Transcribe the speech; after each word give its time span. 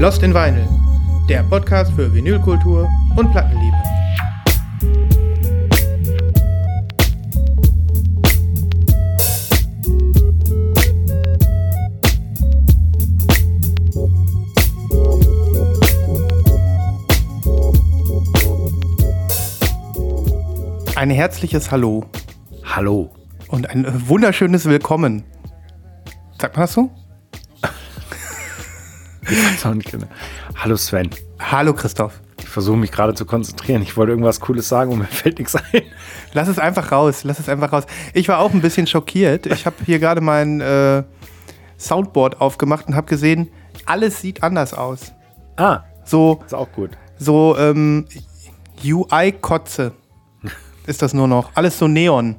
Lost 0.00 0.22
in 0.22 0.32
Vinyl, 0.32 0.66
der 1.28 1.42
Podcast 1.42 1.92
für 1.92 2.10
Vinylkultur 2.14 2.88
und 3.16 3.30
Plattenliebe. 3.32 3.76
Ein 20.96 21.10
herzliches 21.10 21.70
Hallo 21.70 22.06
Hallo. 22.64 23.10
und 23.48 23.68
ein 23.68 24.08
wunderschönes 24.08 24.64
Willkommen. 24.64 25.24
Sagt 26.38 26.56
man 26.56 26.62
das 26.62 26.72
so? 26.72 26.90
Hallo 30.56 30.76
Sven. 30.76 31.08
Hallo 31.38 31.72
Christoph. 31.72 32.20
Ich 32.40 32.48
versuche 32.48 32.76
mich 32.76 32.90
gerade 32.90 33.14
zu 33.14 33.24
konzentrieren. 33.24 33.80
Ich 33.82 33.96
wollte 33.96 34.10
irgendwas 34.10 34.40
Cooles 34.40 34.68
sagen 34.68 34.90
und 34.92 34.98
mir 34.98 35.04
fällt 35.10 35.38
nichts 35.38 35.54
ein. 35.54 35.82
Lass 36.32 36.48
es 36.48 36.58
einfach 36.58 36.90
raus, 36.90 37.22
lass 37.22 37.38
es 37.38 37.48
einfach 37.48 37.72
raus. 37.72 37.84
Ich 38.12 38.28
war 38.28 38.38
auch 38.40 38.52
ein 38.52 38.60
bisschen 38.60 38.86
schockiert. 38.88 39.46
Ich 39.46 39.66
habe 39.66 39.76
hier 39.86 39.98
gerade 40.00 40.20
mein 40.20 40.60
äh, 40.60 41.04
Soundboard 41.78 42.40
aufgemacht 42.40 42.88
und 42.88 42.96
habe 42.96 43.06
gesehen, 43.06 43.48
alles 43.86 44.20
sieht 44.20 44.42
anders 44.42 44.74
aus. 44.74 45.12
Ah, 45.56 45.80
So, 46.04 46.40
ist 46.44 46.54
auch 46.54 46.72
gut. 46.72 46.90
so 47.18 47.56
ähm, 47.58 48.06
UI-Kotze 48.84 49.92
ist 50.86 51.02
das 51.02 51.14
nur 51.14 51.28
noch. 51.28 51.50
Alles 51.54 51.78
so 51.78 51.86
Neon. 51.86 52.36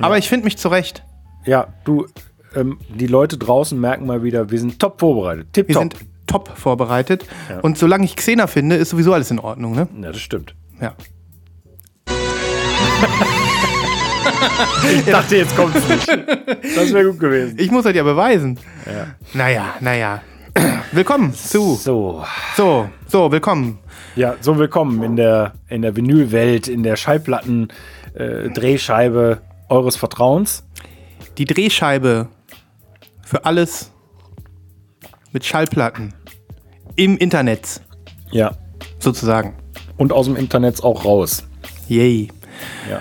Aber 0.00 0.18
ich 0.18 0.28
finde 0.28 0.44
mich 0.46 0.58
zurecht. 0.58 1.04
Ja, 1.44 1.68
du, 1.84 2.06
ähm, 2.56 2.78
die 2.88 3.06
Leute 3.06 3.36
draußen 3.38 3.78
merken 3.78 4.06
mal 4.06 4.22
wieder, 4.24 4.50
wir 4.50 4.58
sind 4.58 4.80
top 4.80 4.98
vorbereitet. 4.98 5.46
Wir 5.52 5.64
Tipptopp. 5.66 5.92
sind 5.94 6.13
top 6.34 6.50
vorbereitet. 6.56 7.26
Ja. 7.48 7.60
Und 7.60 7.78
solange 7.78 8.04
ich 8.04 8.16
Xena 8.16 8.48
finde, 8.48 8.74
ist 8.76 8.90
sowieso 8.90 9.14
alles 9.14 9.30
in 9.30 9.38
Ordnung, 9.38 9.76
ne? 9.76 9.86
Ja, 10.02 10.10
das 10.10 10.20
stimmt. 10.20 10.56
Ja. 10.80 10.94
Ich 14.96 15.04
dachte, 15.04 15.36
jetzt 15.36 15.54
kommt 15.56 15.76
es 15.76 15.88
nicht. 15.88 16.08
Das 16.08 16.92
wäre 16.92 17.04
gut 17.10 17.20
gewesen. 17.20 17.56
Ich 17.58 17.70
muss 17.70 17.84
das 17.84 17.94
ja 17.94 18.02
beweisen. 18.02 18.58
Ja. 18.84 19.14
Naja, 19.32 19.74
naja. 19.78 20.22
Willkommen 20.90 21.32
zu. 21.34 21.76
So. 21.76 22.24
So, 22.56 22.88
so, 23.06 23.30
willkommen. 23.30 23.78
Ja, 24.16 24.34
so 24.40 24.58
willkommen 24.58 25.04
in 25.04 25.14
der, 25.14 25.52
in 25.68 25.82
der 25.82 25.94
Vinylwelt, 25.94 26.66
in 26.66 26.82
der 26.82 26.96
Schallplatten-Drehscheibe 26.96 29.40
eures 29.68 29.94
Vertrauens. 29.96 30.64
Die 31.38 31.44
Drehscheibe 31.44 32.26
für 33.22 33.44
alles 33.44 33.92
mit 35.32 35.44
Schallplatten 35.44 36.12
im 36.96 37.16
Internet 37.18 37.80
Ja. 38.30 38.52
sozusagen. 38.98 39.54
Und 39.96 40.12
aus 40.12 40.26
dem 40.26 40.36
Internet 40.36 40.82
auch 40.82 41.04
raus. 41.04 41.44
Yay. 41.88 42.28
Ja. 42.90 43.00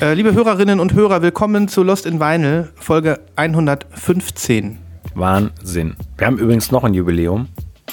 Äh, 0.00 0.14
liebe 0.14 0.32
Hörerinnen 0.34 0.78
und 0.80 0.94
Hörer, 0.94 1.22
willkommen 1.22 1.68
zu 1.68 1.82
Lost 1.82 2.06
in 2.06 2.20
Vinyl, 2.20 2.70
Folge 2.76 3.20
115. 3.36 4.78
Wahnsinn. 5.14 5.96
Wir 6.16 6.26
haben 6.28 6.38
übrigens 6.38 6.70
noch 6.70 6.84
ein 6.84 6.94
Jubiläum. 6.94 7.48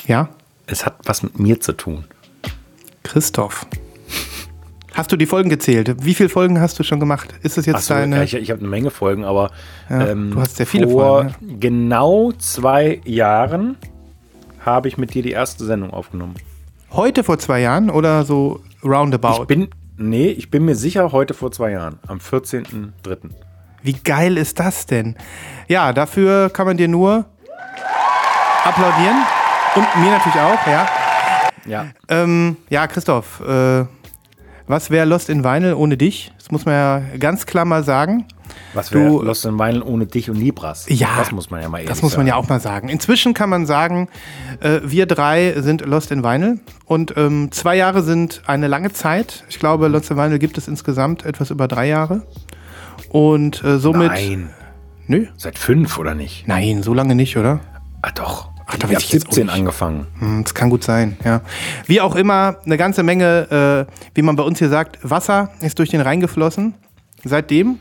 Ja? 0.06 0.30
Es 0.68 0.86
hat 0.86 0.96
was 1.06 1.24
mit 1.24 1.40
mir 1.40 1.60
zu 1.60 1.74
tun. 1.74 2.06
Christoph. 3.04 3.66
Hast 4.94 5.12
du 5.12 5.18
die 5.18 5.26
Folgen 5.26 5.50
gezählt? 5.50 6.06
Wie 6.06 6.14
viele 6.14 6.30
Folgen 6.30 6.62
hast 6.62 6.80
du 6.80 6.84
schon 6.84 7.00
gemacht? 7.00 7.34
Ist 7.44 7.58
das 7.58 7.66
jetzt 7.66 7.76
Achso, 7.78 7.96
deine. 7.96 8.18
ja, 8.18 8.24
ich, 8.24 8.34
ich 8.36 8.50
habe 8.52 8.62
eine 8.62 8.70
Menge 8.70 8.92
Folgen, 8.92 9.26
aber 9.26 9.52
Ja, 9.90 10.08
ähm, 10.10 10.32
du 10.32 10.40
hast 10.40 10.56
sehr 10.58 10.66
viele 10.66 10.88
vor 10.88 11.24
Folgen, 11.32 11.60
genau 11.60 12.32
zwei 12.34 13.02
Jahren 13.06 13.76
habe 14.66 14.88
ich 14.88 14.98
mit 14.98 15.14
dir 15.14 15.24
die 15.24 15.32
erste 15.32 15.64
Sendung 15.66 15.92
aufgenommen. 15.92 16.36
Heute 16.92 17.24
vor 17.24 17.38
zwei 17.40 17.62
Jahren 17.62 17.90
oder 17.90 18.24
so 18.26 18.62
roundabout? 18.84 19.42
Ich 19.42 19.48
bin, 19.48 19.70
nee, 19.98 20.30
ich 20.30 20.50
bin 20.50 20.66
mir 20.66 20.76
sicher, 20.76 21.12
heute 21.12 21.34
vor 21.34 21.52
zwei 21.52 21.72
Jahren, 21.72 22.00
am 22.08 22.18
14.03. 22.20 23.30
Wie 23.84 23.94
geil 23.94 24.38
ist 24.38 24.60
das 24.60 24.86
denn? 24.86 25.16
Ja, 25.68 25.94
dafür 25.94 26.50
kann 26.50 26.66
man 26.66 26.78
dir 26.78 26.88
nur 26.88 27.26
applaudieren. 28.64 29.18
Und 29.76 29.86
mir 30.02 30.12
natürlich 30.12 30.40
auch, 30.40 30.68
ja. 30.68 30.88
Ja, 31.68 31.88
Ähm, 32.08 32.58
ja, 32.70 32.88
Christoph, 32.88 33.42
äh, 33.42 33.86
was 34.68 34.90
wäre 34.90 35.06
Lost 35.06 35.30
in 35.30 35.44
Vinyl 35.44 35.74
ohne 35.74 35.98
dich? 35.98 36.32
Das 36.38 36.52
muss 36.52 36.66
man 36.66 36.74
ja 36.76 37.02
ganz 37.20 37.46
klar 37.46 37.66
mal 37.66 37.84
sagen. 37.84 38.26
Was 38.74 38.92
wäre 38.92 39.24
Lost 39.24 39.46
in 39.46 39.58
Vinyl 39.58 39.82
ohne 39.82 40.06
dich 40.06 40.30
und 40.30 40.36
Libras? 40.38 40.86
Ja, 40.90 41.10
Das 41.18 41.32
muss 41.32 41.50
man 41.50 41.62
ja 41.62 41.70
mal 41.70 41.78
ehrlich 41.78 41.90
Das 41.90 42.02
muss 42.02 42.12
man 42.18 42.26
sagen. 42.26 42.28
ja 42.28 42.36
auch 42.36 42.50
mal 42.50 42.60
sagen. 42.60 42.90
Inzwischen 42.90 43.34
kann 43.34 43.50
man 43.50 43.66
sagen, 43.66 44.08
äh, 44.60 44.80
wir 44.84 45.06
drei 45.06 45.56
sind 45.62 45.86
Lost 45.86 46.12
in 46.12 46.24
Vinyl. 46.24 46.60
Und 46.86 47.14
ähm, 47.18 47.52
zwei 47.52 47.76
Jahre 47.76 48.04
sind 48.04 48.42
eine 48.48 48.68
lange 48.68 48.92
Zeit. 48.94 49.44
Ich 49.50 49.60
glaube, 49.60 49.88
Lost 49.88 50.12
in 50.12 50.18
Vinyl 50.18 50.40
gibt 50.40 50.58
es 50.58 50.68
insgesamt 50.68 51.26
etwas 51.26 51.52
über 51.52 51.68
drei 51.68 51.88
Jahre. 51.88 52.24
Und 53.10 53.64
äh, 53.64 53.78
somit. 53.80 54.10
Nein, 54.12 54.50
Nö. 55.08 55.28
seit 55.38 55.58
fünf 55.58 55.98
oder 56.00 56.16
nicht? 56.16 56.48
Nein, 56.48 56.82
so 56.84 56.94
lange 56.94 57.16
nicht, 57.16 57.38
oder? 57.38 57.60
Ah 58.02 58.12
doch. 58.12 58.50
Ach, 58.68 58.78
da 58.78 58.88
ich 58.88 58.94
ich 58.98 59.12
jetzt 59.14 59.28
auch 59.28 59.32
17 59.34 59.46
nicht. 59.46 59.56
angefangen. 59.56 60.08
Hm, 60.18 60.44
Das 60.44 60.56
kann 60.56 60.72
gut 60.72 60.84
sein, 60.84 61.18
ja. 61.24 61.42
Wie 61.86 62.02
auch 62.02 62.16
immer, 62.16 62.58
eine 62.66 62.78
ganze 62.78 63.04
Menge, 63.04 63.86
äh, 63.88 63.94
wie 64.16 64.24
man 64.24 64.36
bei 64.36 64.42
uns 64.44 64.58
hier 64.58 64.70
sagt, 64.70 64.98
Wasser 65.04 65.52
ist 65.62 65.78
durch 65.78 65.90
den 65.90 66.02
Rhein 66.02 66.20
geflossen. 66.20 66.74
Seitdem. 67.24 67.78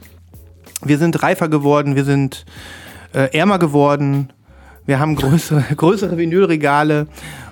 Wir 0.84 0.98
sind 0.98 1.22
reifer 1.22 1.48
geworden, 1.48 1.96
wir 1.96 2.04
sind 2.04 2.44
äh, 3.12 3.36
ärmer 3.36 3.58
geworden, 3.58 4.32
wir 4.86 4.98
haben 4.98 5.16
größere, 5.16 5.62
größere 5.76 6.18
Vinylregale 6.18 7.06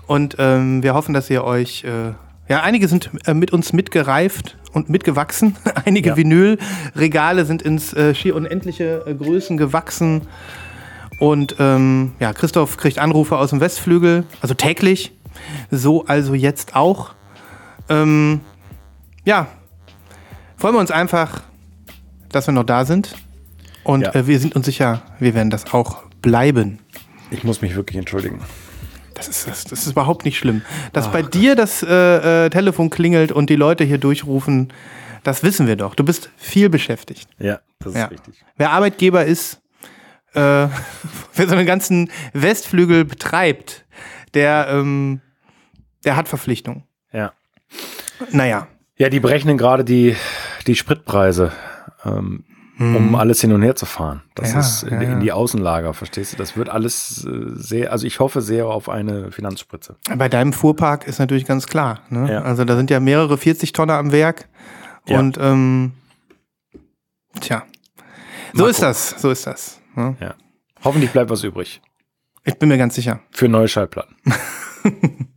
und 0.07 0.37
ähm, 0.39 0.83
wir 0.83 0.95
hoffen, 0.95 1.15
dass 1.15 1.31
ihr 1.31 1.45
euch. 1.45 1.85
Äh, 1.85 2.13
ja, 2.49 2.61
einige 2.63 2.89
sind 2.89 3.11
äh, 3.25 3.35
mit 3.35 3.53
uns 3.53 3.73
mitgereift 3.73 4.59
und 4.73 4.91
mitgewachsen. 4.91 5.57
Einige 5.85 6.11
Ja. 6.11 6.17
Vinylregale 6.17 7.45
sind 7.45 7.63
ins 7.63 7.95
äh, 7.95 8.15
schier 8.15 8.35
unendliche 8.35 9.05
äh, 9.07 9.15
Größen 9.15 9.57
gewachsen. 9.57 10.23
Und 11.19 11.57
ähm, 11.61 12.13
ja, 12.19 12.33
Christoph 12.33 12.77
kriegt 12.77 12.99
Anrufe 12.99 13.39
aus 13.39 13.51
dem 13.51 13.61
Westflügel, 13.61 14.25
also 14.41 14.55
täglich. 14.55 15.13
So 15.71 16.05
also 16.05 16.35
jetzt 16.35 16.75
auch. 16.75 17.13
Ähm, 17.89 18.41
ja, 19.25 19.47
freuen 20.57 20.75
wir 20.75 20.81
uns 20.81 20.91
einfach, 20.91 21.43
dass 22.33 22.47
wir 22.47 22.53
noch 22.53 22.65
da 22.65 22.85
sind. 22.85 23.15
Und 23.85 24.03
Ja. 24.03 24.15
äh, 24.15 24.27
wir 24.27 24.39
sind 24.39 24.55
uns 24.57 24.67
sicher, 24.67 25.03
wir 25.19 25.35
werden 25.35 25.51
das 25.51 25.73
auch 25.73 26.03
bleiben. 26.23 26.79
Ich 27.31 27.45
muss 27.45 27.63
mich 27.63 27.75
wirklich 27.75 27.97
entschuldigen. 27.99 28.41
Das 29.15 29.29
ist, 29.29 29.47
das, 29.47 29.65
das 29.65 29.81
ist 29.87 29.93
überhaupt 29.93 30.25
nicht 30.25 30.39
schlimm. 30.39 30.63
Dass 30.93 31.11
bei 31.11 31.23
dir 31.23 31.55
das 31.55 31.83
äh, 31.83 32.47
äh, 32.47 32.51
Telefon 32.51 32.91
klingelt 32.91 33.31
und 33.33 33.51
die 33.51 33.57
Leute 33.57 33.85
hier 33.85 33.99
durchrufen, 33.99 34.73
das 35.23 35.43
wissen 35.43 35.67
wir 35.67 35.77
doch. 35.77 35.95
Du 35.95 36.05
bist 36.05 36.31
viel 36.37 36.69
beschäftigt. 36.69 37.29
Ja, 37.39 37.61
das 37.79 37.93
ist 37.95 37.99
Ja. 38.01 38.07
richtig. 38.07 38.35
Wer 38.57 38.71
Arbeitgeber 38.73 39.25
ist, 39.25 39.61
äh, 40.35 40.41
wer 41.35 41.49
so 41.49 41.55
einen 41.55 41.67
ganzen 41.67 42.11
Westflügel 42.33 43.05
betreibt, 43.05 43.85
der, 44.35 44.69
ähm, 44.71 45.21
der 46.05 46.17
hat 46.17 46.27
Verpflichtungen. 46.29 46.85
Ja. 47.13 47.33
Naja, 48.31 48.67
Ja, 48.97 49.09
die 49.09 49.21
berechnen 49.21 49.59
gerade 49.59 49.85
die, 49.85 50.17
die 50.67 50.75
Spritpreise, 50.75 51.53
ähm, 52.05 52.45
um 52.79 53.15
alles 53.15 53.41
hin 53.41 53.53
und 53.53 53.63
her 53.63 53.77
zu 53.77 53.87
fahren. 53.87 54.23
Das 54.35 54.49
Hm. 54.49 54.55
Ja, 54.55 54.61
ist 54.61 54.83
in, 54.83 54.95
ja, 54.95 55.03
ja. 55.03 55.13
in 55.13 55.21
die 55.21 55.31
Außenlager, 55.31 55.95
verstehst 55.95 56.33
du? 56.33 56.37
Das 56.37 56.57
wird 56.57 56.69
alles 56.69 57.25
äh, 57.25 57.31
sehr, 57.55 57.93
also 57.93 58.07
ich 58.07 58.19
hoffe 58.19 58.41
sehr 58.41 58.67
auf 58.67 58.89
eine 58.89 59.31
Finanzspritze. 59.31 59.97
bei 60.17 60.29
deinem 60.29 60.53
Fuhrpark 60.53 61.07
ist 61.07 61.19
natürlich 61.21 61.45
ganz 61.45 61.67
klar. 61.67 62.01
Ne? 62.09 62.33
Ja. 62.33 62.43
Also 62.43 62.65
da 62.65 62.75
sind 62.77 62.91
ja 62.91 62.99
mehrere 62.99 63.39
40 63.39 63.73
Tonner 63.73 63.95
am 63.95 64.11
Werk. 64.11 64.49
Und 65.09 65.39
ähm, 65.41 65.93
tja, 67.41 67.65
so 68.53 68.65
Mal 68.65 68.71
ist 68.71 68.83
das, 68.83 69.11
so 69.21 69.31
ist 69.31 69.47
das. 69.47 69.81
Ne? 69.95 70.17
Ja. 70.21 70.35
Hoffentlich 70.83 71.11
bleibt 71.13 71.31
was 71.31 71.45
übrig. 71.45 71.81
Ich 72.45 72.59
bin 72.59 72.69
mir 72.69 72.79
ganz 72.79 72.95
sicher. 72.97 73.21
Für 73.31 73.49
neue 73.49 73.69
Schallplatten. 73.69 74.17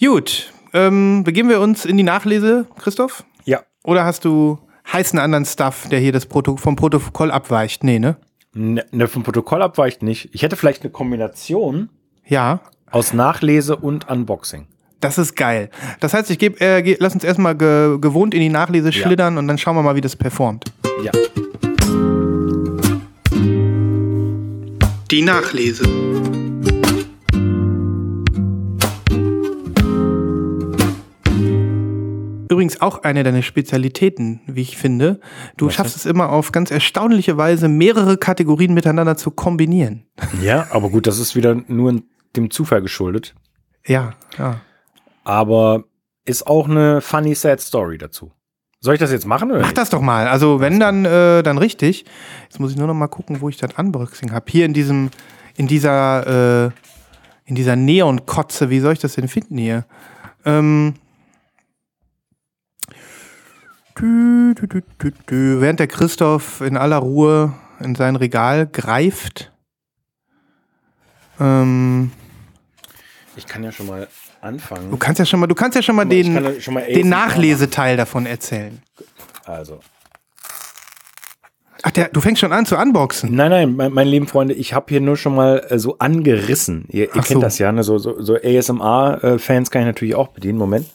Gut, 0.00 0.52
ähm, 0.72 1.24
begeben 1.24 1.48
wir 1.48 1.60
uns 1.60 1.84
in 1.84 1.96
die 1.96 2.02
Nachlese, 2.02 2.66
Christoph? 2.78 3.24
Ja. 3.44 3.60
Oder 3.82 4.04
hast 4.04 4.24
du 4.24 4.58
heißen 4.92 5.18
anderen 5.18 5.44
Stuff, 5.44 5.88
der 5.90 5.98
hier 6.00 6.12
das 6.12 6.26
Proto 6.26 6.56
vom 6.56 6.76
Protokoll 6.76 7.30
abweicht? 7.30 7.84
Nee, 7.84 7.98
ne? 7.98 8.16
Ne, 8.54 8.84
ne, 8.92 9.08
vom 9.08 9.22
Protokoll 9.22 9.62
abweicht 9.62 10.02
nicht. 10.02 10.28
Ich 10.32 10.42
hätte 10.42 10.56
vielleicht 10.56 10.82
eine 10.82 10.90
Kombination 10.90 11.88
Ja, 12.26 12.60
aus 12.90 13.12
Nachlese 13.12 13.76
und 13.76 14.08
Unboxing. 14.08 14.66
Das 15.00 15.18
ist 15.18 15.34
geil. 15.36 15.70
Das 16.00 16.14
heißt, 16.14 16.30
ich 16.30 16.38
gebe, 16.38 16.60
äh, 16.60 16.80
ge 16.82 16.96
lass 17.00 17.14
uns 17.14 17.24
erstmal 17.24 17.56
ge 17.56 17.98
gewohnt 18.00 18.32
in 18.32 18.40
die 18.40 18.48
Nachlese 18.48 18.86
Ja. 18.90 18.92
schlittern 18.92 19.36
und 19.38 19.48
dann 19.48 19.58
schauen 19.58 19.76
wir 19.76 19.82
mal, 19.82 19.96
wie 19.96 20.00
das 20.00 20.16
performt. 20.16 20.64
Ja. 21.02 21.10
Die 25.10 25.22
Nachlese. 25.22 25.84
Übrigens 32.54 32.80
auch 32.80 33.02
eine 33.02 33.24
deiner 33.24 33.42
Spezialitäten, 33.42 34.40
wie 34.46 34.62
ich 34.62 34.76
finde. 34.76 35.18
Du 35.56 35.66
Was 35.66 35.74
schaffst 35.74 35.96
es 35.96 36.06
immer 36.06 36.30
auf 36.30 36.52
ganz 36.52 36.70
erstaunliche 36.70 37.36
Weise, 37.36 37.66
mehrere 37.66 38.16
Kategorien 38.16 38.74
miteinander 38.74 39.16
zu 39.16 39.32
kombinieren. 39.32 40.06
Ja, 40.40 40.68
aber 40.70 40.88
gut, 40.88 41.08
das 41.08 41.18
ist 41.18 41.34
wieder 41.34 41.56
nur 41.66 42.00
dem 42.36 42.52
Zufall 42.52 42.80
geschuldet. 42.80 43.34
Ja, 43.84 44.12
ja. 44.38 44.60
Aber 45.24 45.82
ist 46.24 46.46
auch 46.46 46.68
eine 46.68 47.00
funny, 47.00 47.34
sad 47.34 47.60
Story 47.60 47.98
dazu. 47.98 48.30
Soll 48.78 48.94
ich 48.94 49.00
das 49.00 49.10
jetzt 49.10 49.26
machen? 49.26 49.50
Oder 49.50 49.62
Mach 49.62 49.72
das 49.72 49.90
doch 49.90 50.00
mal. 50.00 50.28
Also 50.28 50.60
wenn 50.60 50.78
dann, 50.78 51.04
äh, 51.04 51.42
dann 51.42 51.58
richtig. 51.58 52.04
Jetzt 52.44 52.60
muss 52.60 52.70
ich 52.70 52.76
nur 52.76 52.86
noch 52.86 52.94
mal 52.94 53.08
gucken, 53.08 53.40
wo 53.40 53.48
ich 53.48 53.56
das 53.56 53.72
Unboxing 53.76 54.30
habe. 54.30 54.44
Hier 54.48 54.64
in 54.64 54.74
diesem, 54.74 55.10
in 55.56 55.66
dieser, 55.66 56.66
äh, 56.66 56.70
in 57.46 57.56
dieser 57.56 57.74
Neon-Kotze. 57.74 58.70
Wie 58.70 58.78
soll 58.78 58.92
ich 58.92 59.00
das 59.00 59.14
denn 59.16 59.26
finden 59.26 59.58
hier? 59.58 59.86
Ähm. 60.44 60.94
Tü, 63.94 64.54
tü, 64.56 65.12
tü. 65.26 65.60
Während 65.60 65.78
der 65.78 65.86
Christoph 65.86 66.60
in 66.60 66.76
aller 66.76 66.98
Ruhe 66.98 67.52
in 67.80 67.94
sein 67.94 68.16
Regal 68.16 68.66
greift. 68.66 69.52
Ähm, 71.40 72.10
Ich 73.36 73.46
kann 73.46 73.62
ja 73.62 73.72
schon 73.72 73.86
mal 73.86 74.08
anfangen. 74.40 74.90
du 74.90 74.96
kannst 74.96 75.18
ja 75.18 75.24
schon 75.24 75.40
mal, 75.40 75.46
du 75.46 75.54
kannst 75.54 75.76
ja 75.76 75.82
schon 75.82 75.96
mal 75.96 76.10
Ich 76.12 76.26
den, 76.26 76.34
ja 76.34 76.60
schon 76.60 76.74
mal 76.74 76.84
den 76.84 77.08
Nachleseteil 77.08 77.96
davon 77.96 78.26
erzählen. 78.26 78.82
Also. 79.44 79.80
Ach, 81.82 81.90
der, 81.90 82.08
du 82.08 82.20
fängst 82.20 82.40
schon 82.40 82.52
an 82.52 82.64
zu 82.64 82.76
unboxen. 82.78 83.34
Nein, 83.34 83.50
nein, 83.50 83.76
mein, 83.76 83.92
meine 83.92 84.08
lieben 84.08 84.26
Freunde, 84.26 84.54
ich 84.54 84.72
habe 84.72 84.86
hier 84.88 85.00
nur 85.00 85.16
schon 85.16 85.34
mal 85.34 85.66
äh, 85.68 85.78
so 85.78 85.98
angerissen. 85.98 86.86
Ihr, 86.88 87.04
ihr 87.14 87.22
kennt 87.22 87.26
so. 87.26 87.40
das 87.40 87.58
ja, 87.58 87.70
ne? 87.72 87.84
So, 87.84 87.98
so, 87.98 88.20
so 88.22 88.36
ASMR-Fans 88.36 89.70
kann 89.70 89.82
ich 89.82 89.86
natürlich 89.86 90.14
auch 90.14 90.28
bedienen. 90.28 90.58
Moment. 90.58 90.86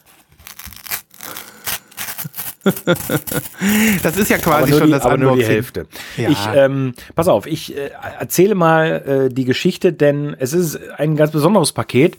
Das 4.04 4.18
ist 4.18 4.30
ja 4.30 4.38
quasi 4.38 4.72
schon 4.72 4.88
die, 4.88 4.92
das 4.92 5.06
aber 5.06 5.18
nur 5.18 5.36
die. 5.36 5.46
Hälfte. 5.46 5.88
Ja. 6.18 6.30
Ich, 6.30 6.40
ähm, 6.54 6.94
pass 7.16 7.28
auf, 7.28 7.46
ich 7.46 7.76
äh, 7.76 7.92
erzähle 8.20 8.56
mal 8.56 9.28
äh, 9.30 9.34
die 9.34 9.46
Geschichte, 9.46 9.94
denn 9.94 10.36
es 10.38 10.54
ist 10.54 10.80
ein 10.98 11.16
ganz 11.16 11.32
besonderes 11.32 11.74
Paket. 11.74 12.18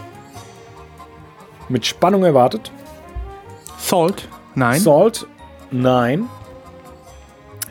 mit 1.68 1.84
Spannung 1.86 2.24
erwartet. 2.24 2.72
Salt? 3.78 4.28
Nein. 4.54 4.80
Salt. 4.80 5.26
Nein. 5.70 6.28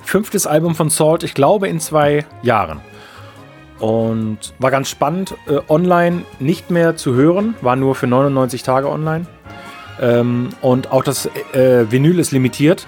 Fünftes 0.03 0.45
Album 0.45 0.75
von 0.75 0.89
Salt, 0.89 1.23
ich 1.23 1.33
glaube 1.33 1.67
in 1.67 1.79
zwei 1.79 2.25
Jahren. 2.43 2.81
Und 3.79 4.53
war 4.59 4.69
ganz 4.69 4.89
spannend. 4.89 5.35
Äh, 5.47 5.59
online 5.67 6.23
nicht 6.39 6.69
mehr 6.69 6.95
zu 6.95 7.15
hören, 7.15 7.55
war 7.61 7.75
nur 7.75 7.95
für 7.95 8.07
99 8.07 8.61
Tage 8.61 8.87
online. 8.87 9.25
Ähm, 9.99 10.49
und 10.61 10.91
auch 10.91 11.03
das 11.03 11.25
äh, 11.53 11.91
Vinyl 11.91 12.19
ist 12.19 12.31
limitiert 12.31 12.85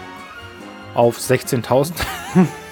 auf 0.94 1.18
16.000. 1.18 1.94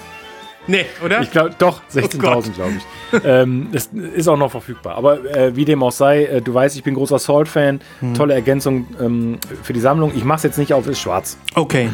Nee, 0.66 0.86
oder? 1.04 1.20
Ich 1.20 1.30
glaube, 1.30 1.54
doch, 1.58 1.82
Oh 1.94 2.00
Gott. 2.18 2.44
16.000, 2.44 2.52
glaube 2.54 2.72
ich. 2.78 3.20
ähm, 3.24 3.68
es 3.72 3.86
ist 3.86 4.28
auch 4.28 4.36
noch 4.36 4.50
verfügbar. 4.50 4.96
Aber 4.96 5.24
äh, 5.34 5.54
wie 5.56 5.64
dem 5.64 5.82
auch 5.82 5.92
sei, 5.92 6.24
äh, 6.24 6.40
du 6.42 6.54
weißt, 6.54 6.76
ich 6.76 6.82
bin 6.82 6.94
großer 6.94 7.18
Salt-Fan. 7.18 7.80
Hm. 8.00 8.14
Tolle 8.14 8.34
Ergänzung 8.34 8.86
ähm, 9.00 9.38
für 9.62 9.72
die 9.72 9.80
Sammlung. 9.80 10.12
Ich 10.14 10.24
mache 10.24 10.38
es 10.38 10.42
jetzt 10.44 10.58
nicht 10.58 10.72
auf, 10.72 10.86
ist 10.86 11.00
schwarz. 11.00 11.36
Okay. 11.54 11.90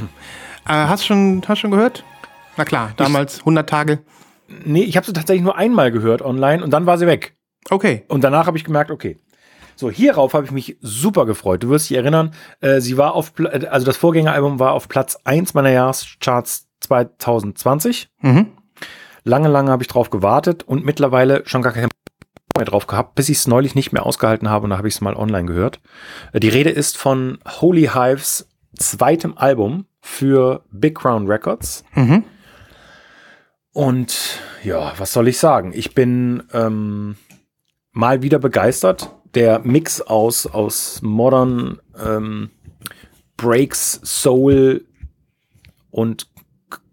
Äh, 0.66 0.72
hast 0.72 1.04
schon, 1.06 1.42
hast 1.48 1.58
schon 1.58 1.70
gehört? 1.72 2.04
Na 2.56 2.64
klar, 2.64 2.92
damals 2.96 3.40
100 3.40 3.68
Tage. 3.68 4.00
Nee, 4.64 4.82
ich 4.82 4.96
habe 4.96 5.06
sie 5.06 5.12
tatsächlich 5.12 5.42
nur 5.42 5.56
einmal 5.56 5.90
gehört 5.90 6.22
online 6.22 6.62
und 6.62 6.70
dann 6.70 6.86
war 6.86 6.98
sie 6.98 7.06
weg. 7.06 7.34
Okay. 7.70 8.04
Und 8.08 8.22
danach 8.24 8.46
habe 8.46 8.56
ich 8.56 8.64
gemerkt, 8.64 8.90
okay. 8.90 9.16
So, 9.76 9.90
hierauf 9.90 10.34
habe 10.34 10.44
ich 10.44 10.50
mich 10.50 10.76
super 10.80 11.24
gefreut. 11.24 11.62
Du 11.62 11.70
wirst 11.70 11.88
dich 11.88 11.96
erinnern, 11.96 12.34
äh, 12.60 12.80
sie 12.80 12.98
war 12.98 13.14
auf, 13.14 13.32
also 13.70 13.86
das 13.86 13.96
Vorgängeralbum 13.96 14.58
war 14.58 14.72
auf 14.72 14.88
Platz 14.88 15.18
1 15.24 15.54
meiner 15.54 15.70
Jahrescharts 15.70 16.68
2020. 16.80 18.10
Mhm. 18.20 18.46
Lange, 19.24 19.48
lange 19.48 19.70
habe 19.70 19.82
ich 19.82 19.88
drauf 19.88 20.10
gewartet 20.10 20.62
und 20.62 20.84
mittlerweile 20.84 21.42
schon 21.46 21.62
gar 21.62 21.72
keinen 21.72 21.90
mehr 22.56 22.66
drauf 22.66 22.86
gehabt, 22.86 23.14
bis 23.14 23.28
ich 23.28 23.38
es 23.38 23.46
neulich 23.46 23.74
nicht 23.74 23.92
mehr 23.92 24.04
ausgehalten 24.06 24.50
habe 24.50 24.64
und 24.64 24.70
da 24.70 24.78
habe 24.78 24.88
ich 24.88 24.94
es 24.94 25.00
mal 25.00 25.14
online 25.14 25.46
gehört. 25.46 25.80
Äh, 26.32 26.40
Die 26.40 26.48
Rede 26.48 26.70
ist 26.70 26.96
von 26.96 27.38
Holy 27.60 27.90
Hives 27.94 28.48
zweitem 28.78 29.36
Album 29.36 29.86
für 30.00 30.64
Big 30.70 30.96
Crown 30.98 31.26
Records. 31.26 31.84
Mhm. 31.94 32.24
Und 33.72 34.40
ja, 34.64 34.92
was 34.98 35.12
soll 35.12 35.28
ich 35.28 35.38
sagen? 35.38 35.72
Ich 35.74 35.94
bin 35.94 36.42
ähm, 36.52 37.16
mal 37.92 38.22
wieder 38.22 38.38
begeistert. 38.38 39.10
Der 39.34 39.60
Mix 39.60 40.00
aus, 40.00 40.46
aus 40.46 41.02
Modern 41.02 41.78
ähm, 42.04 42.50
Breaks, 43.36 44.00
Soul 44.02 44.84
und 45.90 46.28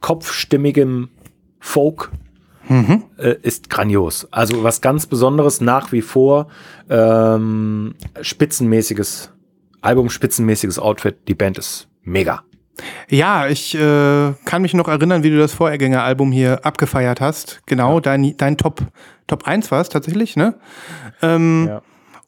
kopfstimmigem 0.02 1.10
Folk 1.60 2.12
Mhm. 2.70 3.04
äh, 3.18 3.36
ist 3.44 3.70
grandios. 3.70 4.28
Also 4.32 4.62
was 4.64 4.82
ganz 4.82 5.06
Besonderes 5.06 5.62
nach 5.62 5.94
wie 5.94 6.02
vor. 6.02 6.48
Ähm, 6.90 7.96
spitzenmäßiges 8.22 9.32
Album, 9.82 10.10
spitzenmäßiges 10.10 10.78
Outfit. 10.80 11.16
Die 11.28 11.34
Band 11.34 11.58
ist 11.58 11.88
mega. 12.04 12.44
Ja, 13.10 13.48
ich 13.48 13.74
äh, 13.74 14.34
kann 14.46 14.62
mich 14.62 14.74
noch 14.74 14.88
erinnern, 14.88 15.24
wie 15.24 15.30
du 15.32 15.38
das 15.38 15.54
Vorgängeralbum 15.54 16.32
hier 16.32 16.66
abgefeiert 16.66 17.22
hast. 17.22 17.62
Genau, 17.66 18.00
dein, 18.00 18.36
dein 18.38 18.58
Top, 18.58 18.82
Top 19.28 19.48
1 19.48 19.72
war 19.72 19.82
es 19.82 19.90
tatsächlich, 19.90 20.36
ne? 20.36 20.56
Ähm, 21.22 21.68
Ja. 21.70 21.82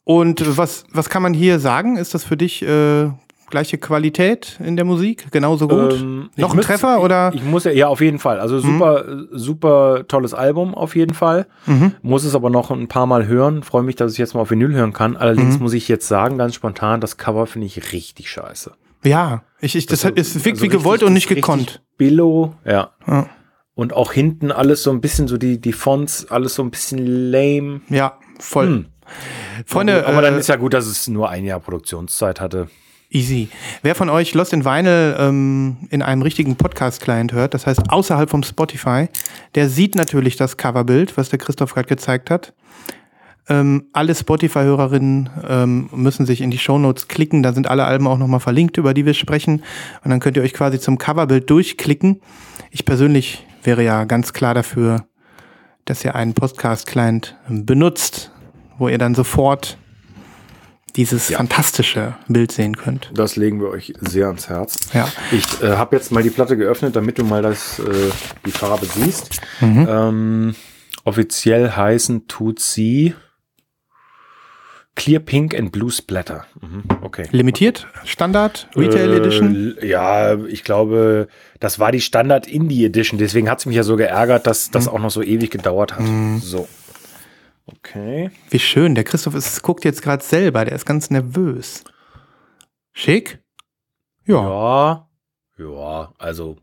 Und 0.04 0.56
was, 0.56 0.84
was 0.90 1.08
kann 1.08 1.22
man 1.22 1.34
hier 1.34 1.60
sagen? 1.60 1.96
Ist 1.96 2.14
das 2.14 2.24
für 2.24 2.36
dich 2.36 2.62
äh, 2.62 3.10
gleiche 3.50 3.78
Qualität 3.78 4.58
in 4.64 4.76
der 4.76 4.84
Musik? 4.84 5.26
Genauso 5.30 5.68
gut? 5.68 5.94
Ähm, 5.94 6.30
noch 6.36 6.50
ein 6.52 6.56
müsst- 6.56 6.68
Treffer 6.68 7.02
oder? 7.02 7.30
Mhm. 7.30 7.36
Ich, 7.36 7.42
ich 7.42 7.48
muss 7.48 7.64
ja, 7.64 7.72
ja, 7.72 7.88
auf 7.88 8.00
jeden 8.00 8.18
Fall. 8.18 8.40
Also 8.40 8.58
super, 8.60 9.04
super 9.32 10.04
tolles 10.08 10.32
Album 10.34 10.74
auf 10.74 10.96
jeden 10.96 11.14
Fall. 11.14 11.46
Mhm. 11.66 11.94
Muss 12.02 12.24
es 12.24 12.34
aber 12.34 12.48
noch 12.50 12.70
ein 12.70 12.88
paar 12.88 13.06
Mal 13.06 13.26
hören. 13.26 13.62
Freue 13.62 13.82
mich, 13.82 13.96
dass 13.96 14.12
ich 14.12 14.18
jetzt 14.18 14.34
mal 14.34 14.40
auf 14.40 14.50
Vinyl 14.50 14.72
hören 14.72 14.92
kann. 14.92 15.16
Allerdings 15.16 15.56
Mhm. 15.56 15.62
muss 15.64 15.72
ich 15.74 15.88
jetzt 15.88 16.08
sagen, 16.08 16.38
ganz 16.38 16.54
spontan, 16.54 17.00
das 17.00 17.16
Cover 17.16 17.46
finde 17.46 17.66
ich 17.66 17.92
richtig 17.92 18.30
scheiße. 18.30 18.72
Ja, 19.04 19.42
ich, 19.60 19.76
ich, 19.76 19.86
das, 19.86 20.04
hat- 20.04 20.18
es 20.18 20.34
wirkt 20.44 20.58
Also 20.58 20.62
wie 20.64 20.68
gewollt 20.68 21.00
richtig- 21.00 21.06
und 21.06 21.12
nicht 21.14 21.28
gekonnt. 21.28 21.82
Billow, 21.96 22.54
ja. 22.64 22.90
Ja. 23.06 23.26
Und 23.74 23.94
auch 23.94 24.12
hinten 24.12 24.52
alles 24.52 24.82
so 24.82 24.90
ein 24.90 25.00
bisschen 25.00 25.26
so 25.26 25.38
die, 25.38 25.58
die 25.60 25.72
Fonts, 25.72 26.30
alles 26.30 26.54
so 26.54 26.62
ein 26.62 26.70
bisschen 26.70 26.98
lame. 27.30 27.80
Ja, 27.88 28.18
voll. 28.38 28.66
Hm. 28.66 28.86
Freunde, 29.66 30.06
Aber 30.06 30.22
dann 30.22 30.34
äh, 30.34 30.38
ist 30.38 30.48
ja 30.48 30.56
gut, 30.56 30.74
dass 30.74 30.86
es 30.86 31.08
nur 31.08 31.30
ein 31.30 31.44
Jahr 31.44 31.60
Produktionszeit 31.60 32.40
hatte. 32.40 32.68
Easy. 33.12 33.48
Wer 33.82 33.96
von 33.96 34.08
euch 34.08 34.34
Lost 34.34 34.52
in 34.52 34.64
Vinyl 34.64 35.16
ähm, 35.18 35.78
in 35.90 36.00
einem 36.00 36.22
richtigen 36.22 36.54
Podcast-Client 36.54 37.32
hört, 37.32 37.54
das 37.54 37.66
heißt 37.66 37.90
außerhalb 37.90 38.30
vom 38.30 38.44
Spotify, 38.44 39.08
der 39.56 39.68
sieht 39.68 39.96
natürlich 39.96 40.36
das 40.36 40.56
Coverbild, 40.56 41.16
was 41.16 41.28
der 41.28 41.40
Christoph 41.40 41.74
gerade 41.74 41.88
gezeigt 41.88 42.30
hat. 42.30 42.52
Ähm, 43.48 43.88
alle 43.92 44.14
Spotify-Hörerinnen 44.14 45.28
ähm, 45.48 45.90
müssen 45.92 46.24
sich 46.24 46.40
in 46.40 46.52
die 46.52 46.58
Shownotes 46.58 47.08
klicken, 47.08 47.42
da 47.42 47.52
sind 47.52 47.68
alle 47.68 47.84
Alben 47.84 48.06
auch 48.06 48.16
nochmal 48.16 48.38
verlinkt, 48.38 48.76
über 48.76 48.94
die 48.94 49.04
wir 49.04 49.14
sprechen. 49.14 49.64
Und 50.04 50.10
dann 50.10 50.20
könnt 50.20 50.36
ihr 50.36 50.44
euch 50.44 50.54
quasi 50.54 50.78
zum 50.78 50.96
Coverbild 50.96 51.50
durchklicken. 51.50 52.20
Ich 52.70 52.84
persönlich 52.84 53.44
wäre 53.64 53.82
ja 53.82 54.04
ganz 54.04 54.32
klar 54.32 54.54
dafür, 54.54 55.04
dass 55.84 56.04
ihr 56.04 56.14
einen 56.14 56.34
Podcast-Client 56.34 57.36
benutzt, 57.48 58.30
wo 58.78 58.86
ihr 58.86 58.98
dann 58.98 59.16
sofort 59.16 59.78
dieses 60.96 61.28
Ja. 61.28 61.38
fantastische 61.38 62.14
Bild 62.28 62.52
sehen 62.52 62.76
könnt. 62.76 63.10
Das 63.14 63.36
legen 63.36 63.60
wir 63.60 63.68
euch 63.68 63.92
sehr 64.00 64.26
ans 64.26 64.48
Herz. 64.48 64.76
Ja. 64.92 65.08
Ich 65.32 65.62
äh, 65.62 65.76
habe 65.76 65.96
jetzt 65.96 66.12
mal 66.12 66.22
die 66.22 66.30
Platte 66.30 66.56
geöffnet, 66.56 66.96
damit 66.96 67.18
du 67.18 67.24
mal 67.24 67.42
das, 67.42 67.78
äh, 67.78 68.10
die 68.46 68.50
Farbe 68.52 68.86
siehst. 68.86 69.40
Mhm. 69.60 69.86
Ähm, 69.88 70.54
offiziell 71.04 71.70
heißen 71.72 72.26
tut 72.28 72.60
sie 72.60 73.14
Clear 74.96 75.20
Pink 75.20 75.54
and 75.56 75.72
Blue 75.72 75.90
Splatter. 75.90 76.44
Mhm, 76.60 76.82
okay. 77.02 77.26
Limitiert, 77.30 77.86
Standard, 78.04 78.68
Retail 78.76 79.12
Äh, 79.12 79.16
Edition. 79.16 79.76
Ja, 79.80 80.34
ich 80.44 80.62
glaube, 80.64 81.28
das 81.58 81.78
war 81.78 81.90
die 81.92 82.00
Standard 82.02 82.46
Indie 82.46 82.84
Edition. 82.84 83.18
Deswegen 83.18 83.48
hat 83.48 83.60
es 83.60 83.66
mich 83.66 83.76
ja 83.76 83.82
so 83.82 83.96
geärgert, 83.96 84.46
dass 84.46 84.70
das 84.70 84.86
Mhm. 84.86 84.90
auch 84.92 84.98
noch 84.98 85.10
so 85.10 85.22
ewig 85.22 85.50
gedauert 85.50 85.94
hat. 85.96 86.04
So. 86.42 86.68
Okay. 87.78 88.30
Wie 88.50 88.58
schön. 88.58 88.94
Der 88.94 89.04
Christoph 89.04 89.34
ist, 89.34 89.62
guckt 89.62 89.84
jetzt 89.84 90.02
gerade 90.02 90.22
selber. 90.22 90.64
Der 90.64 90.74
ist 90.74 90.86
ganz 90.86 91.10
nervös. 91.10 91.84
Schick? 92.92 93.42
Ja. 94.26 94.42
Ja. 94.42 95.06
Ja, 95.58 96.12
also 96.18 96.56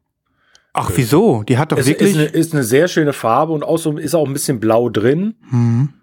Ach, 0.74 0.92
wieso? 0.96 1.44
Die 1.44 1.58
hat 1.58 1.72
doch 1.72 1.78
es 1.78 1.88
wirklich. 1.88 2.12
ist 2.12 2.16
eine, 2.18 2.26
ist 2.26 2.54
eine 2.54 2.64
sehr 2.64 2.88
schöne 2.88 3.14
Farbe 3.14 3.54
und 3.54 3.64
so, 3.80 3.98
ist 3.98 4.14
auch 4.16 4.26
ein 4.26 4.34
bisschen 4.34 4.60
blau 4.60 4.90
drin. 4.90 5.36
Mhm. 5.50 5.94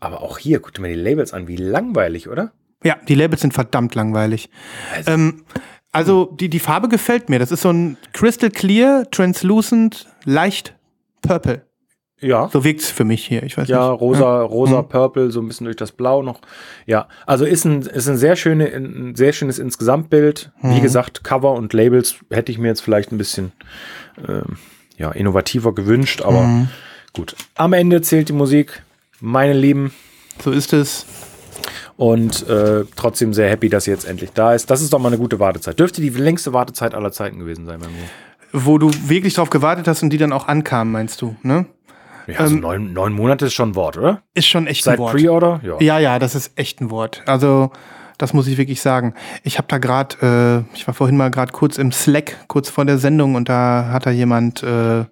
Aber 0.00 0.22
auch 0.22 0.38
hier, 0.38 0.60
guck 0.60 0.74
dir 0.74 0.80
mal 0.82 0.88
die 0.88 0.94
Labels 1.00 1.32
an, 1.32 1.48
wie 1.48 1.56
langweilig, 1.56 2.28
oder? 2.28 2.52
Ja, 2.84 2.96
die 3.08 3.14
Labels 3.14 3.40
sind 3.40 3.54
verdammt 3.54 3.94
langweilig. 3.94 4.50
Also- 4.94 5.10
ähm, 5.10 5.44
also 5.92 6.26
die, 6.38 6.50
die 6.50 6.58
Farbe 6.60 6.88
gefällt 6.88 7.30
mir. 7.30 7.38
Das 7.38 7.50
ist 7.50 7.62
so 7.62 7.70
ein 7.70 7.96
Crystal 8.12 8.50
Clear, 8.50 9.10
Translucent, 9.10 10.06
leicht 10.24 10.76
Purple. 11.22 11.66
Ja. 12.20 12.48
So 12.50 12.64
wirkt's 12.64 12.90
für 12.90 13.04
mich 13.04 13.26
hier. 13.26 13.42
Ich 13.42 13.58
weiß 13.58 13.68
Ja, 13.68 13.90
nicht. 13.92 14.00
rosa, 14.00 14.40
rosa, 14.42 14.82
Mhm. 14.82 14.88
purple, 14.88 15.30
so 15.30 15.40
ein 15.40 15.48
bisschen 15.48 15.66
durch 15.66 15.76
das 15.76 15.92
Blau 15.92 16.22
noch. 16.22 16.40
Ja, 16.86 17.08
also 17.26 17.44
ist 17.44 17.64
ein, 17.66 17.82
ist 17.82 18.08
ein 18.08 18.16
sehr 18.16 18.36
schöne, 18.36 18.66
ein 18.74 19.14
sehr 19.14 19.32
schönes 19.34 19.58
Insgesamtbild. 19.58 20.50
Wie 20.62 20.78
Mhm. 20.78 20.82
gesagt, 20.82 21.24
Cover 21.24 21.52
und 21.52 21.72
Labels 21.74 22.16
hätte 22.30 22.50
ich 22.52 22.58
mir 22.58 22.68
jetzt 22.68 22.80
vielleicht 22.80 23.12
ein 23.12 23.18
bisschen 23.18 23.52
ähm, 24.26 24.56
ja, 24.96 25.10
innovativer 25.12 25.74
gewünscht, 25.74 26.22
aber 26.22 26.40
Mhm. 26.42 26.68
gut. 27.12 27.36
Am 27.54 27.74
Ende 27.74 28.00
zählt 28.00 28.30
die 28.30 28.32
Musik, 28.32 28.82
meine 29.20 29.52
Lieben. 29.52 29.92
So 30.42 30.52
ist 30.52 30.72
es. 30.72 31.04
Und 31.98 32.48
äh, 32.48 32.84
trotzdem 32.96 33.34
sehr 33.34 33.48
happy, 33.50 33.68
dass 33.68 33.84
sie 33.84 33.90
jetzt 33.90 34.06
endlich 34.06 34.30
da 34.32 34.54
ist. 34.54 34.70
Das 34.70 34.80
ist 34.80 34.92
doch 34.92 34.98
mal 34.98 35.08
eine 35.08 35.18
gute 35.18 35.38
Wartezeit. 35.38 35.78
Dürfte 35.78 36.00
die 36.00 36.08
längste 36.10 36.52
Wartezeit 36.54 36.94
aller 36.94 37.12
Zeiten 37.12 37.38
gewesen 37.38 37.66
sein 37.66 37.78
bei 37.80 37.88
mir. 37.88 38.04
Wo 38.52 38.78
du 38.78 38.90
wirklich 39.06 39.34
drauf 39.34 39.50
gewartet 39.50 39.86
hast 39.88 40.02
und 40.02 40.10
die 40.10 40.18
dann 40.18 40.32
auch 40.32 40.48
ankamen, 40.48 40.92
meinst 40.92 41.20
du, 41.20 41.36
ne? 41.42 41.66
Ja, 42.26 42.40
also 42.40 42.54
Ähm, 42.54 42.60
neun, 42.60 42.92
neun 42.92 43.12
Monate 43.12 43.46
ist 43.46 43.54
schon 43.54 43.70
ein 43.70 43.74
Wort, 43.74 43.96
oder? 43.98 44.22
Ist 44.34 44.46
schon 44.48 44.66
echt 44.66 44.84
Seit 44.84 44.94
ein 44.94 44.98
Wort. 45.00 45.12
Pre-Order? 45.16 45.60
Ja. 45.62 45.76
Ja, 45.80 45.98
ja, 45.98 46.18
das 46.18 46.34
ist 46.34 46.52
echt 46.58 46.80
ein 46.80 46.90
Wort. 46.90 47.22
Also, 47.26 47.70
das 48.18 48.32
muss 48.32 48.46
ich 48.48 48.56
wirklich 48.58 48.80
sagen. 48.80 49.14
Ich 49.44 49.58
habe 49.58 49.68
da 49.68 49.78
gerade, 49.78 50.64
äh, 50.72 50.74
ich 50.76 50.86
war 50.86 50.94
vorhin 50.94 51.16
mal 51.16 51.30
gerade 51.30 51.52
kurz 51.52 51.78
im 51.78 51.92
Slack, 51.92 52.36
kurz 52.48 52.68
vor 52.70 52.84
der 52.84 52.98
Sendung, 52.98 53.34
und 53.34 53.48
da 53.48 53.88
hat 53.92 54.06
da 54.06 54.10
jemand 54.10 54.62
äh, 54.62 55.04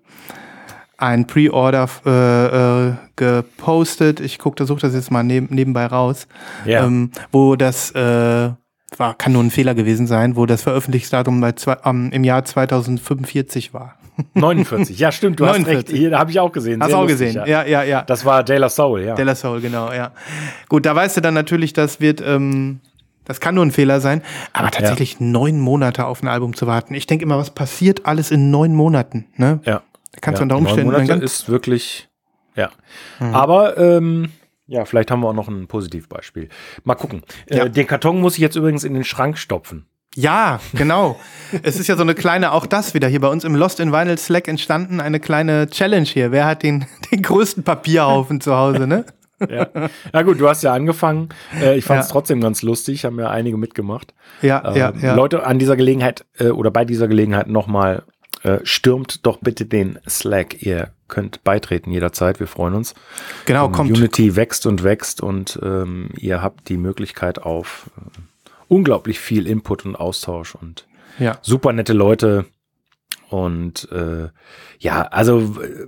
ein 0.97 1.26
Pre-Order 1.26 1.88
äh, 2.06 2.88
äh, 2.88 2.92
gepostet. 3.16 4.21
Ich 4.21 4.38
gucke, 4.38 4.56
da 4.56 4.64
suche 4.64 4.80
das 4.80 4.94
jetzt 4.94 5.11
mal 5.11 5.23
neb 5.25 5.50
nebenbei 5.50 5.87
raus, 5.87 6.26
Ja. 6.64 6.85
ähm, 6.85 7.11
wo 7.30 7.56
das 7.56 7.90
äh, 7.92 8.50
war, 8.97 9.14
kann 9.18 9.33
nur 9.33 9.42
ein 9.42 9.50
Fehler 9.50 9.75
gewesen 9.75 10.06
sein, 10.06 10.37
wo 10.37 10.47
das 10.47 10.62
Veröffentlichungsdatum 10.62 11.40
bei 11.40 11.52
zwei, 11.52 11.76
ähm, 11.85 12.11
im 12.12 12.25
Jahr 12.25 12.44
2045 12.44 13.75
war. 13.75 13.97
49. 14.35 14.99
Ja, 14.99 15.12
stimmt, 15.12 15.40
du 15.40 15.47
hast 15.47 15.59
49. 15.59 15.76
recht. 15.76 15.99
Hier 15.99 16.18
habe 16.18 16.30
ich 16.30 16.40
auch 16.40 16.52
gesehen. 16.52 16.80
Hast 16.80 16.88
Sehr 16.88 16.97
du 16.97 17.04
auch 17.04 17.09
lustig, 17.09 17.28
gesehen? 17.28 17.47
Ja, 17.47 17.64
ja, 17.64 17.83
ja. 17.83 18.02
Das 18.02 18.25
war 18.25 18.42
De 18.42 18.56
La 18.56 18.68
Soul, 18.68 19.02
ja. 19.02 19.14
De 19.14 19.25
La 19.25 19.35
Soul, 19.35 19.61
genau, 19.61 19.92
ja. 19.92 20.12
Gut, 20.68 20.87
da 20.87 20.94
weißt 20.94 21.16
du 21.16 21.21
dann 21.21 21.35
natürlich, 21.35 21.73
das 21.73 22.00
wird, 22.00 22.21
ähm, 22.21 22.80
das 23.25 23.40
kann 23.40 23.54
nur 23.54 23.64
ein 23.64 23.71
Fehler 23.71 24.00
sein, 24.00 24.23
aber 24.52 24.71
tatsächlich 24.71 25.21
neun 25.21 25.59
Monate 25.59 26.06
auf 26.06 26.23
ein 26.23 26.28
Album 26.28 26.54
zu 26.54 26.66
warten. 26.66 26.94
Ich 26.94 27.06
denke 27.06 27.25
immer, 27.25 27.38
was 27.38 27.50
passiert 27.50 28.06
alles 28.06 28.30
in 28.30 28.50
neun 28.50 28.75
Monaten, 28.75 29.26
ne? 29.37 29.61
ja. 29.64 29.83
Da 30.12 30.21
kannst 30.21 30.40
ja. 30.40 30.47
du 30.47 30.54
unter 30.54 30.56
Umständen 30.59 30.92
Neun 30.92 31.02
Monate 31.02 31.25
ist 31.25 31.49
wirklich, 31.49 32.09
ja. 32.54 32.71
Mhm. 33.18 33.35
Aber, 33.35 33.76
ähm, 33.76 34.30
ja, 34.66 34.85
vielleicht 34.85 35.11
haben 35.11 35.21
wir 35.21 35.28
auch 35.28 35.35
noch 35.35 35.49
ein 35.49 35.66
Positivbeispiel. 35.66 36.49
Mal 36.85 36.94
gucken. 36.94 37.23
Ja. 37.50 37.64
Äh, 37.64 37.71
den 37.71 37.87
Karton 37.87 38.21
muss 38.21 38.35
ich 38.35 38.40
jetzt 38.40 38.56
übrigens 38.56 38.85
in 38.85 38.94
den 38.94 39.04
Schrank 39.04 39.37
stopfen. 39.37 39.87
Ja, 40.14 40.61
genau. 40.75 41.18
es 41.62 41.78
ist 41.78 41.87
ja 41.88 41.97
so 41.97 42.02
eine 42.02 42.14
kleine, 42.14 42.52
auch 42.52 42.66
das 42.66 42.94
wieder 42.94 43.09
hier 43.09 43.21
bei 43.21 43.28
uns 43.28 43.44
im 43.44 43.54
Lost 43.54 43.80
in 43.80 43.92
Vinyl 43.92 44.18
Slack 44.18 44.49
entstanden, 44.49 45.00
eine 45.00 45.21
kleine 45.21 45.68
Challenge 45.68 46.06
hier. 46.06 46.30
Wer 46.33 46.47
hat 46.47 46.62
den, 46.62 46.87
den 47.11 47.23
größten 47.23 47.64
Papierhaufen 47.64 48.40
zu 48.40 48.54
Hause, 48.56 48.87
ne? 48.87 49.04
Ja. 49.50 49.66
Na 50.12 50.23
gut, 50.23 50.40
du 50.40 50.49
hast 50.49 50.62
ja 50.62 50.73
angefangen. 50.73 51.28
Äh, 51.61 51.76
ich 51.76 51.85
fand 51.85 52.00
es 52.00 52.06
Ja. 52.09 52.12
trotzdem 52.12 52.40
ganz 52.40 52.62
lustig, 52.62 53.04
haben 53.04 53.18
ja 53.18 53.28
einige 53.30 53.56
mitgemacht. 53.56 54.14
Ja, 54.40 54.73
ja, 54.75 54.90
Ähm, 54.90 55.00
ja. 55.02 55.14
Leute, 55.14 55.44
an 55.44 55.59
dieser 55.59 55.76
Gelegenheit 55.76 56.25
äh, 56.38 56.49
oder 56.50 56.71
bei 56.71 56.85
dieser 56.85 57.09
Gelegenheit 57.09 57.49
nochmal, 57.49 58.04
äh, 58.44 58.59
stürmt 58.62 59.26
doch 59.26 59.38
bitte 59.38 59.66
den 59.66 59.99
Slack. 60.09 60.62
Ihr 60.62 60.90
könnt 61.09 61.42
beitreten 61.44 61.90
jederzeit, 61.90 62.38
wir 62.40 62.47
freuen 62.47 62.75
uns. 62.75 62.94
genau, 63.44 63.64
kommt. 63.68 63.76
Community 63.90 64.37
wächst 64.37 64.66
und 64.66 64.85
wächst 64.85 65.21
und 65.21 65.59
ähm, 65.62 66.11
ihr 66.16 66.40
habt 66.40 66.68
die 66.68 66.76
Möglichkeit 66.76 67.42
auf 67.42 67.90
äh, 67.99 68.21
unglaublich 68.68 69.18
viel 69.21 69.47
Input 69.47 69.85
und 69.85 69.97
Austausch 69.97 70.54
und 70.54 70.87
Ja. 71.18 71.38
super 71.42 71.73
nette 71.73 71.92
Leute 71.92 72.47
und 73.30 73.88
äh, 73.92 74.28
ja, 74.78 75.02
also 75.02 75.40
äh, 75.62 75.87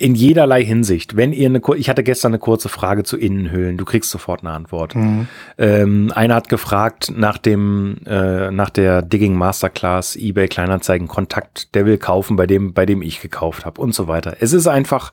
in 0.00 0.14
jederlei 0.14 0.64
Hinsicht. 0.64 1.16
Wenn 1.16 1.32
ihr 1.32 1.48
eine, 1.48 1.60
ich 1.76 1.90
hatte 1.90 2.04
gestern 2.04 2.30
eine 2.30 2.38
kurze 2.38 2.68
Frage 2.68 3.02
zu 3.02 3.16
Innenhüllen, 3.16 3.76
du 3.76 3.84
kriegst 3.84 4.10
sofort 4.10 4.42
eine 4.42 4.52
Antwort. 4.52 4.94
Mhm. 4.94 5.26
Ähm, 5.58 6.12
einer 6.14 6.36
hat 6.36 6.48
gefragt 6.48 7.12
nach 7.16 7.36
dem, 7.36 7.98
äh, 8.06 8.52
nach 8.52 8.70
der 8.70 9.02
Digging 9.02 9.34
Masterclass 9.34 10.14
eBay 10.14 10.46
Kleinanzeigen 10.46 11.08
Kontakt, 11.08 11.74
der 11.74 11.84
will 11.84 11.98
kaufen 11.98 12.36
bei 12.36 12.46
dem, 12.46 12.74
bei 12.74 12.86
dem 12.86 13.02
ich 13.02 13.20
gekauft 13.20 13.66
habe 13.66 13.80
und 13.80 13.92
so 13.92 14.06
weiter. 14.06 14.36
Es 14.38 14.52
ist 14.52 14.68
einfach, 14.68 15.12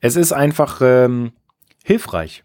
es 0.00 0.16
ist 0.16 0.32
einfach 0.32 0.80
ähm, 0.82 1.32
hilfreich. 1.84 2.44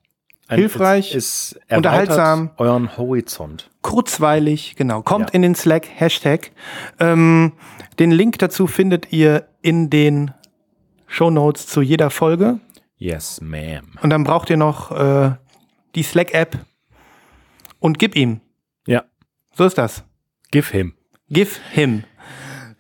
Hilfreich, 0.56 1.14
es, 1.16 1.60
unterhaltsam. 1.70 2.52
euren 2.58 2.98
Horizont. 2.98 3.70
kurzweilig, 3.82 4.76
genau. 4.76 5.02
Kommt 5.02 5.30
Ja. 5.30 5.34
in 5.36 5.42
den 5.44 5.56
Slack, 5.56 5.88
Hashtag. 5.88 6.52
Ähm, 7.00 7.54
den 8.00 8.12
Link 8.12 8.38
dazu 8.40 8.68
findet 8.68 9.12
ihr 9.14 9.48
in 9.62 9.90
den 9.90 10.32
Shownotes 11.08 11.68
zu 11.68 11.82
jeder 11.82 12.10
Folge. 12.10 12.60
Yes, 12.98 13.42
ma'am. 13.42 13.84
Und 14.02 14.10
dann 14.10 14.24
braucht 14.24 14.50
ihr 14.50 14.58
noch 14.58 14.92
äh, 14.92 15.32
die 15.96 16.04
Slack-App 16.04 16.58
und 17.80 17.98
gib 18.00 18.16
ihm. 18.16 18.42
Ja, 18.86 19.04
So 19.56 19.66
ist 19.66 19.78
das. 19.78 20.04
give 20.52 20.72
him. 20.72 20.94
Give 21.30 21.52
him. 21.72 22.04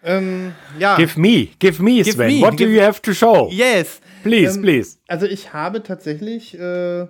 Ähm, 0.03 0.53
ja. 0.77 0.95
Give 0.95 1.19
me, 1.19 1.47
give 1.59 1.81
me, 1.83 2.01
Give 2.03 2.11
Sven. 2.13 2.27
me, 2.27 2.41
What 2.41 2.53
do 2.53 2.63
give- 2.65 2.69
you 2.71 2.81
have 2.81 3.01
to 3.01 3.13
show? 3.13 3.49
yes. 3.51 4.01
Please, 4.23 4.55
Ähm, 4.57 4.61
please. 4.63 4.97
Also 5.07 5.25
ich 5.25 5.53
habe 5.53 5.81
tatsächlich, 5.83 6.53
äh, 6.59 7.07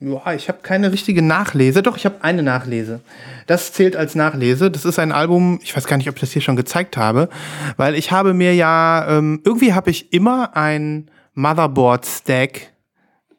ja, 0.00 0.32
ich 0.32 0.48
habe 0.48 0.58
keine 0.62 0.92
richtige 0.92 1.22
Nachlese. 1.22 1.82
Doch, 1.82 1.96
ich 1.96 2.04
habe 2.04 2.22
eine 2.22 2.42
Nachlese. 2.42 3.00
Das 3.46 3.72
zählt 3.72 3.96
als 3.96 4.14
Nachlese. 4.14 4.70
Das 4.70 4.84
ist 4.84 4.98
ein 4.98 5.10
Album, 5.12 5.58
ich 5.62 5.76
weiß 5.76 5.86
gar 5.86 5.96
nicht, 5.96 6.08
ob 6.08 6.14
ich 6.16 6.20
das 6.20 6.32
hier 6.32 6.42
schon 6.42 6.56
gezeigt 6.56 6.96
habe, 6.96 7.28
weil 7.76 7.94
ich 7.94 8.12
habe 8.12 8.34
mir 8.34 8.54
ja, 8.54 9.06
ähm, 9.08 9.40
irgendwie 9.44 9.72
habe 9.74 9.90
ich 9.90 10.12
immer 10.12 10.56
ein 10.56 11.10
Motherboard-Stack 11.34 12.72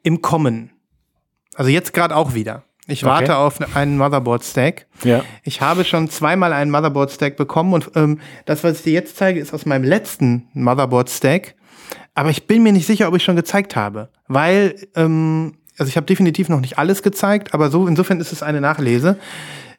im 0.02 0.22
Kommen. 0.22 0.70
Also 1.54 1.70
jetzt 1.70 1.92
gerade 1.92 2.14
auch 2.16 2.34
wieder. 2.34 2.64
Ich 2.86 3.04
Okay. 3.04 3.10
warte 3.12 3.36
auf 3.36 3.58
einen 3.76 3.96
Motherboard-Stack. 3.98 4.86
Ja. 5.04 5.22
Ich 5.44 5.60
habe 5.60 5.84
schon 5.84 6.10
zweimal 6.10 6.52
einen 6.52 6.70
Motherboard-Stack 6.70 7.36
bekommen 7.36 7.72
und 7.72 7.90
ähm, 7.94 8.18
das, 8.46 8.64
was 8.64 8.78
ich 8.78 8.82
dir 8.82 8.92
jetzt 8.94 9.16
zeige, 9.16 9.38
ist 9.40 9.54
aus 9.54 9.64
meinem 9.66 9.84
letzten 9.84 10.48
Motherboard-Stack. 10.54 11.54
Aber 12.14 12.30
ich 12.30 12.46
bin 12.46 12.62
mir 12.62 12.72
nicht 12.72 12.86
sicher, 12.86 13.06
ob 13.08 13.14
ich 13.14 13.22
schon 13.22 13.36
gezeigt 13.36 13.76
habe, 13.76 14.08
weil 14.26 14.74
ähm, 14.96 15.54
also 15.80 15.88
ich 15.88 15.96
habe 15.96 16.06
definitiv 16.06 16.48
noch 16.48 16.60
nicht 16.60 16.78
alles 16.78 17.02
gezeigt, 17.02 17.54
aber 17.54 17.70
so 17.70 17.86
insofern 17.86 18.20
ist 18.20 18.32
es 18.32 18.42
eine 18.42 18.60
Nachlese. 18.60 19.18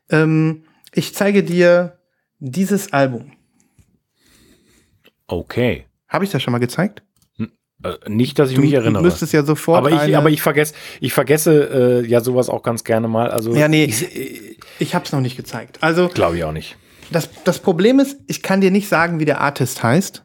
Ähm, 0.10 0.64
ich 0.94 1.14
zeige 1.16 1.44
dir 1.44 2.00
dieses 2.40 2.92
Album. 2.92 3.32
Okay. 5.28 5.86
Habe 6.08 6.26
ich 6.26 6.32
das 6.32 6.42
schon 6.44 6.52
mal 6.52 6.58
gezeigt? 6.60 7.04
Äh, 7.84 7.94
nicht, 8.10 8.38
dass 8.38 8.50
ich 8.50 8.56
Du 8.56 8.62
mich 8.62 8.74
erinnere. 8.74 9.02
müsstest 9.02 9.34
ja 9.34 9.44
sofort. 9.44 9.78
aber 9.78 10.06
ich, 10.06 10.16
aber 10.16 10.30
ich 10.30 10.42
vergesse, 10.42 10.74
ich 11.00 11.14
vergesse 11.14 12.02
äh, 12.04 12.08
ja 12.08 12.22
sowas 12.22 12.50
auch 12.50 12.62
ganz 12.64 12.84
gerne 12.84 13.08
mal. 13.08 13.32
Also 13.32 13.54
Ja, 13.56 13.68
nee. 13.68 13.86
ich, 13.86 14.58
ich 14.80 14.94
hab's 14.96 15.12
noch 15.12 15.22
nicht 15.22 15.38
gezeigt. 15.38 15.78
Also, 15.82 16.08
glaube 16.10 16.38
ich 16.38 16.44
auch 16.44 16.52
nicht. 16.52 16.78
das, 17.12 17.30
das 17.44 17.60
Problem 17.60 18.00
ist, 18.00 18.18
ich 18.28 18.44
kann 18.44 18.62
dir 18.62 18.72
nicht 18.72 18.88
sagen, 18.88 19.20
wie 19.20 19.26
der 19.26 19.42
Artist 19.42 19.82
heißt. 19.84 20.24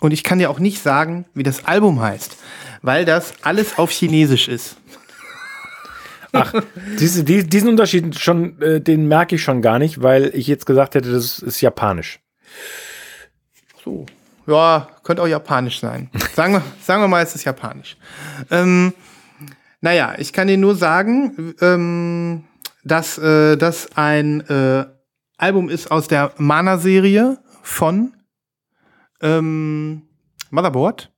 Und 0.00 0.12
ich 0.12 0.22
kann 0.22 0.38
dir 0.38 0.48
auch 0.50 0.58
nicht 0.60 0.80
sagen, 0.82 1.26
wie 1.34 1.42
das 1.42 1.64
Album 1.64 2.00
heißt. 2.00 2.36
Weil 2.82 3.04
das 3.04 3.32
alles 3.42 3.78
auf 3.78 3.90
Chinesisch 3.90 4.46
ist. 4.48 4.76
Diese, 6.98 7.24
die, 7.24 7.44
diesen 7.44 7.70
Unterschied 7.70 8.18
schon, 8.18 8.60
äh, 8.60 8.80
den 8.80 9.08
merke 9.08 9.36
ich 9.36 9.42
schon 9.42 9.62
gar 9.62 9.78
nicht, 9.78 10.02
weil 10.02 10.30
ich 10.34 10.46
jetzt 10.46 10.66
gesagt 10.66 10.94
hätte, 10.94 11.12
das 11.12 11.38
ist 11.38 11.60
japanisch. 11.60 12.20
So. 13.84 14.06
Ja, 14.46 14.88
könnte 15.02 15.22
auch 15.22 15.26
japanisch 15.26 15.80
sein. 15.80 16.10
Sagen 16.34 16.54
wir, 16.54 16.62
sagen 16.82 17.02
wir 17.02 17.08
mal, 17.08 17.22
es 17.22 17.34
ist 17.34 17.44
japanisch. 17.44 17.96
Ähm, 18.50 18.94
naja, 19.80 20.14
ich 20.18 20.32
kann 20.32 20.48
dir 20.48 20.56
nur 20.56 20.74
sagen, 20.74 21.54
ähm, 21.60 22.44
dass 22.84 23.18
äh, 23.18 23.56
das 23.56 23.96
ein 23.96 24.40
äh, 24.48 24.86
Album 25.36 25.68
ist 25.68 25.90
aus 25.90 26.08
der 26.08 26.32
Mana-Serie 26.38 27.38
von 27.62 28.14
ähm, 29.20 30.02
Motherboard. 30.50 31.12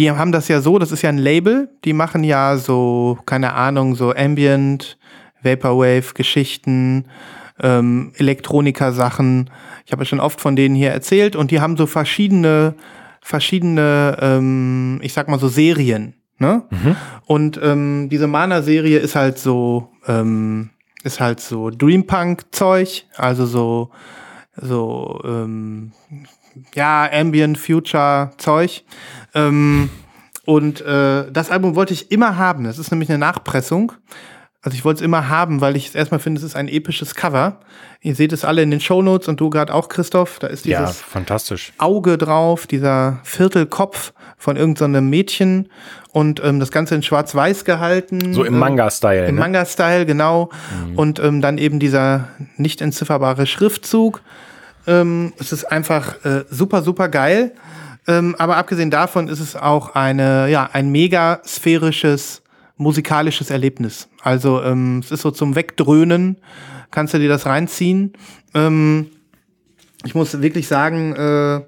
Die 0.00 0.10
haben 0.10 0.32
das 0.32 0.48
ja 0.48 0.62
so, 0.62 0.78
das 0.78 0.92
ist 0.92 1.02
ja 1.02 1.10
ein 1.10 1.18
Label, 1.18 1.68
die 1.84 1.92
machen 1.92 2.24
ja 2.24 2.56
so, 2.56 3.18
keine 3.26 3.52
Ahnung, 3.52 3.94
so 3.96 4.14
Ambient, 4.14 4.96
Vaporwave-Geschichten, 5.42 7.04
ähm, 7.60 8.12
Elektroniker-Sachen. 8.16 9.50
Ich 9.84 9.92
habe 9.92 10.00
ja 10.00 10.06
schon 10.06 10.20
oft 10.20 10.40
von 10.40 10.56
denen 10.56 10.74
hier 10.74 10.90
erzählt 10.90 11.36
und 11.36 11.50
die 11.50 11.60
haben 11.60 11.76
so 11.76 11.84
verschiedene, 11.84 12.76
verschiedene, 13.20 14.16
ähm, 14.22 15.00
ich 15.02 15.12
sag 15.12 15.28
mal 15.28 15.38
so 15.38 15.48
Serien. 15.48 16.14
Ne? 16.38 16.62
Und 17.26 17.60
ähm, 17.62 18.08
diese 18.10 18.26
Mana-Serie 18.26 19.00
ist 19.00 19.16
halt 19.16 19.38
so, 19.38 19.90
ähm, 20.06 20.70
ist 21.02 21.20
halt 21.20 21.40
so 21.40 21.68
Dreampunk-Zeug, 21.68 23.04
also 23.18 23.44
so, 23.44 23.90
so, 24.56 25.20
ähm, 25.26 25.92
ja, 26.74 27.08
Ambient, 27.12 27.58
Future 27.58 28.30
Zeug. 28.38 28.82
Ähm, 29.34 29.90
und 30.44 30.80
äh, 30.80 31.30
das 31.30 31.50
Album 31.50 31.74
wollte 31.76 31.92
ich 31.94 32.10
immer 32.10 32.36
haben. 32.36 32.64
Das 32.64 32.78
ist 32.78 32.90
nämlich 32.90 33.08
eine 33.10 33.18
Nachpressung. 33.18 33.92
Also 34.62 34.74
ich 34.76 34.84
wollte 34.84 34.98
es 34.98 35.04
immer 35.04 35.28
haben, 35.30 35.62
weil 35.62 35.74
ich 35.74 35.88
es 35.88 35.94
erstmal 35.94 36.20
finde, 36.20 36.38
es 36.38 36.44
ist 36.44 36.54
ein 36.54 36.68
episches 36.68 37.14
Cover. 37.14 37.60
Ihr 38.02 38.14
seht 38.14 38.32
es 38.32 38.44
alle 38.44 38.62
in 38.62 38.70
den 38.70 38.80
Shownotes 38.80 39.26
und 39.28 39.40
du 39.40 39.48
gerade 39.48 39.72
auch, 39.72 39.88
Christoph. 39.88 40.38
Da 40.38 40.48
ist 40.48 40.66
Ja, 40.66 40.80
dieses 40.80 41.00
fantastisch. 41.00 41.72
Auge 41.78 42.18
drauf, 42.18 42.66
dieser 42.66 43.20
Viertelkopf 43.22 44.12
von 44.36 44.56
irgendeinem 44.56 45.04
so 45.06 45.10
Mädchen 45.10 45.68
und 46.12 46.42
ähm, 46.44 46.60
das 46.60 46.70
Ganze 46.72 46.94
in 46.94 47.02
Schwarz-Weiß 47.02 47.64
gehalten. 47.64 48.34
So 48.34 48.44
im 48.44 48.52
Ähm, 48.54 48.60
Manga-Style. 48.60 49.26
im 49.26 49.36
ne? 49.36 49.40
Manga-Style, 49.40 50.04
genau. 50.04 50.50
Und 50.94 51.18
ähm, 51.20 51.40
dann 51.40 51.56
eben 51.56 51.78
dieser 51.78 52.28
nicht 52.58 52.82
entzifferbare 52.82 53.46
Schriftzug. 53.46 54.20
Ähm, 54.86 55.32
es 55.38 55.52
ist 55.52 55.64
einfach 55.64 56.22
äh, 56.24 56.44
super, 56.50 56.82
super 56.82 57.08
geil. 57.08 57.52
Ähm, 58.06 58.34
aber 58.38 58.56
abgesehen 58.56 58.90
davon 58.90 59.28
ist 59.28 59.40
es 59.40 59.56
auch 59.56 59.94
eine, 59.94 60.48
ja, 60.48 60.68
ein 60.72 60.90
mega 60.90 61.40
sphärisches 61.44 62.42
musikalisches 62.76 63.50
Erlebnis. 63.50 64.08
Also 64.22 64.62
ähm, 64.62 65.00
es 65.04 65.10
ist 65.10 65.20
so 65.20 65.30
zum 65.30 65.54
Wegdröhnen, 65.54 66.38
kannst 66.90 67.12
du 67.12 67.18
dir 67.18 67.28
das 67.28 67.44
reinziehen. 67.44 68.14
Ähm, 68.54 69.10
ich 70.04 70.14
muss 70.14 70.40
wirklich 70.40 70.66
sagen, 70.66 71.14
äh, 71.14 71.60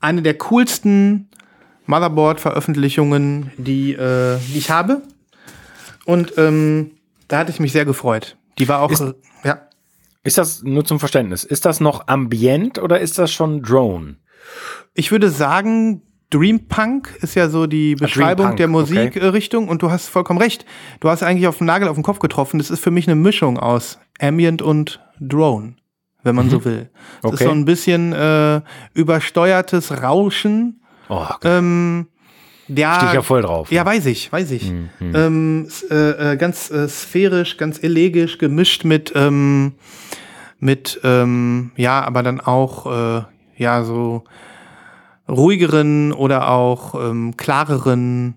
eine 0.00 0.22
der 0.22 0.34
coolsten 0.38 1.28
Motherboard-Veröffentlichungen, 1.86 3.50
die, 3.56 3.92
äh, 3.94 4.38
die 4.52 4.58
ich 4.58 4.70
habe. 4.70 5.02
Und 6.04 6.34
ähm, 6.38 6.92
da 7.28 7.38
hatte 7.38 7.50
ich 7.50 7.60
mich 7.60 7.72
sehr 7.72 7.84
gefreut. 7.84 8.36
Die 8.58 8.68
war 8.68 8.80
auch, 8.80 8.90
Ist- 8.90 9.14
ja. 9.44 9.62
Ist 10.24 10.38
das 10.38 10.62
nur 10.62 10.84
zum 10.84 11.00
Verständnis? 11.00 11.42
Ist 11.42 11.64
das 11.64 11.80
noch 11.80 12.06
Ambient 12.06 12.78
oder 12.78 13.00
ist 13.00 13.18
das 13.18 13.32
schon 13.32 13.62
Drone? 13.62 14.16
Ich 14.94 15.10
würde 15.10 15.30
sagen, 15.30 16.02
Dreampunk 16.30 17.14
ist 17.20 17.34
ja 17.34 17.48
so 17.48 17.66
die 17.66 17.94
Beschreibung 17.94 18.46
Dreampunk, 18.46 18.56
der 18.56 18.66
okay. 18.68 19.20
Musikrichtung 19.20 19.68
und 19.68 19.82
du 19.82 19.90
hast 19.90 20.08
vollkommen 20.08 20.40
recht. 20.40 20.64
Du 21.00 21.08
hast 21.10 21.22
eigentlich 21.22 21.46
auf 21.46 21.58
den 21.58 21.66
Nagel 21.66 21.88
auf 21.88 21.96
den 21.96 22.02
Kopf 22.02 22.18
getroffen. 22.20 22.58
Das 22.58 22.70
ist 22.70 22.80
für 22.82 22.90
mich 22.90 23.06
eine 23.06 23.16
Mischung 23.16 23.58
aus 23.58 23.98
Ambient 24.20 24.62
und 24.62 25.00
Drone, 25.20 25.74
wenn 26.22 26.34
man 26.34 26.48
so 26.48 26.64
will. 26.64 26.90
Es 27.22 27.30
ist 27.30 27.34
Okay. 27.34 27.44
so 27.44 27.50
ein 27.50 27.64
bisschen 27.66 28.12
äh, 28.12 28.60
übersteuertes 28.94 30.02
Rauschen. 30.02 30.80
Oh, 31.08 31.26
Ähm, 31.44 32.06
ja, 32.68 32.94
stehe 32.94 33.08
ich 33.10 33.14
ja 33.14 33.22
voll 33.22 33.42
drauf. 33.42 33.70
Ja, 33.70 33.84
weiß 33.84 34.06
ich, 34.06 34.32
weiß 34.32 34.50
ich. 34.52 34.70
Mhm. 34.70 34.88
Ähm, 35.14 35.68
äh, 35.90 36.32
äh, 36.32 36.36
ganz 36.36 36.70
äh, 36.70 36.88
sphärisch, 36.88 37.58
ganz 37.58 37.82
elegisch, 37.82 38.38
gemischt 38.38 38.84
mit, 38.84 39.12
ähm, 39.14 39.74
mit 40.58 40.98
ähm, 41.04 41.72
ja, 41.76 42.02
aber 42.04 42.22
dann 42.22 42.40
auch, 42.40 42.86
äh, 42.86 43.22
ja, 43.62 43.82
so 43.84 44.24
ruhigeren 45.28 46.12
oder 46.12 46.50
auch 46.50 46.94
ähm, 46.94 47.36
klareren 47.36 48.36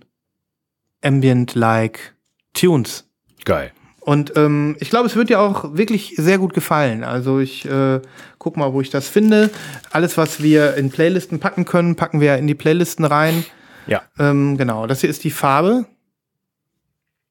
Ambient-like 1.03 2.15
Tunes. 2.53 3.09
Geil. 3.43 3.71
Und 3.99 4.37
ähm, 4.37 4.77
ich 4.79 4.91
glaube, 4.91 5.07
es 5.07 5.15
wird 5.15 5.29
dir 5.29 5.39
auch 5.39 5.75
wirklich 5.75 6.13
sehr 6.15 6.37
gut 6.37 6.53
gefallen. 6.53 7.03
Also 7.03 7.39
ich 7.39 7.65
äh, 7.65 7.99
guck 8.37 8.55
mal, 8.55 8.71
wo 8.71 8.81
ich 8.81 8.91
das 8.91 9.09
finde. 9.09 9.49
Alles, 9.91 10.15
was 10.15 10.43
wir 10.43 10.75
in 10.75 10.91
Playlisten 10.91 11.39
packen 11.39 11.65
können, 11.65 11.95
packen 11.95 12.21
wir 12.21 12.37
in 12.37 12.45
die 12.45 12.53
Playlisten 12.53 13.03
rein. 13.03 13.43
Ja. 13.87 14.03
Ähm, 14.19 14.57
genau, 14.57 14.85
das 14.85 15.01
hier 15.01 15.09
ist 15.09 15.23
die 15.23 15.31
Farbe. 15.31 15.85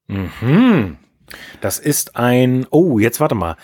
Mhm. 0.07 0.97
Das 1.61 1.79
ist 1.79 2.17
ein, 2.17 2.67
oh, 2.69 2.99
jetzt 2.99 3.19
warte 3.19 3.35
mal. 3.35 3.55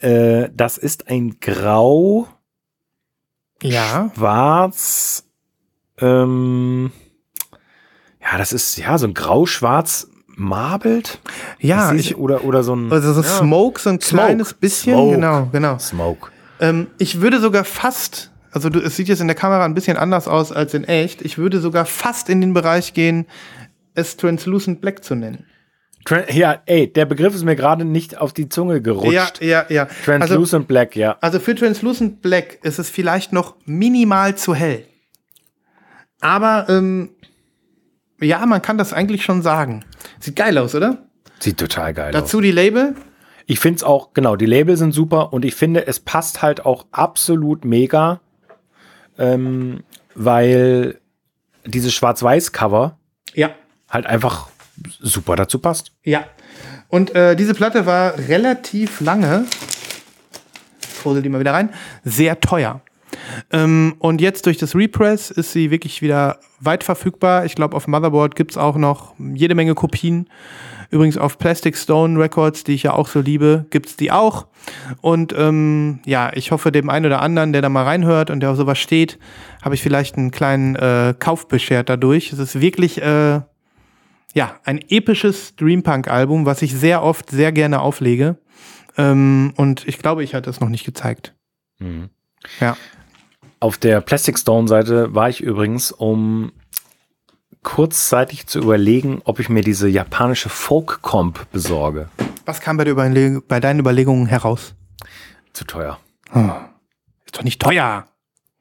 Äh, 0.00 0.48
das 0.54 0.78
ist 0.78 1.08
ein 1.08 1.40
Grau, 1.40 2.28
Ja. 3.64 4.10
Schwarz, 4.14 5.24
ähm, 5.98 6.92
ja, 8.20 8.38
das 8.38 8.52
ist 8.52 8.76
ja 8.76 8.98
so 8.98 9.06
ein 9.06 9.14
Grau-Schwarz 9.14 10.08
marbelt. 10.36 11.20
Ja, 11.60 11.92
ich, 11.92 12.08
dies- 12.08 12.16
oder, 12.16 12.44
oder 12.44 12.62
so 12.62 12.74
ein 12.74 12.92
also 12.92 13.12
so 13.12 13.22
ja, 13.22 13.26
Smoke, 13.26 13.80
so 13.80 13.90
ein 13.90 14.00
Smoke. 14.00 14.24
kleines 14.24 14.54
bisschen. 14.54 14.94
Smoke. 14.94 15.14
Genau, 15.14 15.48
genau. 15.52 15.78
Smoke. 15.78 16.30
Ähm, 16.60 16.88
ich 16.98 17.20
würde 17.20 17.40
sogar 17.40 17.64
fast, 17.64 18.32
also 18.50 18.68
du, 18.68 18.80
es 18.80 18.96
sieht 18.96 19.08
jetzt 19.08 19.20
in 19.20 19.28
der 19.28 19.36
Kamera 19.36 19.64
ein 19.64 19.74
bisschen 19.74 19.96
anders 19.96 20.28
aus 20.28 20.52
als 20.52 20.74
in 20.74 20.84
echt. 20.84 21.22
Ich 21.22 21.38
würde 21.38 21.60
sogar 21.60 21.86
fast 21.86 22.28
in 22.28 22.40
den 22.40 22.52
Bereich 22.52 22.94
gehen, 22.94 23.26
es 23.94 24.16
Translucent 24.16 24.80
Black 24.80 25.04
zu 25.04 25.14
nennen. 25.14 25.46
Ja, 26.30 26.62
ey, 26.66 26.92
der 26.92 27.06
Begriff 27.06 27.34
ist 27.34 27.44
mir 27.44 27.56
gerade 27.56 27.84
nicht 27.84 28.18
auf 28.18 28.32
die 28.32 28.48
Zunge 28.48 28.82
gerutscht. 28.82 29.40
Ja, 29.40 29.64
ja, 29.64 29.66
ja. 29.68 29.82
Also, 29.84 29.94
Translucent 30.04 30.68
Black, 30.68 30.96
ja. 30.96 31.16
also 31.20 31.40
für 31.40 31.54
Translucent 31.54 32.20
Black 32.20 32.58
ist 32.62 32.78
es 32.78 32.90
vielleicht 32.90 33.32
noch 33.32 33.54
minimal 33.64 34.36
zu 34.36 34.54
hell. 34.54 34.84
Aber 36.20 36.66
ähm, 36.68 37.10
ja, 38.20 38.44
man 38.46 38.62
kann 38.62 38.78
das 38.78 38.92
eigentlich 38.92 39.24
schon 39.24 39.42
sagen. 39.42 39.84
Sieht 40.20 40.36
geil 40.36 40.56
aus, 40.58 40.74
oder? 40.74 41.06
Sieht 41.40 41.58
total 41.58 41.94
geil 41.94 42.14
aus. 42.14 42.22
Dazu 42.22 42.40
die 42.40 42.52
Label. 42.52 42.94
Ich 43.46 43.60
finde 43.60 43.76
es 43.76 43.82
auch, 43.82 44.14
genau, 44.14 44.36
die 44.36 44.46
Label 44.46 44.76
sind 44.76 44.92
super 44.92 45.32
und 45.32 45.44
ich 45.44 45.54
finde, 45.54 45.86
es 45.86 46.00
passt 46.00 46.40
halt 46.40 46.64
auch 46.64 46.86
absolut 46.92 47.64
mega, 47.64 48.20
ähm, 49.18 49.84
weil 50.14 50.98
dieses 51.66 51.92
Schwarz-Weiß-Cover 51.94 52.98
Ja. 53.34 53.50
halt 53.90 54.06
einfach 54.06 54.48
super 55.00 55.36
dazu 55.36 55.58
passt. 55.58 55.92
Ja. 56.02 56.24
Und 56.88 57.14
äh, 57.14 57.36
diese 57.36 57.54
Platte 57.54 57.86
war 57.86 58.16
relativ 58.18 59.00
lange, 59.00 59.46
fussel 60.80 61.22
die 61.22 61.28
mal 61.28 61.40
wieder 61.40 61.52
rein, 61.52 61.70
sehr 62.04 62.40
teuer. 62.40 62.80
Ähm, 63.52 63.94
und 63.98 64.20
jetzt 64.20 64.46
durch 64.46 64.58
das 64.58 64.74
Repress 64.74 65.30
ist 65.30 65.52
sie 65.52 65.70
wirklich 65.70 66.02
wieder 66.02 66.38
weit 66.60 66.84
verfügbar. 66.84 67.44
Ich 67.44 67.54
glaube, 67.54 67.76
auf 67.76 67.86
Motherboard 67.86 68.34
gibt 68.36 68.52
es 68.52 68.56
auch 68.56 68.76
noch 68.76 69.14
jede 69.18 69.54
Menge 69.54 69.74
Kopien. 69.74 70.28
Übrigens 70.90 71.18
auf 71.18 71.38
Plastic 71.38 71.76
Stone 71.76 72.20
Records, 72.20 72.62
die 72.64 72.74
ich 72.74 72.84
ja 72.84 72.92
auch 72.92 73.08
so 73.08 73.20
liebe, 73.20 73.66
gibt 73.70 73.86
es 73.86 73.96
die 73.96 74.12
auch. 74.12 74.46
Und 75.00 75.34
ähm, 75.36 76.00
ja, 76.04 76.30
ich 76.34 76.52
hoffe, 76.52 76.70
dem 76.70 76.88
einen 76.88 77.06
oder 77.06 77.20
anderen, 77.20 77.52
der 77.52 77.62
da 77.62 77.68
mal 77.68 77.84
reinhört 77.84 78.30
und 78.30 78.40
der 78.40 78.50
auf 78.50 78.56
sowas 78.56 78.78
steht, 78.78 79.18
habe 79.62 79.74
ich 79.74 79.82
vielleicht 79.82 80.16
einen 80.16 80.30
kleinen 80.30 80.76
äh, 80.76 81.14
Kauf 81.18 81.48
beschert 81.48 81.88
dadurch. 81.88 82.32
Es 82.32 82.38
ist 82.38 82.60
wirklich 82.60 83.02
äh, 83.02 83.40
ja, 84.34 84.60
ein 84.64 84.80
episches 84.88 85.56
Dreampunk-Album, 85.56 86.44
was 86.44 86.60
ich 86.60 86.74
sehr 86.74 87.02
oft 87.02 87.30
sehr 87.30 87.52
gerne 87.52 87.80
auflege. 87.80 88.36
Ähm, 88.96 89.54
und 89.56 89.86
ich 89.88 89.98
glaube, 89.98 90.22
ich 90.22 90.34
hatte 90.34 90.50
es 90.50 90.60
noch 90.60 90.68
nicht 90.68 90.84
gezeigt. 90.84 91.34
Ja. 92.60 92.76
Auf 93.60 93.78
der 93.78 94.00
Plastic 94.00 94.38
Stone-Seite 94.38 95.14
war 95.14 95.28
ich 95.28 95.40
übrigens, 95.40 95.92
um 95.92 96.52
kurzzeitig 97.62 98.46
zu 98.46 98.58
überlegen, 98.58 99.22
ob 99.24 99.40
ich 99.40 99.48
mir 99.48 99.62
diese 99.62 99.88
japanische 99.88 100.48
Folk-Comp 100.48 101.50
besorge. 101.50 102.08
Was 102.44 102.60
kam 102.60 102.76
bei, 102.76 102.92
bei 102.92 103.60
deinen 103.60 103.80
Überlegungen 103.80 104.26
heraus? 104.26 104.74
Zu 105.54 105.64
teuer. 105.64 105.98
Ist 107.24 107.38
doch 107.38 107.42
nicht 107.42 107.62
teuer. 107.62 108.06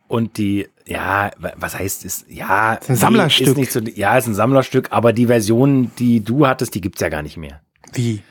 Und 0.08 0.38
die, 0.38 0.68
ja, 0.86 1.32
was 1.38 1.78
heißt 1.78 2.06
es? 2.06 2.26
Ja, 2.28 2.74
ist 2.76 2.90
ein 2.90 2.96
Sammlerstück. 2.96 3.48
Ist 3.48 3.58
nicht 3.58 3.72
so, 3.72 3.80
ja, 3.80 4.18
ist 4.18 4.28
ein 4.28 4.36
Sammlerstück, 4.36 4.88
aber 4.92 5.14
die 5.14 5.28
Version, 5.28 5.92
die 5.98 6.24
du 6.24 6.46
hattest, 6.46 6.76
die 6.76 6.82
gibt's 6.82 7.02
ja 7.02 7.10
gar 7.10 7.22
nicht 7.22 7.38
mehr. 7.38 7.62
Wie? 7.94 8.22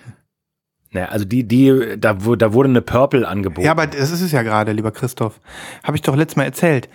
Naja, 0.90 1.08
also 1.08 1.24
die, 1.24 1.44
die, 1.44 1.96
da, 1.98 2.12
da 2.14 2.52
wurde 2.52 2.68
eine 2.68 2.82
Purple 2.82 3.26
angeboten. 3.26 3.64
Ja, 3.64 3.72
aber 3.72 3.87
das 3.87 4.11
ist 4.11 4.20
es 4.20 4.32
ja 4.32 4.42
gerade, 4.42 4.72
lieber 4.72 4.92
Christoph. 4.92 5.40
Habe 5.82 5.96
ich 5.96 6.02
doch 6.02 6.14
letztes 6.14 6.37
Mal 6.37 6.44
erzählt. 6.44 6.88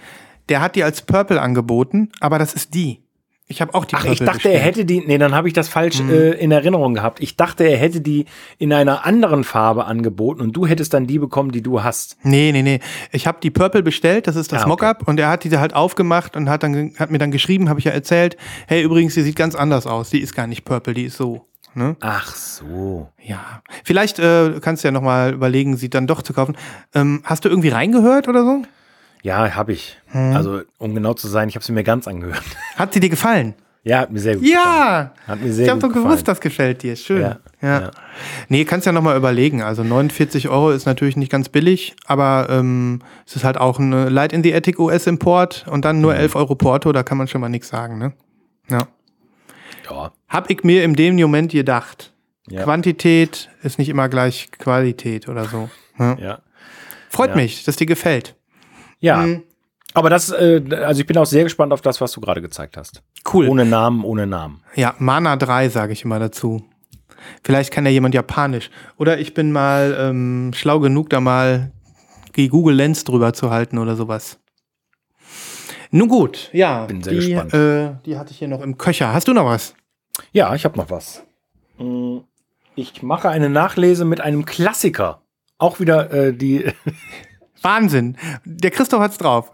Der 0.50 0.62
hat 0.62 0.76
die 0.76 0.84
als 0.84 1.02
Purple 1.02 1.42
angeboten, 1.42 2.12
aber 2.20 2.38
das 2.40 2.54
ist 2.54 2.74
die. 2.74 3.04
Ich 3.50 3.62
habe 3.62 3.74
auch 3.76 3.86
die 3.86 3.96
Ach, 3.96 4.00
Purple 4.02 4.14
ich 4.14 4.20
dachte, 4.20 4.34
bestellt. 4.34 4.56
er 4.56 4.62
hätte 4.62 4.84
die. 4.86 5.00
Nee, 5.08 5.18
dann 5.18 5.34
habe 5.34 5.48
ich 5.48 5.54
das 5.54 5.70
falsch 5.70 6.02
Mhm. 6.02 6.10
äh, 6.10 6.32
in 6.32 6.52
Erinnerung 6.52 6.94
gehabt. 6.96 7.22
Ich 7.22 7.38
dachte, 7.38 7.64
er 7.64 7.78
hätte 7.78 8.02
die 8.02 8.26
in 8.58 8.74
einer 8.74 9.06
anderen 9.06 9.46
Farbe 9.46 9.86
angeboten 9.86 10.42
und 10.42 10.52
du 10.52 10.68
hättest 10.68 10.94
dann 10.94 11.08
die 11.08 11.18
bekommen, 11.18 11.52
die 11.52 11.62
du 11.62 11.82
hast. 11.82 12.18
Nee, 12.24 12.52
nee, 12.52 12.62
nee. 12.62 12.80
Ich 13.14 13.26
habe 13.26 13.38
die 13.42 13.50
Purple 13.50 13.84
bestellt, 13.84 14.28
das 14.28 14.36
ist 14.36 14.52
das 14.52 14.64
Ah, 14.64 14.68
okay. 14.70 14.70
Mockup 14.86 15.08
und 15.08 15.18
er 15.20 15.30
hat 15.30 15.46
diese 15.46 15.62
halt 15.62 15.74
aufgemacht 15.74 16.36
und 16.36 16.50
hat 16.50 16.64
dann 16.64 16.94
hat 17.00 17.10
mir 17.10 17.20
dann 17.20 17.32
geschrieben, 17.32 17.70
habe 17.70 17.80
ich 17.80 17.86
ja 17.86 17.94
erzählt, 17.94 18.36
hey, 18.68 18.82
übrigens, 18.84 19.14
die 19.14 19.22
sieht 19.22 19.38
ganz 19.38 19.56
anders 19.56 19.88
aus. 19.88 20.10
Die 20.10 20.20
ist 20.20 20.36
gar 20.36 20.48
nicht 20.48 20.66
Purple, 20.66 20.94
die 20.94 21.06
ist 21.06 21.16
so. 21.16 21.46
Ne? 21.74 21.96
Ach 22.02 22.36
so. 22.36 23.08
Ja. 23.24 23.62
Vielleicht 23.86 24.20
äh, 24.20 24.60
kannst 24.62 24.84
du 24.84 24.88
ja 24.88 24.92
nochmal 24.92 25.32
überlegen, 25.34 25.78
sie 25.78 25.90
dann 25.90 26.06
doch 26.08 26.22
zu 26.22 26.34
kaufen. 26.34 26.58
Ähm, 26.94 27.22
hast 27.24 27.46
du 27.46 27.50
irgendwie 27.50 27.70
reingehört 27.70 28.28
oder 28.28 28.44
so? 28.44 28.64
Ja, 29.28 29.56
habe 29.56 29.74
ich. 29.74 29.98
Hm. 30.08 30.34
Also, 30.36 30.62
um 30.78 30.96
genau 30.96 31.14
zu 31.14 31.28
sein, 31.28 31.50
ich 31.50 31.56
habe 31.56 31.66
sie 31.66 31.74
mir 31.74 31.84
ganz 31.84 32.08
angehört. 32.08 32.44
Hat 32.78 32.94
sie 32.94 33.00
dir 33.02 33.10
gefallen? 33.10 33.56
Ja, 33.84 34.00
hat 34.00 34.12
mir 34.12 34.20
sehr 34.20 34.36
gut 34.36 34.44
gefallen. 34.44 34.66
Ja! 34.66 35.14
Hat 35.28 35.42
mir 35.42 35.52
sehr 35.54 35.66
Ich 35.66 35.70
habe 35.72 35.80
doch 35.82 35.92
gewusst, 35.94 36.28
das 36.28 36.42
gefällt 36.42 36.84
dir. 36.84 36.96
Schön. 36.98 37.22
Ja, 37.22 37.40
Ja. 37.62 37.80
ja. 37.82 37.92
Nee, 38.50 38.66
kannst 38.66 38.86
ja 38.86 38.92
nochmal 38.92 39.16
überlegen. 39.18 39.62
Also 39.62 39.84
49 39.84 40.50
Euro 40.50 40.72
ist 40.72 40.86
natürlich 40.86 41.16
nicht 41.16 41.32
ganz 41.32 41.48
billig, 41.50 41.96
aber 42.06 42.48
ähm, 42.50 43.02
es 43.26 43.36
ist 43.38 43.44
halt 43.46 43.58
auch 43.58 43.80
ein 43.80 43.92
Light 44.10 44.34
in 44.34 44.44
the 44.44 44.54
Attic 44.54 44.78
US-Import 44.80 45.66
und 45.70 45.86
dann 45.86 45.98
Mhm. 45.98 46.02
nur 46.02 46.16
11 46.16 46.36
Euro 46.36 46.56
Porto, 46.56 46.92
da 46.92 47.04
kann 47.04 47.18
man 47.18 47.28
schon 47.30 47.40
mal 47.42 47.48
nichts 47.50 47.70
sagen, 47.70 47.98
ne? 47.98 48.14
Ja. 48.70 48.88
Ja. 49.90 50.12
Hab 50.28 50.50
ich 50.50 50.64
mir 50.64 50.84
in 50.84 50.94
dem 50.96 51.16
Moment 51.16 51.52
gedacht. 51.54 52.14
Ja. 52.50 52.64
Quantität 52.64 53.50
ist 53.64 53.78
nicht 53.80 53.90
immer 53.90 54.08
gleich 54.10 54.50
Qualität 54.58 55.28
oder 55.30 55.46
so. 55.46 55.70
Ja. 56.00 56.18
Ja. 56.18 56.40
Freut 57.10 57.30
Ja. 57.32 57.36
mich, 57.38 57.64
dass 57.64 57.76
dir 57.78 57.88
gefällt. 57.88 58.36
Ja. 59.00 59.18
Mhm. 59.18 59.44
Aber 59.94 60.10
das, 60.10 60.32
äh, 60.32 60.62
also 60.84 61.02
ich 61.02 61.08
bin 61.08 61.18
auch 61.18 61.26
sehr 61.26 61.44
gespannt 61.44 61.74
auf 61.74 61.82
das, 61.82 62.02
was 62.02 62.12
du 62.12 62.22
gerade 62.22 62.42
gezeigt 62.42 62.78
hast. 62.78 63.02
Cool. 63.32 63.48
Ohne 63.48 63.66
Namen, 63.66 64.04
ohne 64.04 64.28
Namen. 64.28 64.62
Ja, 64.76 64.96
Mana 65.00 65.36
3 65.38 65.70
sage 65.70 65.94
ich 65.94 66.04
immer 66.04 66.20
dazu. 66.20 66.64
Vielleicht 67.44 67.72
kann 67.72 67.86
ja 67.86 67.92
jemand 67.92 68.14
Japanisch. 68.14 68.70
Oder 68.98 69.20
ich 69.20 69.34
bin 69.34 69.52
mal 69.52 69.96
ähm, 70.00 70.52
schlau 70.54 70.80
genug, 70.80 71.10
da 71.10 71.20
mal 71.20 71.72
die 72.36 72.48
Google 72.50 72.76
Lens 72.76 73.04
drüber 73.06 73.34
zu 73.34 73.50
halten 73.50 73.78
oder 73.80 73.96
sowas. 73.96 74.40
Nun 75.90 76.10
gut, 76.10 76.50
ja. 76.54 76.86
Bin 76.86 77.02
sehr 77.02 77.14
die, 77.14 77.32
gespannt. 77.32 77.54
Äh, 77.54 77.96
die 78.06 78.18
hatte 78.18 78.32
ich 78.32 78.38
hier 78.40 78.48
noch 78.48 78.62
im 78.62 78.78
Köcher. 78.78 79.14
Hast 79.14 79.28
du 79.28 79.34
noch 79.34 79.46
was? 79.46 79.74
Ja, 80.32 80.54
ich 80.54 80.66
habe 80.66 80.78
noch 80.78 80.90
was. 80.92 81.24
Mm, 81.80 82.18
Ich 82.76 83.02
mache 83.02 83.30
eine 83.30 83.50
Nachlese 83.50 84.06
mit 84.06 84.22
einem 84.22 84.46
Klassiker. 84.46 85.22
Auch 85.58 85.80
wieder 85.80 86.12
äh, 86.12 86.34
die. 86.34 86.66
Wahnsinn. 87.62 88.18
Der 88.46 88.72
Christoph 88.72 89.02
hat's 89.02 89.18
drauf. 89.18 89.52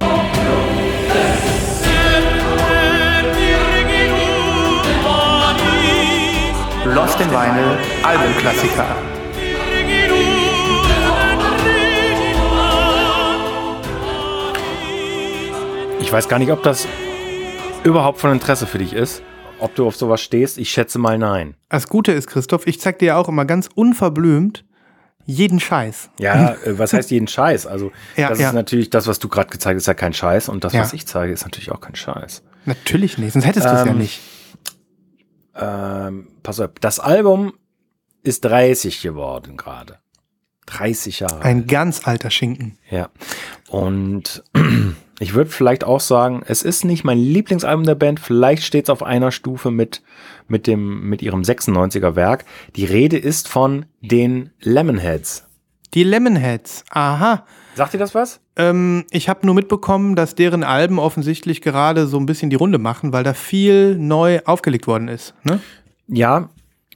Lost 6.85 7.19
in 7.21 7.31
Vinyl 7.31 7.77
Albumklassiker. 8.03 8.85
Ich 16.01 16.11
weiß 16.11 16.27
gar 16.27 16.37
nicht, 16.39 16.51
ob 16.51 16.61
das 16.61 16.87
überhaupt 17.83 18.19
von 18.19 18.31
Interesse 18.31 18.67
für 18.67 18.77
dich 18.77 18.93
ist. 18.93 19.23
Ob 19.59 19.73
du 19.75 19.87
auf 19.87 19.95
sowas 19.95 20.21
stehst. 20.21 20.57
Ich 20.57 20.69
schätze 20.69 20.99
mal 20.99 21.17
nein. 21.17 21.55
Das 21.69 21.87
Gute 21.87 22.11
ist, 22.11 22.27
Christoph, 22.27 22.67
ich 22.67 22.81
zeig 22.81 22.99
dir 22.99 23.05
ja 23.05 23.17
auch 23.17 23.29
immer 23.29 23.45
ganz 23.45 23.69
unverblümt 23.73 24.65
jeden 25.25 25.59
Scheiß. 25.59 26.09
Ja, 26.19 26.53
äh, 26.65 26.77
was 26.77 26.93
heißt 26.93 27.11
jeden 27.11 27.27
Scheiß? 27.27 27.65
Also, 27.67 27.91
Ja, 28.15 28.29
das 28.29 28.39
ja. 28.39 28.49
ist 28.49 28.53
natürlich, 28.53 28.89
das, 28.89 29.07
was 29.07 29.19
du 29.19 29.29
gerade 29.29 29.49
gezeigt 29.49 29.75
hast, 29.75 29.83
ist 29.83 29.87
ja 29.87 29.93
kein 29.93 30.13
Scheiß. 30.13 30.49
Und 30.49 30.63
das, 30.63 30.73
Ja. 30.73 30.81
was 30.81 30.93
ich 30.93 31.05
zeige, 31.07 31.31
ist 31.33 31.43
natürlich 31.43 31.71
auch 31.71 31.81
kein 31.81 31.95
Scheiß. 31.95 32.43
Natürlich 32.65 33.17
nicht, 33.17 33.33
sonst 33.33 33.45
hättest 33.45 33.65
du 33.65 33.71
es 33.71 33.85
ja 33.85 33.91
Ähm, 33.91 33.97
nicht. 33.97 34.21
Ähm, 35.55 36.27
pass 36.41 36.59
auf, 36.59 36.71
das 36.81 36.99
Album 36.99 37.53
ist 38.23 38.45
30 38.45 39.01
geworden 39.01 39.57
gerade. 39.57 39.99
30 40.65 41.19
Jahre. 41.19 41.41
Ein 41.41 41.67
ganz 41.67 42.07
alter 42.07 42.31
Schinken. 42.31 42.77
Ja. 42.89 43.09
Und 43.69 44.43
ich 45.23 45.33
würde 45.33 45.49
vielleicht 45.49 45.85
auch 45.85 46.01
sagen, 46.01 46.43
es 46.45 46.63
ist 46.63 46.83
nicht 46.83 47.05
mein 47.05 47.17
Lieblingsalbum 47.17 47.85
der 47.85 47.95
Band. 47.95 48.19
Vielleicht 48.19 48.63
steht 48.63 48.85
es 48.85 48.89
auf 48.89 49.01
einer 49.01 49.31
Stufe 49.31 49.71
mit, 49.71 50.03
mit, 50.49 50.67
dem, 50.67 51.09
mit 51.09 51.21
ihrem 51.21 51.43
96er 51.43 52.15
Werk. 52.15 52.43
Die 52.75 52.83
Rede 52.83 53.17
ist 53.17 53.47
von 53.47 53.85
den 54.01 54.49
Lemonheads. 54.59 55.45
Die 55.93 56.03
Lemonheads. 56.03 56.83
Aha. 56.89 57.45
Sagt 57.75 57.93
ihr 57.93 57.99
das 57.99 58.13
was? 58.13 58.41
Ähm, 58.57 59.05
ich 59.11 59.29
habe 59.29 59.45
nur 59.45 59.55
mitbekommen, 59.55 60.17
dass 60.17 60.35
deren 60.35 60.63
Alben 60.63 60.99
offensichtlich 60.99 61.61
gerade 61.61 62.05
so 62.05 62.17
ein 62.17 62.25
bisschen 62.25 62.49
die 62.49 62.57
Runde 62.57 62.77
machen, 62.77 63.13
weil 63.13 63.23
da 63.23 63.33
viel 63.33 63.95
neu 63.95 64.41
aufgelegt 64.43 64.87
worden 64.87 65.07
ist. 65.07 65.33
Ne? 65.43 65.61
Ja, 66.07 66.49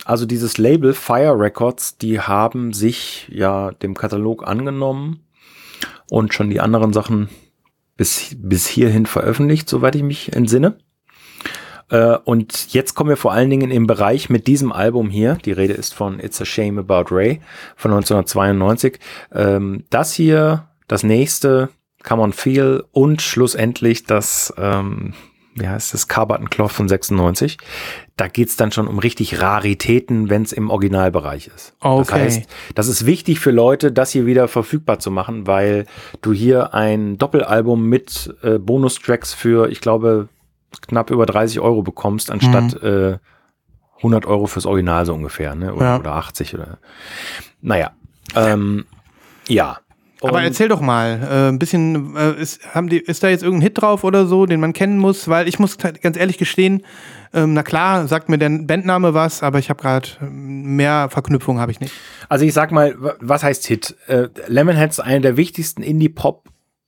also 0.04 0.26
dieses 0.26 0.58
Label 0.58 0.94
Fire 0.94 1.40
Records, 1.40 1.98
die 1.98 2.20
haben 2.20 2.74
sich 2.74 3.28
ja 3.32 3.72
dem 3.72 3.94
Katalog 3.94 4.46
angenommen 4.46 5.22
und 6.10 6.34
schon 6.34 6.50
die 6.50 6.60
anderen 6.60 6.92
Sachen 6.92 7.30
bis, 7.98 8.36
bis 8.38 8.68
hierhin 8.68 9.06
veröffentlicht, 9.06 9.68
soweit 9.68 9.96
ich 9.96 10.04
mich 10.04 10.34
entsinne. 10.34 10.78
Äh, 11.90 12.18
und 12.24 12.74
jetzt 12.74 12.94
kommen 12.94 13.10
wir 13.10 13.18
vor 13.18 13.34
allen 13.34 13.50
Dingen 13.50 13.72
im 13.72 13.88
Bereich 13.88 14.30
mit 14.30 14.48
diesem 14.48 14.72
Album 14.72 15.10
hier. 15.10 15.36
Die 15.44 15.52
Rede 15.52 15.74
ist 15.74 15.94
von 15.94 16.20
It's 16.20 16.42
a 16.42 16.46
Shame 16.46 16.80
About 16.80 17.14
Ray 17.14 17.42
von 17.76 17.92
1992. 17.92 19.00
Ähm, 19.34 19.84
das 19.90 20.14
hier, 20.14 20.70
das 20.88 21.04
nächste, 21.04 21.70
Come 22.04 22.22
on 22.22 22.34
Feel 22.34 22.86
und 22.92 23.22
schlussendlich 23.22 24.06
das, 24.06 24.54
ähm, 24.58 25.14
wie 25.58 25.68
heißt 25.68 25.94
das, 25.94 26.08
Carbon 26.08 26.50
Cloth 26.50 26.72
von 26.72 26.88
96. 26.88 27.58
Da 28.16 28.28
geht's 28.28 28.56
dann 28.56 28.72
schon 28.72 28.88
um 28.88 29.00
richtig 29.00 29.42
Raritäten, 29.42 30.30
wenn 30.30 30.44
es 30.44 30.52
im 30.54 30.70
Originalbereich 30.70 31.48
ist. 31.48 31.76
Das 31.82 31.90
Okay. 32.10 32.14
heißt, 32.24 32.44
das 32.76 32.88
ist 32.88 33.06
wichtig 33.06 33.40
für 33.40 33.52
Leute, 33.52 33.92
das 33.92 34.12
hier 34.12 34.26
wieder 34.26 34.48
verfügbar 34.48 35.00
zu 35.00 35.12
machen, 35.12 35.48
weil 35.48 35.86
du 36.22 36.34
hier 36.34 36.74
ein 36.74 37.18
Doppelalbum 37.18 37.84
mit 37.88 38.36
äh, 38.44 38.58
Bonustracks 38.60 39.34
für, 39.34 39.70
ich 39.70 39.82
glaube, 39.82 40.30
knapp 40.88 41.10
über 41.12 41.26
30 41.26 41.60
Euro 41.60 41.82
bekommst, 41.82 42.30
anstatt 42.32 42.82
äh, 42.84 43.18
100 43.98 44.26
Euro 44.28 44.46
fürs 44.48 44.66
Original 44.68 45.06
so 45.08 45.14
ungefähr, 45.14 45.56
ne? 45.56 45.74
Oder, 45.74 45.86
Ja. 45.86 46.00
oder 46.00 46.14
80 46.14 46.54
oder. 46.54 46.78
Naja, 47.62 47.92
ähm, 48.36 48.86
ja. 49.48 49.80
Aber 50.22 50.38
Und- 50.38 50.44
erzähl 50.44 50.68
doch 50.68 50.82
mal, 50.82 51.20
äh, 51.30 51.50
ein 51.50 51.60
bisschen, 51.60 52.16
äh, 52.16 52.34
ist, 52.42 52.74
haben 52.74 52.90
die, 52.90 52.98
ist 53.00 53.22
da 53.24 53.30
jetzt 53.30 53.44
irgendein 53.44 53.64
Hit 53.68 53.82
drauf 53.82 54.04
oder 54.04 54.26
so, 54.26 54.46
den 54.46 54.60
man 54.60 54.74
kennen 54.74 54.98
muss? 54.98 55.28
Weil 55.28 55.48
ich 55.48 55.60
muss 55.60 55.78
ganz 55.78 56.18
ehrlich 56.18 56.38
gestehen, 56.38 56.84
ähm, 57.34 57.54
na 57.54 57.62
klar, 57.64 58.08
sagt 58.08 58.28
mir 58.30 58.38
der 58.38 58.50
Bandname 58.50 59.14
was, 59.14 59.44
aber 59.44 59.60
ich 59.60 59.70
habe 59.70 59.82
gerade 59.82 60.08
mehr 60.32 61.10
Verknüpfung 61.10 61.60
habe 61.60 61.72
ich 61.72 61.80
nicht. 61.80 61.94
Also 62.30 62.46
ich 62.46 62.54
sag 62.54 62.72
mal, 62.72 62.96
wa- 62.98 63.16
was 63.20 63.44
heißt 63.44 63.66
Hit? 63.68 63.96
Äh, 64.08 64.30
Lemonheads 64.48 64.98
ist 64.98 65.04
eine 65.04 65.22
der 65.22 65.38
wichtigsten 65.38 65.84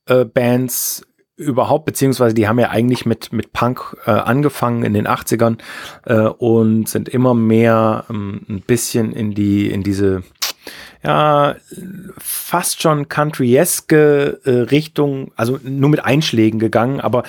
Indie-Pop-Bands 0.08 1.06
überhaupt, 1.36 1.86
beziehungsweise 1.86 2.34
die 2.36 2.48
haben 2.50 2.60
ja 2.60 2.70
eigentlich 2.70 3.06
mit, 3.06 3.32
mit 3.32 3.54
Punk 3.54 3.96
äh, 4.06 4.12
angefangen 4.12 4.84
in 4.84 4.94
den 4.94 5.08
80ern 5.08 5.58
äh, 6.06 6.24
und 6.28 6.90
sind 6.90 7.08
immer 7.08 7.34
mehr 7.34 8.04
ähm, 8.10 8.42
ein 8.50 8.62
bisschen 8.62 9.14
in 9.14 9.34
die, 9.36 9.70
in 9.70 9.82
diese 9.84 10.24
ja, 11.04 11.56
fast 12.18 12.82
schon 12.82 13.08
countryeske 13.08 14.40
äh, 14.44 14.50
Richtung, 14.50 15.32
also 15.36 15.60
nur 15.64 15.90
mit 15.90 16.04
Einschlägen 16.04 16.60
gegangen, 16.60 17.00
aber 17.00 17.24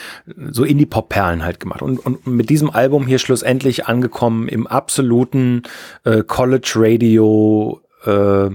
so 0.51 0.65
Indie-Pop-Perlen 0.65 1.45
halt 1.45 1.61
gemacht. 1.61 1.83
Und, 1.83 1.99
und 1.99 2.27
mit 2.27 2.51
diesem 2.51 2.71
Album 2.71 3.07
hier 3.07 3.19
schlussendlich 3.19 3.87
angekommen 3.87 4.49
im 4.49 4.67
absoluten 4.67 5.63
äh, 6.05 6.23
College-Radio 6.25 7.81
äh, 8.05 8.51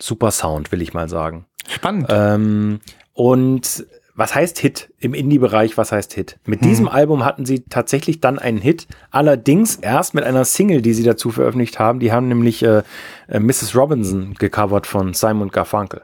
Super 0.00 0.30
Sound, 0.30 0.70
will 0.72 0.82
ich 0.82 0.92
mal 0.92 1.08
sagen. 1.08 1.46
Spannend. 1.68 2.06
Ähm, 2.10 2.80
und 3.14 3.86
was 4.16 4.34
heißt 4.34 4.58
Hit 4.58 4.92
im 4.98 5.12
Indie-Bereich? 5.14 5.76
Was 5.76 5.92
heißt 5.92 6.14
Hit? 6.14 6.38
Mit 6.46 6.60
Hm. 6.62 6.68
diesem 6.68 6.88
Album 6.88 7.24
hatten 7.24 7.44
sie 7.46 7.60
tatsächlich 7.68 8.20
dann 8.20 8.38
einen 8.38 8.58
Hit, 8.58 8.86
allerdings 9.10 9.76
erst 9.76 10.14
mit 10.14 10.24
einer 10.24 10.44
Single, 10.44 10.80
die 10.82 10.94
sie 10.94 11.02
dazu 11.04 11.30
veröffentlicht 11.30 11.78
haben. 11.78 12.00
Die 12.00 12.12
haben 12.12 12.28
nämlich 12.28 12.62
äh, 12.62 12.82
äh, 13.28 13.38
Mrs. 13.40 13.76
Robinson 13.76 14.34
gecovert 14.38 14.86
von 14.86 15.14
Simon 15.14 15.50
Garfunkel. 15.50 16.02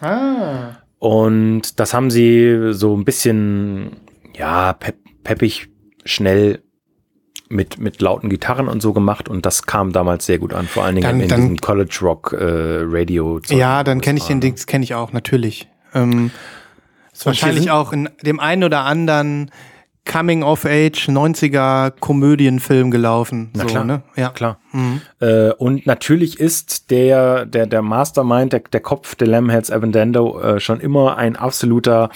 ah. 0.00 0.76
Und 0.98 1.80
das 1.80 1.92
haben 1.92 2.10
sie 2.10 2.72
so 2.72 2.96
ein 2.96 3.04
bisschen, 3.04 3.96
ja, 4.34 4.72
pep 4.72 4.96
peppig, 5.22 5.68
schnell 6.06 6.62
mit, 7.50 7.78
mit 7.78 8.00
lauten 8.00 8.30
Gitarren 8.30 8.68
und 8.68 8.80
so 8.80 8.94
gemacht. 8.94 9.28
Und 9.28 9.44
das 9.44 9.66
kam 9.66 9.92
damals 9.92 10.24
sehr 10.24 10.38
gut 10.38 10.54
an, 10.54 10.66
vor 10.66 10.84
allen 10.84 10.94
Dingen 10.94 11.06
Dann- 11.06 11.20
in 11.20 11.28
dann- 11.28 11.40
diesem 11.40 11.56
College 11.58 11.98
Rock 12.00 12.32
äh, 12.32 12.36
Radio. 12.40 13.38
Ja, 13.48 13.84
dann 13.84 14.00
kenne 14.00 14.18
ich 14.18 14.24
den 14.26 14.40
Dings, 14.40 14.66
kenne 14.66 14.82
ich 14.84 14.94
auch, 14.94 15.12
natürlich. 15.12 15.68
Ähm, 15.94 16.30
Ist 17.14 17.24
wahrscheinlich 17.24 17.70
auch 17.70 17.92
in 17.92 18.10
dem 18.22 18.40
einen 18.40 18.64
oder 18.64 18.80
anderen 18.80 19.50
Coming-of-Age 20.04 21.08
90er 21.08 21.92
Komödienfilm 21.98 22.90
gelaufen. 22.90 23.50
Na 23.54 23.62
so, 23.62 23.68
klar. 23.68 23.84
Ne? 23.84 24.02
Ja. 24.16 24.30
Klar. 24.30 24.58
Äh, 25.20 25.52
und 25.52 25.86
natürlich 25.86 26.38
ist 26.38 26.90
der, 26.90 27.46
der, 27.46 27.66
der 27.66 27.80
Mastermind, 27.80 28.52
der, 28.52 28.60
der 28.60 28.80
Kopf 28.80 29.14
der 29.14 29.28
Lamheads, 29.28 29.70
Evan 29.70 29.92
Dando, 29.92 30.38
äh, 30.40 30.60
schon 30.60 30.80
immer 30.80 31.16
ein 31.16 31.36
absoluter, 31.36 32.10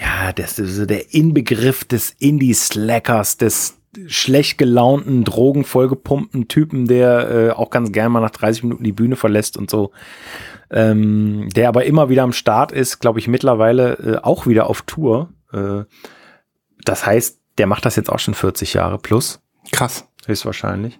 ja, 0.00 0.32
das 0.32 0.56
so 0.56 0.86
der 0.86 1.12
Inbegriff 1.12 1.84
des 1.84 2.14
Indie-Slackers, 2.18 3.36
des 3.36 3.76
schlecht 4.06 4.58
gelaunten, 4.58 5.24
drogenvollgepumpten 5.24 6.48
Typen, 6.48 6.86
der 6.86 7.30
äh, 7.30 7.50
auch 7.50 7.70
ganz 7.70 7.92
gern 7.92 8.10
mal 8.10 8.20
nach 8.20 8.30
30 8.30 8.64
Minuten 8.64 8.84
die 8.84 8.92
Bühne 8.92 9.16
verlässt 9.16 9.56
und 9.56 9.70
so. 9.70 9.92
Ähm, 10.74 11.48
der 11.54 11.68
aber 11.68 11.84
immer 11.84 12.08
wieder 12.08 12.24
am 12.24 12.32
Start 12.32 12.72
ist, 12.72 12.98
glaube 12.98 13.20
ich, 13.20 13.28
mittlerweile 13.28 13.92
äh, 13.94 14.18
auch 14.22 14.46
wieder 14.48 14.68
auf 14.68 14.82
Tour. 14.82 15.30
Äh, 15.52 15.84
das 16.84 17.06
heißt, 17.06 17.38
der 17.58 17.68
macht 17.68 17.86
das 17.86 17.94
jetzt 17.94 18.10
auch 18.10 18.18
schon 18.18 18.34
40 18.34 18.74
Jahre 18.74 18.98
plus 18.98 19.40
Krass. 19.70 20.08
höchstwahrscheinlich. 20.26 20.98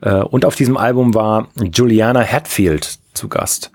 Äh, 0.00 0.22
und 0.22 0.44
auf 0.44 0.56
diesem 0.56 0.76
Album 0.76 1.14
war 1.14 1.48
Juliana 1.56 2.20
Hatfield 2.22 2.98
zu 3.14 3.28
Gast. 3.28 3.70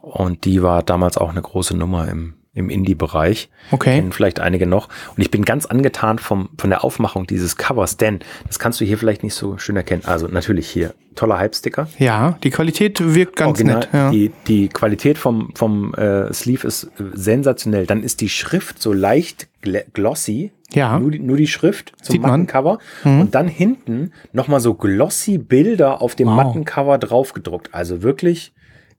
Und 0.00 0.44
die 0.44 0.62
war 0.62 0.82
damals 0.82 1.16
auch 1.16 1.30
eine 1.30 1.42
große 1.42 1.76
Nummer 1.76 2.08
im, 2.08 2.34
im 2.58 2.70
Indie-Bereich. 2.70 3.48
Okay. 3.70 3.94
Kennen 3.96 4.12
vielleicht 4.12 4.40
einige 4.40 4.66
noch. 4.66 4.88
Und 5.16 5.22
ich 5.22 5.30
bin 5.30 5.44
ganz 5.44 5.66
angetan 5.66 6.18
vom, 6.18 6.48
von 6.58 6.70
der 6.70 6.84
Aufmachung 6.84 7.26
dieses 7.26 7.56
Covers, 7.56 7.96
denn 7.96 8.20
das 8.46 8.58
kannst 8.58 8.80
du 8.80 8.84
hier 8.84 8.98
vielleicht 8.98 9.22
nicht 9.22 9.34
so 9.34 9.56
schön 9.58 9.76
erkennen. 9.76 10.02
Also 10.06 10.26
natürlich 10.28 10.68
hier 10.68 10.94
toller 11.14 11.38
Hype-Sticker. 11.38 11.88
Ja, 11.98 12.38
die 12.44 12.50
Qualität 12.50 13.00
wirkt 13.14 13.36
ganz 13.36 13.58
Original, 13.58 13.78
nett. 13.80 13.88
Ja. 13.92 14.10
die, 14.10 14.30
die 14.46 14.68
Qualität 14.68 15.18
vom, 15.18 15.52
vom 15.54 15.94
äh, 15.94 16.32
Sleeve 16.32 16.66
ist 16.66 16.84
äh, 16.84 16.88
sensationell. 17.14 17.86
Dann 17.86 18.02
ist 18.02 18.20
die 18.20 18.28
Schrift 18.28 18.80
so 18.80 18.92
leicht 18.92 19.48
gl 19.62 19.84
glossy. 19.92 20.52
Ja. 20.70 20.98
Nur 20.98 21.10
die, 21.10 21.18
nur 21.18 21.36
die 21.36 21.46
Schrift 21.46 21.92
zum 22.02 22.12
Sieht 22.12 22.22
man. 22.22 22.30
Mhm. 22.30 22.36
Mattencover. 22.46 22.78
Und 23.04 23.34
dann 23.34 23.48
hinten 23.48 24.12
nochmal 24.32 24.60
so 24.60 24.74
glossy 24.74 25.38
Bilder 25.38 26.02
auf 26.02 26.14
dem 26.14 26.28
Wow. 26.28 26.36
Mattencover 26.36 26.98
draufgedruckt. 26.98 27.72
Also 27.72 28.02
wirklich 28.02 28.52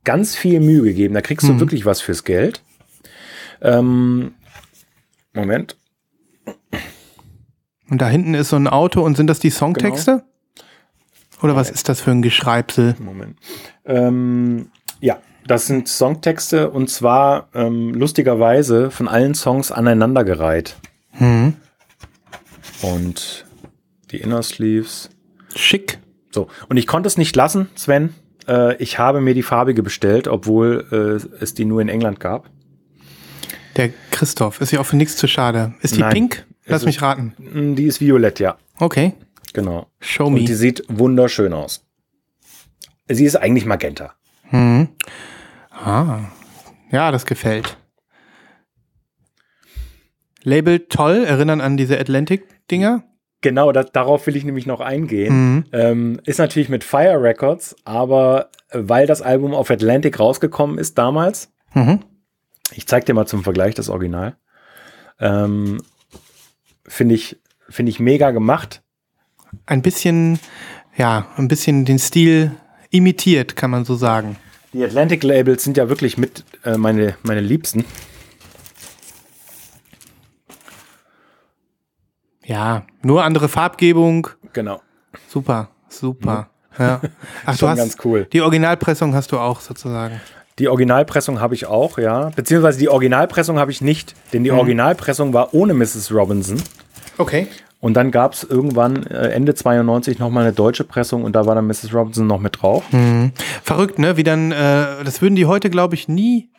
ganz 0.04 0.36
viel 0.36 0.60
Mühe 0.60 0.82
gegeben. 0.84 1.14
Da 1.14 1.22
kriegst 1.22 1.48
Mhm. 1.48 1.54
du 1.54 1.60
wirklich 1.62 1.86
was 1.86 2.02
fürs 2.02 2.24
Geld. 2.24 2.64
Ähm, 3.62 4.34
Moment. 5.34 5.78
Und 7.90 8.02
da 8.02 8.08
hinten 8.08 8.34
ist 8.34 8.50
so 8.50 8.56
ein 8.56 8.68
Auto 8.68 9.02
und 9.02 9.18
sind 9.18 9.28
das 9.28 9.40
die 9.40 9.50
Songtexte? 9.50 10.24
Oder 11.42 11.56
was 11.56 11.72
ist 11.72 11.90
das 11.90 12.02
für 12.02 12.12
ein 12.12 12.22
Geschreibsel? 12.22 12.96
Moment. 13.00 13.38
Ähm, 13.86 14.70
ja, 15.00 15.20
das 15.48 15.68
sind 15.68 15.88
Songtexte 15.88 16.70
und 16.70 16.90
zwar 16.90 17.50
ähm, 17.54 17.94
lustigerweise 17.94 18.92
von 18.92 19.08
allen 19.08 19.34
Songs 19.34 19.72
aneinandergereiht. 19.72 20.76
Mhm. 21.18 21.56
Und 22.82 23.46
die 24.12 24.18
Inner 24.18 24.44
Sleeves. 24.44 25.10
Schick. 25.56 26.00
So, 26.32 26.48
und 26.68 26.78
ich 26.78 26.86
konnte 26.86 27.08
es 27.08 27.18
nicht 27.18 27.36
lassen, 27.36 27.70
Sven. 27.76 28.14
Äh, 28.48 28.76
ich 28.76 29.00
habe 29.00 29.22
mir 29.22 29.34
die 29.34 29.44
farbige 29.44 29.82
bestellt, 29.82 30.28
obwohl 30.28 30.86
äh, 30.92 31.44
es 31.44 31.54
die 31.54 31.66
nur 31.66 31.82
in 31.82 31.90
England 31.90 32.20
gab. 32.20 32.50
Der 33.80 33.90
Christoph. 34.12 34.60
Ist 34.62 34.72
ja 34.72 34.80
auch 34.82 34.86
für 34.86 34.98
nichts 34.98 35.16
zu 35.16 35.28
schade. 35.28 35.74
Ist 35.82 35.96
die 35.96 36.02
Nein. 36.02 36.12
pink? 36.14 36.46
Lass 36.66 36.82
Es 36.82 36.86
mich 36.86 37.02
raten. 37.02 37.34
Mm, 37.38 37.76
Die 37.76 37.86
ist 37.86 38.02
violett, 38.02 38.40
ja. 38.40 38.58
Okay. 38.80 39.14
Genau. 39.54 39.88
Show 40.02 40.26
Und 40.28 40.34
me. 40.34 40.40
die 40.44 40.54
sieht 40.54 40.84
wunderschön 40.90 41.54
aus. 41.54 41.86
Sie 43.08 43.24
ist 43.26 43.36
eigentlich 43.38 43.66
Magenta. 43.66 44.14
Ah. 45.72 46.20
Ja, 46.92 47.12
das 47.12 47.26
gefällt. 47.26 47.78
Label 50.44 50.80
toll, 50.90 51.24
erinnern 51.26 51.62
an 51.62 51.78
diese 51.78 52.00
Atlantic-Dinger. 52.00 53.04
Genau, 53.42 53.72
da, 53.72 53.84
darauf 53.84 54.28
will 54.28 54.36
ich 54.36 54.44
nämlich 54.44 54.66
noch 54.66 54.82
eingehen. 54.82 55.34
Mhm. 55.56 55.66
Ähm, 55.72 56.22
ist 56.26 56.40
natürlich 56.40 56.68
mit 56.70 56.84
Fire 56.84 57.22
Records, 57.22 57.76
aber 57.86 58.50
weil 58.74 59.08
das 59.08 59.22
Album 59.22 59.54
auf 59.54 59.72
Atlantic 59.72 60.20
rausgekommen 60.20 60.78
ist 60.78 60.98
damals, 60.98 61.50
Mhm. 61.74 62.00
Ich 62.74 62.88
zeig 62.88 63.06
dir 63.06 63.14
mal 63.14 63.26
zum 63.26 63.44
Vergleich 63.44 63.76
das 63.76 63.90
Original, 63.90 64.38
ähm, 65.20 65.82
finde 66.86 67.16
ich, 67.16 67.40
finde 67.70 67.90
ich 67.92 68.00
mega 68.00 68.32
gemacht. 68.32 68.82
Ein 69.66 69.82
bisschen, 69.82 70.40
ja, 70.96 71.28
ein 71.38 71.48
bisschen 71.48 71.86
den 71.86 72.00
Stil 72.00 72.52
imitiert, 72.90 73.56
kann 73.56 73.72
man 73.72 73.86
so 73.86 73.96
sagen. 73.96 74.38
Die 74.74 74.84
Atlantic 74.84 75.24
Labels 75.24 75.64
sind 75.64 75.78
ja 75.78 75.90
wirklich 75.90 76.18
mit 76.18 76.44
äh, 76.64 76.78
meine, 76.78 77.16
meine 77.24 77.42
Liebsten. 77.42 77.86
Ja, 82.46 82.86
nur 83.02 83.24
andere 83.24 83.48
Farbgebung. 83.48 84.28
Genau. 84.54 84.82
Super, 85.28 85.70
super. 85.88 86.50
Ja. 86.78 87.02
Ach, 87.46 87.52
du 87.54 87.58
Schon 87.58 87.70
hast 87.70 87.78
ganz 87.78 87.98
cool. 88.04 88.28
die 88.32 88.42
Originalpressung 88.42 89.14
hast 89.14 89.32
du 89.32 89.38
auch 89.40 89.60
sozusagen. 89.60 90.20
Die 90.60 90.68
Originalpressung 90.68 91.40
habe 91.40 91.56
ich 91.56 91.66
auch, 91.66 91.98
ja. 91.98 92.32
Beziehungsweise 92.36 92.78
die 92.80 92.90
Originalpressung 92.90 93.58
habe 93.58 93.72
ich 93.72 93.82
nicht, 93.82 94.14
denn 94.34 94.44
die 94.44 94.52
Originalpressung 94.52 95.34
war 95.34 95.54
ohne 95.54 95.74
Mrs. 95.74 96.12
Robinson. 96.14 96.62
Okay. 97.18 97.48
Und 97.82 97.94
dann 97.94 98.12
gab 98.12 98.34
es 98.34 98.44
irgendwann 98.44 99.06
äh, 99.06 99.30
Ende 99.30 99.56
92 99.56 100.20
nochmal 100.20 100.44
eine 100.44 100.54
deutsche 100.54 100.84
Pressung 100.84 101.24
und 101.24 101.34
da 101.34 101.46
war 101.46 101.56
dann 101.56 101.66
Mrs. 101.68 101.94
Robinson 101.94 102.28
noch 102.28 102.40
mit 102.40 102.62
drauf. 102.62 102.84
Verrückt, 103.64 104.00
ne? 104.00 104.18
Wie 104.18 104.24
dann, 104.24 104.52
äh, 104.52 105.04
das 105.06 105.22
würden 105.22 105.36
die 105.36 105.46
heute, 105.46 105.70
glaube 105.70 105.96
ich, 105.96 106.10
nie. 106.10 106.50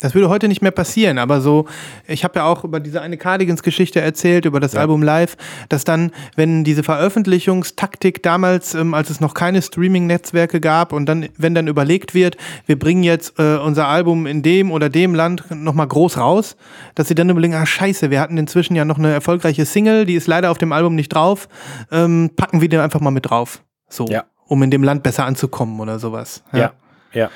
Das 0.00 0.14
würde 0.14 0.28
heute 0.28 0.46
nicht 0.48 0.62
mehr 0.62 0.70
passieren, 0.70 1.18
aber 1.18 1.40
so, 1.40 1.66
ich 2.06 2.22
habe 2.22 2.38
ja 2.38 2.44
auch 2.44 2.62
über 2.64 2.78
diese 2.78 3.00
eine 3.00 3.16
Cardigans-Geschichte 3.16 4.00
erzählt, 4.00 4.44
über 4.44 4.60
das 4.60 4.76
Album 4.76 5.02
Live, 5.02 5.36
dass 5.68 5.82
dann, 5.84 6.12
wenn 6.36 6.62
diese 6.62 6.82
Veröffentlichungstaktik 6.84 8.22
damals, 8.22 8.74
ähm, 8.74 8.94
als 8.94 9.10
es 9.10 9.20
noch 9.20 9.34
keine 9.34 9.60
Streaming-Netzwerke 9.62 10.60
gab 10.60 10.92
und 10.92 11.06
dann, 11.06 11.28
wenn 11.36 11.54
dann 11.54 11.66
überlegt 11.66 12.14
wird, 12.14 12.36
wir 12.66 12.78
bringen 12.78 13.02
jetzt 13.02 13.38
äh, 13.38 13.56
unser 13.56 13.88
Album 13.88 14.26
in 14.26 14.42
dem 14.42 14.70
oder 14.70 14.88
dem 14.88 15.14
Land 15.14 15.44
nochmal 15.50 15.88
groß 15.88 16.18
raus, 16.18 16.56
dass 16.94 17.08
sie 17.08 17.14
dann 17.14 17.28
überlegen, 17.30 17.54
ah 17.54 17.66
scheiße, 17.66 18.10
wir 18.10 18.20
hatten 18.20 18.38
inzwischen 18.38 18.76
ja 18.76 18.84
noch 18.84 18.98
eine 18.98 19.12
erfolgreiche 19.12 19.64
Single, 19.64 20.06
die 20.06 20.14
ist 20.14 20.26
leider 20.26 20.50
auf 20.50 20.58
dem 20.58 20.72
Album 20.72 20.94
nicht 20.94 21.08
drauf, 21.08 21.48
ähm, 21.90 22.30
packen 22.36 22.60
wir 22.60 22.68
den 22.68 22.80
einfach 22.80 23.00
mal 23.00 23.10
mit 23.10 23.28
drauf. 23.30 23.62
So, 23.88 24.06
Ja. 24.06 24.24
um 24.46 24.62
in 24.62 24.70
dem 24.70 24.82
Land 24.82 25.02
besser 25.02 25.24
anzukommen 25.24 25.80
oder 25.80 25.98
sowas. 25.98 26.42
Ja. 26.52 26.72
ja. 27.12 27.30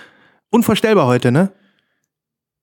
Unvorstellbar 0.51 1.07
heute, 1.07 1.33
ne? 1.33 1.51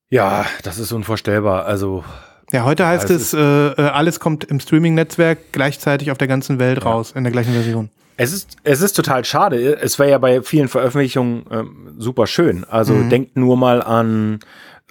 Ja, 0.09 0.45
das 0.63 0.79
ist 0.79 0.91
unvorstellbar. 0.91 1.65
Also, 1.65 2.03
Ja, 2.51 2.63
heute 2.63 2.87
heißt 2.87 3.09
es 3.11 3.33
es, 3.33 3.33
äh, 3.33 3.39
äh, 3.39 3.81
alles 3.89 4.19
kommt 4.19 4.43
im 4.43 4.59
Streaming-Netzwerk 4.59 5.51
gleichzeitig 5.51 6.09
auf 6.11 6.17
der 6.17 6.27
ganzen 6.27 6.59
Welt 6.59 6.83
raus, 6.83 7.11
in 7.15 7.23
der 7.23 7.31
gleichen 7.31 7.53
Version. 7.53 7.89
es 8.17 8.33
ist, 8.33 8.57
es 8.63 8.81
ist 8.81 8.93
total 8.93 9.23
schade. 9.23 9.77
Es 9.79 9.99
wäre 9.99 10.09
ja 10.09 10.17
bei 10.17 10.41
vielen 10.41 10.67
Veröffentlichungen 10.67 11.45
ähm, 11.51 11.93
super 11.97 12.25
schön. 12.27 12.65
Also 12.69 13.03
denkt 13.03 13.37
nur 13.37 13.55
mal 13.55 13.83
an 13.83 14.39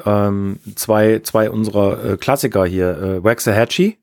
ähm, 0.07 0.61
zwei, 0.77 1.19
zwei 1.25 1.51
unserer 1.51 2.13
äh, 2.13 2.17
Klassiker 2.17 2.65
hier, 2.65 2.91
äh, 3.03 3.25
Waxahachie. 3.25 3.99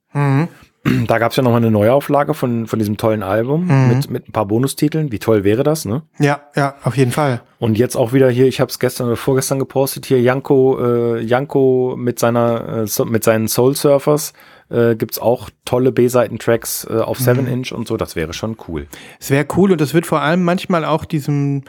Da 1.07 1.17
gab 1.17 1.31
es 1.31 1.37
ja 1.37 1.43
nochmal 1.43 1.61
eine 1.61 1.71
Neuauflage 1.71 2.33
von, 2.33 2.67
von 2.67 2.79
diesem 2.79 2.97
tollen 2.97 3.23
Album 3.23 3.67
mit, 3.89 4.09
mit 4.09 4.29
ein 4.29 4.31
paar 4.31 4.45
Bonustiteln. 4.45 5.11
Wie 5.11 5.19
toll 5.19 5.43
wäre 5.43 5.63
das, 5.63 5.85
ne? 5.85 6.03
Ja, 6.19 6.41
ja, 6.55 6.75
auf 6.83 6.95
jeden 6.95 7.11
Fall. 7.11 7.41
Und 7.59 7.77
jetzt 7.77 7.95
auch 7.95 8.13
wieder 8.13 8.29
hier, 8.29 8.45
ich 8.45 8.59
habe 8.59 8.69
es 8.69 8.79
gestern 8.79 9.07
oder 9.07 9.15
vorgestern 9.15 9.59
gepostet, 9.59 10.05
hier 10.05 10.21
Janko, 10.21 10.77
äh, 10.79 11.21
Janko 11.21 11.95
mit 11.97 12.19
seiner 12.19 12.85
äh, 12.85 13.05
mit 13.05 13.23
seinen 13.23 13.47
Soul 13.47 13.75
Surfers 13.75 14.33
äh, 14.69 14.95
gibt's 14.95 15.19
auch 15.19 15.49
tolle 15.63 15.91
B-Seiten-Tracks 15.91 16.87
äh, 16.89 16.97
auf 16.97 17.19
7 17.19 17.47
Inch 17.47 17.71
und 17.71 17.87
so, 17.87 17.97
das 17.97 18.15
wäre 18.15 18.33
schon 18.33 18.57
cool. 18.67 18.87
Es 19.19 19.29
wäre 19.29 19.45
cool 19.55 19.71
und 19.71 19.81
es 19.81 19.93
wird 19.93 20.05
vor 20.05 20.21
allem 20.21 20.43
manchmal 20.43 20.85
auch 20.85 21.05
diesem, 21.05 21.63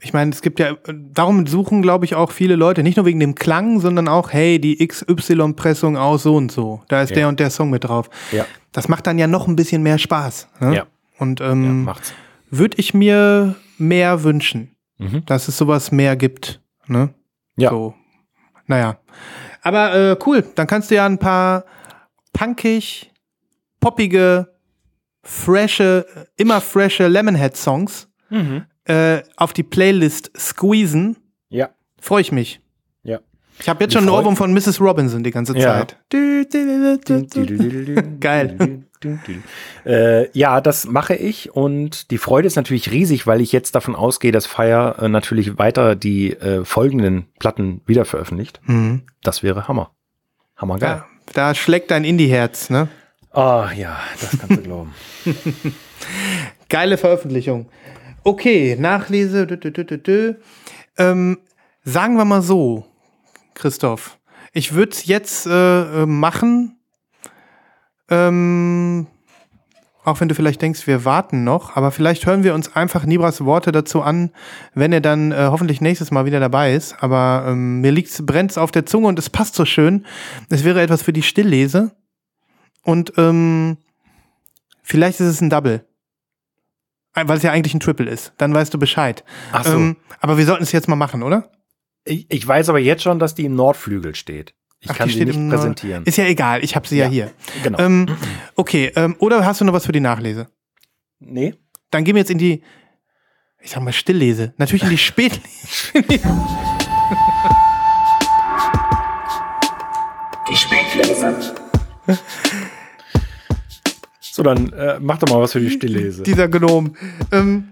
ich 0.00 0.12
meine, 0.12 0.30
es 0.30 0.42
gibt 0.42 0.60
ja, 0.60 0.74
darum 0.92 1.46
suchen, 1.46 1.80
glaube 1.82 2.04
ich, 2.04 2.14
auch 2.14 2.30
viele 2.30 2.54
Leute, 2.56 2.82
nicht 2.82 2.96
nur 2.96 3.06
wegen 3.06 3.20
dem 3.20 3.34
Klang, 3.34 3.80
sondern 3.80 4.08
auch, 4.08 4.30
hey, 4.32 4.60
die 4.60 4.86
XY-Pressung 4.86 5.96
aus 5.96 6.22
so 6.24 6.36
und 6.36 6.52
so. 6.52 6.82
Da 6.88 7.02
ist 7.02 7.10
Ja. 7.10 7.16
der 7.16 7.28
und 7.28 7.40
der 7.40 7.50
Song 7.50 7.70
mit 7.70 7.84
drauf. 7.84 8.10
Ja. 8.32 8.44
Das 8.72 8.88
macht 8.88 9.06
dann 9.06 9.18
ja 9.18 9.26
noch 9.26 9.48
ein 9.48 9.56
bisschen 9.56 9.82
mehr 9.82 9.98
Spaß. 9.98 10.48
Ne? 10.60 10.74
Ja. 10.76 10.86
Und 11.18 11.40
Ja, 11.40 11.52
ähm, 11.52 11.84
macht's. 11.84 12.12
würde 12.50 12.76
ich 12.78 12.92
mir 12.92 13.54
mehr 13.78 14.22
wünschen, 14.22 14.70
Mhm. 14.98 15.24
dass 15.26 15.48
es 15.48 15.56
sowas 15.56 15.92
mehr 15.92 16.14
gibt. 16.16 16.60
Ne? 16.86 17.14
Ja. 17.56 17.70
So. 17.70 17.94
Naja. 18.66 18.98
Aber 19.62 19.94
äh, 19.94 20.16
cool, 20.26 20.44
dann 20.56 20.66
kannst 20.66 20.90
du 20.90 20.94
ja 20.96 21.06
ein 21.06 21.18
paar 21.18 21.64
punkig, 22.34 23.10
poppige, 23.80 24.52
frische, 25.22 26.06
immer 26.36 26.60
frische 26.60 27.08
Lemonhead-Songs 27.08 28.08
Mhm. 28.28 28.64
Äh, 28.86 29.22
auf 29.36 29.52
die 29.52 29.62
Playlist 29.62 30.30
squeezen. 30.38 31.16
Ja. 31.48 31.70
Freue 32.00 32.20
ich 32.20 32.32
mich. 32.32 32.60
Ja. 33.02 33.20
Ich 33.58 33.68
habe 33.68 33.82
jetzt 33.84 33.94
schon 33.94 34.04
freu- 34.06 34.18
Ohrwurm 34.18 34.36
von 34.36 34.52
Mrs. 34.52 34.80
Robinson 34.80 35.22
die 35.22 35.30
ganze 35.30 35.56
Ja. 35.56 35.86
Zeit. 35.86 35.96
Geil. 38.20 38.82
Äh, 39.84 40.30
ja, 40.38 40.60
das 40.60 40.86
mache 40.86 41.14
ich 41.14 41.54
und 41.54 42.10
die 42.10 42.18
Freude 42.18 42.46
ist 42.46 42.56
natürlich 42.56 42.90
riesig, 42.90 43.26
weil 43.26 43.40
ich 43.40 43.52
jetzt 43.52 43.74
davon 43.74 43.94
ausgehe, 43.94 44.32
dass 44.32 44.46
Fire 44.46 44.96
äh, 45.00 45.08
natürlich 45.08 45.58
weiter 45.58 45.94
die 45.96 46.32
äh, 46.32 46.64
folgenden 46.64 47.26
Platten 47.38 47.82
wieder 47.86 48.04
veröffentlicht. 48.04 48.60
Mhm. 48.64 49.02
Das 49.22 49.42
wäre 49.42 49.68
Hammer. 49.68 49.90
Hammergeil. 50.56 50.88
Ja, 50.96 51.06
Da 51.34 51.54
schlägt 51.54 51.90
dein 51.90 52.04
Indie-Herz, 52.04 52.70
ne? 52.70 52.88
Ah, 53.32 53.70
ja, 53.76 53.98
das 54.20 54.38
kannst 54.38 54.56
du 54.56 54.62
glauben. 54.62 54.94
Geile 56.68 56.96
Veröffentlichung. 56.96 57.68
Okay, 58.26 58.74
Nachlese. 58.76 59.46
Dü, 59.46 59.56
dü, 59.56 60.02
dü. 60.02 60.34
Ähm, 60.98 61.38
sagen 61.84 62.16
wir 62.16 62.24
mal 62.24 62.42
so, 62.42 62.84
Christoph. 63.54 64.18
Ich 64.52 64.74
würde 64.74 64.90
es 64.90 65.06
jetzt 65.06 65.46
äh, 65.46 66.02
äh, 66.02 66.06
machen. 66.06 66.76
Ähm, 68.10 69.06
auch 70.02 70.18
wenn 70.18 70.28
du 70.28 70.34
vielleicht 70.34 70.60
denkst, 70.60 70.88
wir 70.88 71.04
warten 71.04 71.44
noch, 71.44 71.76
aber 71.76 71.92
vielleicht 71.92 72.26
hören 72.26 72.42
wir 72.42 72.54
uns 72.54 72.74
einfach 72.74 73.04
Nibras 73.06 73.44
Worte 73.44 73.70
dazu 73.70 74.02
an, 74.02 74.32
wenn 74.74 74.92
er 74.92 75.00
dann 75.00 75.30
äh, 75.30 75.46
hoffentlich 75.52 75.80
nächstes 75.80 76.10
Mal 76.10 76.26
wieder 76.26 76.40
dabei 76.40 76.74
ist. 76.74 76.96
Aber 77.00 77.44
ähm, 77.46 77.80
mir 77.80 77.92
liegt's, 77.92 78.26
brennt's 78.26 78.58
auf 78.58 78.72
der 78.72 78.86
Zunge 78.86 79.06
und 79.06 79.20
es 79.20 79.30
passt 79.30 79.54
so 79.54 79.64
schön. 79.64 80.04
Es 80.48 80.64
wäre 80.64 80.82
etwas 80.82 81.02
für 81.02 81.12
die 81.12 81.22
Stilllese. 81.22 81.92
Und 82.82 83.12
ähm, 83.18 83.76
vielleicht 84.82 85.20
ist 85.20 85.28
es 85.28 85.40
ein 85.40 85.50
Double. 85.50 85.86
Weil 87.24 87.36
es 87.38 87.42
ja 87.42 87.50
eigentlich 87.52 87.74
ein 87.74 87.80
Triple 87.80 88.08
ist. 88.10 88.32
Dann 88.36 88.54
weißt 88.54 88.72
du 88.74 88.78
Bescheid. 88.78 89.24
Ach 89.52 89.64
so. 89.64 89.74
Ähm, 89.76 89.96
aber 90.20 90.36
wir 90.38 90.44
sollten 90.46 90.62
es 90.62 90.72
jetzt 90.72 90.86
mal 90.88 90.96
machen, 90.96 91.22
oder? 91.22 91.50
ich, 92.04 92.26
ich 92.30 92.46
weiß 92.46 92.68
aber 92.68 92.78
jetzt 92.78 93.02
schon, 93.02 93.18
dass 93.18 93.34
die 93.34 93.46
im 93.46 93.54
Nordflügel 93.56 94.14
steht. 94.14 94.54
Ich 94.80 94.90
Ach, 94.90 94.96
kann 94.96 95.08
die 95.08 95.14
sie 95.14 95.24
nicht 95.24 95.48
präsentieren. 95.48 96.04
Ist 96.04 96.18
ja 96.18 96.24
egal, 96.26 96.62
ich 96.62 96.76
habe 96.76 96.86
sie 96.86 96.98
ja, 96.98 97.06
Ja. 97.06 97.10
hier. 97.10 97.32
Genau. 97.64 97.78
Ähm, 97.80 98.06
okay, 98.54 98.92
ähm, 98.94 99.16
oder 99.18 99.44
hast 99.44 99.60
du 99.60 99.64
noch 99.64 99.72
was 99.72 99.86
für 99.86 99.92
die 99.92 100.00
Nachlese? 100.00 100.48
nee. 101.18 101.54
Dann 101.90 102.02
gehen 102.04 102.14
wir 102.16 102.20
jetzt 102.20 102.30
in 102.32 102.38
die, 102.38 102.62
ich 103.60 103.70
sag 103.70 103.80
mal, 103.82 103.92
Stilllese. 103.92 104.52
Natürlich 104.58 104.82
in 104.82 104.90
die 104.90 104.98
Spätlese. 104.98 105.40
So, 114.36 114.42
dann 114.42 114.70
äh, 114.74 114.98
mach 115.00 115.16
doch 115.16 115.32
mal 115.32 115.40
was 115.40 115.52
für 115.52 115.60
die 115.60 115.70
Stilllese. 115.70 116.22
Dieser 116.22 116.46
Gnom. 116.46 116.94
Ähm, 117.32 117.68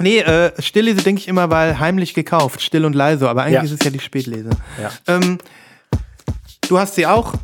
nee, 0.00 0.20
äh, 0.20 0.50
Stilllese 0.62 1.02
denke 1.02 1.20
ich 1.20 1.28
immer, 1.28 1.50
weil 1.50 1.78
heimlich 1.78 2.14
gekauft, 2.14 2.62
still 2.62 2.86
und 2.86 2.94
leise, 2.94 3.28
aber 3.28 3.42
eigentlich 3.42 3.54
Ja. 3.56 3.62
ist 3.64 3.72
es 3.72 3.84
ja 3.84 3.90
die 3.90 4.00
Spätlese. 4.00 4.48
Ja. 4.80 4.90
Ähm, 5.14 5.36
du 6.68 6.78
hast 6.78 6.94
sie 6.94 7.06
auch. 7.06 7.34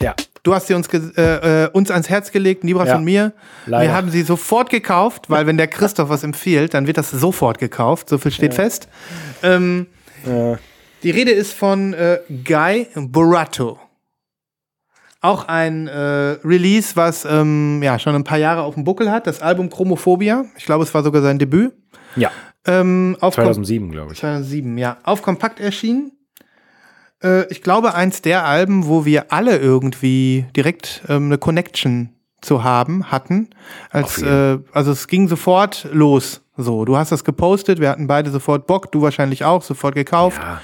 ja. 0.00 0.14
Du 0.44 0.54
hast 0.54 0.68
sie 0.68 0.74
uns, 0.74 0.86
äh, 0.94 1.64
äh, 1.64 1.70
uns 1.72 1.90
ans 1.90 2.08
Herz 2.08 2.30
gelegt, 2.30 2.62
Nibras 2.62 2.86
Ja. 2.88 2.96
und 2.98 3.04
mir. 3.04 3.32
Leider. 3.66 3.82
Wir 3.90 3.92
haben 3.96 4.10
sie 4.12 4.22
sofort 4.22 4.70
gekauft, 4.70 5.28
weil 5.28 5.46
wenn 5.48 5.56
der 5.58 5.66
Christoph 5.66 6.08
was 6.08 6.22
empfiehlt, 6.22 6.74
dann 6.74 6.86
wird 6.86 6.96
das 6.98 7.10
sofort 7.10 7.58
gekauft. 7.58 8.08
So 8.08 8.16
viel 8.18 8.30
steht 8.30 8.54
fest. 8.54 8.86
Ähm, 9.42 9.88
Äh, 10.24 10.56
die 11.02 11.10
Rede 11.10 11.32
ist 11.32 11.52
von 11.52 11.94
äh, 11.94 12.20
Guy 12.44 12.86
Borato. 12.94 13.78
Auch 15.20 15.48
ein 15.48 15.88
äh, 15.88 15.96
Release, 16.44 16.94
was 16.94 17.24
ähm, 17.24 17.82
ja 17.82 17.98
schon 17.98 18.14
ein 18.14 18.24
paar 18.24 18.38
Jahre 18.38 18.62
auf 18.62 18.74
dem 18.74 18.84
Buckel 18.84 19.10
hat. 19.10 19.26
Das 19.26 19.42
Album 19.42 19.68
Chromophobia. 19.68 20.44
Ich 20.56 20.64
glaube, 20.64 20.84
es 20.84 20.94
war 20.94 21.02
sogar 21.02 21.22
sein 21.22 21.38
Debüt. 21.38 21.72
ja, 22.16 22.30
Ähm, 22.66 23.16
auf 23.20 23.34
Kom- 23.34 23.42
2007, 23.44 23.90
glaube 23.90 24.12
ich. 24.12 24.20
2007, 24.20 24.78
ja. 24.78 24.98
Auf 25.02 25.22
Kompakt 25.22 25.58
erschienen. 25.58 26.12
Äh, 27.22 27.46
ich 27.50 27.62
glaube, 27.62 27.94
eins 27.94 28.22
der 28.22 28.44
Alben, 28.44 28.86
wo 28.86 29.04
wir 29.04 29.32
alle 29.32 29.56
irgendwie 29.58 30.46
direkt 30.56 31.02
ähm, 31.08 31.26
eine 31.26 31.38
Connection 31.38 32.10
zu 32.40 32.62
haben, 32.62 33.10
hatten. 33.10 33.50
Als, 33.90 34.22
äh, 34.22 34.58
also 34.72 34.92
es 34.92 35.08
ging 35.08 35.26
sofort 35.26 35.88
los. 35.92 36.42
So, 36.56 36.84
du 36.84 36.96
hast 36.96 37.10
das 37.10 37.24
gepostet, 37.24 37.80
wir 37.80 37.88
hatten 37.88 38.06
beide 38.06 38.30
sofort 38.30 38.66
Bock, 38.68 38.92
du 38.92 39.02
wahrscheinlich 39.02 39.44
auch, 39.44 39.62
sofort 39.62 39.94
gekauft. 39.96 40.40
Ja. 40.40 40.60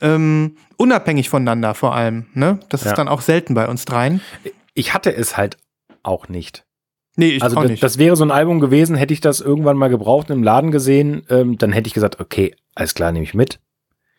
Ähm, 0.00 0.56
unabhängig 0.76 1.28
voneinander 1.28 1.74
vor 1.74 1.94
allem. 1.94 2.26
Ne? 2.34 2.60
Das 2.68 2.84
Ja. 2.84 2.90
ist 2.90 2.98
dann 2.98 3.08
auch 3.08 3.20
selten 3.22 3.54
bei 3.54 3.66
uns 3.68 3.84
dreien. 3.84 4.20
Ich 4.74 4.92
hatte 4.94 5.14
es 5.14 5.36
halt 5.36 5.56
auch 6.02 6.28
nicht. 6.28 6.64
Nee, 7.16 7.30
ich 7.30 7.42
Also 7.42 7.56
auch 7.56 7.62
das, 7.62 7.70
nicht. 7.70 7.82
das 7.82 7.98
wäre 7.98 8.14
so 8.14 8.24
ein 8.24 8.30
Album 8.30 8.60
gewesen, 8.60 8.94
hätte 8.94 9.14
ich 9.14 9.20
das 9.22 9.40
irgendwann 9.40 9.78
mal 9.78 9.88
gebraucht 9.88 10.28
im 10.28 10.42
Laden 10.42 10.70
gesehen, 10.70 11.24
ähm, 11.30 11.56
dann 11.56 11.72
hätte 11.72 11.86
ich 11.88 11.94
gesagt, 11.94 12.20
okay, 12.20 12.54
alles 12.74 12.94
klar, 12.94 13.10
nehme 13.12 13.24
ich 13.24 13.34
mit. 13.34 13.58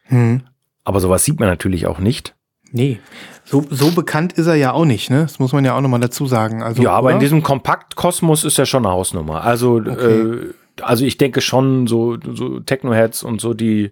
hm. 0.06 0.42
Aber 0.84 1.00
sowas 1.02 1.26
sieht 1.26 1.38
man 1.40 1.50
natürlich 1.50 1.86
auch 1.86 2.00
nicht. 2.00 2.34
Nee, 2.72 3.00
so, 3.44 3.66
so 3.70 3.92
bekannt 3.92 4.34
ist 4.34 4.48
er 4.48 4.56
ja 4.56 4.72
auch 4.72 4.86
nicht, 4.86 5.10
ne? 5.10 5.22
Das 5.24 5.38
muss 5.38 5.52
man 5.54 5.64
ja 5.66 5.76
auch 5.76 5.82
nochmal 5.82 6.00
dazu 6.00 6.26
sagen. 6.28 6.64
Also, 6.64 6.82
ja, 6.82 6.92
aber 6.92 7.10
in 7.12 7.16
oder? 7.18 7.24
diesem 7.24 7.44
Kompaktkosmos 7.44 8.44
ist 8.46 8.58
ja 8.58 8.66
schon 8.66 8.86
eine 8.86 8.94
Hausnummer. 8.94 9.44
Also, 9.44 9.76
Okay. 9.76 9.92
äh, 9.92 10.54
also 10.82 11.06
ich 11.06 11.18
denke 11.18 11.42
schon, 11.42 11.88
so, 11.88 12.18
so 12.34 12.60
Technoheads 12.62 13.22
und 13.24 13.42
so 13.42 13.54
die 13.54 13.92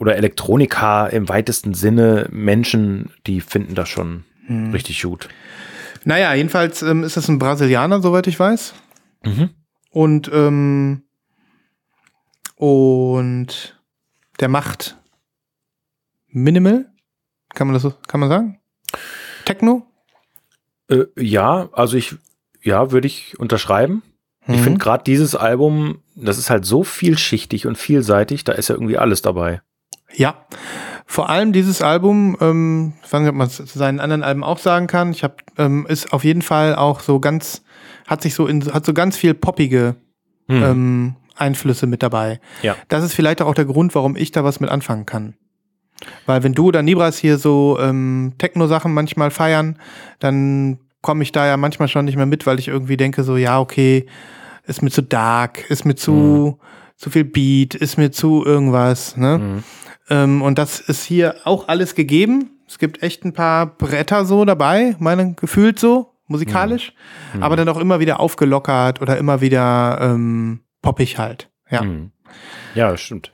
oder 0.00 0.16
Elektronika 0.16 1.06
im 1.06 1.28
weitesten 1.28 1.74
Sinne, 1.74 2.26
Menschen, 2.32 3.12
die 3.26 3.40
finden 3.40 3.74
das 3.76 3.88
schon 3.88 4.24
Hm. 4.46 4.72
richtig 4.72 5.02
gut. 5.02 5.28
Naja, 6.04 6.32
jedenfalls 6.34 6.82
ähm, 6.82 7.04
ist 7.04 7.16
das 7.18 7.28
ein 7.28 7.38
Brasilianer, 7.38 8.00
soweit 8.00 8.26
ich 8.26 8.40
weiß. 8.40 8.72
Mhm. 9.24 9.50
Und, 9.90 10.30
ähm, 10.32 11.02
und 12.56 13.78
der 14.40 14.48
macht 14.48 14.96
Minimal, 16.32 16.86
kann 17.54 17.66
man 17.66 17.74
das 17.74 17.82
so, 17.82 17.92
kann 18.06 18.20
man 18.20 18.28
sagen? 18.28 18.60
Techno? 19.44 19.84
Äh, 20.88 21.06
ja, 21.18 21.68
also 21.72 21.96
ich, 21.96 22.14
ja, 22.62 22.92
würde 22.92 23.08
ich 23.08 23.38
unterschreiben. 23.40 24.02
Ich 24.46 24.58
Mhm. 24.60 24.62
finde 24.62 24.78
gerade 24.78 25.02
dieses 25.04 25.34
Album, 25.34 26.02
das 26.14 26.38
ist 26.38 26.48
halt 26.48 26.64
so 26.64 26.84
vielschichtig 26.84 27.66
und 27.66 27.76
vielseitig, 27.76 28.44
da 28.44 28.52
ist 28.52 28.68
ja 28.68 28.76
irgendwie 28.76 28.96
alles 28.96 29.22
dabei. 29.22 29.60
Ja. 30.14 30.46
Vor 31.06 31.28
allem 31.28 31.52
dieses 31.52 31.82
Album, 31.82 32.36
ähm, 32.40 32.92
ich 33.04 33.12
weiß 33.12 33.20
nicht, 33.20 33.30
ob 33.30 33.36
man 33.36 33.46
es 33.46 33.56
zu 33.56 33.78
seinen 33.78 34.00
anderen 34.00 34.22
Alben 34.22 34.44
auch 34.44 34.58
sagen 34.58 34.86
kann. 34.86 35.10
Ich 35.12 35.24
habe, 35.24 35.36
ähm, 35.58 35.86
ist 35.88 36.12
auf 36.12 36.24
jeden 36.24 36.42
Fall 36.42 36.74
auch 36.76 37.00
so 37.00 37.20
ganz, 37.20 37.62
hat 38.06 38.22
sich 38.22 38.34
so 38.34 38.46
in, 38.46 38.72
hat 38.72 38.84
so 38.84 38.94
ganz 38.94 39.16
viel 39.16 39.34
poppige 39.34 39.96
Hm. 40.50 40.62
ähm, 40.64 41.16
Einflüsse 41.36 41.86
mit 41.86 42.02
dabei. 42.02 42.40
Ja. 42.62 42.76
Das 42.88 43.04
ist 43.04 43.14
vielleicht 43.14 43.40
auch 43.40 43.54
der 43.54 43.64
Grund, 43.64 43.94
warum 43.94 44.16
ich 44.16 44.32
da 44.32 44.42
was 44.44 44.58
mit 44.58 44.68
anfangen 44.68 45.06
kann. 45.06 45.34
Weil 46.26 46.42
wenn 46.42 46.54
du 46.54 46.66
oder 46.66 46.82
Nibras 46.82 47.18
hier 47.18 47.38
so 47.38 47.78
ähm, 47.80 48.32
Techno-Sachen 48.38 48.92
manchmal 48.92 49.30
feiern, 49.30 49.78
dann 50.18 50.78
komme 51.02 51.22
ich 51.22 51.30
da 51.30 51.46
ja 51.46 51.56
manchmal 51.56 51.88
schon 51.88 52.04
nicht 52.04 52.16
mehr 52.16 52.26
mit, 52.26 52.46
weil 52.46 52.58
ich 52.58 52.68
irgendwie 52.68 52.96
denke 52.96 53.22
so, 53.22 53.36
ja, 53.36 53.60
okay, 53.60 54.06
ist 54.66 54.82
mir 54.82 54.90
zu 54.90 55.02
dark, 55.02 55.70
ist 55.70 55.84
mir 55.84 55.94
zu, 55.94 56.58
zu 56.96 57.10
viel 57.10 57.24
Beat, 57.24 57.74
ist 57.74 57.96
mir 57.96 58.10
zu 58.10 58.44
irgendwas, 58.44 59.16
ne? 59.16 59.38
Mhm. 59.38 59.64
Ähm, 60.10 60.42
und 60.42 60.58
das 60.58 60.80
ist 60.80 61.04
hier 61.04 61.36
auch 61.44 61.68
alles 61.68 61.94
gegeben. 61.94 62.50
Es 62.68 62.78
gibt 62.78 63.02
echt 63.02 63.24
ein 63.24 63.32
paar 63.32 63.66
Bretter 63.66 64.24
so 64.24 64.44
dabei, 64.44 64.94
meine 64.98 65.34
gefühlt 65.34 65.78
so, 65.78 66.14
musikalisch, 66.26 66.92
aber 67.40 67.56
dann 67.56 67.68
auch 67.68 67.78
immer 67.78 67.98
wieder 67.98 68.20
aufgelockert 68.20 69.02
oder 69.02 69.16
immer 69.18 69.40
wieder 69.40 69.98
ähm, 70.00 70.60
poppig 70.82 71.18
halt. 71.18 71.50
Ja. 71.68 71.82
Mhm. 71.82 72.12
Ja, 72.74 72.90
das 72.90 73.00
stimmt. 73.00 73.32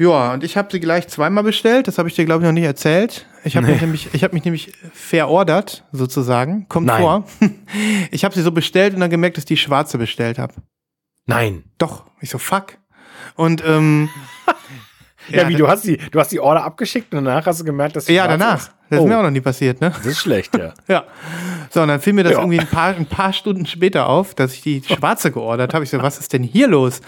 Ja, 0.00 0.32
und 0.32 0.44
ich 0.44 0.56
habe 0.56 0.68
sie 0.72 0.80
gleich 0.80 1.08
zweimal 1.08 1.44
bestellt. 1.44 1.86
Das 1.86 1.98
habe 1.98 2.08
ich 2.08 2.14
dir, 2.14 2.24
glaube 2.24 2.42
ich, 2.42 2.46
noch 2.46 2.54
nicht 2.54 2.64
erzählt. 2.64 3.26
Ich 3.44 3.56
habe 3.56 3.66
mich 3.66 3.80
nämlich, 3.82 4.08
ich 4.14 4.24
habe 4.24 4.32
mich 4.32 4.44
nämlich 4.44 4.72
verordert, 4.94 5.84
sozusagen. 5.92 6.66
Kommt 6.68 6.86
Nein. 6.86 7.02
vor. 7.02 7.24
Ich 8.10 8.24
habe 8.24 8.34
sie 8.34 8.40
so 8.40 8.50
bestellt 8.50 8.94
und 8.94 9.00
dann 9.00 9.10
gemerkt, 9.10 9.36
dass 9.36 9.42
ich 9.42 9.48
die 9.48 9.56
schwarze 9.58 9.98
bestellt 9.98 10.38
habe. 10.38 10.54
Nein. 11.26 11.64
Doch. 11.76 12.06
Ich 12.20 12.30
so, 12.30 12.38
fuck. 12.38 12.78
Und 13.36 13.62
ähm, 13.66 14.08
Ja, 15.28 15.48
wie, 15.48 15.54
du 15.54 15.68
hast 15.68 15.84
die, 15.84 15.96
du 15.96 16.18
hast 16.18 16.32
die 16.32 16.40
Order 16.40 16.64
abgeschickt 16.64 17.12
und 17.14 17.24
danach 17.24 17.46
hast 17.46 17.60
du 17.60 17.64
gemerkt, 17.64 17.96
dass 17.96 18.06
sie 18.06 18.14
Ja, 18.14 18.26
danach. 18.26 18.56
ist? 18.58 18.72
Das 18.88 18.98
oh, 18.98 19.04
ist 19.04 19.08
mir 19.08 19.18
auch 19.18 19.22
noch 19.22 19.30
nie 19.30 19.40
passiert, 19.40 19.80
ne? 19.80 19.90
das 19.94 20.04
ist 20.06 20.18
schlecht, 20.18 20.56
ja. 20.58 20.72
Ja. 20.88 21.04
So, 21.70 21.82
und 21.82 21.88
dann 21.88 22.00
fiel 22.00 22.12
mir 22.12 22.24
das 22.24 22.32
Ja. 22.32 22.38
irgendwie 22.40 22.58
ein 22.58 22.66
paar, 22.66 22.94
ein 22.96 23.06
paar 23.06 23.32
Stunden 23.32 23.64
später 23.66 24.08
auf, 24.08 24.34
dass 24.34 24.52
ich 24.54 24.62
die 24.62 24.82
schwarze 24.82 25.30
geordert 25.30 25.74
habe. 25.74 25.84
Ich 25.84 25.90
so, 25.90 26.02
was 26.02 26.18
ist 26.18 26.32
denn 26.32 26.42
hier 26.42 26.66
los? 26.66 27.00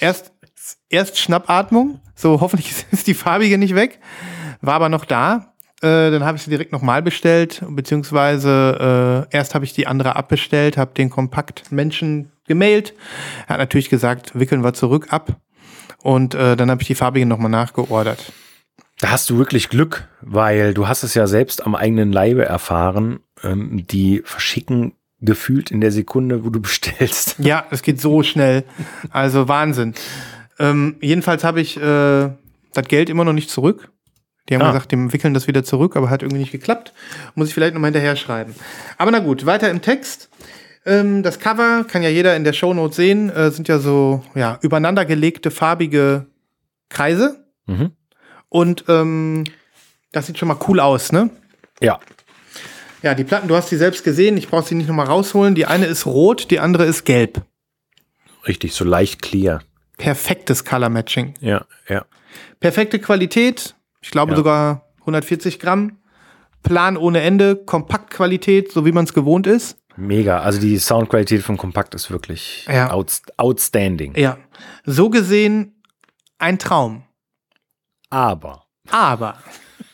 Erst, 0.00 0.32
erst 0.88 1.18
Schnappatmung, 1.18 2.00
so 2.14 2.40
hoffentlich 2.40 2.72
ist 2.90 3.06
die 3.06 3.14
farbige 3.14 3.58
nicht 3.58 3.74
weg, 3.74 3.98
war 4.62 4.74
aber 4.74 4.88
noch 4.88 5.04
da. 5.04 5.52
Äh, 5.82 6.10
dann 6.10 6.24
habe 6.24 6.38
ich 6.38 6.42
sie 6.44 6.48
direkt 6.50 6.72
nochmal 6.72 7.02
bestellt, 7.02 7.62
beziehungsweise 7.68 9.26
äh, 9.30 9.36
erst 9.36 9.54
habe 9.54 9.66
ich 9.66 9.74
die 9.74 9.86
andere 9.86 10.16
abbestellt, 10.16 10.78
habe 10.78 10.94
den 10.94 11.10
Kompaktmenschen 11.10 12.32
gemailt. 12.46 12.94
Er 13.46 13.54
hat 13.54 13.58
natürlich 13.58 13.90
gesagt, 13.90 14.38
wickeln 14.38 14.64
wir 14.64 14.72
zurück 14.72 15.08
ab. 15.10 15.36
Und 16.02 16.34
äh, 16.34 16.56
dann 16.56 16.70
habe 16.70 16.82
ich 16.82 16.88
die 16.88 16.94
farbige 16.94 17.26
nochmal 17.26 17.50
nachgeordert. 17.50 18.32
Da 19.00 19.10
hast 19.10 19.28
du 19.28 19.36
wirklich 19.38 19.68
Glück, 19.68 20.08
weil 20.22 20.72
du 20.72 20.88
hast 20.88 21.02
es 21.02 21.14
ja 21.14 21.26
selbst 21.26 21.64
am 21.66 21.74
eigenen 21.74 22.12
Leibe 22.12 22.44
erfahren. 22.44 23.20
Ähm, 23.42 23.86
die 23.86 24.22
verschicken 24.24 24.92
gefühlt 25.20 25.70
in 25.70 25.80
der 25.80 25.92
Sekunde, 25.92 26.44
wo 26.44 26.50
du 26.50 26.60
bestellst. 26.62 27.36
Ja, 27.38 27.66
es 27.70 27.82
geht 27.82 28.00
so 28.00 28.22
schnell. 28.22 28.64
Also 29.10 29.48
Wahnsinn. 29.48 29.94
Ähm, 30.58 30.96
jedenfalls 31.00 31.44
habe 31.44 31.60
ich 31.60 31.76
äh, 31.76 32.30
das 32.72 32.88
Geld 32.88 33.10
immer 33.10 33.24
noch 33.24 33.32
nicht 33.34 33.50
zurück. 33.50 33.90
Die 34.48 34.54
haben 34.54 34.62
Ah. 34.62 34.68
gesagt, 34.72 34.92
die 34.92 35.12
wickeln 35.12 35.34
das 35.34 35.48
wieder 35.48 35.64
zurück, 35.64 35.96
aber 35.96 36.08
hat 36.08 36.22
irgendwie 36.22 36.40
nicht 36.40 36.52
geklappt. 36.52 36.92
Muss 37.34 37.48
ich 37.48 37.54
vielleicht 37.54 37.74
nochmal 37.74 37.88
hinterher 37.88 38.14
schreiben. 38.16 38.54
Aber 38.96 39.10
na 39.10 39.18
gut, 39.18 39.44
weiter 39.44 39.68
im 39.70 39.82
Text. 39.82 40.30
Ähm, 40.86 41.22
das 41.22 41.38
Cover 41.40 41.84
kann 41.84 42.02
ja 42.02 42.08
jeder 42.08 42.36
in 42.36 42.44
der 42.44 42.52
Shownote 42.52 42.94
sehen, 42.94 43.28
äh, 43.30 43.50
sind 43.50 43.68
ja 43.68 43.78
so 43.78 44.22
ja, 44.34 44.58
übereinandergelegte 44.62 45.50
farbige 45.50 46.26
Kreise. 46.88 47.44
Mhm. 47.66 47.90
Und 48.48 48.84
ähm, 48.88 49.44
das 50.12 50.26
sieht 50.26 50.38
schon 50.38 50.48
mal 50.48 50.58
cool 50.68 50.80
aus, 50.80 51.12
ne? 51.12 51.30
Ja. 51.80 51.98
Ja, 53.02 53.14
die 53.14 53.24
Platten, 53.24 53.48
du 53.48 53.56
hast 53.56 53.68
sie 53.68 53.76
selbst 53.76 54.04
gesehen, 54.04 54.36
ich 54.36 54.48
brauche 54.48 54.66
sie 54.66 54.74
nicht 54.76 54.88
nochmal 54.88 55.06
rausholen. 55.06 55.54
Die 55.54 55.66
eine 55.66 55.86
ist 55.86 56.06
rot, 56.06 56.50
die 56.50 56.60
andere 56.60 56.84
ist 56.86 57.04
gelb. 57.04 57.42
Richtig, 58.46 58.72
so 58.72 58.84
leicht 58.84 59.20
clear. 59.22 59.60
Perfektes 59.98 60.64
Color 60.64 60.88
Matching. 60.88 61.34
Ja, 61.40 61.66
ja. 61.88 62.04
Perfekte 62.60 62.98
Qualität, 62.98 63.74
ich 64.00 64.10
glaube 64.10 64.32
Ja. 64.32 64.36
sogar 64.36 64.88
140 65.00 65.58
Gramm. 65.58 65.98
Plan 66.62 66.96
ohne 66.96 67.20
Ende, 67.20 67.54
Kompaktqualität, 67.56 68.72
so 68.72 68.84
wie 68.84 68.92
man 68.92 69.04
es 69.04 69.12
gewohnt 69.14 69.46
ist. 69.46 69.78
Mega. 69.96 70.40
Also 70.40 70.60
die 70.60 70.78
Soundqualität 70.78 71.42
von 71.42 71.56
Kompakt 71.56 71.94
ist 71.94 72.10
wirklich 72.10 72.66
Ja. 72.70 72.90
outs 72.90 73.22
outstanding. 73.36 74.14
Ja, 74.16 74.36
so 74.84 75.08
gesehen 75.10 75.82
ein 76.38 76.58
Traum. 76.58 77.02
Aber, 78.10 78.64
Aber, 78.90 79.38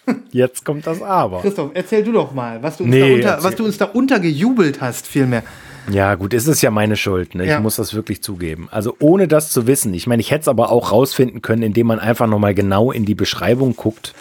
jetzt 0.32 0.64
kommt 0.64 0.86
das 0.86 1.00
Aber. 1.02 1.40
Christoph, 1.40 1.70
erzähl 1.74 2.02
du 2.04 2.12
doch 2.12 2.32
mal, 2.32 2.62
was 2.62 2.76
du 2.76 2.84
uns, 2.84 2.90
Nee, 2.92 3.20
da, 3.22 3.34
unter, 3.34 3.44
was 3.44 3.54
du 3.56 3.64
uns 3.64 3.78
da 3.78 3.86
untergejubelt 3.86 4.80
hast, 4.80 5.06
vielmehr. 5.06 5.42
Ja, 5.90 6.14
gut, 6.14 6.32
es 6.34 6.46
ist 6.46 6.62
ja 6.62 6.70
meine 6.70 6.94
Schuld. 6.96 7.34
Ne? 7.34 7.44
Ich 7.44 7.48
Ja. 7.50 7.58
muss 7.60 7.76
das 7.76 7.94
wirklich 7.94 8.22
zugeben. 8.22 8.68
Also 8.70 8.94
ohne 9.00 9.26
das 9.28 9.50
zu 9.50 9.66
wissen. 9.66 9.94
Ich 9.94 10.06
meine, 10.06 10.20
ich 10.20 10.30
hätte 10.30 10.42
es 10.42 10.48
aber 10.48 10.70
auch 10.70 10.92
rausfinden 10.92 11.42
können, 11.42 11.62
indem 11.62 11.88
man 11.88 11.98
einfach 11.98 12.26
nochmal 12.28 12.54
genau 12.54 12.92
in 12.92 13.04
die 13.04 13.14
Beschreibung 13.16 13.74
guckt. 13.74 14.14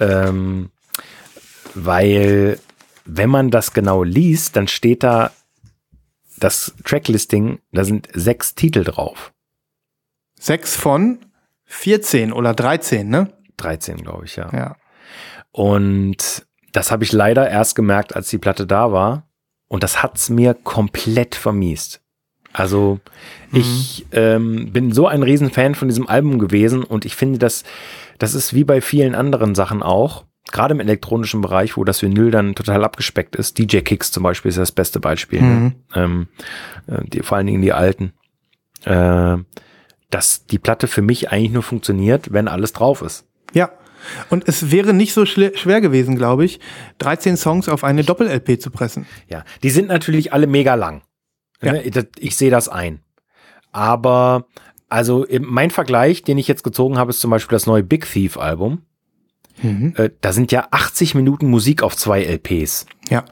Ähm, 0.00 0.68
weil, 1.74 2.58
wenn 3.06 3.30
man 3.30 3.50
das 3.50 3.72
genau 3.72 4.02
liest, 4.02 4.56
dann 4.56 4.68
steht 4.68 5.02
da 5.02 5.30
das 6.38 6.74
Tracklisting, 6.84 7.60
da 7.72 7.84
sind 7.84 8.08
sechs 8.12 8.54
Titel 8.54 8.84
drauf. 8.84 9.32
Sechs 10.38 10.76
von 10.76 11.18
14 11.64 12.32
oder 12.32 12.52
13, 12.52 13.08
ne? 13.08 13.32
13, 13.56 13.96
glaube 13.96 14.26
ich, 14.26 14.36
ja. 14.36 14.50
Ja. 14.52 14.76
Und 15.50 16.46
das 16.72 16.90
habe 16.90 17.04
ich 17.04 17.12
leider 17.12 17.48
erst 17.48 17.74
gemerkt, 17.74 18.14
als 18.14 18.28
die 18.28 18.38
Platte 18.38 18.66
da 18.66 18.92
war. 18.92 19.26
Und 19.68 19.82
das 19.82 20.02
hat's 20.02 20.28
mir 20.28 20.52
komplett 20.52 21.34
vermiest. 21.34 22.02
Also 22.52 23.00
ich 23.52 24.06
ähm, 24.12 24.72
bin 24.72 24.92
so 24.92 25.06
ein 25.06 25.22
Riesenfan 25.22 25.74
von 25.74 25.88
diesem 25.88 26.08
Album 26.08 26.38
gewesen 26.38 26.84
und 26.84 27.04
ich 27.04 27.16
finde, 27.16 27.38
dass 27.38 27.64
das 28.18 28.34
ist 28.34 28.54
wie 28.54 28.64
bei 28.64 28.80
vielen 28.80 29.14
anderen 29.14 29.54
Sachen 29.54 29.82
auch, 29.82 30.24
gerade 30.52 30.74
im 30.74 30.80
elektronischen 30.80 31.40
Bereich, 31.40 31.76
wo 31.76 31.84
das 31.84 32.02
Vinyl 32.02 32.30
dann 32.30 32.54
total 32.54 32.84
abgespeckt 32.84 33.36
ist. 33.36 33.58
DJ 33.58 33.78
Kicks 33.78 34.10
zum 34.12 34.22
Beispiel 34.22 34.48
ist 34.50 34.58
das 34.58 34.72
beste 34.72 35.00
Beispiel. 35.00 35.40
Ne? 35.42 35.72
Ähm, 35.94 36.28
äh, 36.86 37.02
die, 37.04 37.20
vor 37.22 37.36
allen 37.38 37.46
Dingen 37.46 37.62
die 37.62 37.72
alten. 37.72 38.12
Äh, 38.84 39.38
dass 40.10 40.46
die 40.46 40.58
Platte 40.60 40.86
für 40.86 41.02
mich 41.02 41.32
eigentlich 41.32 41.50
nur 41.52 41.64
funktioniert, 41.64 42.32
wenn 42.32 42.46
alles 42.46 42.72
drauf 42.72 43.02
ist. 43.02 43.26
Ja. 43.52 43.70
Und 44.30 44.46
es 44.46 44.70
wäre 44.70 44.94
nicht 44.94 45.12
so 45.12 45.26
schwer 45.26 45.80
gewesen, 45.80 46.14
glaube 46.14 46.44
ich, 46.44 46.60
13 46.98 47.36
Songs 47.36 47.68
auf 47.68 47.82
eine 47.82 48.04
Doppel-LP 48.04 48.60
zu 48.62 48.70
pressen. 48.70 49.04
Ja, 49.28 49.42
die 49.64 49.70
sind 49.70 49.88
natürlich 49.88 50.32
alle 50.32 50.46
mega 50.46 50.74
lang. 50.76 51.02
Ja. 51.60 51.72
Ne, 51.72 51.90
das- 51.90 52.06
Ich 52.18 52.36
sehe 52.36 52.50
das 52.52 52.68
ein. 52.68 53.00
Aber, 53.72 54.46
also 54.88 55.26
mein 55.40 55.70
Vergleich, 55.70 56.22
den 56.22 56.38
ich 56.38 56.46
jetzt 56.46 56.62
gezogen 56.62 56.98
habe, 56.98 57.10
ist 57.10 57.20
zum 57.20 57.30
Beispiel 57.32 57.56
das 57.56 57.66
neue 57.66 57.82
Big 57.82 58.08
Thief 58.10 58.36
Album. 58.36 58.82
Äh, 59.62 60.10
Da 60.20 60.32
sind 60.32 60.52
ja 60.52 60.68
80 60.70 61.14
Minuten 61.14 61.48
Musik 61.48 61.82
auf 61.82 61.96
zwei 61.96 62.22
LPs. 62.22 62.86
Ja, 63.08 63.24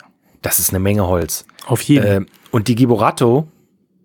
Das 0.43 0.59
ist 0.59 0.70
eine 0.70 0.79
Menge 0.81 1.07
Holz. 1.07 1.45
auf 1.66 1.81
jeden. 1.83 2.07
Äh, 2.07 2.27
und 2.51 2.68
die 2.68 2.75
Giborato, 2.75 3.49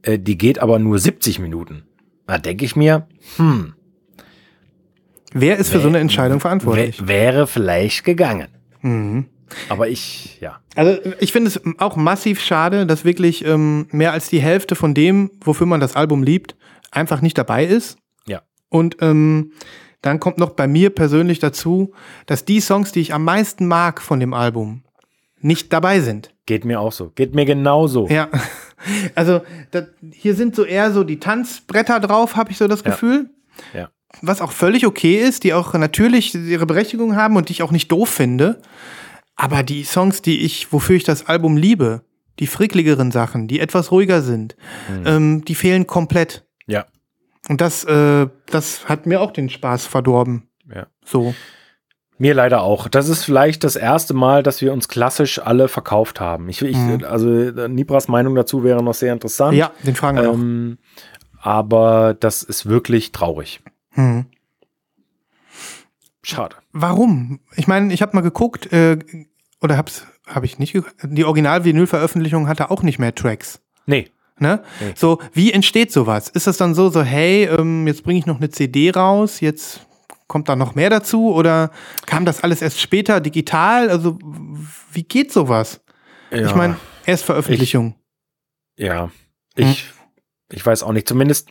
äh, 0.04 0.18
die 0.20 0.38
geht 0.38 0.60
aber 0.60 0.80
nur 0.80 1.00
70 1.00 1.40
Minuten. 1.40 1.84
Da 2.28 2.38
denke 2.38 2.66
ich 2.66 2.76
mir, 2.76 3.08
hm, 3.38 3.74
Wer 5.32 5.58
ist 5.58 5.70
für 5.70 5.80
so 5.80 5.88
eine 5.88 6.00
Entscheidung 6.00 6.40
verantwortlich? 6.40 7.00
wär, 7.02 7.08
wäre 7.08 7.48
vielleicht 7.48 8.04
gegangen. 8.04 8.48
Aber 9.70 9.88
ich, 9.88 10.40
ja. 10.42 10.60
Also 10.76 11.00
ich 11.20 11.32
finde 11.32 11.50
es 11.50 11.62
auch 11.80 11.96
massiv 11.96 12.40
schade, 12.42 12.86
dass 12.88 13.06
wirklich 13.06 13.46
ähm, 13.46 13.88
mehr 13.92 14.12
als 14.14 14.30
die 14.30 14.40
Hälfte 14.42 14.76
von 14.76 14.94
dem, 14.96 15.30
wofür 15.42 15.68
man 15.68 15.80
das 15.80 15.96
Album 15.96 16.24
liebt, 16.24 16.56
einfach 16.92 17.22
nicht 17.22 17.38
dabei 17.38 17.66
ist. 17.66 17.98
Ja. 18.28 18.42
Und 18.70 18.98
ähm, 19.02 19.52
dann 20.02 20.20
kommt 20.20 20.38
noch 20.38 20.52
bei 20.52 20.68
mir 20.68 20.90
persönlich 20.90 21.40
dazu, 21.40 21.94
dass 22.26 22.46
die 22.46 22.62
Songs, 22.62 22.92
die 22.92 23.02
ich 23.02 23.14
am 23.14 23.24
meisten 23.24 23.68
mag 23.68 24.02
von 24.02 24.20
dem 24.20 24.34
Album, 24.34 24.84
nicht 25.42 25.72
dabei 25.74 26.00
sind. 26.00 26.34
Geht 26.46 26.66
mir 26.66 26.80
auch 26.80 26.92
so. 26.92 27.12
Geht 27.16 27.36
mir 27.36 27.46
genauso. 27.46 28.08
Ja, 28.08 28.30
also 29.16 29.42
da, 29.72 29.84
hier 30.12 30.36
sind 30.36 30.56
so 30.56 30.64
eher 30.64 30.92
so 30.92 31.04
die 31.04 31.20
Tanzbretter 31.20 32.00
drauf, 32.00 32.36
habe 32.36 32.52
ich 32.52 32.58
so 32.58 32.68
das 32.68 32.84
Ja. 32.84 32.92
Gefühl. 32.92 33.30
Ja. 33.74 33.90
Was 34.22 34.42
auch 34.42 34.52
völlig 34.52 34.88
okay 34.88 35.18
ist, 35.18 35.44
die 35.44 35.54
auch 35.54 35.74
natürlich 35.74 36.34
ihre 36.34 36.66
Berechtigung 36.66 37.16
haben 37.16 37.36
und 37.36 37.50
die 37.50 37.54
ich 37.54 37.64
auch 37.64 37.72
nicht 37.72 37.92
doof 37.92 38.10
finde. 38.10 38.62
Aber 39.36 39.64
die 39.64 39.84
Songs, 39.84 40.22
die 40.22 40.42
ich, 40.42 40.74
wofür 40.74 40.96
ich 40.96 41.04
das 41.04 41.28
Album 41.28 41.56
liebe, 41.56 42.02
die 42.40 42.48
frickligeren 42.48 43.12
Sachen, 43.12 43.48
die 43.48 43.60
etwas 43.60 43.92
ruhiger 43.92 44.22
sind, 44.22 44.56
ähm, 45.06 45.46
die 45.46 45.56
fehlen 45.56 45.88
komplett. 45.88 46.46
Ja. 46.68 46.86
Und 47.48 47.62
das, 47.62 47.84
äh, 47.86 48.28
das 48.48 48.88
hat 48.90 49.06
mir 49.06 49.22
auch 49.22 49.32
den 49.32 49.50
Spaß 49.50 49.86
verdorben. 49.86 50.50
Ja. 50.74 50.88
So. 51.04 51.34
Mir 52.18 52.34
leider 52.34 52.64
auch. 52.64 52.90
Das 52.90 53.08
ist 53.08 53.24
vielleicht 53.24 53.64
das 53.64 53.78
erste 53.78 54.14
Mal, 54.14 54.44
dass 54.44 54.62
wir 54.62 54.74
uns 54.74 54.90
klassisch 54.90 55.40
alle 55.40 55.70
verkauft 55.70 56.20
haben. 56.20 56.50
Ich, 56.50 56.62
ich, 56.62 56.78
Also 57.06 57.32
äh, 57.32 57.70
Nibras 57.70 58.10
Meinung 58.10 58.36
dazu 58.36 58.64
wäre 58.64 58.84
noch 58.84 58.94
sehr 58.94 59.14
interessant. 59.14 59.56
Ja, 59.56 59.72
den 59.84 59.96
fragen 59.96 60.18
wir. 60.18 60.30
Ähm, 60.30 60.78
aber 61.42 62.14
das 62.14 62.44
ist 62.44 62.68
wirklich 62.68 63.14
traurig. 63.14 63.62
Hm. 63.92 64.26
Schade. 66.22 66.58
Warum? 66.74 67.40
Ich 67.56 67.68
meine, 67.68 67.94
ich 67.94 68.02
habe 68.02 68.16
mal 68.16 68.22
geguckt, 68.22 68.72
äh, 68.74 69.00
oder 69.62 69.78
hab's, 69.78 70.06
habe 70.28 70.46
ich 70.46 70.60
nicht 70.60 70.74
geguckt. 70.74 70.96
Die 71.04 71.24
Original-Vinyl-Veröffentlichung 71.24 72.50
hatte 72.50 72.70
auch 72.70 72.84
nicht 72.84 73.00
mehr 73.00 73.16
Tracks. 73.16 73.62
Nee. 73.86 74.10
Ne? 74.40 74.64
Nee. 74.80 74.94
So, 74.96 75.20
wie 75.34 75.52
entsteht 75.52 75.92
sowas? 75.92 76.30
Ist 76.30 76.48
das 76.48 76.58
dann 76.58 76.76
so, 76.76 76.90
so, 76.90 77.02
hey, 77.04 77.46
ähm, 77.46 77.86
jetzt 77.88 78.04
bringe 78.04 78.20
ich 78.20 78.26
noch 78.26 78.38
eine 78.38 78.50
CD 78.50 78.90
raus, 78.92 79.40
jetzt 79.42 79.82
kommt 80.28 80.48
da 80.50 80.56
noch 80.56 80.76
mehr 80.76 80.90
dazu? 80.90 81.34
Oder 81.34 81.72
kam 82.06 82.26
das 82.26 82.42
alles 82.44 82.62
erst 82.62 82.80
später 82.80 83.20
digital? 83.20 83.90
Also, 83.90 84.18
wie 84.92 85.04
geht 85.04 85.32
sowas? 85.34 85.82
Ja. 86.32 86.46
Ich 86.48 86.56
meine, 86.56 86.78
Erstveröffentlichung. 87.06 87.96
Ja. 88.78 89.10
Ich, 89.56 89.86
ich 90.52 90.66
weiß 90.66 90.84
auch 90.84 90.92
nicht. 90.94 91.08
Zumindest, 91.08 91.50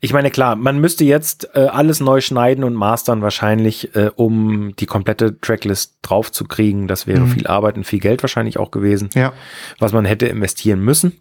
ich 0.00 0.12
meine, 0.12 0.30
klar, 0.30 0.56
man 0.56 0.78
müsste 0.78 1.04
jetzt 1.04 1.48
äh, 1.54 1.60
alles 1.60 2.00
neu 2.00 2.20
schneiden 2.20 2.64
und 2.64 2.74
mastern 2.74 3.22
wahrscheinlich, 3.22 3.94
äh, 3.94 4.10
um 4.14 4.74
die 4.76 4.86
komplette 4.86 5.40
Tracklist 5.40 5.98
draufzukriegen. 6.02 6.86
Das 6.88 7.06
wäre 7.06 7.20
Mhm. 7.20 7.28
viel 7.28 7.46
Arbeit 7.46 7.76
und 7.76 7.84
viel 7.84 8.00
Geld 8.00 8.22
wahrscheinlich 8.22 8.58
auch 8.58 8.70
gewesen, 8.72 9.08
ja, 9.14 9.32
was 9.78 9.92
man 9.92 10.04
hätte 10.04 10.26
investieren 10.26 10.80
müssen. 10.80 11.20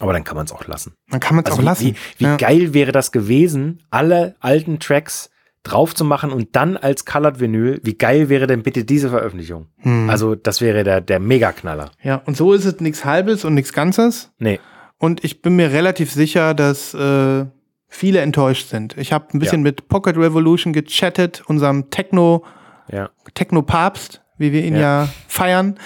Aber 0.00 0.12
dann 0.12 0.24
kann 0.24 0.36
man 0.36 0.46
es 0.46 0.52
auch 0.52 0.66
lassen. 0.66 0.94
dann 1.10 1.20
kann 1.20 1.34
man 1.36 1.44
es 1.44 1.50
Also 1.50 1.58
auch 1.60 1.62
wie, 1.62 1.66
lassen. 1.66 1.84
Wie, 1.86 1.94
wie 2.18 2.24
ja. 2.24 2.36
geil 2.36 2.74
wäre 2.74 2.92
das 2.92 3.12
gewesen, 3.12 3.82
alle 3.90 4.36
alten 4.40 4.78
Tracks 4.78 5.30
drauf 5.64 5.94
zu 5.94 6.04
machen 6.04 6.30
und 6.32 6.54
dann 6.56 6.76
als 6.76 7.04
Colored 7.04 7.40
Vinyl. 7.40 7.80
Wie 7.82 7.94
geil 7.94 8.28
wäre 8.28 8.46
denn 8.46 8.62
bitte 8.62 8.84
diese 8.84 9.10
Veröffentlichung? 9.10 9.66
Hm. 9.78 10.08
Also 10.08 10.34
das 10.34 10.60
wäre 10.60 10.84
der, 10.84 11.00
der 11.00 11.18
Mega-Knaller. 11.20 11.90
ja, 12.02 12.16
und 12.26 12.36
so 12.36 12.52
ist 12.52 12.64
es 12.64 12.80
nichts 12.80 13.04
Halbes 13.04 13.44
und 13.44 13.54
nichts 13.54 13.72
Ganzes. 13.72 14.30
Nee, 14.38 14.60
Und 14.98 15.24
ich 15.24 15.42
bin 15.42 15.56
mir 15.56 15.70
relativ 15.72 16.12
sicher, 16.12 16.54
dass 16.54 16.94
äh, 16.94 17.44
viele 17.88 18.20
enttäuscht 18.20 18.68
sind. 18.68 18.96
Ich 18.96 19.12
habe 19.12 19.26
ein 19.34 19.40
bisschen 19.40 19.60
Ja. 19.60 19.64
mit 19.64 19.88
Pocket 19.88 20.16
Revolution 20.16 20.72
gechattet, 20.72 21.42
unserem 21.46 21.90
Techno, 21.90 22.44
ja. 22.90 23.10
Techno-Papst, 23.34 24.22
wie 24.38 24.52
wir 24.52 24.64
ihn 24.64 24.74
ja, 24.74 25.04
Ja. 25.04 25.08
feiern, 25.26 25.78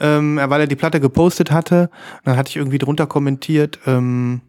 ähm, 0.00 0.40
weil 0.42 0.60
er 0.62 0.66
die 0.66 0.76
Platte 0.76 1.00
gepostet 1.00 1.50
hatte. 1.50 1.90
Dann 2.24 2.36
hatte 2.36 2.50
ich 2.50 2.56
irgendwie 2.56 2.78
drunter 2.78 3.06
kommentiert, 3.06 3.78
ähm, 3.86 4.40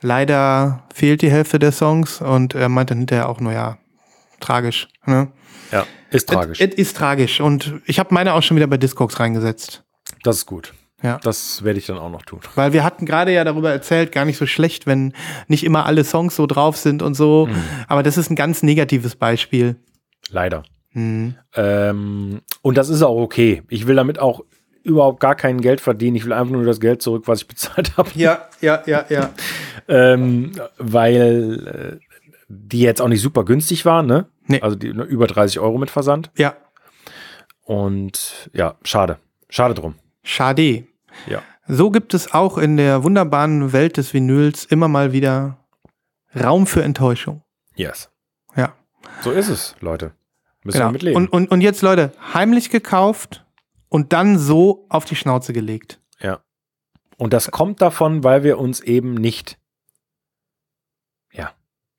leider 0.00 0.84
fehlt 0.94 1.22
die 1.22 1.30
Hälfte 1.30 1.58
der 1.58 1.72
Songs 1.72 2.20
und 2.20 2.54
er 2.54 2.68
meinte 2.68 2.94
hinterher 2.94 3.28
auch, 3.28 3.40
naja, 3.40 3.78
tragisch. 4.40 4.88
Ne? 5.06 5.28
Ja, 5.72 5.86
ist 6.10 6.28
tragisch. 6.28 6.60
Es 6.60 6.74
ist 6.74 6.96
tragisch. 6.96 7.40
Und 7.40 7.74
ich 7.86 7.98
habe 7.98 8.14
meine 8.14 8.34
auch 8.34 8.42
schon 8.42 8.56
wieder 8.56 8.66
bei 8.66 8.76
Discogs 8.78 9.18
reingesetzt. 9.20 9.84
das 10.22 10.36
ist 10.38 10.46
gut. 10.46 10.74
Ja. 11.00 11.18
Das 11.22 11.62
werde 11.62 11.78
ich 11.78 11.86
dann 11.86 11.96
auch 11.98 12.10
noch 12.10 12.22
tun. 12.22 12.40
Weil 12.56 12.72
wir 12.72 12.82
hatten 12.82 13.06
gerade 13.06 13.32
ja 13.32 13.44
darüber 13.44 13.70
erzählt, 13.70 14.10
gar 14.10 14.24
nicht 14.24 14.36
so 14.36 14.46
schlecht, 14.46 14.84
wenn 14.86 15.12
nicht 15.46 15.62
immer 15.62 15.86
alle 15.86 16.02
Songs 16.02 16.34
so 16.34 16.46
drauf 16.48 16.76
sind 16.76 17.02
und 17.02 17.14
so. 17.14 17.46
Mhm. 17.46 17.54
Aber 17.86 18.02
das 18.02 18.16
ist 18.16 18.30
ein 18.30 18.34
ganz 18.34 18.64
negatives 18.64 19.14
Beispiel. 19.14 19.76
Leider. 20.30 20.64
Mhm. 20.92 21.34
Ähm, 21.54 22.40
und 22.62 22.76
das 22.78 22.88
ist 22.88 23.02
auch 23.02 23.16
okay. 23.20 23.62
Ich 23.68 23.86
will 23.86 23.96
damit 23.96 24.18
auch 24.18 24.44
überhaupt 24.82 25.20
gar 25.20 25.34
kein 25.34 25.60
Geld 25.60 25.80
verdienen. 25.80 26.16
Ich 26.16 26.24
will 26.24 26.32
einfach 26.32 26.52
nur 26.52 26.64
das 26.64 26.80
Geld 26.80 27.02
zurück, 27.02 27.24
was 27.26 27.42
ich 27.42 27.48
bezahlt 27.48 27.96
habe. 27.96 28.10
Ja, 28.14 28.48
ja, 28.60 28.82
ja, 28.86 29.04
ja. 29.08 29.30
ähm, 29.88 30.52
weil 30.78 31.98
äh, 32.00 32.04
die 32.48 32.80
jetzt 32.80 33.00
auch 33.02 33.08
nicht 33.08 33.20
super 33.20 33.44
günstig 33.44 33.84
waren, 33.84 34.06
ne? 34.06 34.26
Nee. 34.46 34.60
Also 34.62 34.76
die, 34.76 34.92
nur 34.94 35.04
über 35.04 35.26
30 35.26 35.58
Euro 35.60 35.76
mit 35.76 35.90
Versand. 35.90 36.30
Ja, 36.36 36.56
Und 37.64 38.48
ja, 38.54 38.76
schade. 38.84 39.18
Schade 39.50 39.74
drum. 39.74 39.94
schade. 40.22 40.86
Ja. 41.26 41.42
So 41.66 41.90
gibt 41.90 42.14
es 42.14 42.32
auch 42.32 42.56
in 42.56 42.76
der 42.78 43.02
wunderbaren 43.04 43.72
Welt 43.72 43.96
des 43.98 44.14
Vinyls 44.14 44.64
immer 44.64 44.88
mal 44.88 45.12
wieder 45.12 45.58
Raum 46.34 46.66
für 46.66 46.82
Enttäuschung. 46.82 47.42
Yes. 47.74 48.10
Ja, 48.56 48.74
So 49.22 49.30
ist 49.32 49.48
es, 49.48 49.74
Leute. 49.80 50.12
Müssen 50.64 50.78
wir 50.78 50.80
genau. 50.80 50.92
mitleben. 50.92 51.16
Und, 51.16 51.28
und, 51.32 51.50
und 51.50 51.60
jetzt, 51.60 51.82
Leute, 51.82 52.12
heimlich 52.34 52.70
gekauft 52.70 53.44
und 53.88 54.12
dann 54.12 54.38
so 54.38 54.86
auf 54.88 55.04
die 55.04 55.16
Schnauze 55.16 55.52
gelegt. 55.52 56.00
Ja. 56.20 56.40
Und 57.16 57.32
das 57.32 57.50
kommt 57.50 57.80
davon, 57.80 58.24
weil 58.24 58.44
wir 58.44 58.58
uns 58.58 58.80
eben 58.80 59.14
nicht. 59.14 59.58
Ja. 61.32 61.52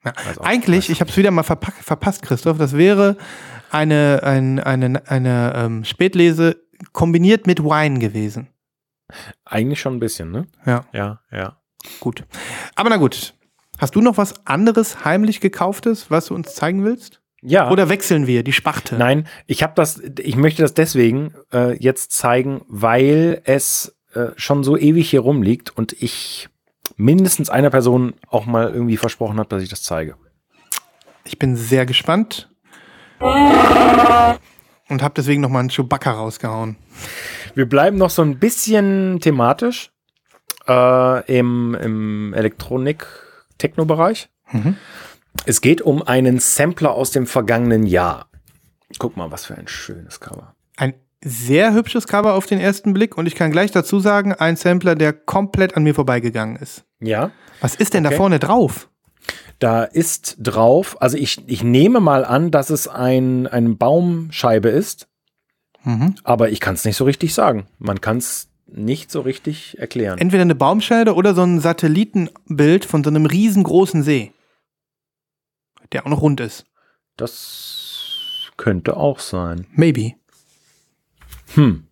Ja. 0.04 0.14
Eigentlich, 0.42 0.90
ich 0.90 1.02
habe 1.02 1.10
es 1.10 1.18
wieder 1.18 1.32
mal 1.32 1.44
verpasst, 1.44 2.22
Christoph, 2.22 2.58
das 2.58 2.76
wäre 2.76 3.18
eine, 3.72 4.22
ein, 4.24 4.60
eine, 4.60 5.08
eine 5.08 5.54
ähm, 5.56 5.86
Spätlese 5.86 6.62
kombiniert 6.94 7.48
mit 7.48 7.64
Wine 7.64 8.00
gewesen. 8.00 8.48
Eigentlich 9.46 9.82
schon 9.82 9.96
ein 9.96 10.00
bisschen, 10.00 10.32
ne? 10.32 10.48
Ja, 10.66 10.86
Ja, 10.94 11.22
ja. 11.32 11.60
gut. 12.00 12.26
Aber 12.76 12.90
na 12.90 12.98
gut. 12.98 13.34
Hast 13.80 13.96
du 13.96 14.02
noch 14.02 14.18
was 14.18 14.46
anderes 14.46 15.06
heimlich 15.06 15.40
gekauftes, 15.40 16.12
was 16.12 16.28
du 16.28 16.36
uns 16.36 16.54
zeigen 16.54 16.84
willst? 16.84 17.19
Ja. 17.42 17.72
Oder 17.72 17.90
wechseln 17.90 18.28
wir 18.28 18.44
die 18.44 18.54
Sparte? 18.54 18.96
Nein, 18.96 19.28
ich 19.48 19.64
habe 19.64 19.74
das, 19.76 20.02
ich 20.20 20.36
möchte 20.36 20.62
das 20.62 20.74
deswegen 20.74 21.34
äh, 21.54 21.78
jetzt 21.78 22.12
zeigen, 22.12 22.62
weil 22.68 23.42
es 23.46 23.96
äh, 24.14 24.28
schon 24.36 24.64
so 24.64 24.78
ewig 24.78 25.10
hier 25.10 25.22
rumliegt 25.22 25.76
und 25.76 25.94
ich 25.94 26.50
mindestens 26.98 27.50
einer 27.50 27.70
Person 27.70 28.14
auch 28.28 28.46
mal 28.46 28.70
irgendwie 28.72 28.98
versprochen 28.98 29.40
habe, 29.40 29.50
dass 29.50 29.64
ich 29.64 29.70
das 29.70 29.84
zeige. 29.84 30.16
Ich 31.24 31.40
bin 31.40 31.56
sehr 31.56 31.86
gespannt. 31.86 32.50
Und 33.20 35.04
habe 35.04 35.14
deswegen 35.16 35.42
noch 35.42 35.50
mal 35.50 35.60
einen 35.60 35.70
Chewbacca 35.70 36.12
rausgehauen. 36.12 36.78
Wir 37.54 37.68
bleiben 37.70 37.98
noch 37.98 38.10
so 38.10 38.22
ein 38.22 38.40
bisschen 38.40 39.20
thematisch 39.20 39.92
äh, 40.68 41.38
im, 41.38 41.76
im 41.76 42.34
Elektronik-Techno-Bereich. 42.34 44.30
Mhm. 44.52 44.78
Es 45.46 45.62
geht 45.62 45.82
um 45.82 46.02
einen 46.02 46.40
Sampler 46.40 46.92
aus 46.94 47.12
dem 47.12 47.28
vergangenen 47.28 47.86
Jahr. 47.86 48.28
Guck 48.98 49.16
mal, 49.18 49.32
was 49.32 49.46
für 49.46 49.56
ein 49.56 49.68
schönes 49.68 50.20
Cover. 50.20 50.56
Ein 50.78 50.94
sehr 51.24 51.74
hübsches 51.74 52.08
Cover 52.08 52.34
auf 52.34 52.46
den 52.46 52.60
ersten 52.60 52.94
Blick. 52.94 53.18
Und 53.18 53.26
ich 53.26 53.36
kann 53.36 53.52
gleich 53.52 53.72
dazu 53.72 54.00
sagen, 54.00 54.34
ein 54.34 54.56
Sampler, 54.56 54.96
der 54.96 55.14
komplett 55.14 55.76
an 55.78 55.84
mir 55.84 55.94
vorbeigegangen 55.94 56.56
ist. 56.56 56.84
Ja. 57.00 57.32
Was 57.62 57.76
ist 57.76 57.94
denn 57.94 58.04
da 58.04 58.10
Okay. 58.10 58.18
vorne 58.18 58.40
drauf? 58.40 58.90
Da 59.60 59.84
ist 59.84 60.38
drauf, 60.40 61.02
also 61.02 61.18
ich, 61.18 61.44
ich 61.48 61.64
nehme 61.64 62.00
mal 62.00 62.24
an, 62.24 62.50
dass 62.50 62.70
es 62.70 62.88
ein, 62.88 63.46
eine 63.48 63.70
Baumscheibe 63.72 64.70
ist, 64.70 65.08
Mhm. 65.84 66.16
aber 66.24 66.50
ich 66.50 66.60
kann 66.60 66.76
es 66.76 66.84
nicht 66.86 66.96
so 66.98 67.04
richtig 67.06 67.34
sagen. 67.34 67.68
Man 67.78 68.02
kann 68.02 68.18
es 68.18 68.48
nicht 68.68 69.12
so 69.12 69.22
richtig 69.22 69.78
erklären. 69.80 70.18
Entweder 70.18 70.42
eine 70.42 70.56
Baumscheibe 70.56 71.14
oder 71.16 71.34
so 71.36 71.42
ein 71.44 71.60
Satellitenbild 71.60 72.86
von 72.86 73.04
so 73.04 73.10
einem 73.10 73.26
riesengroßen 73.26 74.04
See. 74.04 74.32
Der 75.92 76.06
auch 76.06 76.10
noch 76.10 76.22
rund 76.22 76.40
ist. 76.40 76.66
Das 77.18 78.50
könnte 78.58 78.98
auch 78.98 79.20
sein. 79.20 79.66
Maybe. 79.72 80.14
Hm. 81.56 81.86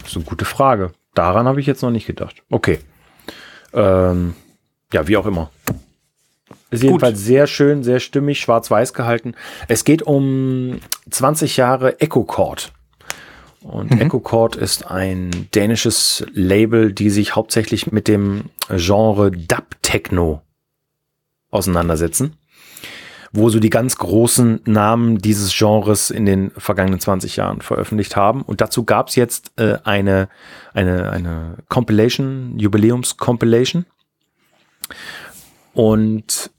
Das 0.00 0.10
ist 0.10 0.16
eine 0.16 0.24
gute 0.24 0.44
Frage. 0.44 0.92
Daran 1.14 1.46
habe 1.46 1.60
ich 1.60 1.66
jetzt 1.66 1.82
noch 1.82 1.90
nicht 1.90 2.06
gedacht. 2.06 2.42
Okay. 2.50 2.78
Ähm, 3.72 4.34
ja, 4.92 5.06
wie 5.08 5.16
auch 5.16 5.26
immer. 5.26 5.50
Ist 6.70 6.84
jedenfalls 6.84 7.18
sehr 7.18 7.46
schön, 7.48 7.82
sehr 7.82 7.98
stimmig, 7.98 8.40
schwarz-weiß 8.40 8.94
gehalten. 8.94 9.34
Es 9.66 9.84
geht 9.84 10.02
um 10.02 10.78
20 11.10 11.56
Jahre 11.56 12.00
EcoCord. 12.00 12.72
Und 13.62 13.90
Mhm. 13.90 14.00
EcoCord 14.02 14.56
ist 14.56 14.86
ein 14.86 15.48
dänisches 15.54 16.24
Label, 16.32 16.92
die 16.92 17.10
sich 17.10 17.34
hauptsächlich 17.34 17.90
mit 17.90 18.06
dem 18.08 18.44
Genre 18.68 19.32
Dub-Techno 19.32 20.42
auseinandersetzen. 21.50 22.36
Wo 23.32 23.48
so 23.48 23.60
die 23.60 23.70
ganz 23.70 23.96
großen 23.96 24.60
Namen 24.64 25.18
dieses 25.18 25.56
Genres 25.56 26.10
in 26.10 26.26
den 26.26 26.50
vergangenen 26.56 26.98
20 26.98 27.36
Jahren 27.36 27.60
veröffentlicht 27.60 28.16
haben. 28.16 28.42
Und 28.42 28.60
dazu 28.60 28.84
gab 28.84 29.08
es 29.08 29.14
jetzt 29.14 29.52
äh, 29.56 29.78
eine, 29.84 30.28
eine, 30.74 31.10
eine 31.10 31.58
Compilation, 31.68 32.58
Jubiläums-Compilation. 32.58 33.86
Und 35.74 36.50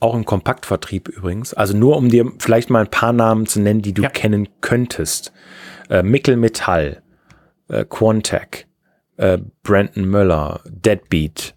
auch 0.00 0.14
im 0.14 0.24
Kompaktvertrieb 0.24 1.08
übrigens. 1.08 1.54
Also 1.54 1.76
nur 1.76 1.96
um 1.96 2.08
dir 2.08 2.30
vielleicht 2.38 2.70
mal 2.70 2.80
ein 2.84 2.90
paar 2.90 3.12
Namen 3.12 3.46
zu 3.46 3.60
nennen, 3.60 3.82
die 3.82 3.92
du 3.92 4.02
Ja. 4.02 4.08
kennen 4.10 4.48
könntest. 4.60 5.32
Äh, 5.88 6.02
Mickel 6.02 6.36
Metall, 6.36 7.02
äh, 7.68 7.84
Quantec, 7.84 8.66
äh, 9.16 9.38
Brandon 9.62 10.04
Möller, 10.06 10.60
Deadbeat, 10.66 11.54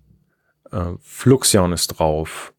äh, 0.72 0.94
Fluxion 1.02 1.72
ist 1.74 1.88
drauf. 1.88 2.54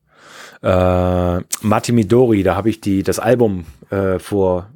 Äh, 0.62 1.40
Mati 1.62 1.92
Midori, 1.92 2.42
da 2.42 2.56
habe 2.56 2.70
ich 2.70 2.80
die, 2.80 3.02
das 3.02 3.18
Album 3.18 3.64
äh, 3.90 4.18
vor 4.18 4.70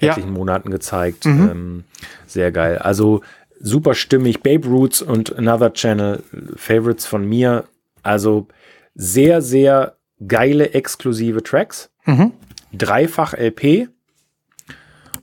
Ja. 0.00 0.12
etlichen 0.12 0.32
Monaten 0.32 0.70
gezeigt. 0.70 1.24
Mhm. 1.24 1.50
Ähm, 1.50 1.84
sehr 2.26 2.52
geil. 2.52 2.78
Also 2.78 3.22
super 3.60 3.94
stimmig. 3.94 4.42
Babe 4.42 4.68
Roots 4.68 5.02
und 5.02 5.36
Another 5.36 5.72
Channel, 5.72 6.22
Favorites 6.56 7.06
von 7.06 7.26
mir. 7.28 7.64
Also 8.02 8.46
sehr, 8.94 9.42
sehr 9.42 9.96
geile 10.26 10.72
exklusive 10.74 11.42
Tracks. 11.42 11.90
Mhm. 12.04 12.32
Dreifach 12.72 13.32
LP 13.34 13.88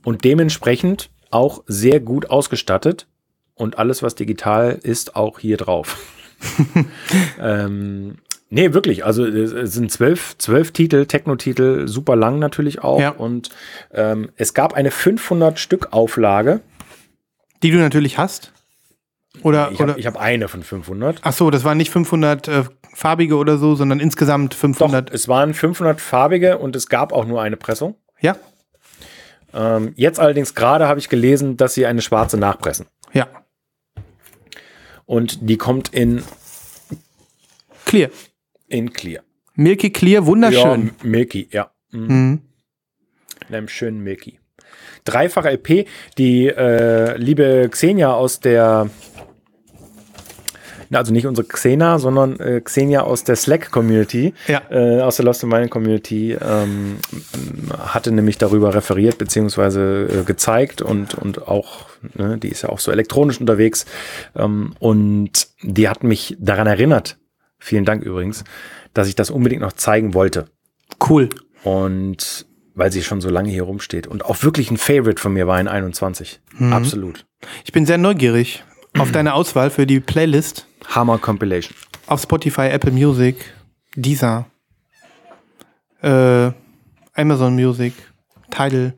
und 0.04 0.24
dementsprechend 0.24 1.10
auch 1.30 1.62
sehr 1.66 2.00
gut 2.00 2.28
ausgestattet. 2.30 3.06
Und 3.54 3.78
alles, 3.78 4.02
was 4.02 4.16
digital 4.16 4.78
ist, 4.82 5.14
auch 5.14 5.38
hier 5.38 5.56
drauf. 5.56 5.96
ähm, 7.40 8.16
nee, 8.50 8.72
wirklich. 8.72 9.04
Also 9.04 9.24
es 9.26 9.72
sind 9.72 9.90
zwölf, 9.90 10.36
zwölf 10.38 10.72
Titel, 10.72 11.06
Techno-Titel, 11.06 11.86
super 11.88 12.16
lang 12.16 12.38
natürlich 12.38 12.82
auch. 12.82 13.00
Ja. 13.00 13.10
Und 13.10 13.50
ähm, 13.92 14.30
es 14.36 14.54
gab 14.54 14.74
eine 14.74 14.90
500 14.90 15.58
Stück 15.58 15.92
Auflage. 15.92 16.60
Die 17.62 17.70
du 17.70 17.78
natürlich 17.78 18.18
hast. 18.18 18.52
Oder, 19.42 19.70
Ich 19.72 19.80
habe 19.80 20.00
hab 20.00 20.16
eine 20.16 20.46
von 20.48 20.62
500. 20.62 21.20
ach 21.22 21.32
so, 21.32 21.50
das 21.50 21.64
waren 21.64 21.76
nicht 21.76 21.90
500 21.90 22.48
äh, 22.48 22.64
farbige 22.94 23.36
oder 23.36 23.58
so, 23.58 23.74
sondern 23.74 23.98
insgesamt 23.98 24.54
Doch, 24.54 24.58
500. 24.58 25.12
es 25.12 25.26
waren 25.26 25.54
500 25.54 26.00
farbige 26.00 26.58
und 26.58 26.76
es 26.76 26.88
gab 26.88 27.12
auch 27.12 27.24
nur 27.26 27.42
eine 27.42 27.56
Pressung. 27.56 27.96
Ja, 28.20 28.36
Ähm, 29.52 29.92
jetzt 29.96 30.20
allerdings 30.20 30.54
gerade 30.54 30.86
habe 30.86 30.98
ich 31.00 31.08
gelesen, 31.08 31.56
dass 31.56 31.74
sie 31.74 31.86
eine 31.86 32.00
schwarze 32.02 32.36
nachpressen. 32.36 32.86
ja. 33.12 33.26
Und 35.06 35.48
die 35.50 35.58
kommt 35.58 35.90
in, 35.92 36.22
Clear. 37.84 38.08
In 38.68 38.92
Clear. 38.92 39.22
Milky 39.54 39.90
Clear, 39.90 40.26
wunderschön. 40.26 40.86
Ja, 40.86 40.92
Milky, 41.08 41.48
ja. 41.52 41.70
Mhm. 41.92 42.06
Mhm. 42.06 42.40
In 43.48 43.54
einem 43.54 43.68
schönen 43.68 44.00
Milky. 44.02 44.40
Dreifach 45.04 45.44
LP. 45.44 45.86
Die 46.18 46.46
äh, 46.48 47.16
liebe 47.18 47.68
Xenia 47.70 48.14
aus 48.14 48.40
der, 48.40 48.88
also 50.92 51.12
nicht 51.12 51.26
unsere 51.26 51.46
Xena, 51.46 51.98
sondern 51.98 52.38
äh, 52.40 52.60
Xenia 52.62 53.02
aus 53.02 53.22
der 53.24 53.36
Slack-Community, 53.36 54.32
Ja. 54.48 54.62
äh, 54.70 55.00
aus 55.02 55.16
der 55.16 55.24
Lost 55.26 55.42
in 55.42 55.50
Violin 55.50 55.68
Community, 55.70 56.32
ähm, 56.40 56.96
hatte 57.78 58.12
nämlich 58.12 58.38
darüber 58.38 58.74
referiert 58.74 59.18
beziehungsweise 59.18 60.08
äh, 60.22 60.24
gezeigt 60.24 60.80
und, 60.82 61.14
und 61.14 61.46
auch, 61.46 61.86
ne, 62.14 62.38
die 62.38 62.48
ist 62.48 62.62
ja 62.62 62.70
auch 62.70 62.78
so 62.78 62.90
elektronisch 62.90 63.40
unterwegs 63.40 63.84
ähm, 64.36 64.74
und 64.78 65.48
die 65.62 65.88
hat 65.88 66.02
mich 66.02 66.36
daran 66.40 66.66
erinnert, 66.66 67.18
vielen 67.64 67.84
Dank 67.84 68.02
übrigens, 68.02 68.44
dass 68.92 69.08
ich 69.08 69.14
das 69.14 69.30
unbedingt 69.30 69.62
noch 69.62 69.72
zeigen 69.72 70.14
wollte. 70.14 70.46
Cool. 71.08 71.28
Und 71.62 72.46
weil 72.74 72.90
sie 72.92 73.02
schon 73.02 73.20
so 73.20 73.30
lange 73.30 73.50
hier 73.50 73.62
rumsteht. 73.62 74.06
Und 74.06 74.24
auch 74.24 74.42
wirklich 74.42 74.70
ein 74.70 74.76
Favorite 74.76 75.20
von 75.20 75.32
mir 75.32 75.46
war 75.46 75.60
in 75.60 75.68
21. 75.68 76.40
Absolut. 76.70 77.24
Ich 77.64 77.72
bin 77.72 77.86
sehr 77.86 77.98
neugierig 77.98 78.64
auf 78.98 79.12
deine 79.12 79.34
Auswahl 79.34 79.70
für 79.70 79.86
die 79.86 80.00
Playlist 80.00 80.66
Hammer 80.88 81.18
Compilation. 81.18 81.74
auf 82.06 82.20
Spotify, 82.22 82.68
Apple 82.68 82.90
Music, 82.92 83.36
Deezer, 83.96 84.46
äh, 86.02 86.50
Amazon 87.14 87.54
Music, 87.54 87.92
Tidal, 88.50 88.94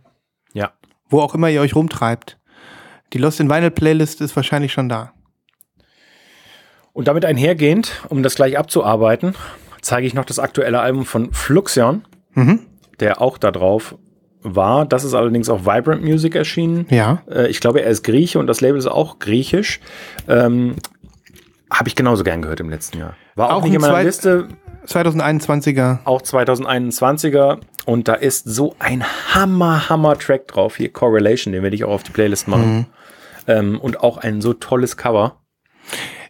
Ja. 0.52 0.72
wo 1.08 1.20
auch 1.20 1.34
immer 1.34 1.50
ihr 1.50 1.60
euch 1.60 1.74
rumtreibt. 1.74 2.38
Die 3.12 3.18
Lost 3.18 3.40
in 3.40 3.48
Vinyl 3.48 3.70
Playlist 3.70 4.20
ist 4.20 4.34
wahrscheinlich 4.36 4.72
schon 4.72 4.88
da. 4.88 5.12
Und 6.96 7.08
damit 7.08 7.26
einhergehend, 7.26 7.92
um 8.08 8.22
das 8.22 8.36
gleich 8.36 8.56
abzuarbeiten, 8.56 9.34
zeige 9.82 10.06
ich 10.06 10.14
noch 10.14 10.24
das 10.24 10.38
aktuelle 10.38 10.80
Album 10.80 11.04
von 11.04 11.30
Fluxion, 11.32 12.04
Mhm. 12.34 12.60
der 13.00 13.20
auch 13.20 13.36
da 13.36 13.50
drauf 13.50 13.96
war. 14.42 14.86
Das 14.86 15.04
ist 15.04 15.12
allerdings 15.12 15.50
auf 15.50 15.66
Vibrant 15.66 16.02
Music 16.02 16.34
erschienen. 16.34 16.86
Ja. 16.88 17.22
Äh, 17.30 17.48
ich 17.48 17.60
glaube, 17.60 17.82
er 17.82 17.90
ist 17.90 18.02
Grieche 18.02 18.38
und 18.38 18.46
das 18.46 18.62
Label 18.62 18.78
ist 18.78 18.86
auch 18.86 19.18
griechisch. 19.18 19.80
Ähm, 20.26 20.76
Habe 21.70 21.88
ich 21.88 21.96
genauso 21.96 22.24
gern 22.24 22.40
gehört 22.40 22.60
im 22.60 22.70
letzten 22.70 22.98
Jahr. 22.98 23.14
War 23.34 23.50
auch, 23.50 23.56
Auch 23.56 23.64
nicht 23.64 23.74
in 23.74 23.84
ein 23.84 23.90
meiner 23.90 24.04
Liste, 24.04 24.48
2021er. 24.86 25.98
auch 26.04 26.22
2021er. 26.22 27.58
Und 27.84 28.08
da 28.08 28.14
ist 28.14 28.44
so 28.48 28.74
ein 28.78 29.04
Hammer, 29.34 29.88
Hammer 29.90 30.16
Track 30.18 30.48
drauf. 30.48 30.76
Hier 30.76 30.90
Correlation, 30.92 31.52
den 31.52 31.62
werde 31.62 31.76
ich 31.76 31.84
auch 31.84 31.90
auf 31.92 32.02
die 32.04 32.12
Playlist 32.12 32.48
machen. 32.48 32.86
Ähm, 33.46 33.78
und 33.80 34.00
auch 34.00 34.16
ein 34.16 34.40
so 34.40 34.52
tolles 34.54 34.96
Cover. 34.96 35.36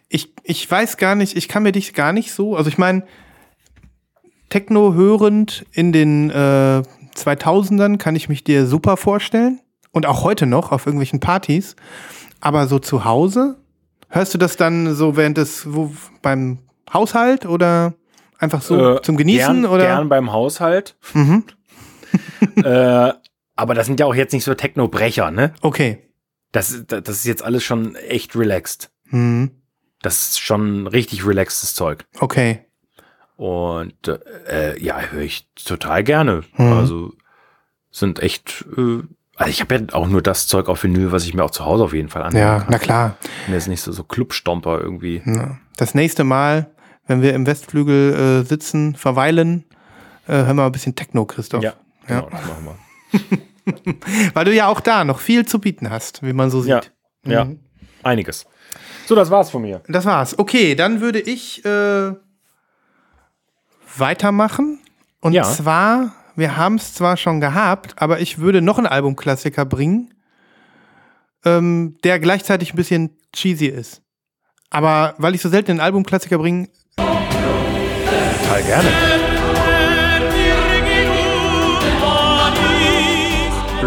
Ich, 0.09 0.33
ich 0.43 0.69
weiß 0.69 0.97
gar 0.97 1.15
nicht, 1.15 1.35
ich 1.35 1.47
kann 1.47 1.63
mir 1.63 1.71
dich 1.71 1.93
gar 1.93 2.13
nicht 2.13 2.31
so, 2.31 2.55
also 2.55 2.69
ich 2.69 2.77
meine, 2.77 3.03
Techno 4.49 4.93
hörend 4.93 5.65
in 5.73 5.91
den 5.91 6.29
äh, 6.29 6.81
2000ern 7.15 7.97
kann 7.97 8.15
ich 8.15 8.29
mich 8.29 8.43
dir 8.43 8.65
super 8.65 8.97
vorstellen. 8.97 9.59
und 9.91 10.05
auch 10.05 10.23
heute 10.23 10.45
noch 10.45 10.71
auf 10.71 10.85
irgendwelchen 10.85 11.19
Partys. 11.19 11.75
Aber 12.39 12.67
so 12.67 12.77
zu 12.77 13.03
Hause, 13.03 13.57
hörst 14.09 14.33
du 14.33 14.37
das 14.37 14.55
dann 14.55 14.93
so 14.93 15.17
während 15.17 15.37
des, 15.37 15.73
wo, 15.73 15.91
beim 16.21 16.59
Haushalt 16.93 17.45
oder 17.47 17.95
einfach 18.37 18.61
so 18.61 18.97
Äh, 18.97 19.01
zum 19.01 19.17
Genießen? 19.17 19.61
gern, 19.63 19.65
oder? 19.65 19.85
gern 19.85 20.07
beim 20.07 20.31
Haushalt. 20.31 20.95
Mhm. 21.13 21.43
äh, 22.63 23.11
aber 23.55 23.73
das 23.73 23.87
sind 23.87 23.99
ja 23.99 24.05
auch 24.05 24.13
jetzt 24.13 24.33
nicht 24.33 24.43
so 24.43 24.53
Techno-Brecher, 24.53 25.31
ne? 25.31 25.53
Okay. 25.61 25.97
Das, 26.51 26.83
das 26.87 27.09
ist 27.09 27.25
jetzt 27.25 27.43
alles 27.43 27.63
schon 27.63 27.95
echt 27.95 28.35
relaxed. 28.35 28.91
Mhm. 29.09 29.49
Das 30.01 30.29
ist 30.29 30.39
schon 30.39 30.87
richtig 30.87 31.25
relaxtes 31.25 31.73
Zeug. 31.73 32.05
Okay. 32.19 32.65
Und 33.35 33.95
äh, 34.49 34.81
ja, 34.81 34.99
höre 34.99 35.21
ich 35.21 35.47
total 35.55 36.03
gerne. 36.03 36.43
Mhm. 36.57 36.73
Also 36.73 37.13
sind 37.91 38.19
echt. 38.19 38.65
Äh, 38.77 38.99
also 39.35 39.49
ich 39.51 39.61
habe 39.61 39.75
ja 39.75 39.81
auch 39.93 40.07
nur 40.07 40.23
das 40.23 40.47
Zeug 40.47 40.67
auf 40.67 40.83
Vinyl, 40.83 41.11
was 41.11 41.25
ich 41.25 41.33
mir 41.35 41.43
auch 41.43 41.51
zu 41.51 41.63
Hause 41.65 41.83
auf 41.83 41.93
jeden 41.93 42.09
Fall 42.09 42.23
anhören 42.23 42.43
Ja, 42.47 42.57
kann. 42.59 42.67
na 42.71 42.79
klar. 42.79 43.17
Mir 43.47 43.57
ist 43.57 43.67
nicht 43.67 43.81
so, 43.81 43.91
so 43.91 44.03
Clubstomper 44.03 44.79
irgendwie. 44.81 45.21
Ja. 45.25 45.57
Das 45.75 45.93
nächste 45.93 46.23
Mal, 46.23 46.71
wenn 47.05 47.21
wir 47.21 47.35
im 47.35 47.45
Westflügel 47.45 48.41
äh, 48.41 48.47
sitzen, 48.47 48.95
verweilen, 48.95 49.63
äh, 50.27 50.33
hören 50.33 50.47
wir 50.47 50.53
mal 50.55 50.65
ein 50.67 50.71
bisschen 50.71 50.95
Techno, 50.95 51.25
Christoph. 51.25 51.63
Ja, 51.63 51.73
Ja. 52.09 52.21
genau, 52.21 52.29
das 52.31 52.41
machen 52.47 52.65
wir. 52.65 54.33
Weil 54.33 54.45
du 54.45 54.53
ja 54.55 54.67
auch 54.67 54.79
da 54.79 55.03
noch 55.03 55.19
viel 55.19 55.45
zu 55.45 55.59
bieten 55.59 55.89
hast, 55.91 56.23
wie 56.23 56.33
man 56.33 56.49
so 56.49 56.63
Ja, 56.63 56.81
sieht. 56.81 56.91
ja, 57.25 57.45
Mhm. 57.45 57.59
einiges. 58.01 58.47
So, 59.07 59.15
das 59.15 59.31
war's 59.31 59.49
von 59.49 59.61
mir. 59.61 59.81
Das 59.87 60.05
war's. 60.05 60.37
Okay, 60.37 60.75
dann 60.75 60.99
würde 60.99 61.19
ich 61.21 61.63
äh, 61.63 62.11
weitermachen. 63.97 64.79
Und 65.21 65.31
Ja. 65.33 65.43
zwar, 65.43 66.13
wir 66.35 66.57
haben 66.57 66.75
es 66.75 66.93
zwar 66.93 67.15
schon 67.17 67.39
gehabt, 67.39 67.95
aber 68.01 68.19
ich 68.19 68.37
würde 68.39 68.61
noch 68.61 68.77
einen 68.77 68.85
Albumklassiker 68.87 69.63
bringen, 69.65 70.13
ähm, 71.45 71.97
der 72.03 72.19
gleichzeitig 72.19 72.73
ein 72.73 72.75
bisschen 72.75 73.17
cheesy 73.33 73.67
ist. 73.67 74.01
Aber 74.69 75.15
weil 75.17 75.35
ich 75.35 75.41
so 75.41 75.47
selten 75.49 75.71
einen 75.71 75.79
Albumklassiker 75.79 76.37
bringe, 76.37 76.67
Total 76.97 78.63
gerne. 78.63 78.89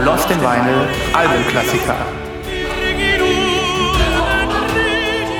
Lost 0.05 0.31
in 0.31 0.41
Vinyl 0.41 0.89
Albumklassiker. 1.13 1.97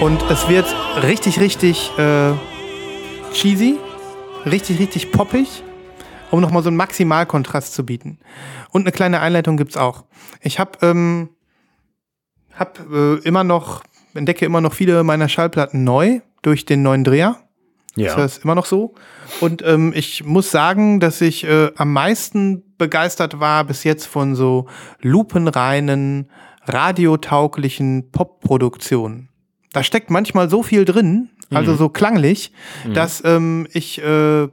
Und 0.01 0.23
es 0.31 0.49
wird 0.49 0.65
richtig, 1.03 1.41
richtig 1.41 1.91
äh, 1.99 2.33
cheesy, 3.35 3.79
richtig, 4.47 4.79
richtig 4.79 5.13
poppig, 5.13 5.63
um 6.31 6.41
nochmal 6.41 6.63
so 6.63 6.71
einen 6.71 6.79
Maximalkontrast 6.79 7.75
zu 7.75 7.85
bieten. 7.85 8.19
Und 8.71 8.83
eine 8.83 8.93
kleine 8.93 9.21
Einleitung 9.21 9.59
gibt's 9.59 9.77
auch. 9.77 10.05
Ich 10.41 10.59
habe 10.59 10.79
ähm, 10.81 11.29
hab, 12.59 12.81
äh, 12.91 13.17
immer 13.17 13.45
noch, 13.45 13.83
entdecke 14.15 14.47
immer 14.47 14.63
noch 14.63 14.73
viele 14.73 15.05
meiner 15.05 15.29
Schallplatten 15.29 15.85
neu 15.85 16.21
durch 16.41 16.65
den 16.65 16.83
neuen 16.83 17.05
Dreher. 17.05 17.37
Ja. 17.95 18.17
Das 18.17 18.39
ist 18.39 18.45
immer 18.45 18.55
noch 18.55 18.67
so. 18.67 18.95
Und 19.41 19.63
ähm, 19.67 19.93
ich 19.95 20.25
muss 20.25 20.51
sagen, 20.51 21.01
dass 21.01 21.21
ich 21.21 21.45
äh, 21.45 21.73
am 21.77 21.93
meisten 21.93 22.63
begeistert 22.79 23.39
war 23.39 23.65
bis 23.65 23.85
jetzt 23.85 24.07
von 24.07 24.35
so 24.35 24.67
lupenreinen, 25.01 26.31
radiotauglichen 26.65 28.11
Pop-Produktionen. 28.13 29.30
Da 29.73 29.83
steckt 29.85 30.11
manchmal 30.11 30.51
so 30.51 30.63
viel 30.63 30.85
drin, 30.85 31.31
also 31.53 31.75
so 31.75 31.89
klanglich, 31.89 32.53
dass 32.93 33.23
ähm, 33.25 33.67
ich 33.73 34.01
äh, 34.03 34.45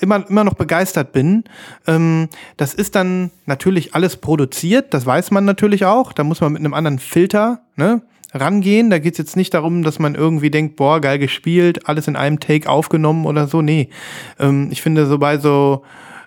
immer, 0.00 0.28
immer 0.28 0.44
noch 0.44 0.54
begeistert 0.54 1.12
bin. 1.12 1.44
Ähm, 1.86 2.28
das 2.56 2.74
ist 2.74 2.94
dann 2.94 3.30
natürlich 3.46 3.94
alles 3.94 4.16
produziert, 4.16 4.94
das 4.94 5.04
weiß 5.04 5.30
man 5.32 5.44
natürlich 5.44 5.84
auch. 5.84 6.12
Da 6.12 6.22
muss 6.24 6.40
man 6.40 6.52
mit 6.52 6.60
einem 6.60 6.74
anderen 6.74 6.98
Filter 6.98 7.62
ne, 7.76 8.02
rangehen. 8.32 8.90
Da 8.90 8.98
geht's 8.98 9.18
jetzt 9.18 9.36
nicht 9.36 9.54
darum, 9.54 9.82
dass 9.82 9.98
man 9.98 10.14
irgendwie 10.14 10.50
denkt, 10.50 10.76
boah, 10.76 11.00
geil 11.00 11.18
gespielt, 11.18 11.88
alles 11.88 12.08
in 12.08 12.16
einem 12.16 12.40
Take 12.40 12.68
aufgenommen 12.68 13.26
oder 13.26 13.48
so. 13.48 13.62
Nee. 13.62 13.90
Ähm, 14.38 14.68
ich 14.70 14.82
finde 14.82 15.06
so 15.06 15.18
bei 15.18 15.38
so 15.38 15.82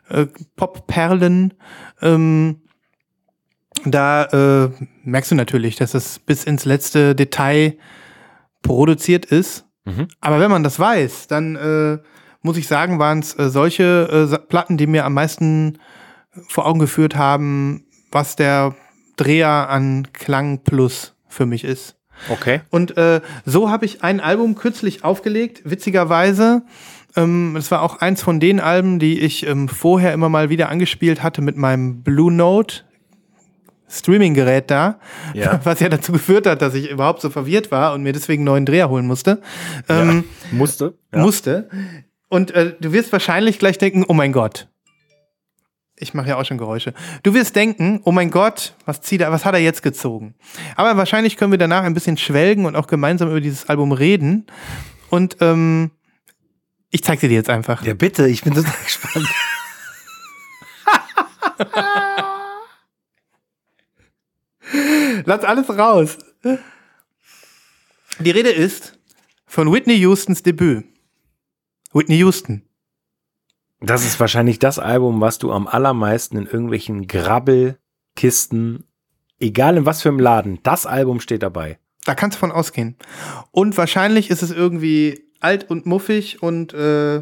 äh, 0.10 0.26
Pop-Perlen, 0.56 1.54
ähm, 2.02 2.62
da 3.86 4.24
äh, 4.66 4.70
merkst 5.04 5.32
du 5.32 5.36
natürlich, 5.36 5.76
dass 5.76 5.94
es 5.94 6.20
bis 6.20 6.44
ins 6.44 6.66
letzte 6.66 7.16
Detail 7.16 7.78
produziert 8.68 9.26
ist. 9.26 9.66
Mhm. 9.86 10.08
Aber 10.20 10.40
wenn 10.40 10.52
man 10.52 10.64
das 10.64 10.80
weiß, 10.80 11.28
dann 11.28 11.56
äh, 11.56 11.98
muss 12.42 12.58
ich 12.58 12.68
sagen, 12.68 13.00
waren 13.00 13.20
es 13.20 13.38
äh, 13.40 13.50
solche 13.50 14.30
äh, 14.32 14.38
Platten, 14.48 14.78
die 14.78 14.88
mir 14.88 15.06
am 15.06 15.14
meisten 15.14 15.80
vor 16.50 16.66
Augen 16.66 16.80
geführt 16.80 17.16
haben, 17.16 17.86
was 18.12 18.36
der 18.36 18.76
Dreher 19.16 19.70
an 19.70 20.10
Klang 20.14 20.64
Plus 20.64 21.16
für 21.28 21.46
mich 21.46 21.64
ist. 21.64 21.96
Okay. 22.30 22.62
Und 22.70 22.98
äh, 22.98 23.22
so 23.46 23.70
habe 23.70 23.86
ich 23.86 24.04
ein 24.04 24.20
Album 24.20 24.56
kürzlich 24.56 25.04
aufgelegt, 25.04 25.62
witzigerweise. 25.66 26.64
Ähm, 27.16 27.56
es 27.56 27.72
war 27.72 27.82
auch 27.82 28.00
eins 28.00 28.22
von 28.22 28.40
den 28.40 28.60
Alben, 28.60 29.00
die 29.00 29.20
ich 29.20 29.48
ähm, 29.48 29.70
vorher 29.70 30.14
immer 30.14 30.30
mal 30.30 30.50
wieder 30.50 30.70
angespielt 30.70 31.24
hatte 31.24 31.42
mit 31.42 31.58
meinem 31.58 32.04
Blue 32.04 32.32
Note 32.32 32.84
Streaming-Gerät 33.90 34.70
da, 34.70 35.00
Ja. 35.34 35.60
was 35.66 35.80
ja 35.80 35.90
dazu 35.90 36.12
geführt 36.12 36.46
hat, 36.46 36.62
dass 36.62 36.74
ich 36.74 36.90
überhaupt 36.90 37.22
so 37.22 37.30
verwirrt 37.30 37.72
war 37.72 37.94
und 37.94 38.04
mir 38.04 38.14
deswegen 38.14 38.42
einen 38.42 38.46
neuen 38.46 38.66
Dreher 38.66 38.90
holen 38.90 39.08
musste. 39.08 39.42
Ähm, 39.88 40.26
Musste. 40.52 40.94
Ja. 41.14 41.20
Musste. 41.20 41.70
Und 42.30 42.52
äh, 42.52 42.74
du 42.80 42.92
wirst 42.92 43.12
wahrscheinlich 43.14 43.60
gleich 43.60 43.78
denken, 43.78 44.04
oh 44.08 44.14
mein 44.14 44.34
Gott. 44.34 44.68
Ich 46.00 46.14
mache 46.14 46.30
ja 46.30 46.38
auch 46.38 46.46
schon 46.46 46.58
Geräusche. 46.60 46.94
Du 47.24 47.34
wirst 47.34 47.56
denken, 47.56 48.02
oh 48.04 48.12
mein 48.12 48.30
Gott, 48.30 48.76
was, 48.86 49.02
zieht 49.02 49.22
er, 49.22 49.32
was 49.32 49.46
hat 49.46 49.56
er 49.56 49.62
jetzt 49.62 49.82
gezogen? 49.82 50.36
Aber 50.76 50.96
wahrscheinlich 50.96 51.38
können 51.38 51.52
wir 51.52 51.58
danach 51.58 51.84
ein 51.84 51.96
bisschen 51.96 52.18
schwelgen 52.18 52.66
und 52.66 52.76
auch 52.76 52.86
gemeinsam 52.88 53.30
über 53.30 53.42
dieses 53.42 53.68
Album 53.70 53.92
reden. 53.94 54.46
Und 55.10 55.38
ähm, 55.42 55.90
ich 56.92 57.04
zeig 57.04 57.20
sie 57.20 57.30
dir 57.30 57.36
jetzt 57.36 57.50
einfach. 57.50 57.84
Ja, 57.84 57.94
bitte, 57.96 58.28
ich 58.28 58.44
bin 58.44 58.54
total 58.54 58.74
gespannt. 58.84 59.28
Lass 65.28 65.44
alles 65.44 65.70
raus. 65.70 66.18
Die 68.20 68.32
Rede 68.32 68.50
ist 68.50 68.98
von 69.46 69.74
Whitney 69.74 70.02
Houstons 70.04 70.42
Debüt. 70.42 70.86
Whitney 71.92 72.16
Houston. 72.20 72.64
Das 73.82 74.06
ist 74.06 74.22
wahrscheinlich 74.22 74.58
das 74.58 74.80
Album, 74.80 75.20
was 75.20 75.38
du 75.38 75.52
am 75.52 75.68
allermeisten 75.68 76.38
in 76.38 76.46
irgendwelchen 76.46 77.08
Grabbelkisten, 77.08 78.86
egal 79.38 79.76
in 79.76 79.86
was 79.86 80.02
für 80.02 80.08
einem 80.08 80.22
Laden, 80.22 80.60
das 80.64 80.86
Album 80.86 81.20
steht 81.20 81.44
dabei. 81.44 81.78
Da 82.06 82.16
kannst 82.16 82.38
du 82.38 82.40
von 82.40 82.54
ausgehen. 82.54 82.96
Und 83.52 83.76
wahrscheinlich 83.76 84.30
ist 84.30 84.44
es 84.44 84.52
irgendwie 84.52 85.26
alt 85.42 85.70
und 85.70 85.86
muffig 85.86 86.42
und 86.42 86.74
äh, 86.74 87.22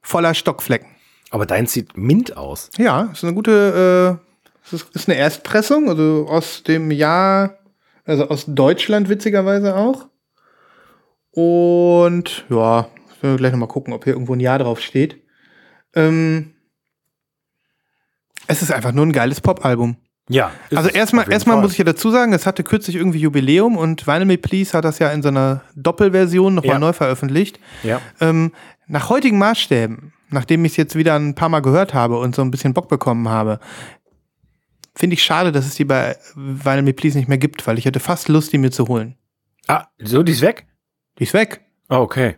voller 0.00 0.32
Stockflecken. 0.32 0.88
Aber 1.28 1.44
dein 1.44 1.66
sieht 1.66 1.98
mint 1.98 2.34
aus. 2.34 2.70
Ja, 2.78 3.10
ist 3.12 3.24
eine 3.24 3.34
gute, 3.34 4.18
äh, 4.24 4.31
es 4.64 4.82
ist, 4.94 5.08
eine 5.08 5.18
Erstpressung, 5.18 5.88
also 5.88 6.26
aus 6.28 6.62
dem 6.62 6.90
Jahr, 6.90 7.58
also 8.04 8.28
aus 8.28 8.44
Deutschland 8.46 9.08
witzigerweise 9.08 9.76
auch. 9.76 10.08
Und 11.30 12.44
ja, 12.50 12.88
wir 13.20 13.36
gleich 13.36 13.52
nochmal 13.52 13.68
gucken, 13.68 13.92
ob 13.92 14.04
hier 14.04 14.12
irgendwo 14.12 14.34
ein 14.34 14.40
Jahr 14.40 14.58
drauf 14.58 14.80
steht. 14.80 15.22
Ähm, 15.94 16.54
es 18.46 18.62
ist 18.62 18.72
einfach 18.72 18.92
nur 18.92 19.06
ein 19.06 19.12
geiles 19.12 19.40
Popalbum. 19.40 19.96
Ja. 20.28 20.52
Also 20.74 20.88
erstmal, 20.88 21.30
erstmal 21.30 21.60
muss 21.60 21.72
ich 21.72 21.78
ja 21.78 21.84
dazu 21.84 22.10
sagen, 22.10 22.32
es 22.32 22.46
hatte 22.46 22.62
kürzlich 22.62 22.96
irgendwie 22.96 23.18
Jubiläum 23.18 23.76
und 23.76 24.06
Vinyl 24.06 24.24
Me 24.24 24.38
Please 24.38 24.76
hat 24.76 24.84
das 24.84 24.98
ja 24.98 25.10
in 25.10 25.22
so 25.22 25.28
einer 25.28 25.62
Doppelversion 25.74 26.54
nochmal 26.54 26.74
Ja. 26.74 26.78
neu 26.78 26.92
veröffentlicht. 26.92 27.58
Ja. 27.82 28.00
Ähm, 28.20 28.52
nach 28.86 29.08
heutigen 29.08 29.38
Maßstäben, 29.38 30.12
nachdem 30.30 30.64
ich 30.64 30.72
es 30.72 30.76
jetzt 30.76 30.94
wieder 30.96 31.16
ein 31.16 31.34
paar 31.34 31.48
Mal 31.48 31.60
gehört 31.60 31.92
habe 31.92 32.18
und 32.18 32.34
so 32.34 32.42
ein 32.42 32.50
bisschen 32.50 32.72
Bock 32.72 32.88
bekommen 32.88 33.28
habe, 33.28 33.58
finde 34.94 35.14
ich 35.14 35.22
schade, 35.22 35.52
dass 35.52 35.66
es 35.66 35.74
die 35.74 35.84
bei 35.84 36.16
Vinyl 36.34 36.82
Me 36.82 36.92
Please 36.92 37.16
nicht 37.16 37.28
mehr 37.28 37.38
gibt, 37.38 37.66
weil 37.66 37.78
ich 37.78 37.84
hätte 37.84 38.00
fast 38.00 38.28
Lust, 38.28 38.52
die 38.52 38.58
mir 38.58 38.70
zu 38.70 38.88
holen. 38.88 39.16
Ah, 39.68 39.86
so, 40.02 40.22
die 40.22 40.32
ist 40.32 40.42
weg? 40.42 40.66
Die 41.18 41.24
ist 41.24 41.34
weg. 41.34 41.60
Ah, 41.88 41.98
okay. 42.00 42.36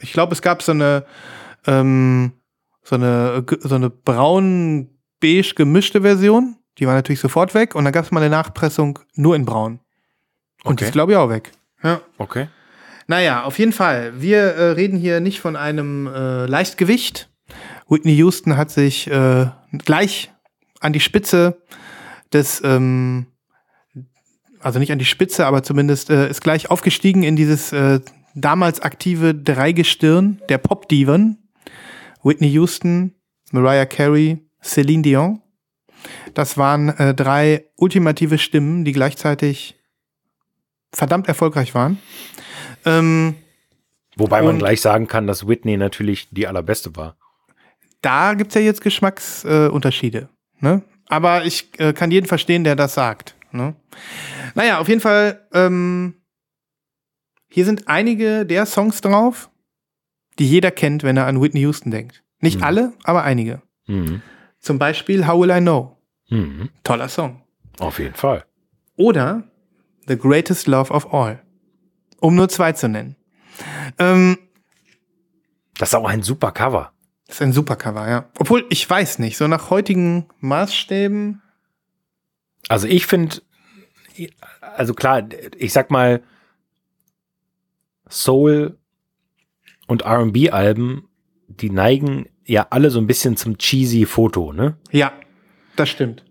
Ich 0.00 0.12
glaube, 0.12 0.32
es 0.32 0.42
gab 0.42 0.62
so 0.62 0.72
eine, 0.72 1.04
ähm, 1.66 2.32
so 2.82 2.94
eine, 2.96 3.44
so 3.60 3.74
eine 3.74 3.90
braun-beige 3.90 5.54
gemischte 5.54 6.02
Version. 6.02 6.56
Die 6.78 6.86
war 6.86 6.94
natürlich 6.94 7.20
sofort 7.20 7.54
weg. 7.54 7.74
Und 7.74 7.84
dann 7.84 7.92
gab 7.92 8.04
es 8.04 8.10
mal 8.10 8.20
eine 8.20 8.30
Nachpressung 8.30 8.98
nur 9.14 9.36
in 9.36 9.44
braun. 9.44 9.80
Und 10.64 10.80
die 10.80 10.84
Okay. 10.84 10.90
ist, 10.90 10.92
glaube 10.92 11.12
ich, 11.12 11.18
auch 11.18 11.28
weg. 11.28 11.52
Ja. 11.82 12.00
Okay. 12.18 12.48
Naja, 13.08 13.42
auf 13.44 13.58
jeden 13.58 13.72
Fall. 13.72 14.20
Wir 14.20 14.38
äh, 14.54 14.70
reden 14.70 14.96
hier 14.98 15.20
nicht 15.20 15.40
von 15.40 15.56
einem 15.56 16.06
äh, 16.06 16.46
Leichtgewicht. 16.46 17.28
Whitney 17.88 18.14
Houston 18.14 18.56
hat 18.56 18.70
sich 18.70 19.08
äh, 19.10 19.46
gleich 19.72 20.32
an 20.80 20.92
die 20.92 21.00
Spitze 21.00 21.60
des, 22.32 22.62
ähm, 22.64 23.26
also 24.60 24.78
nicht 24.78 24.92
an 24.92 24.98
die 24.98 25.04
Spitze, 25.04 25.46
aber 25.46 25.62
zumindest 25.62 26.10
äh, 26.10 26.28
ist 26.28 26.42
gleich 26.42 26.70
aufgestiegen 26.70 27.22
in 27.22 27.36
dieses 27.36 27.72
äh, 27.72 28.00
damals 28.34 28.80
aktive 28.80 29.34
Dreigestirn 29.34 30.40
der 30.48 30.58
Pop-Diven. 30.58 31.38
Whitney 32.22 32.48
Houston, 32.50 33.14
Mariah 33.50 33.86
Carey, 33.86 34.38
Celine 34.62 35.02
Dion. 35.02 35.42
Das 36.34 36.56
waren 36.56 36.88
äh, 36.90 37.14
drei 37.14 37.66
ultimative 37.76 38.38
Stimmen, 38.38 38.84
die 38.84 38.92
gleichzeitig 38.92 39.76
verdammt 40.92 41.28
erfolgreich 41.28 41.74
waren. 41.74 41.98
Ähm, 42.84 43.34
Wobei 44.16 44.42
man 44.42 44.58
gleich 44.58 44.80
sagen 44.80 45.06
kann, 45.06 45.26
dass 45.26 45.48
Whitney 45.48 45.76
natürlich 45.76 46.28
die 46.30 46.46
allerbeste 46.46 46.94
war. 46.96 47.16
da 48.02 48.34
gibt's 48.34 48.54
ja 48.54 48.60
jetzt 48.60 48.82
Geschmacksunterschiede. 48.82 50.28
Äh, 50.60 50.64
ne? 50.64 50.82
Aber 51.08 51.44
ich 51.44 51.78
äh, 51.78 51.92
kann 51.92 52.10
jeden 52.10 52.26
verstehen, 52.26 52.64
der 52.64 52.76
das 52.76 52.94
sagt. 52.94 53.36
Ne? 53.52 53.74
Naja, 54.54 54.78
auf 54.78 54.88
jeden 54.88 55.00
Fall, 55.00 55.46
ähm, 55.52 56.14
hier 57.50 57.64
sind 57.64 57.88
einige 57.88 58.46
der 58.46 58.64
Songs 58.66 59.00
drauf, 59.02 59.50
die 60.38 60.48
jeder 60.48 60.70
kennt, 60.70 61.02
wenn 61.02 61.16
er 61.16 61.26
an 61.26 61.40
Whitney 61.42 61.60
Houston 61.60 61.90
denkt. 61.90 62.22
Nicht 62.40 62.58
Mhm. 62.58 62.64
alle, 62.64 62.92
aber 63.04 63.24
einige. 63.24 63.60
Mhm. 63.86 64.22
Zum 64.58 64.78
Beispiel 64.78 65.26
How 65.26 65.40
Will 65.40 65.50
I 65.50 65.60
Know? 65.60 65.98
Mhm. 66.30 66.70
Toller 66.82 67.08
Song. 67.08 67.42
Auf 67.78 67.98
jeden 67.98 68.14
Fall. 68.14 68.44
Oder 68.96 69.42
The 70.06 70.16
Greatest 70.16 70.66
Love 70.66 70.92
of 70.92 71.12
All. 71.12 71.42
Um 72.20 72.34
nur 72.34 72.48
zwei 72.48 72.72
zu 72.72 72.88
nennen. 72.88 73.16
Ähm, 73.98 74.38
Das 75.78 75.90
ist 75.90 75.94
auch 75.94 76.06
ein 76.08 76.22
super 76.22 76.52
Cover. 76.52 76.92
Das 77.32 77.38
ist 77.40 77.46
ein 77.46 77.52
super 77.54 77.76
Cover, 77.76 78.06
ja. 78.10 78.28
Obwohl, 78.38 78.66
ich 78.68 78.88
weiß 78.88 79.18
nicht, 79.18 79.38
so 79.38 79.48
nach 79.48 79.70
heutigen 79.70 80.28
Maßstäben. 80.40 81.40
Also 82.68 82.86
ich 82.86 83.06
finde, 83.06 83.36
also 84.60 84.92
klar, 84.92 85.22
ich 85.56 85.72
sag 85.72 85.90
mal, 85.90 86.22
Soul 88.10 88.76
und 89.86 90.02
R&B-Alben, 90.02 91.08
die 91.48 91.70
neigen 91.70 92.26
ja 92.44 92.66
alle 92.68 92.90
so 92.90 92.98
ein 93.00 93.06
bisschen 93.06 93.38
zum 93.38 93.56
cheesy 93.56 94.04
Foto, 94.04 94.52
ne? 94.52 94.76
Ja, 94.90 95.12
das 95.76 95.88
stimmt. 95.88 96.24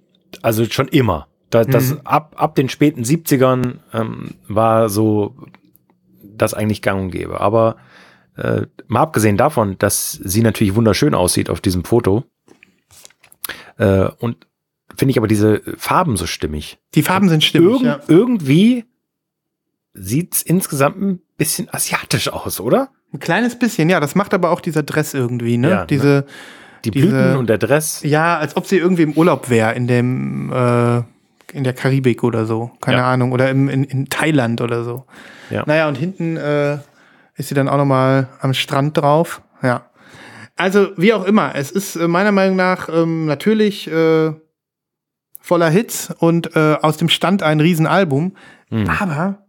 Also 0.44 0.66
schon 0.66 0.88
immer. 0.90 1.28
Da, 1.50 1.64
das, 1.64 1.92
Mhm. 1.96 2.02
ab, 2.04 2.36
ab 2.38 2.54
den 2.54 2.70
späten 2.70 3.02
70ern 3.04 3.80
ähm, 3.92 4.36
war 4.48 4.90
so 4.90 5.36
das 6.22 6.54
eigentlich 6.54 6.84
gang 6.84 7.02
und 7.02 7.10
gäbe. 7.12 7.42
Aber 7.42 7.78
äh, 8.38 8.62
mal 8.88 9.02
abgesehen 9.02 9.38
davon, 9.38 9.78
dass 9.80 10.12
sie 10.14 10.42
natürlich 10.42 10.76
wunderschön 10.76 11.14
aussieht 11.16 11.50
auf 11.50 11.62
diesem 11.62 11.84
Foto, 11.84 12.24
äh, 13.78 14.06
und 14.20 14.48
finde 14.96 15.12
ich 15.12 15.18
aber 15.18 15.28
diese 15.28 15.62
Farben 15.78 16.18
so 16.18 16.28
stimmig. 16.28 16.80
Die 16.96 17.04
Farben 17.04 17.30
sind 17.30 17.44
stimmig, 17.44 17.70
Irgend, 17.82 17.86
ja. 17.86 18.00
Irgendwie 18.08 18.86
sieht's 19.94 20.42
insgesamt 20.42 21.02
ein 21.02 21.22
bisschen 21.38 21.68
asiatisch 21.72 22.30
aus, 22.30 22.60
oder? 22.60 22.90
Ein 23.14 23.20
kleines 23.20 23.58
bisschen, 23.60 23.90
ja. 23.90 24.00
Das 24.00 24.16
macht 24.16 24.34
aber 24.34 24.52
auch 24.52 24.62
dieser 24.62 24.84
Dress 24.84 25.14
irgendwie, 25.14 25.58
ne? 25.58 25.70
Ja, 25.70 25.80
ne? 25.82 25.88
Diese, 25.88 26.26
Die 26.86 26.92
Diese- 26.92 27.08
Blüten 27.08 27.36
und 27.38 27.48
der 27.50 27.58
Dress. 27.58 28.02
ja, 28.04 28.38
als 28.38 28.56
ob 28.58 28.66
sie 28.68 28.78
irgendwie 28.78 29.04
im 29.04 29.14
Urlaub 29.14 29.50
wäre, 29.50 29.74
in 29.76 29.88
dem, 29.88 30.52
äh, 30.52 30.98
in 31.54 31.64
der 31.64 31.74
Karibik 31.74 32.24
oder 32.24 32.46
so. 32.46 32.72
Keine 32.82 32.98
Ja. 33.00 33.12
Ahnung. 33.12 33.34
Oder 33.34 33.50
im, 33.50 33.68
in, 33.70 33.84
in 33.84 34.08
Thailand 34.10 34.62
oder 34.62 34.84
so. 34.86 35.06
Ja. 35.50 35.64
Naja, 35.66 35.88
und 35.90 35.98
hinten 35.98 36.38
äh, 36.38 36.78
ist 37.42 37.50
sie 37.50 37.56
dann 37.56 37.68
auch 37.68 37.78
nochmal 37.78 38.30
am 38.40 38.54
Strand 38.54 38.98
drauf. 38.98 39.42
Ja. 39.62 39.90
Also, 40.56 40.92
wie 40.96 41.12
auch 41.14 41.26
immer, 41.26 41.56
es 41.56 41.72
ist 41.72 41.96
äh, 41.96 42.08
meiner 42.08 42.32
Meinung 42.32 42.56
nach 42.56 42.88
ähm, 42.88 43.26
natürlich 43.26 43.92
äh, 43.92 44.34
voller 45.40 45.70
Hits 45.70 46.14
und 46.20 46.56
äh, 46.56 46.78
aus 46.82 46.98
dem 46.98 47.10
Stand 47.10 47.42
ein 47.42 47.60
Riesenalbum. 47.60 48.38
Hm. 48.70 48.90
Aber, 48.90 49.48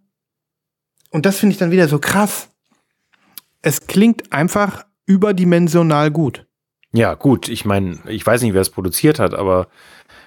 und 1.11 1.27
das 1.27 1.39
finde 1.39 1.53
ich 1.53 1.59
dann 1.59 1.71
wieder 1.71 1.87
so 1.87 1.99
krass, 1.99 2.49
es 3.61 3.87
klingt 3.87 4.33
einfach 4.33 4.85
überdimensional 5.05 6.11
gut. 6.11 6.47
Ja, 6.93 7.15
gut, 7.15 7.49
ich 7.49 7.65
meine, 7.67 7.99
ich 8.07 8.27
weiß 8.27 8.41
nicht, 8.43 8.55
wer 8.55 8.63
es 8.63 8.71
produziert 8.71 9.19
hat, 9.19 9.35
aber 9.35 9.69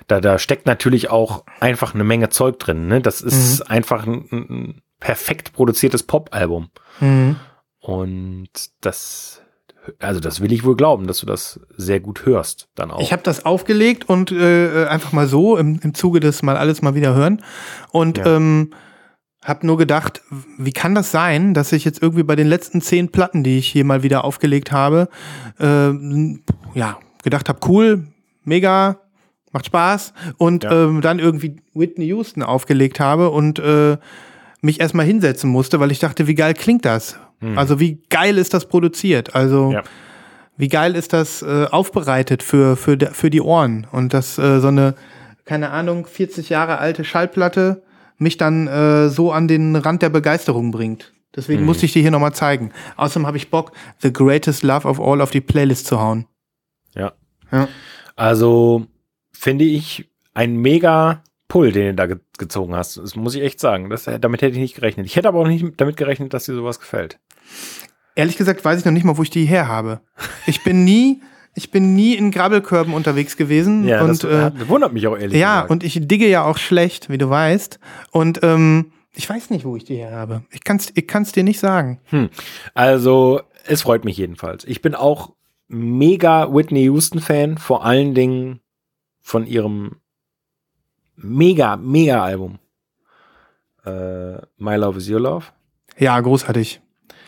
da, 0.07 0.21
da 0.21 0.37
steckt 0.37 0.67
natürlich 0.67 1.09
auch 1.09 1.45
einfach 1.59 1.95
eine 1.95 2.03
Menge 2.03 2.29
Zeug 2.29 2.59
drin. 2.59 2.87
Ne? 2.87 3.01
Das 3.01 3.21
ist 3.21 3.61
einfach 3.71 4.05
ein, 4.05 4.27
ein 4.31 4.81
perfekt 4.99 5.53
produziertes 5.53 6.03
Pop-Album. 6.03 6.69
Und 7.85 8.49
das, 8.81 9.41
also 9.99 10.19
das 10.19 10.41
will 10.41 10.51
ich 10.51 10.63
wohl 10.63 10.75
glauben, 10.75 11.05
dass 11.07 11.19
du 11.19 11.25
das 11.25 11.59
sehr 11.77 11.99
gut 11.99 12.25
hörst 12.25 12.67
dann 12.75 12.89
auch. 12.91 12.99
Ich 13.01 13.11
habe 13.11 13.21
das 13.23 13.45
aufgelegt 13.45 14.09
und 14.09 14.31
äh, 14.31 14.85
einfach 14.87 15.11
mal 15.11 15.27
so 15.27 15.55
im, 15.57 15.79
im 15.83 15.93
Zuge 15.93 16.19
des 16.19 16.41
mal 16.41 16.57
alles 16.57 16.81
mal 16.81 16.95
wieder 16.95 17.13
hören 17.13 17.41
und 17.91 18.17
Ja. 18.17 18.37
ähm, 18.37 18.71
habe 19.43 19.67
nur 19.67 19.77
gedacht, 19.77 20.21
wie 20.57 20.73
kann 20.73 20.95
das 20.95 21.11
sein, 21.11 21.53
dass 21.53 21.71
ich 21.71 21.85
jetzt 21.85 22.01
irgendwie 22.01 22.23
bei 22.23 22.35
den 22.35 22.47
letzten 22.47 22.81
zehn 22.81 23.09
Platten, 23.11 23.43
die 23.43 23.59
ich 23.59 23.67
hier 23.67 23.85
mal 23.85 24.01
wieder 24.01 24.23
aufgelegt 24.25 24.71
habe, 24.71 25.07
ähm, 25.59 26.41
ja 26.73 26.97
gedacht 27.23 27.47
habe, 27.49 27.59
cool, 27.67 28.07
mega, 28.43 28.99
macht 29.51 29.67
Spaß 29.67 30.13
und 30.37 30.63
Ja. 30.63 30.85
ähm, 30.85 31.01
dann 31.01 31.19
irgendwie 31.19 31.57
Whitney 31.75 32.05
Houston 32.07 32.41
aufgelegt 32.41 32.99
habe 32.99 33.29
und 33.29 33.59
äh, 33.59 33.97
mich 34.61 34.79
erstmal 34.79 35.05
hinsetzen 35.05 35.51
musste, 35.51 35.79
weil 35.79 35.91
ich 35.91 35.99
dachte, 35.99 36.25
wie 36.25 36.33
geil 36.35 36.55
klingt 36.55 36.83
das? 36.85 37.19
Also 37.55 37.79
wie 37.79 38.01
geil 38.09 38.37
ist 38.37 38.53
das 38.53 38.67
produziert? 38.67 39.35
Also 39.35 39.67
Hm. 39.67 39.71
Ja. 39.73 39.83
wie 40.57 40.67
geil 40.69 40.95
ist 40.95 41.13
das 41.13 41.41
äh, 41.41 41.65
aufbereitet 41.69 42.41
für, 42.43 42.75
für, 42.77 42.97
für 43.11 43.29
die 43.29 43.41
Ohren 43.41 43.85
und 43.91 44.13
dass 44.13 44.37
äh, 44.37 44.59
so 44.59 44.69
eine, 44.69 44.95
keine 45.45 45.69
Ahnung, 45.71 46.05
40 46.07 46.49
Jahre 46.49 46.77
alte 46.79 47.03
Schallplatte 47.03 47.83
mich 48.17 48.37
dann 48.37 48.67
äh, 48.67 49.09
so 49.09 49.31
an 49.31 49.47
den 49.47 49.75
Rand 49.75 50.01
der 50.01 50.09
Begeisterung 50.09 50.71
bringt. 50.71 51.13
Deswegen 51.35 51.59
Mhm. 51.61 51.65
musste 51.67 51.85
ich 51.85 51.91
dir 51.93 52.01
hier 52.01 52.11
nochmal 52.11 52.33
zeigen. 52.33 52.71
Außerdem 52.95 53.27
habe 53.27 53.35
ich 53.37 53.51
Bock, 53.51 53.73
The 53.99 54.13
Greatest 54.13 54.63
Love 54.63 54.87
of 54.87 55.01
All 55.01 55.19
auf 55.21 55.31
die 55.31 55.41
Playlist 55.41 55.85
zu 55.85 55.99
hauen. 55.99 56.25
Ja. 56.95 57.11
Ja. 57.51 57.67
Also 58.15 58.87
finde 59.33 59.65
ich 59.65 60.09
ein 60.33 60.55
mega 60.55 61.21
Pull, 61.47 61.71
den 61.71 61.87
du 61.87 61.93
da 61.95 62.05
ge 62.07 62.17
gezogen 62.37 62.75
hast. 62.75 62.97
Das 62.97 63.15
muss 63.15 63.35
ich 63.35 63.41
echt 63.43 63.59
sagen. 63.59 63.89
Das, 63.89 64.05
damit 64.05 64.41
hätte 64.41 64.53
ich 64.53 64.59
nicht 64.61 64.75
gerechnet. 64.75 65.05
Ich 65.05 65.15
hätte 65.15 65.27
aber 65.27 65.39
auch 65.39 65.47
nicht 65.47 65.65
damit 65.77 65.95
gerechnet, 65.97 66.33
dass 66.33 66.45
dir 66.45 66.55
sowas 66.55 66.79
gefällt. 66.79 67.19
Ehrlich 68.15 68.37
gesagt 68.37 68.63
weiß 68.65 68.79
ich 68.79 68.85
noch 68.85 68.91
nicht 68.91 69.03
mal, 69.03 69.17
wo 69.17 69.23
ich 69.23 69.29
die 69.29 69.45
her 69.45 69.67
habe. 69.67 70.01
Ich 70.47 70.63
bin 70.63 70.83
nie, 70.83 71.21
ich 71.53 71.69
bin 71.71 71.95
nie 71.95 72.15
in 72.15 72.31
Grabbelkörben 72.31 72.93
unterwegs 72.93 73.37
gewesen. 73.37 73.87
Ja, 73.87 74.01
und, 74.01 74.09
das, 74.09 74.23
äh, 74.23 74.51
das 74.57 74.67
wundert 74.69 74.93
mich 74.93 75.05
auch 75.07 75.17
ehrlich 75.17 75.39
Ja, 75.39 75.55
gesagt. 75.61 75.71
und 75.71 75.83
ich 75.83 75.99
digge 76.07 76.27
ja 76.27 76.43
auch 76.43 76.57
schlecht, 76.57 77.09
wie 77.09 77.17
du 77.17 77.29
weißt. 77.29 77.79
Und 78.11 78.39
ähm, 78.43 78.91
ich 79.13 79.29
weiß 79.29 79.49
nicht, 79.49 79.65
wo 79.65 79.75
ich 79.75 79.83
die 79.85 79.95
her 79.95 80.11
habe. 80.11 80.43
Ich 80.51 80.63
kann 80.63 80.77
es 80.77 80.91
ich 80.95 81.07
kann's 81.07 81.31
dir 81.31 81.43
nicht 81.43 81.59
sagen. 81.59 81.99
Also, 82.73 83.41
es 83.65 83.81
freut 83.81 84.03
mich 84.03 84.17
jedenfalls. 84.17 84.65
Ich 84.65 84.81
bin 84.81 84.95
auch 84.95 85.33
mega 85.67 86.53
Whitney 86.53 86.83
Houston-Fan, 86.83 87.57
vor 87.57 87.85
allen 87.85 88.13
Dingen 88.13 88.59
von 89.21 89.45
ihrem 89.47 89.97
mega, 91.17 91.75
mega 91.77 92.23
Album. 92.23 92.59
Äh, 93.85 94.37
My 94.57 94.75
Love 94.75 94.97
is 94.97 95.09
Your 95.09 95.19
Love. 95.19 95.45
Ja, 95.97 96.19
großartig. 96.19 96.81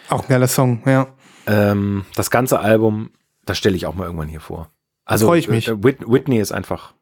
Auch 0.10 0.24
ein 0.24 0.28
geiler 0.30 0.48
Song, 0.48 0.82
ja. 0.86 1.08
Ähm, 1.46 2.06
das 2.16 2.32
ganze 2.32 2.60
Album, 2.60 3.12
das 3.46 3.58
stelle 3.58 3.76
ich 3.76 3.86
auch 3.86 3.96
mal 3.96 4.06
irgendwann 4.06 4.28
hier 4.28 4.42
vor. 4.42 4.70
Also, 5.06 5.28
freu 5.28 5.38
ich 5.38 5.48
mich. 5.48 5.68
äh, 5.68 5.84
Whit 5.84 6.00
Whitney 6.08 6.40
ist 6.40 6.52
einfach 6.52 6.94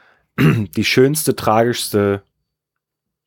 die 0.38 0.84
schönste, 0.84 1.36
tragischste 1.36 2.22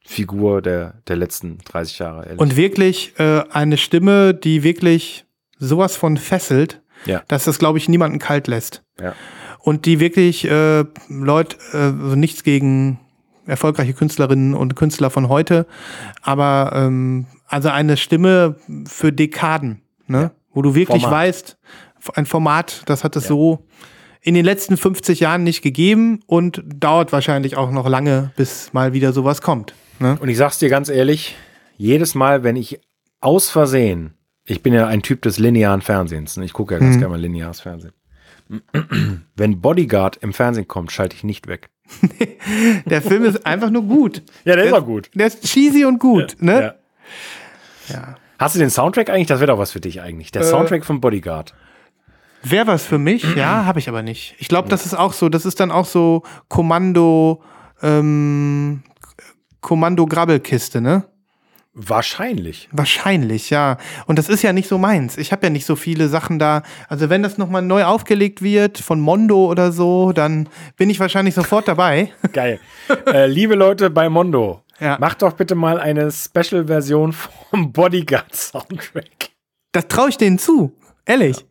Figur 0.05 0.61
der, 0.61 1.01
der 1.07 1.15
letzten 1.15 1.57
30 1.59 1.99
Jahre. 1.99 2.26
ehrlich. 2.26 2.39
Und 2.39 2.55
wirklich 2.55 3.18
äh, 3.20 3.43
eine 3.51 3.78
Stimme, 3.78 4.34
die 4.34 4.63
wirklich 4.63 5.26
sowas 5.59 5.95
von 5.95 6.18
fesselt, 6.18 6.82
Ja. 7.05 7.24
dass 7.28 7.45
das, 7.45 7.59
glaube 7.59 7.78
ich, 7.78 7.89
niemanden 7.89 8.20
kalt 8.20 8.47
lässt. 8.47 8.84
Ja. 8.99 9.15
Und 9.59 9.86
die 9.86 9.99
wirklich, 9.99 10.45
äh, 10.49 10.86
Leute, 11.09 11.57
äh, 11.74 11.78
also 11.78 12.15
nichts 12.15 12.43
gegen 12.43 12.99
erfolgreiche 13.47 13.93
Künstlerinnen 13.93 14.53
und 14.53 14.75
Künstler 14.75 15.09
von 15.09 15.29
heute, 15.29 15.65
aber 16.21 16.71
ähm, 16.75 17.25
also 17.47 17.69
eine 17.69 17.97
Stimme 17.97 18.55
für 18.87 19.11
Dekaden, 19.11 19.81
ne? 20.07 20.31
wo 20.53 20.61
du 20.61 20.75
wirklich 20.75 21.03
Format. 21.03 21.19
weißt, 21.19 21.57
ein 22.15 22.25
Format, 22.25 22.83
das 22.85 23.03
hat 23.03 23.15
es 23.15 23.23
Ja. 23.23 23.29
so 23.29 23.65
in 24.21 24.33
den 24.33 24.43
letzten 24.45 24.75
50 24.77 25.19
Jahren 25.21 25.43
nicht 25.43 25.61
gegeben 25.61 26.19
und 26.25 26.61
dauert 26.65 27.11
wahrscheinlich 27.13 27.55
auch 27.55 27.71
noch 27.71 27.87
lange, 27.87 28.31
bis 28.35 28.73
mal 28.73 28.93
wieder 28.93 29.13
sowas 29.13 29.41
kommt. 29.41 29.73
Ne? 29.99 30.17
Und 30.19 30.27
ich 30.29 30.37
sag's 30.37 30.59
dir 30.59 30.69
ganz 30.69 30.89
ehrlich, 30.89 31.35
jedes 31.77 32.13
Mal, 32.15 32.43
wenn 32.43 32.55
ich 32.55 32.79
aus 33.21 33.49
Versehen, 33.49 34.13
ich 34.43 34.61
bin 34.63 34.73
ja 34.73 34.87
ein 34.87 35.01
Typ 35.01 35.21
des 35.21 35.37
linearen 35.39 35.81
Fernsehens, 35.81 36.37
ne? 36.37 36.45
ich 36.45 36.53
gucke 36.53 36.73
ja 36.73 36.79
ganz 36.79 36.95
Mhm. 36.95 36.99
gerne 36.99 37.11
mal 37.13 37.21
lineares 37.21 37.61
Fernsehen. 37.61 37.93
Wenn 39.35 39.61
Bodyguard 39.61 40.17
im 40.17 40.33
Fernsehen 40.33 40.67
kommt, 40.67 40.91
schalte 40.91 41.15
ich 41.15 41.23
nicht 41.23 41.47
weg. 41.47 41.69
Der 42.85 43.01
Film 43.01 43.23
ist 43.25 43.45
einfach 43.45 43.69
nur 43.69 43.83
gut. 43.83 44.21
Ja, 44.45 44.55
der 44.55 44.65
ist 44.65 44.71
Der- 44.71 44.79
auch 44.81 44.85
gut. 44.85 45.09
Der 45.13 45.27
ist 45.27 45.43
cheesy 45.43 45.85
und 45.85 45.99
gut, 45.99 46.35
ne? 46.39 46.75
Ja. 47.89 47.93
Ja. 47.95 48.15
Hast 48.39 48.55
du 48.55 48.59
den 48.59 48.69
Soundtrack 48.69 49.09
eigentlich? 49.09 49.27
Das 49.27 49.39
wäre 49.39 49.47
doch 49.51 49.57
was 49.57 49.71
für 49.71 49.79
dich 49.79 50.01
eigentlich. 50.01 50.31
Der 50.31 50.41
Äh, 50.41 50.45
Soundtrack 50.45 50.85
von 50.85 50.99
Bodyguard. 51.01 51.53
Wäre 52.43 52.67
was 52.67 52.83
für 52.85 52.97
mich, 52.97 53.23
ja, 53.35 53.65
habe 53.65 53.79
ich 53.79 53.89
aber 53.89 54.03
nicht. 54.03 54.35
Ich 54.39 54.47
glaube, 54.47 54.69
das 54.69 54.85
ist 54.85 54.93
auch 54.93 55.13
so, 55.13 55.29
das 55.29 55.45
ist 55.45 55.59
dann 55.59 55.71
auch 55.71 55.85
so 55.85 56.23
Kommando, 56.49 57.41
ähm, 57.81 58.83
Kommando-Grabbelkiste, 59.61 60.81
ne? 60.81 61.05
Wahrscheinlich. 61.80 62.67
Wahrscheinlich, 62.71 63.51
ja. 63.51 63.78
Und 64.07 64.17
das 64.17 64.30
ist 64.30 64.41
ja 64.41 64.51
nicht 64.51 64.67
so 64.67 64.80
meins. 64.80 65.15
Ich 65.15 65.32
habe 65.32 65.45
ja 65.45 65.51
nicht 65.51 65.65
so 65.67 65.75
viele 65.75 66.07
Sachen 66.07 66.39
da. 66.39 66.63
Also 66.89 67.11
wenn 67.11 67.21
das 67.21 67.38
nochmal 67.38 67.61
neu 67.61 67.84
aufgelegt 67.86 68.41
wird 68.41 68.80
von 68.80 68.99
Mondo 68.99 69.45
oder 69.45 69.71
so, 69.71 70.11
dann 70.11 70.49
bin 70.75 70.89
ich 70.89 70.99
wahrscheinlich 70.99 71.36
sofort 71.36 71.67
dabei. 71.67 72.11
Geil. 72.34 72.59
äh, 73.05 73.28
liebe 73.28 73.53
Leute 73.53 73.91
bei 73.91 74.09
Mondo, 74.09 74.63
Ja. 74.80 74.97
macht 74.99 75.21
doch 75.21 75.34
bitte 75.34 75.53
mal 75.53 75.80
eine 75.80 76.09
Special-Version 76.11 77.13
vom 77.13 77.71
Bodyguard-Soundtrack. 77.71 79.30
Das 79.71 79.88
traue 79.88 80.09
ich 80.09 80.17
denen 80.17 80.39
zu. 80.39 80.73
Ehrlich. 81.05 81.45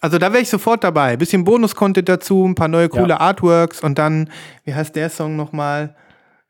Also 0.00 0.18
da 0.18 0.32
wäre 0.32 0.42
ich 0.42 0.48
sofort 0.48 0.84
dabei. 0.84 1.16
Bisschen 1.16 1.42
Bonus-Content 1.42 2.08
dazu, 2.08 2.46
ein 2.46 2.54
paar 2.54 2.68
neue 2.68 2.88
coole 2.88 3.08
Ja. 3.14 3.20
Artworks 3.20 3.80
und 3.80 3.98
dann, 3.98 4.30
wie 4.64 4.74
heißt 4.74 4.94
der 4.94 5.10
Song 5.10 5.34
nochmal? 5.34 5.96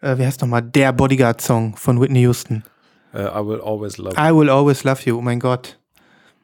Äh, 0.02 0.18
wie 0.18 0.26
heißt 0.26 0.42
nochmal? 0.42 0.60
Der 0.62 0.92
Bodyguard-Song 0.92 1.76
von 1.76 1.98
Whitney 1.98 2.20
Houston. 2.22 2.62
Äh, 3.12 3.24
I 3.24 3.46
will 3.46 3.60
always 3.60 3.98
love 3.98 4.14
I 4.16 4.34
will 4.34 4.48
always 4.50 4.84
love 4.84 5.00
you. 5.04 5.18
Oh 5.18 5.20
mein 5.20 5.40
Gott. 5.40 5.78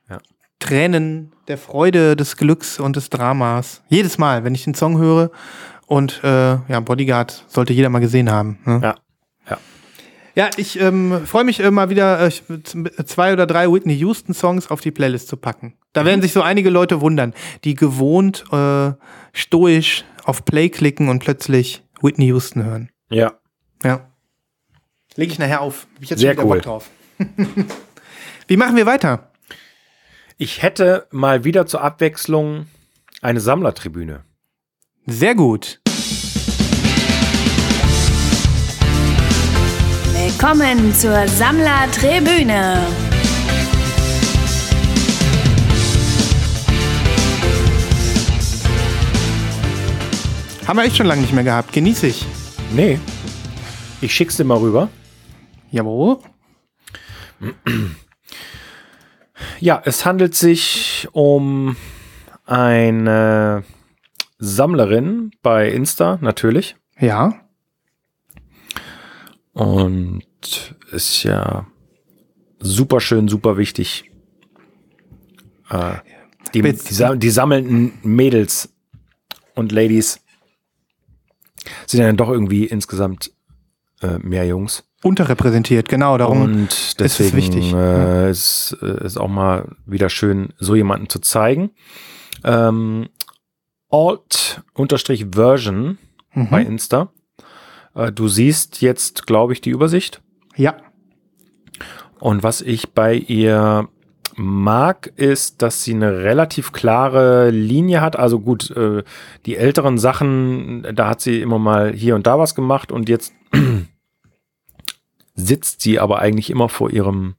Ja. 0.08 0.18
Tränen 0.58 1.32
der 1.48 1.58
Freude, 1.58 2.16
des 2.16 2.36
Glücks 2.36 2.78
und 2.78 2.96
des 2.96 3.10
Dramas. 3.10 3.82
Jedes 3.88 4.18
Mal, 4.18 4.44
wenn 4.44 4.54
ich 4.54 4.64
den 4.64 4.74
Song 4.74 4.98
höre. 4.98 5.30
Und 5.86 6.22
äh, 6.22 6.58
ja, 6.68 6.80
Bodyguard 6.80 7.44
sollte 7.48 7.72
jeder 7.72 7.88
mal 7.88 8.00
gesehen 8.00 8.30
haben. 8.30 8.58
Ne? 8.64 8.80
Ja. 8.82 8.94
Ja. 9.48 9.58
Ja, 10.34 10.50
ich 10.56 10.78
ähm, 10.78 11.26
freue 11.26 11.44
mich 11.44 11.60
äh, 11.60 11.70
mal 11.70 11.88
wieder 11.88 12.24
äh, 12.26 12.30
zwei 13.04 13.32
oder 13.32 13.46
drei 13.46 13.72
Whitney 13.72 13.94
Houston 13.94 14.34
Songs 14.34 14.70
auf 14.70 14.82
die 14.82 14.90
Playlist 14.90 15.28
zu 15.28 15.36
packen. 15.36 15.74
Da 15.94 16.04
werden 16.04 16.20
sich 16.20 16.32
so 16.32 16.42
einige 16.42 16.70
Leute 16.70 17.00
wundern, 17.00 17.32
die 17.64 17.74
gewohnt 17.74 18.44
äh, 18.52 18.92
stoisch 19.32 20.04
auf 20.24 20.44
Play 20.44 20.68
klicken 20.68 21.08
und 21.08 21.20
plötzlich 21.20 21.82
Whitney 22.02 22.26
Houston 22.26 22.64
hören. 22.64 22.90
Ja. 23.10 23.32
Ja. 23.82 24.07
Lege 25.18 25.32
ich 25.32 25.38
nachher 25.40 25.62
auf. 25.62 25.88
Hab 25.96 26.02
ich 26.04 26.10
jetzt 26.10 26.20
Sehr 26.20 26.36
schon 26.36 26.44
wieder 26.44 26.48
cool. 26.48 26.56
Bock 26.58 26.64
drauf. 26.64 26.90
Wie 28.46 28.56
machen 28.56 28.76
wir 28.76 28.86
weiter? 28.86 29.32
Ich 30.36 30.62
hätte 30.62 31.08
mal 31.10 31.42
wieder 31.42 31.66
zur 31.66 31.82
Abwechslung 31.82 32.66
eine 33.20 33.40
Sammlertribüne. 33.40 34.22
Sehr 35.06 35.34
gut. 35.34 35.80
Willkommen 40.12 40.94
zur 40.94 41.26
Sammlertribüne. 41.26 42.86
Haben 50.68 50.76
wir 50.76 50.84
echt 50.84 50.96
schon 50.96 51.06
lange 51.06 51.22
nicht 51.22 51.32
mehr 51.32 51.42
gehabt. 51.42 51.72
Genieße 51.72 52.06
ich. 52.06 52.24
Nee. 52.72 53.00
Ich 54.00 54.14
schick's 54.14 54.36
dir 54.36 54.44
mal 54.44 54.58
rüber. 54.58 54.88
Jawohl. 55.70 56.18
Ja, 59.60 59.82
es 59.84 60.04
handelt 60.04 60.34
sich 60.34 61.08
um 61.12 61.76
eine 62.44 63.64
Sammlerin 64.38 65.30
bei 65.42 65.70
Insta, 65.70 66.18
natürlich. 66.20 66.76
Ja. 66.98 67.40
Und 69.52 70.24
ist 70.92 71.22
ja 71.24 71.66
super 72.58 73.00
schön, 73.00 73.28
super 73.28 73.56
wichtig. 73.56 74.10
Äh, 75.70 75.96
die, 76.54 76.62
die, 76.62 77.18
die 77.18 77.30
sammelnden 77.30 77.92
Mädels 78.02 78.72
und 79.54 79.72
Ladies 79.72 80.20
sind 81.86 82.00
ja 82.00 82.06
dann 82.06 82.16
doch 82.16 82.30
irgendwie 82.30 82.64
insgesamt 82.64 83.32
äh, 84.00 84.18
mehr 84.18 84.46
Jungs. 84.46 84.87
Unterrepräsentiert, 85.02 85.88
genau. 85.88 86.18
Darum. 86.18 86.42
Und 86.42 86.72
es 86.72 86.96
deswegen 86.96 87.36
wichtig, 87.36 87.72
Äh, 87.72 88.30
ist, 88.30 88.76
äh, 88.82 89.04
ist 89.04 89.16
auch 89.16 89.28
mal 89.28 89.76
wieder 89.86 90.10
schön, 90.10 90.48
so 90.58 90.74
jemanden 90.74 91.08
zu 91.08 91.20
zeigen. 91.20 91.70
Ähm, 92.44 93.08
Alt-Version 93.90 95.98
Mhm. 96.34 96.48
bei 96.50 96.62
Insta. 96.62 97.08
Äh, 97.94 98.12
du 98.12 98.28
siehst 98.28 98.80
jetzt, 98.82 99.26
glaube 99.26 99.52
ich, 99.52 99.60
die 99.60 99.70
Übersicht. 99.70 100.20
Ja. 100.56 100.76
Und 102.20 102.42
was 102.42 102.60
ich 102.60 102.92
bei 102.92 103.14
ihr 103.14 103.88
mag, 104.36 105.12
ist, 105.16 105.62
dass 105.62 105.84
sie 105.84 105.94
eine 105.94 106.18
relativ 106.18 106.72
klare 106.72 107.50
Linie 107.50 108.00
hat. 108.00 108.16
Also 108.18 108.40
gut, 108.40 108.70
äh, 108.72 109.02
die 109.46 109.56
älteren 109.56 109.98
Sachen, 109.98 110.86
da 110.94 111.08
hat 111.08 111.20
sie 111.20 111.40
immer 111.40 111.58
mal 111.58 111.92
hier 111.92 112.14
und 112.14 112.26
da 112.26 112.38
was 112.38 112.54
gemacht 112.54 112.92
und 112.92 113.08
jetzt 113.08 113.32
sitzt 115.38 115.80
sie 115.80 115.98
aber 116.00 116.18
eigentlich 116.18 116.50
immer 116.50 116.68
vor 116.68 116.90
ihrem 116.90 117.36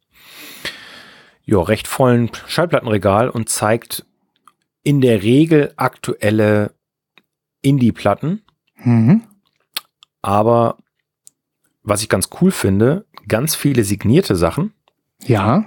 ja, 1.45 1.59
recht 1.59 1.87
vollen 1.87 2.31
Schallplattenregal 2.47 3.29
und 3.29 3.49
zeigt 3.49 4.05
in 4.83 5.01
der 5.01 5.21
Regel 5.21 5.73
aktuelle 5.75 6.73
Indie-Platten. 7.61 8.43
Mhm. 8.77 9.23
Aber 10.21 10.77
was 11.83 12.01
ich 12.01 12.09
ganz 12.09 12.29
cool 12.39 12.51
finde, 12.51 13.05
ganz 13.27 13.55
viele 13.55 13.83
signierte 13.83 14.35
Sachen. 14.35 14.73
Ja. 15.25 15.65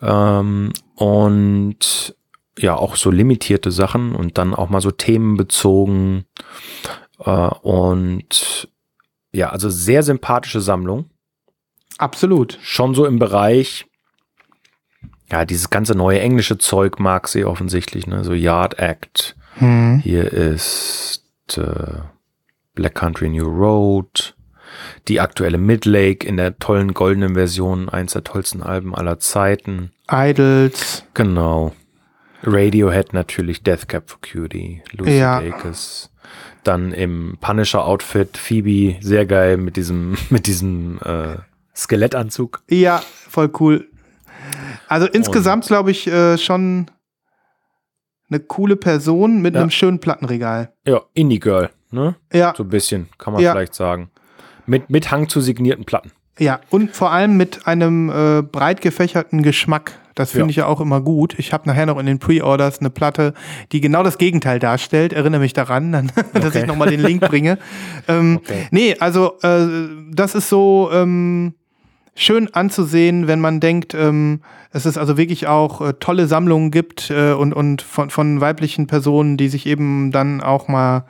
Ähm, 0.00 0.72
und 0.94 2.16
ja, 2.58 2.76
auch 2.76 2.96
so 2.96 3.10
limitierte 3.10 3.70
Sachen 3.70 4.14
und 4.14 4.38
dann 4.38 4.54
auch 4.54 4.70
mal 4.70 4.80
so 4.80 4.90
themenbezogen. 4.90 6.24
Äh, 7.18 7.30
und 7.30 8.68
ja, 9.32 9.50
also 9.50 9.68
sehr 9.68 10.02
sympathische 10.02 10.60
Sammlung. 10.60 11.10
Absolut. 11.98 12.58
Schon 12.62 12.94
so 12.94 13.06
im 13.06 13.18
Bereich, 13.18 13.86
ja, 15.30 15.44
dieses 15.44 15.70
ganze 15.70 15.94
neue 15.94 16.20
englische 16.20 16.58
Zeug 16.58 16.98
mag 16.98 17.28
sie 17.28 17.44
offensichtlich, 17.44 18.06
ne? 18.06 18.24
So 18.24 18.34
Yard 18.34 18.78
Act. 18.78 19.36
Mhm. 19.58 20.00
Hier 20.02 20.32
ist 20.32 21.22
äh, 21.56 22.00
Black 22.74 22.94
Country 22.94 23.28
New 23.28 23.48
Road. 23.48 24.36
Die 25.08 25.20
aktuelle 25.20 25.58
Midlake 25.58 26.26
in 26.26 26.36
der 26.36 26.58
tollen 26.58 26.94
goldenen 26.94 27.34
Version, 27.34 27.88
eins 27.88 28.12
der 28.12 28.24
tollsten 28.24 28.62
Alben 28.62 28.94
aller 28.94 29.18
Zeiten. 29.20 29.92
Idols. 30.10 31.04
Genau. 31.14 31.74
Radiohead 32.42 33.12
natürlich, 33.12 33.62
Death 33.62 33.88
Cab 33.88 34.10
for 34.10 34.20
Cutie, 34.20 34.82
Lucy 34.92 35.18
Ja. 35.18 35.40
Dacus. 35.40 36.10
Dann 36.64 36.92
im 36.92 37.36
Punisher-Outfit 37.40 38.36
Phoebe, 38.36 38.96
sehr 39.00 39.26
geil 39.26 39.56
mit 39.56 39.76
diesem, 39.76 40.16
mit 40.30 40.46
diesem 40.46 40.98
äh, 41.04 41.36
Skelettanzug. 41.74 42.62
Ja, 42.70 43.02
voll 43.28 43.50
cool. 43.60 43.88
Also 44.88 45.06
insgesamt 45.06 45.66
glaube 45.66 45.90
ich 45.90 46.06
äh, 46.06 46.36
schon 46.38 46.86
eine 48.30 48.40
coole 48.40 48.76
Person 48.76 49.40
mit 49.42 49.54
Ja. 49.54 49.60
einem 49.62 49.70
schönen 49.70 49.98
Plattenregal. 49.98 50.72
Ja, 50.86 51.02
Indie 51.14 51.40
Girl, 51.40 51.70
ne? 51.90 52.16
Ja, 52.32 52.54
So 52.56 52.62
ein 52.64 52.68
bisschen, 52.68 53.08
kann 53.18 53.32
man 53.32 53.42
Ja. 53.42 53.52
vielleicht 53.52 53.74
sagen. 53.74 54.10
Mit, 54.66 54.88
mit 54.90 55.10
Hang 55.10 55.28
zu 55.28 55.40
signierten 55.40 55.84
Platten. 55.84 56.10
ja. 56.38 56.60
Und 56.70 56.94
vor 56.96 57.10
allem 57.12 57.36
mit 57.36 57.66
einem 57.66 58.08
äh, 58.10 58.42
breit 58.42 58.80
gefächerten 58.80 59.42
Geschmack. 59.42 59.92
Das 60.14 60.30
finde 60.30 60.46
Ja. 60.46 60.50
ich 60.50 60.56
ja 60.56 60.66
auch 60.66 60.80
immer 60.80 61.00
gut. 61.00 61.36
Ich 61.38 61.52
habe 61.52 61.68
nachher 61.68 61.86
noch 61.86 61.98
in 61.98 62.06
den 62.06 62.18
Pre-Orders 62.20 62.78
eine 62.78 62.88
Platte, 62.90 63.34
die 63.72 63.80
genau 63.80 64.02
das 64.04 64.16
Gegenteil 64.16 64.58
darstellt. 64.60 65.12
Erinnere 65.12 65.40
mich 65.40 65.52
daran, 65.54 65.90
dann, 65.92 66.12
dass 66.32 66.46
Okay. 66.46 66.60
ich 66.60 66.66
nochmal 66.66 66.88
den 66.88 67.00
Link 67.02 67.20
bringe. 67.22 67.58
Ähm, 68.08 68.36
Okay. 68.42 68.68
Nee, 68.70 68.96
also 69.00 69.38
äh, 69.42 69.66
das 70.12 70.34
ist 70.34 70.48
so 70.48 70.88
ähm, 70.92 71.54
schön 72.14 72.52
anzusehen, 72.54 73.26
wenn 73.26 73.40
man 73.40 73.60
denkt, 73.60 73.94
ähm, 73.94 74.40
es 74.70 74.86
also 74.98 75.16
wirklich 75.16 75.46
auch 75.46 75.80
äh, 75.80 75.94
tolle 75.94 76.26
Sammlungen 76.26 76.70
gibt 76.70 77.10
äh, 77.10 77.32
und, 77.32 77.52
und 77.52 77.82
von, 77.82 78.10
von 78.10 78.40
weiblichen 78.40 78.86
Personen, 78.86 79.36
die 79.36 79.48
sich 79.48 79.66
eben 79.66 80.10
dann 80.12 80.40
auch 80.40 80.68
mal 80.68 81.04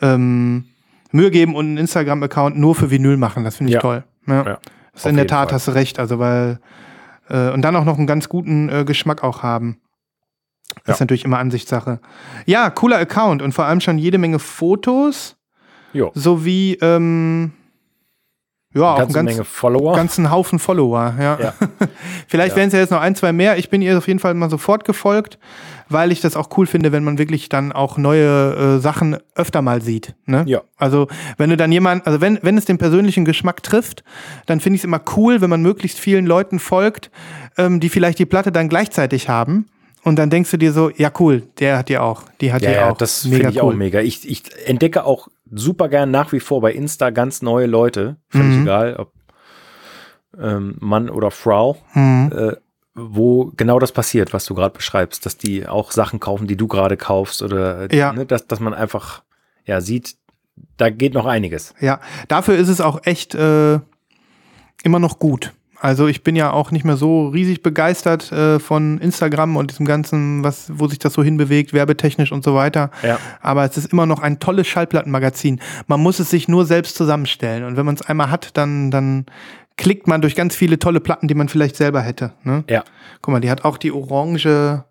ähm, 0.00 0.64
Mühe 1.12 1.30
geben 1.30 1.54
und 1.54 1.66
einen 1.66 1.78
Instagram-Account 1.78 2.58
nur 2.58 2.74
für 2.74 2.90
Vinyl 2.90 3.16
machen. 3.16 3.44
Das 3.44 3.56
finde 3.56 3.70
ich 3.70 3.74
Ja. 3.74 3.80
toll. 3.80 4.04
Ja. 4.26 4.34
Ja, 4.44 4.58
das 4.92 5.04
auf 5.04 5.10
in 5.10 5.16
der 5.16 5.26
Tat 5.26 5.48
Fall. 5.48 5.54
hast 5.56 5.68
du 5.68 5.72
recht. 5.72 5.98
Also 5.98 6.18
weil 6.18 6.58
äh, 7.28 7.50
und 7.50 7.62
dann 7.62 7.76
auch 7.76 7.84
noch 7.84 7.96
einen 7.98 8.06
ganz 8.06 8.28
guten 8.28 8.68
äh, 8.68 8.84
Geschmack 8.84 9.22
auch 9.22 9.42
haben. 9.42 9.78
Das 10.76 10.86
Ja. 10.86 10.94
ist 10.94 11.00
natürlich 11.00 11.24
immer 11.24 11.38
Ansichtssache. 11.38 12.00
Ja, 12.46 12.68
cooler 12.70 12.98
Account 12.98 13.42
und 13.42 13.52
vor 13.52 13.64
allem 13.66 13.80
schon 13.80 13.96
jede 13.98 14.18
Menge 14.18 14.38
Fotos 14.38 15.36
Jo. 15.92 16.10
sowie 16.14 16.76
ähm, 16.80 17.52
ja, 18.74 18.82
auch 18.82 18.98
einen 18.98 18.98
Ganze 19.06 19.14
ganz, 19.14 19.30
Menge 19.30 19.44
Follower. 19.44 19.94
ganzen 19.96 20.30
Haufen 20.30 20.58
Follower. 20.58 21.14
Ja. 21.18 21.38
Ja. 21.40 21.54
Vielleicht 22.28 22.50
Ja. 22.50 22.56
werden 22.56 22.68
es 22.68 22.74
ja 22.74 22.80
jetzt 22.80 22.90
noch 22.90 23.00
ein, 23.00 23.14
zwei 23.14 23.32
mehr. 23.32 23.56
Ich 23.58 23.70
bin 23.70 23.82
ihr 23.82 23.96
auf 23.96 24.06
jeden 24.08 24.18
Fall 24.20 24.34
mal 24.34 24.50
sofort 24.50 24.84
gefolgt, 24.84 25.38
weil 25.88 26.12
ich 26.12 26.20
das 26.20 26.36
auch 26.36 26.48
cool 26.56 26.66
finde, 26.66 26.92
wenn 26.92 27.04
man 27.04 27.18
wirklich 27.18 27.48
dann 27.48 27.72
auch 27.72 27.98
neue 27.98 28.76
äh, 28.76 28.80
Sachen 28.80 29.16
öfter 29.34 29.62
mal 29.62 29.80
sieht. 29.82 30.14
Ne? 30.26 30.42
Ja. 30.46 30.62
Also 30.76 31.08
wenn 31.36 31.50
du 31.50 31.56
dann 31.56 31.70
jemand, 31.72 32.06
also 32.06 32.20
wenn, 32.20 32.38
wenn 32.42 32.56
es 32.58 32.64
den 32.64 32.78
persönlichen 32.78 33.24
Geschmack 33.24 33.62
trifft, 33.62 34.02
dann 34.46 34.60
finde 34.60 34.76
ich 34.76 34.80
es 34.80 34.84
immer 34.84 35.00
cool, 35.16 35.40
wenn 35.40 35.50
man 35.50 35.62
möglichst 35.62 35.98
vielen 36.00 36.26
Leuten 36.26 36.58
folgt, 36.58 37.10
ähm, 37.58 37.80
die 37.80 37.88
vielleicht 37.88 38.18
die 38.18 38.26
Platte 38.26 38.50
dann 38.52 38.68
gleichzeitig 38.68 39.28
haben. 39.28 39.66
Und 40.02 40.16
dann 40.18 40.28
denkst 40.28 40.50
du 40.50 40.58
dir 40.58 40.72
so, 40.72 40.90
ja 40.90 41.10
cool, 41.18 41.44
der 41.60 41.78
hat 41.78 41.88
die 41.88 41.96
auch, 41.96 42.24
die 42.42 42.52
hat 42.52 42.60
Ja, 42.60 42.68
die 42.70 42.76
ja, 42.76 42.90
auch. 42.90 42.96
das 42.98 43.22
finde 43.22 43.48
ich 43.48 43.60
auch 43.62 43.72
mega. 43.72 44.00
Ich, 44.00 44.28
ich 44.28 44.42
entdecke 44.66 45.04
auch 45.06 45.28
super 45.50 45.88
gern 45.88 46.10
nach 46.10 46.32
wie 46.32 46.40
vor 46.40 46.60
bei 46.60 46.72
Insta 46.72 47.10
ganz 47.10 47.42
neue 47.42 47.66
Leute. 47.66 48.16
Völlig 48.28 48.56
Mhm. 48.56 48.62
egal, 48.62 48.96
ob 48.96 49.12
ähm, 50.40 50.76
Mann 50.80 51.10
oder 51.10 51.30
Frau, 51.30 51.76
Hm. 51.92 52.32
äh, 52.34 52.56
wo 52.94 53.52
genau 53.56 53.78
das 53.78 53.92
passiert, 53.92 54.32
was 54.32 54.44
du 54.46 54.54
gerade 54.54 54.74
beschreibst, 54.74 55.26
dass 55.26 55.36
die 55.36 55.66
auch 55.66 55.90
Sachen 55.92 56.20
kaufen, 56.20 56.46
die 56.46 56.56
du 56.56 56.66
gerade 56.68 56.96
kaufst 56.96 57.42
oder 57.42 57.90
äh, 57.90 57.96
Ja. 57.96 58.12
ne, 58.12 58.26
dass, 58.26 58.46
dass 58.46 58.60
man 58.60 58.74
einfach 58.74 59.22
ja 59.64 59.80
sieht, 59.80 60.16
da 60.76 60.90
geht 60.90 61.14
noch 61.14 61.26
einiges. 61.26 61.74
Ja, 61.80 62.00
dafür 62.28 62.56
ist 62.56 62.68
es 62.68 62.80
auch 62.80 63.00
echt 63.04 63.34
äh, 63.34 63.74
immer 64.84 64.98
noch 64.98 65.18
gut. 65.18 65.52
Also 65.84 66.06
ich 66.06 66.22
bin 66.22 66.34
ja 66.34 66.50
auch 66.50 66.70
nicht 66.70 66.86
mehr 66.86 66.96
so 66.96 67.28
riesig 67.28 67.62
begeistert 67.62 68.32
äh, 68.32 68.58
von 68.58 68.96
Instagram 68.96 69.54
und 69.58 69.70
diesem 69.70 69.84
ganzen, 69.84 70.42
was, 70.42 70.72
wo 70.72 70.88
sich 70.88 70.98
das 70.98 71.12
so 71.12 71.22
hinbewegt, 71.22 71.74
werbetechnisch 71.74 72.32
und 72.32 72.42
so 72.42 72.54
weiter. 72.54 72.90
Ja. 73.02 73.18
Aber 73.42 73.66
es 73.66 73.76
ist 73.76 73.92
immer 73.92 74.06
noch 74.06 74.20
ein 74.20 74.38
tolles 74.38 74.66
Schallplattenmagazin. 74.66 75.60
Man 75.86 76.00
muss 76.00 76.20
es 76.20 76.30
sich 76.30 76.48
nur 76.48 76.64
selbst 76.64 76.96
zusammenstellen. 76.96 77.64
Und 77.64 77.76
wenn 77.76 77.84
man 77.84 77.96
es 77.96 78.00
einmal 78.00 78.30
hat, 78.30 78.56
dann, 78.56 78.90
dann 78.90 79.26
klickt 79.76 80.06
man 80.06 80.22
durch 80.22 80.34
ganz 80.34 80.56
viele 80.56 80.78
tolle 80.78 81.00
Platten, 81.00 81.28
die 81.28 81.34
man 81.34 81.50
vielleicht 81.50 81.76
selber 81.76 82.00
hätte. 82.00 82.32
Ne? 82.44 82.64
Ja. 82.70 82.82
Guck 83.20 83.32
mal, 83.32 83.40
die 83.40 83.50
hat 83.50 83.66
auch 83.66 83.76
die 83.76 83.92
orange 83.92 84.84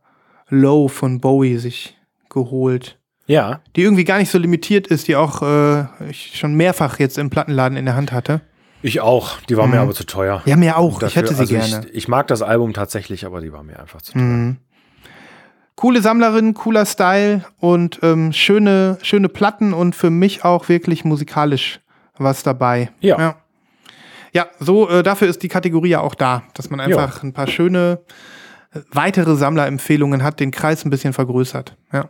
Low 0.49 0.89
von 0.89 1.19
Bowie 1.19 1.57
sich 1.57 1.97
geholt. 2.29 2.99
Ja, 3.25 3.61
Die 3.75 3.81
irgendwie 3.81 4.03
gar 4.03 4.19
nicht 4.19 4.29
so 4.29 4.37
limitiert 4.37 4.85
ist, 4.85 5.07
die 5.07 5.15
auch 5.15 5.41
äh, 5.41 5.85
ich 6.07 6.37
schon 6.37 6.53
mehrfach 6.53 6.99
jetzt 6.99 7.17
im 7.17 7.31
Plattenladen 7.31 7.79
in 7.79 7.85
der 7.85 7.95
Hand 7.95 8.11
hatte. 8.11 8.41
Ich 8.83 9.01
auch. 9.01 9.39
Die 9.41 9.57
war 9.57 9.65
mir 9.67 9.79
aber 9.79 9.93
zu 9.93 10.05
teuer. 10.05 10.41
Ja, 10.45 10.55
mir 10.55 10.77
auch. 10.77 10.99
Dafür- 10.99 11.07
ich 11.07 11.15
hätte 11.15 11.33
sie 11.33 11.55
also 11.55 11.71
gerne. 11.71 11.87
Ich, 11.87 11.95
ich 11.95 12.07
mag 12.07 12.27
das 12.27 12.41
Album 12.41 12.73
tatsächlich, 12.73 13.25
aber 13.25 13.41
die 13.41 13.51
war 13.51 13.63
mir 13.63 13.79
einfach 13.79 14.01
zu 14.01 14.13
teuer. 14.13 14.21
Mhm. 14.21 14.57
Coole 15.75 16.01
Sammlerin, 16.01 16.53
cooler 16.53 16.85
Style 16.85 17.45
und 17.59 17.99
ähm, 18.03 18.31
schöne, 18.31 18.99
schöne 19.01 19.27
Platten 19.27 19.73
und 19.73 19.95
für 19.95 20.11
mich 20.11 20.45
auch 20.45 20.69
wirklich 20.69 21.03
musikalisch 21.03 21.79
was 22.17 22.43
dabei. 22.43 22.91
Ja. 22.99 23.17
Ja, 23.19 23.35
ja 24.33 24.47
so 24.59 24.87
äh, 24.87 25.01
dafür 25.01 25.27
ist 25.27 25.41
die 25.41 25.47
Kategorie 25.47 25.89
ja 25.89 26.01
auch 26.01 26.13
da, 26.15 26.43
dass 26.53 26.69
man 26.69 26.79
einfach 26.79 27.23
ein 27.23 27.33
paar 27.33 27.47
schöne 27.47 28.01
äh, 28.73 28.81
weitere 28.91 29.35
Sammlerempfehlungen 29.35 30.21
hat, 30.23 30.39
den 30.39 30.51
Kreis 30.51 30.85
ein 30.85 30.91
bisschen 30.91 31.13
vergrößert. 31.13 31.75
Ja. 31.91 32.09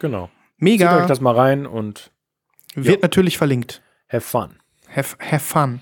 Genau. 0.00 0.24
Zieht 0.58 0.62
Mega. 0.62 1.02
euch 1.02 1.06
das 1.06 1.20
mal 1.20 1.34
rein 1.34 1.66
und 1.66 2.10
Wird 2.74 3.02
natürlich 3.02 3.38
verlinkt. 3.38 3.80
have 4.08 4.22
fun. 4.22 4.56
Have, 4.94 5.16
have 5.20 5.40
fun. 5.44 5.80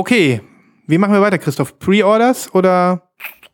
Okay, 0.00 0.40
wie 0.86 0.96
machen 0.96 1.12
wir 1.12 1.20
weiter, 1.20 1.36
Christoph? 1.36 1.78
Pre-Orders 1.78 2.54
oder? 2.54 3.10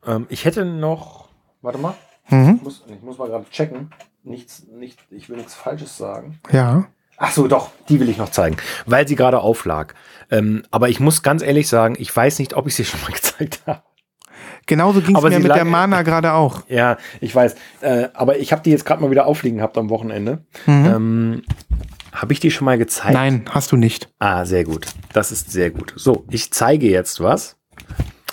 Ähm, 0.06 0.26
ich 0.28 0.44
hätte 0.44 0.64
noch, 0.64 1.28
warte 1.60 1.76
mal, 1.76 1.94
Mhm. 2.28 2.54
ich 2.58 2.62
muss, 2.62 2.84
ich 2.86 3.02
muss 3.02 3.18
mal 3.18 3.26
gerade 3.26 3.50
checken. 3.50 3.90
Nichts, 4.22 4.62
nicht, 4.72 4.96
ich 5.10 5.28
will 5.28 5.38
nichts 5.38 5.54
Falsches 5.56 5.98
sagen. 5.98 6.38
Ja. 6.52 6.86
Ach 7.16 7.32
so, 7.32 7.48
doch, 7.48 7.70
die 7.88 7.98
will 7.98 8.08
ich 8.08 8.16
noch 8.16 8.28
zeigen, 8.30 8.58
weil 8.86 9.08
sie 9.08 9.16
gerade 9.16 9.40
auflag. 9.40 9.96
Ähm, 10.30 10.62
aber 10.70 10.88
ich 10.88 11.00
muss 11.00 11.24
ganz 11.24 11.42
ehrlich 11.42 11.66
sagen, 11.68 11.96
ich 11.98 12.14
weiß 12.14 12.38
nicht, 12.38 12.54
ob 12.54 12.68
ich 12.68 12.76
sie 12.76 12.84
schon 12.84 13.00
mal 13.00 13.10
gezeigt 13.10 13.62
habe. 13.66 13.82
Genauso 14.66 15.00
ging 15.00 15.16
es 15.16 15.22
mir 15.24 15.40
mit 15.40 15.52
der 15.52 15.64
Mana 15.64 16.02
gerade 16.02 16.32
auch. 16.32 16.62
Ja, 16.68 16.96
ich 17.20 17.34
weiß. 17.34 17.56
Äh, 17.80 18.10
aber 18.14 18.38
ich 18.38 18.52
habe 18.52 18.62
die 18.62 18.70
jetzt 18.70 18.84
gerade 18.84 19.02
mal 19.02 19.10
wieder 19.10 19.26
aufliegen 19.26 19.56
gehabt 19.58 19.76
am 19.78 19.90
Wochenende. 19.90 20.44
Ähm, 20.68 21.42
habe 22.16 22.32
ich 22.32 22.40
die 22.40 22.50
schon 22.50 22.64
mal 22.64 22.78
gezeigt? 22.78 23.12
Nein, 23.12 23.44
hast 23.50 23.70
du 23.72 23.76
nicht. 23.76 24.08
Ah, 24.18 24.46
sehr 24.46 24.64
gut. 24.64 24.86
Das 25.12 25.30
ist 25.30 25.50
sehr 25.50 25.70
gut. 25.70 25.92
So, 25.96 26.24
ich 26.30 26.50
zeige 26.50 26.88
jetzt 26.88 27.20
was. 27.20 27.56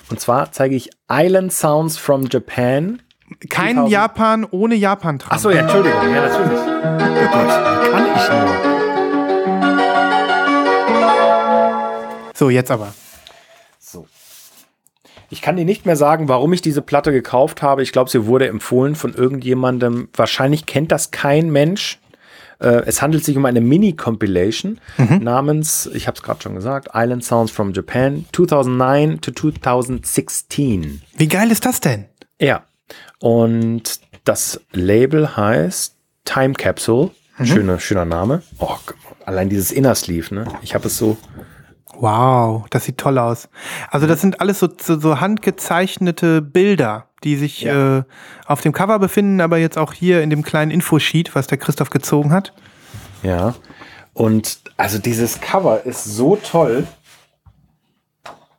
Und 0.10 0.22
zwar 0.22 0.52
zeige 0.54 0.76
ich 0.76 0.90
Island 1.12 1.52
Sounds 1.52 1.98
from 1.98 2.28
Japan. 2.32 3.02
Kein 3.50 3.76
2000 3.76 3.92
Japan 3.92 4.48
ohne 4.50 4.76
Japan 4.76 5.18
dran. 5.18 5.32
Ach 5.34 5.40
so, 5.40 5.52
ja, 5.52 5.62
Entschuldigung. 5.62 6.00
Ja, 6.10 6.28
natürlich. 6.28 6.60
Oh 6.60 7.28
Gott, 7.32 7.50
wie 7.84 7.90
kann 7.92 8.06
ich 8.16 8.30
nur? 8.30 8.74
So, 12.36 12.50
jetzt 12.50 12.72
aber. 12.72 12.94
So. 13.80 14.08
Ich 15.30 15.42
kann 15.42 15.58
dir 15.58 15.66
nicht 15.66 15.86
mehr 15.86 15.98
sagen, 15.98 16.30
warum 16.30 16.54
ich 16.54 16.62
diese 16.62 16.82
Platte 16.82 17.12
gekauft 17.12 17.62
habe. 17.62 17.84
Ich 17.84 17.92
glaube, 17.92 18.10
sie 18.10 18.28
wurde 18.28 18.48
empfohlen 18.48 18.96
von 18.96 19.14
irgendjemandem. 19.14 20.08
Wahrscheinlich 20.14 20.66
kennt 20.66 20.92
das 20.92 21.12
kein 21.12 21.52
Mensch. 21.52 22.00
Äh, 22.60 22.84
es 22.86 23.02
handelt 23.02 23.24
sich 23.24 23.38
um 23.38 23.46
eine 23.46 23.62
Mini-Compilation 23.62 24.80
namens, 25.20 25.90
ich 25.94 26.08
habe 26.08 26.16
es 26.16 26.24
gerade 26.24 26.42
schon 26.42 26.56
gesagt, 26.56 26.90
Island 26.94 27.24
Sounds 27.24 27.52
from 27.52 27.74
Japan 27.74 28.26
2009 28.32 29.22
to 29.22 29.32
2016. 29.32 31.02
Wie 31.18 31.28
geil 31.28 31.52
ist 31.52 31.66
das 31.66 31.80
denn? 31.80 32.06
Ja. 32.40 32.64
Und 33.20 34.00
das 34.24 34.62
Label 34.72 35.36
heißt 35.36 35.96
Time 36.26 36.54
Capsule. 36.54 37.12
Schöner, 37.44 37.80
schöner 37.80 38.06
Name. 38.06 38.44
Oh, 38.60 38.78
allein 39.26 39.50
dieses 39.50 39.72
Inner 39.72 39.96
Sleeve, 39.96 40.34
ne? 40.34 40.46
Ich 40.62 40.76
habe 40.76 40.88
es 40.88 40.98
so. 40.98 41.18
Wow, 42.04 42.66
das 42.70 42.84
sieht 42.84 42.98
toll 42.98 43.18
aus. 43.18 43.48
Also 43.90 44.08
das 44.08 44.20
sind 44.20 44.42
alles 44.42 44.60
so, 44.60 44.68
so, 44.78 45.00
so 45.00 45.22
handgezeichnete 45.22 46.42
Bilder, 46.42 47.08
die 47.24 47.38
sich 47.38 47.62
Ja. 47.62 48.00
äh, 48.00 48.04
auf 48.46 48.60
dem 48.60 48.74
Cover 48.74 49.00
befinden, 49.00 49.40
aber 49.40 49.58
jetzt 49.58 49.78
auch 49.78 49.94
hier 49.94 50.22
in 50.22 50.30
dem 50.30 50.44
kleinen 50.44 50.70
Infosheet, 50.70 51.34
was 51.34 51.48
der 51.48 51.58
Christoph 51.58 51.92
gezogen 51.92 52.34
hat. 52.34 52.52
Ja. 53.22 53.56
Und 54.12 54.60
also 54.76 55.00
dieses 55.00 55.40
Cover 55.40 55.86
ist 55.86 56.04
so 56.04 56.36
toll. 56.36 56.86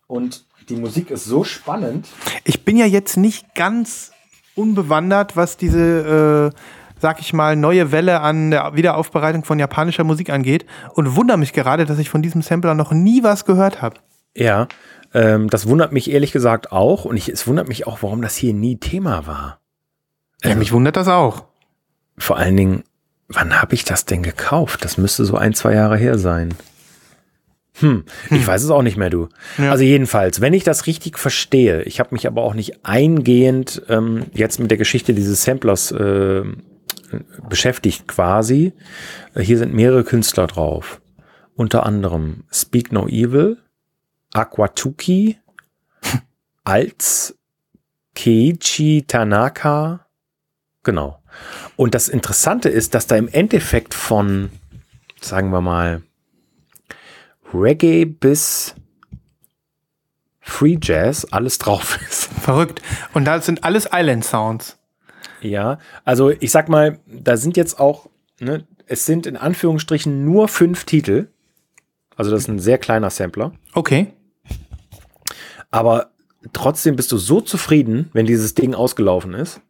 Und 0.07 0.47
die 0.71 0.77
Musik 0.77 1.11
ist 1.11 1.27
so 1.27 1.45
spannend. 1.45 2.09
Ich 2.45 2.65
bin 2.65 2.79
ja 2.79 2.87
jetzt 2.87 3.19
nicht 3.19 3.55
ganz 3.55 4.13
unbewandert, 4.55 5.37
was 5.37 5.59
diese, 5.59 6.51
äh, 6.55 6.59
sag 7.05 7.21
ich 7.21 7.35
mal, 7.35 7.55
neue 7.55 7.93
Welle 7.93 8.23
an 8.23 8.51
der 8.51 8.77
Wiederaufbereitung 8.77 9.45
von 9.45 9.59
japanischer 9.59 10.05
Musik 10.05 10.31
angeht 10.31 10.65
und 10.95 11.17
wundere 11.17 11.37
mich 11.37 11.53
gerade, 11.53 11.85
dass 11.85 11.99
ich 11.99 12.09
von 12.09 12.23
diesem 12.23 12.41
Sampler 12.41 12.73
noch 12.73 12.93
nie 12.93 13.23
was 13.23 13.45
gehört 13.45 13.83
habe. 13.83 13.97
Ja. 14.35 14.69
Ähm, 15.13 15.51
das 15.51 15.69
wundert 15.69 15.93
mich 15.93 16.11
ehrlich 16.11 16.33
gesagt 16.33 16.73
auch. 16.73 17.05
Und 17.05 17.19
ich, 17.19 17.29
es 17.29 17.47
wundert 17.47 17.69
mich 17.69 17.87
auch, 17.87 18.03
warum 18.03 18.23
das 18.23 18.37
hier 18.37 18.55
nie 18.55 18.79
Thema 18.79 19.27
war. 19.27 19.61
Ja, 20.43 20.55
mich 20.55 20.73
wundert 20.73 20.97
das 20.97 21.09
auch. 21.09 21.45
Vor 22.17 22.39
allen 22.39 22.57
Dingen, 22.57 22.85
wann 23.29 23.61
habe 23.61 23.75
ich 23.75 23.85
das 23.85 24.07
denn 24.07 24.23
gekauft? 24.23 24.83
Das 24.83 24.97
müsste 24.97 25.27
so 25.27 25.37
ein, 25.37 25.53
zwei 25.53 25.75
Jahre 25.75 25.99
her 25.99 26.19
sein. 26.19 26.55
Hm, 27.81 28.05
ich 28.31 28.47
weiß 28.47 28.63
es 28.63 28.71
auch 28.71 28.83
nicht 28.83 28.97
mehr, 28.97 29.11
du. 29.11 29.29
Ja. 29.59 29.73
Also 29.73 29.85
jedenfalls, 29.85 30.41
wenn 30.41 30.55
ich 30.55 30.65
das 30.65 30.87
richtig 30.87 31.19
verstehe, 31.19 31.83
ich 31.83 32.01
habe 32.01 32.11
mich 32.13 32.27
aber 32.27 32.43
auch 32.43 32.55
nicht 32.55 32.87
eingehend 32.87 33.83
ähm, 33.91 34.25
jetzt 34.33 34.59
mit 34.59 34.71
der 34.71 34.79
Geschichte 34.79 35.13
dieses 35.13 35.43
Samplers 35.43 35.91
äh, 35.91 36.45
beschäftigt 37.49 38.09
quasi. 38.09 38.73
Hier 39.37 39.59
sind 39.59 39.75
mehrere 39.75 40.05
Künstler 40.05 40.47
drauf. 40.47 41.01
Unter 41.55 41.87
anderem 41.87 42.45
Speak 42.53 42.93
No 42.93 43.07
Evil, 43.07 43.59
Aquatuki, 44.33 45.39
Alz, 46.65 47.37
Keiichi 48.15 49.05
Tanaka, 49.07 50.07
genau. 50.83 51.21
Und 51.77 51.95
das 51.95 52.09
Interessante 52.09 52.69
ist, 52.69 52.95
dass 52.95 53.07
da 53.07 53.17
im 53.17 53.29
Endeffekt 53.29 53.95
von, 53.95 54.51
sagen 55.21 55.51
wir 55.51 55.61
mal, 55.61 56.03
Reggae 57.53 58.05
bis 58.05 58.75
Free 60.41 60.77
Jazz 60.81 61.25
alles 61.31 61.59
drauf 61.59 61.99
ist. 62.09 62.25
Verrückt. 62.41 62.83
Und 63.15 63.25
da 63.25 63.41
sind 63.41 63.65
alles 63.65 63.89
Island 63.93 64.25
Sounds. 64.25 64.79
Ja, 65.45 65.79
also 66.05 66.31
ich 66.31 66.51
sag 66.51 66.69
mal, 66.69 66.99
da 67.07 67.37
sind 67.37 67.57
jetzt 67.57 67.79
auch, 67.79 68.09
ne, 68.41 68.67
es 68.87 69.07
sind 69.07 69.27
in 69.27 69.37
Anführungsstrichen 69.37 70.25
nur 70.25 70.49
fünf 70.49 70.85
Titel. 70.85 71.29
Also 72.17 72.31
das 72.31 72.43
ist 72.43 72.49
ein 72.49 72.59
sehr 72.59 72.79
kleiner 72.79 73.11
Sampler. 73.11 73.53
Okay. 73.75 74.13
Aber 75.71 76.11
trotzdem 76.53 76.97
bist 76.97 77.11
du 77.13 77.17
so 77.19 77.41
zufrieden, 77.41 78.11
wenn 78.13 78.27
dieses 78.27 78.55
Ding 78.55 78.75
ausgelaufen 78.75 79.35
ist. 79.35 79.61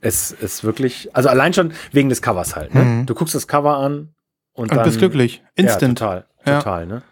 Es 0.00 0.32
ist 0.32 0.64
wirklich, 0.64 1.14
also 1.16 1.28
allein 1.28 1.54
schon 1.54 1.72
wegen 1.92 2.08
des 2.10 2.20
Covers 2.20 2.56
halt. 2.56 2.74
Ne? 2.74 3.04
Du 3.06 3.14
guckst 3.14 3.34
das 3.34 3.48
Cover 3.48 3.76
an 3.78 4.14
und, 4.52 4.70
Und 4.70 4.76
dann 4.76 4.84
bist 4.84 4.98
glücklich. 4.98 5.42
Instant. 5.54 5.98
Ja, 6.00 6.06
total, 6.06 6.26
Ja. 6.46 6.58
total. 6.58 6.86
Ne? 6.86 7.02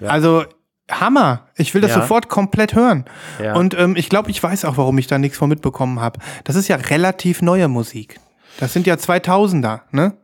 Ja. 0.00 0.08
Also 0.08 0.44
Hammer. 0.90 1.46
Ich 1.56 1.72
will 1.74 1.80
das 1.80 1.92
Ja. 1.92 2.00
sofort 2.02 2.28
komplett 2.28 2.74
hören. 2.74 3.04
Ja. 3.42 3.54
Und 3.54 3.74
ähm, 3.78 3.96
ich 3.96 4.08
glaube, 4.08 4.30
ich 4.30 4.42
weiß 4.42 4.64
auch, 4.64 4.76
warum 4.76 4.98
ich 4.98 5.06
da 5.06 5.18
nichts 5.18 5.38
von 5.38 5.48
mitbekommen 5.48 6.00
habe. 6.00 6.20
Das 6.44 6.56
ist 6.56 6.68
ja 6.68 6.76
relativ 6.76 7.42
neue 7.42 7.68
Musik. 7.68 8.20
Das 8.60 8.72
sind 8.72 8.86
ja 8.86 8.94
2000er, 8.94 9.80
ne? 9.92 10.14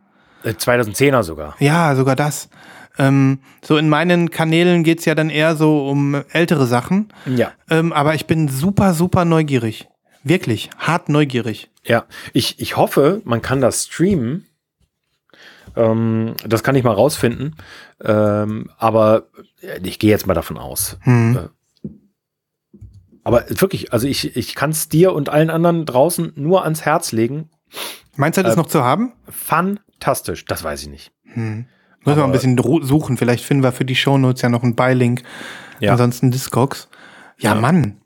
Äh, 0.45 0.51
2010er 0.51 1.23
sogar. 1.23 1.57
Ja, 1.59 1.95
sogar 1.97 2.17
das. 2.17 2.49
Ähm, 2.99 3.39
so 3.63 3.77
in 3.79 3.89
meinen 3.89 4.31
Kanälen 4.31 4.85
geht's 4.85 5.05
ja 5.07 5.15
dann 5.15 5.31
eher 5.31 5.57
so 5.57 5.89
um 5.89 6.23
ältere 6.33 6.67
Sachen. 6.67 7.09
Ja. 7.27 7.53
Ähm, 7.71 7.93
aber 7.93 8.15
ich 8.15 8.27
bin 8.27 8.49
super, 8.49 8.93
super 8.95 9.25
neugierig. 9.25 9.89
Wirklich, 10.23 10.69
hart 10.79 11.09
neugierig. 11.09 11.71
Ja, 11.85 12.05
ich, 12.35 12.61
ich 12.61 12.77
hoffe, 12.77 13.23
man 13.25 13.41
kann 13.41 13.63
das 13.63 13.85
streamen. 13.87 14.47
Ähm, 15.77 16.35
das 16.47 16.63
kann 16.63 16.75
ich 16.75 16.85
mal 16.85 16.93
rausfinden. 16.95 17.57
Ähm, 18.03 18.71
aber 18.79 19.29
äh, 19.63 19.81
ich 19.87 19.99
gehe 19.99 20.11
jetzt 20.11 20.27
mal 20.27 20.35
davon 20.35 20.59
aus. 20.59 20.99
Hm. 21.03 21.37
Äh, 21.37 21.89
aber 23.23 23.45
wirklich, 23.49 23.93
also 23.93 24.07
ich, 24.07 24.37
ich 24.37 24.55
kann 24.55 24.71
es 24.71 24.89
dir 24.89 25.13
und 25.13 25.29
allen 25.29 25.51
anderen 25.51 25.85
draußen 25.87 26.33
nur 26.37 26.65
ans 26.65 26.83
Herz 26.85 27.13
legen. 27.13 27.51
Meinst 28.17 28.39
du 28.39 28.43
das 28.43 28.55
Äh, 28.55 28.57
noch 28.57 28.67
zu 28.67 28.83
haben? 28.83 29.13
Fantastisch, 29.29 30.45
das 30.47 30.65
weiß 30.65 30.83
ich 30.83 30.89
nicht. 30.89 31.13
Müssen 31.35 31.67
wir 32.05 32.17
mal 32.17 32.25
ein 32.25 32.33
bisschen 32.33 32.59
suchen. 32.83 33.17
Vielleicht 33.17 33.45
finden 33.45 33.63
wir 33.63 33.73
für 33.73 33.85
die 33.85 33.95
Shownotes 33.95 34.43
ja 34.43 34.49
noch 34.49 34.63
einen 34.63 34.75
Beilink. 34.75 35.23
Ja. 35.81 35.93
Ansonsten 35.93 36.31
Discogs. 36.31 36.89
Ja, 37.39 37.55
Mann. 37.55 38.01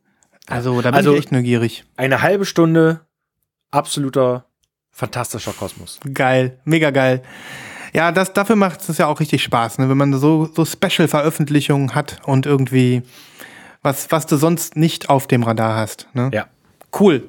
Also, 0.46 0.80
da 0.82 0.90
bin 0.90 0.96
Also- 0.98 1.12
ich 1.12 1.18
echt 1.20 1.32
neugierig. 1.32 1.84
Eine 1.96 2.20
halbe 2.22 2.44
Stunde 2.44 3.00
absoluter 3.70 4.46
fantastischer 4.94 5.52
Kosmos. 5.52 5.98
Geil, 6.14 6.56
mega 6.64 6.90
geil. 6.90 7.22
Ja, 7.92 8.10
das, 8.10 8.32
dafür 8.32 8.56
macht 8.56 8.88
es 8.88 8.98
ja 8.98 9.06
auch 9.06 9.20
richtig 9.20 9.42
Spaß, 9.42 9.78
ne? 9.78 9.88
wenn 9.88 9.96
man 9.96 10.12
so, 10.18 10.48
so 10.52 10.64
Special-Veröffentlichungen 10.64 11.94
hat 11.94 12.18
und 12.24 12.46
irgendwie 12.46 13.02
was, 13.82 14.10
was 14.10 14.26
du 14.26 14.36
sonst 14.36 14.76
nicht 14.76 15.10
auf 15.10 15.26
dem 15.26 15.42
Radar 15.42 15.76
hast. 15.76 16.08
Ne? 16.14 16.30
Ja. 16.32 16.46
Cool. 16.98 17.24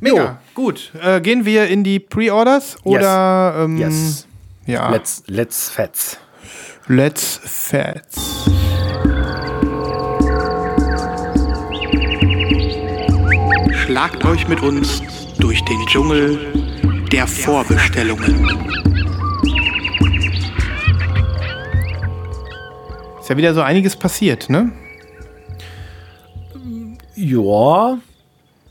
Mega, 0.00 0.38
gut. 0.54 0.92
Äh, 1.02 1.20
gehen 1.20 1.44
wir 1.44 1.66
in 1.68 1.84
die 1.84 1.98
Pre-Orders 1.98 2.78
oder 2.84 3.54
ähm, 3.64 3.76
Yes. 3.76 4.26
ja, 4.66 4.88
Let's, 4.88 5.22
let's 5.26 5.68
fetz. 5.68 6.16
let's 6.86 7.40
fetz. 7.44 8.48
Schlagt 13.74 14.24
euch 14.24 14.48
mit 14.48 14.62
uns 14.62 15.02
durch 15.40 15.64
den 15.64 15.86
Dschungel 15.86 16.38
der 17.10 17.26
Vorbestellungen. 17.26 18.46
Ist 23.20 23.28
ja 23.30 23.36
wieder 23.36 23.54
so 23.54 23.62
einiges 23.62 23.96
passiert, 23.96 24.50
ne? 24.50 24.70
Ja. 27.16 27.98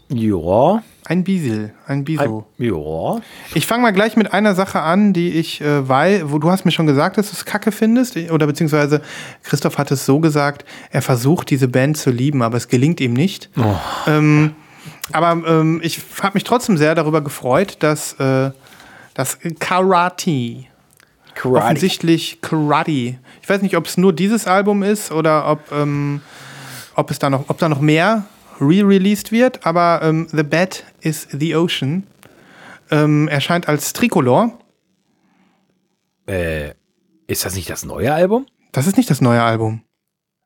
Ja. 0.09 0.83
Ein 1.05 1.23
Biesel, 1.23 1.73
ein 1.87 2.03
Biso. 2.03 2.45
Ja. 2.59 3.19
Ich 3.55 3.65
fange 3.65 3.81
mal 3.81 3.91
gleich 3.91 4.15
mit 4.15 4.31
einer 4.31 4.53
Sache 4.53 4.81
an, 4.81 5.11
die 5.11 5.29
ich, 5.29 5.59
äh, 5.61 5.89
weil, 5.89 6.31
wo 6.31 6.37
du 6.37 6.51
hast 6.51 6.65
mir 6.65 6.71
schon 6.71 6.85
gesagt, 6.85 7.17
dass 7.17 7.31
du 7.31 7.33
es 7.33 7.45
kacke 7.45 7.71
findest, 7.71 8.15
oder 8.15 8.45
beziehungsweise 8.45 9.01
Christoph 9.41 9.79
hat 9.79 9.89
es 9.89 10.05
so 10.05 10.19
gesagt, 10.19 10.65
er 10.91 11.01
versucht 11.01 11.49
diese 11.49 11.67
Band 11.67 11.97
zu 11.97 12.11
lieben, 12.11 12.43
aber 12.43 12.57
es 12.57 12.67
gelingt 12.67 13.01
ihm 13.01 13.13
nicht. 13.13 13.49
Ähm, 14.05 14.51
aber 15.11 15.31
ähm, 15.47 15.79
ich 15.83 15.99
habe 16.21 16.35
mich 16.35 16.43
trotzdem 16.43 16.77
sehr 16.77 16.95
darüber 16.95 17.21
gefreut, 17.21 17.77
dass 17.79 18.13
äh, 18.13 18.51
das 19.13 19.37
Karate, 19.59 20.65
Karate. 21.35 21.65
offensichtlich 21.65 22.41
Karate, 22.41 23.17
ich 23.41 23.49
weiß 23.49 23.61
nicht, 23.61 23.75
ob 23.75 23.85
es 23.85 23.97
nur 23.97 24.13
dieses 24.13 24.47
Album 24.47 24.83
ist 24.83 25.11
oder 25.11 25.49
ob, 25.49 25.71
ähm, 25.71 26.21
ob 26.95 27.11
es 27.11 27.19
da 27.19 27.29
noch, 27.29 27.49
ob 27.49 27.57
da 27.57 27.69
noch 27.69 27.81
mehr 27.81 28.25
re-released 28.61 29.31
wird, 29.31 29.65
aber 29.65 30.01
ähm, 30.03 30.27
The 30.31 30.43
Bed 30.43 30.83
is 31.01 31.27
the 31.31 31.55
Ocean 31.55 32.03
ähm, 32.91 33.27
erscheint 33.27 33.67
als 33.67 33.93
Tricolor. 33.93 34.57
Äh, 36.27 36.73
ist 37.27 37.45
das 37.45 37.55
nicht 37.55 37.69
das 37.69 37.85
neue 37.85 38.13
Album? 38.13 38.45
Das 38.71 38.85
ist 38.87 38.97
nicht 38.97 39.09
das 39.09 39.21
neue 39.21 39.41
Album. 39.41 39.81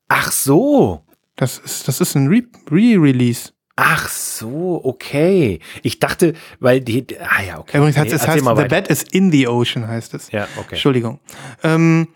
Ach 0.07 0.31
so. 0.31 1.01
Das 1.35 1.57
ist, 1.57 1.87
das 1.87 1.99
ist 1.99 2.15
ein 2.15 2.27
Re- 2.27 2.43
Re-Release. 2.69 3.51
Ach 3.75 4.07
so, 4.07 4.81
okay. 4.83 5.59
Ich 5.81 5.99
dachte, 5.99 6.33
weil 6.59 6.79
die. 6.81 7.05
Ah 7.19 7.41
ja, 7.41 7.59
okay. 7.59 7.77
Übrigens 7.77 7.97
heißt 7.97 8.09
Nee, 8.09 8.15
es 8.15 8.27
heißt 8.27 8.39
The 8.39 8.45
weiter. 8.45 8.67
Bed 8.67 8.87
is 8.87 9.03
in 9.03 9.31
the 9.31 9.47
Ocean 9.47 9.87
heißt 9.87 10.13
es. 10.13 10.31
Ja, 10.31 10.43
okay. 10.57 10.67
Entschuldigung. 10.71 11.19
Ähm, 11.63 12.07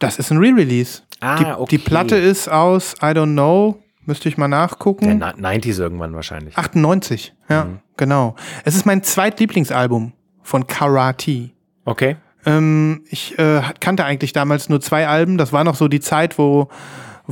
das 0.00 0.18
ist 0.18 0.30
ein 0.32 0.38
Re-Release. 0.38 1.02
Ah, 1.20 1.36
die, 1.38 1.44
okay. 1.44 1.66
die 1.76 1.78
Platte 1.78 2.16
ist 2.16 2.48
aus, 2.48 2.94
I 3.02 3.06
don't 3.14 3.32
know, 3.34 3.80
müsste 4.06 4.28
ich 4.28 4.36
mal 4.38 4.48
nachgucken. 4.48 5.04
Der 5.06 5.14
Na- 5.14 5.50
90s 5.50 5.78
irgendwann 5.78 6.14
wahrscheinlich. 6.14 6.56
98, 6.56 7.34
ja, 7.48 7.66
Mhm. 7.66 7.78
genau. 7.96 8.34
Es 8.64 8.74
ist 8.74 8.84
mein 8.86 9.02
zweitlieblingsalbum 9.04 10.12
von 10.42 10.66
Karate. 10.66 11.50
Okay. 11.84 12.16
Ähm, 12.46 13.04
ich 13.10 13.38
äh, 13.38 13.60
kannte 13.80 14.04
eigentlich 14.06 14.32
damals 14.32 14.68
nur 14.70 14.80
zwei 14.80 15.06
Alben. 15.06 15.36
Das 15.38 15.52
war 15.52 15.62
noch 15.62 15.74
so 15.76 15.86
die 15.88 16.00
Zeit, 16.00 16.38
wo, 16.38 16.68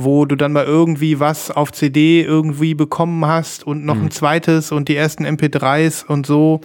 wo 0.03 0.25
du 0.25 0.35
dann 0.35 0.51
mal 0.51 0.65
irgendwie 0.65 1.19
was 1.19 1.51
auf 1.51 1.71
CD 1.71 2.21
irgendwie 2.21 2.73
bekommen 2.73 3.25
hast 3.25 3.65
und 3.65 3.85
noch 3.85 3.95
ein 3.95 4.11
zweites 4.11 4.71
und 4.71 4.89
die 4.89 4.95
ersten 4.95 5.25
MP3s 5.25 6.05
und 6.05 6.25
so. 6.25 6.61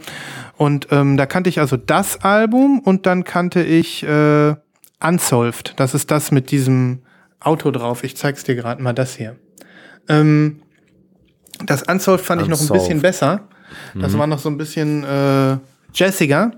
Und 0.56 0.88
ähm, 0.90 1.16
da 1.16 1.26
kannte 1.26 1.50
ich 1.50 1.60
also 1.60 1.76
das 1.76 2.22
Album 2.22 2.80
und 2.80 3.06
dann 3.06 3.24
kannte 3.24 3.62
ich 3.62 4.02
äh, 4.04 4.54
Unsolved. 5.02 5.74
Das 5.76 5.94
ist 5.94 6.10
das 6.10 6.30
mit 6.30 6.50
diesem 6.50 7.02
Auto 7.40 7.70
drauf. 7.70 8.04
Ich 8.04 8.16
zeig's 8.16 8.44
dir 8.44 8.54
gerade 8.54 8.82
mal 8.82 8.92
das 8.92 9.16
hier. 9.16 9.36
Ähm, 10.08 10.62
das 11.64 11.82
Unsolved 11.82 12.24
fand 12.24 12.42
ich 12.42 12.48
noch 12.48 12.58
ein 12.58 12.62
Unsolved. 12.62 12.82
bisschen 12.82 13.00
besser. 13.00 13.48
Das 13.94 14.16
war 14.16 14.26
noch 14.26 14.38
so 14.38 14.48
ein 14.48 14.56
bisschen 14.56 15.04
äh, 15.04 15.58
jazziger. 15.92 16.52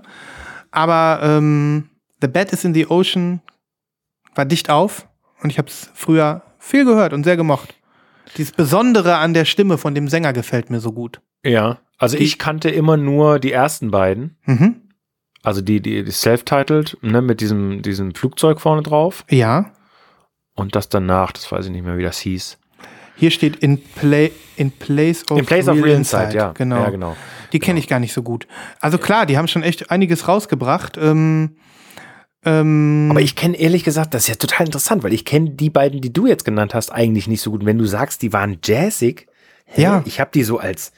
Aber 0.71 1.19
ähm, 1.23 1.89
The 2.21 2.27
Bed 2.27 2.51
is 2.53 2.63
in 2.63 2.73
the 2.73 2.87
Ocean 2.87 3.41
war 4.35 4.45
dicht 4.45 4.69
auf 4.69 5.07
und 5.41 5.51
ich 5.51 5.57
habe 5.57 5.67
es 5.67 5.89
früher 5.93 6.43
viel 6.59 6.85
gehört 6.85 7.13
und 7.13 7.23
sehr 7.23 7.37
gemocht. 7.37 7.73
Dieses 8.37 8.51
Besondere 8.53 9.17
an 9.17 9.33
der 9.33 9.45
Stimme 9.45 9.77
von 9.77 9.95
dem 9.95 10.07
Sänger 10.07 10.33
gefällt 10.33 10.69
mir 10.69 10.79
so 10.79 10.91
gut. 10.91 11.21
Ja. 11.43 11.79
Also 11.97 12.17
Die- 12.17 12.23
ich 12.23 12.37
kannte 12.37 12.69
immer 12.69 12.97
nur 12.97 13.39
die 13.39 13.51
ersten 13.51 13.89
beiden. 13.91 14.37
Mhm. 14.45 14.81
Also 15.43 15.61
die, 15.61 15.81
die, 15.81 16.03
die 16.03 16.11
self-titled, 16.11 16.97
ne, 17.01 17.21
mit 17.21 17.39
diesem, 17.41 17.81
diesem 17.81 18.13
Flugzeug 18.13 18.59
vorne 18.59 18.81
drauf. 18.83 19.23
Ja, 19.29 19.71
Und 20.55 20.75
das 20.75 20.89
danach, 20.89 21.31
das 21.31 21.51
weiß 21.51 21.65
ich 21.67 21.71
nicht 21.71 21.85
mehr, 21.85 21.97
wie 21.97 22.03
das 22.03 22.17
hieß. 22.19 22.57
hier 23.15 23.31
steht 23.31 23.55
in, 23.57 23.81
play, 23.81 24.31
in 24.57 24.71
Place 24.71 25.23
of 25.31 25.39
In 25.39 25.45
Place 25.45 25.67
of 25.69 25.77
Real 25.77 25.95
Insight, 25.95 26.33
ja. 26.33 26.51
Genau. 26.51 26.77
Ja, 26.83 26.89
genau. 26.89 27.15
Die 27.53 27.59
kenne 27.59 27.79
ich 27.79 27.87
gar 27.87 27.99
nicht 27.99 28.13
so 28.13 28.23
gut. 28.23 28.45
Also 28.81 28.97
klar, 28.97 29.25
die 29.25 29.37
haben 29.37 29.47
schon 29.47 29.63
echt 29.63 29.89
einiges 29.89 30.27
rausgebracht. 30.27 30.97
Ähm, 30.97 31.55
ähm, 32.45 33.07
Aber 33.11 33.21
ich 33.21 33.35
kenne 33.35 33.57
ehrlich 33.57 33.83
gesagt, 33.83 34.13
das 34.13 34.23
ist 34.23 34.27
ja 34.29 34.35
total 34.35 34.67
interessant, 34.67 35.03
weil 35.03 35.13
ich 35.13 35.25
kenne 35.25 35.51
die 35.51 35.69
beiden, 35.69 36.01
die 36.01 36.13
du 36.13 36.27
jetzt 36.27 36.45
genannt 36.45 36.73
hast, 36.73 36.91
eigentlich 36.91 37.27
nicht 37.27 37.41
so 37.41 37.51
gut. 37.51 37.65
Wenn 37.65 37.77
du 37.77 37.85
sagst, 37.85 38.21
die 38.21 38.31
waren 38.33 38.59
jazzig, 38.63 39.27
hä? 39.65 39.81
Ja. 39.81 40.03
ich 40.05 40.19
habe 40.19 40.31
die 40.33 40.43
so 40.43 40.57
als, 40.59 40.91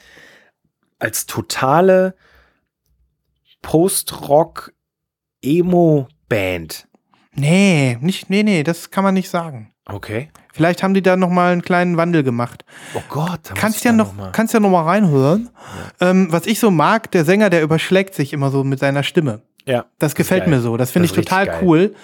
als 0.98 1.26
totale 1.26 2.14
Post-Rock 3.62 4.72
Emo-Band. 5.42 6.86
nee, 7.34 7.96
nicht, 8.00 8.28
nee, 8.30 8.42
nee, 8.42 8.62
das 8.62 8.90
kann 8.90 9.04
man 9.04 9.14
nicht 9.14 9.30
sagen. 9.30 9.72
Okay. 9.86 10.28
Vielleicht 10.52 10.82
haben 10.82 10.94
die 10.94 11.02
da 11.02 11.16
noch 11.16 11.30
mal 11.30 11.52
einen 11.52 11.62
kleinen 11.62 11.96
Wandel 11.96 12.22
gemacht. 12.22 12.64
Oh 12.94 13.02
Gott. 13.08 13.40
da 13.44 13.54
Kannst 13.54 13.84
ja 13.84 13.92
noch, 13.92 14.14
mal- 14.14 14.30
kannst 14.32 14.52
ja 14.54 14.60
noch 14.60 14.70
mal 14.70 14.82
reinhören. 14.84 15.48
Ähm, 16.00 16.28
was 16.30 16.46
ich 16.46 16.60
so 16.60 16.70
mag, 16.70 17.10
der 17.10 17.24
Sänger, 17.24 17.50
der 17.50 17.62
überschlägt 17.62 18.14
sich 18.14 18.32
immer 18.32 18.50
so 18.50 18.62
mit 18.62 18.78
seiner 18.78 19.02
Stimme. 19.02 19.42
Ja. 19.66 19.84
Das 19.98 20.14
gefällt 20.14 20.44
geil. 20.44 20.50
mir 20.50 20.60
so. 20.60 20.76
Das 20.76 20.90
finde 20.90 21.06
ich 21.06 21.12
total 21.12 21.58
cool. 21.62 21.94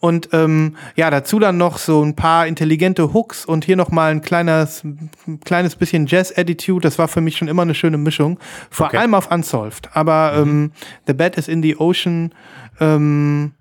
Und 0.00 0.28
ähm, 0.32 0.76
ja, 0.96 1.08
dazu 1.10 1.38
dann 1.38 1.56
noch 1.56 1.78
so 1.78 2.02
ein 2.04 2.14
paar 2.14 2.46
intelligente 2.46 3.14
Hooks 3.14 3.46
und 3.46 3.64
hier 3.64 3.76
noch 3.76 3.90
mal 3.90 4.10
ein 4.10 4.20
kleines, 4.20 4.84
ein 4.84 5.40
kleines 5.44 5.76
bisschen 5.76 6.06
Jazz-Attitude. 6.06 6.82
Das 6.82 6.98
war 6.98 7.08
für 7.08 7.22
mich 7.22 7.36
schon 7.38 7.48
immer 7.48 7.62
eine 7.62 7.74
schöne 7.74 7.96
Mischung. 7.96 8.38
Vor 8.70 8.86
Okay. 8.86 8.98
allem 8.98 9.14
auf 9.14 9.30
Unsolved. 9.30 9.88
Aber 9.94 10.34
ähm, 10.36 10.72
The 11.06 11.14
Bed 11.14 11.36
is 11.36 11.48
in 11.48 11.62
the 11.62 11.76
Ocean. 11.78 12.34
Ähm, 12.80 13.52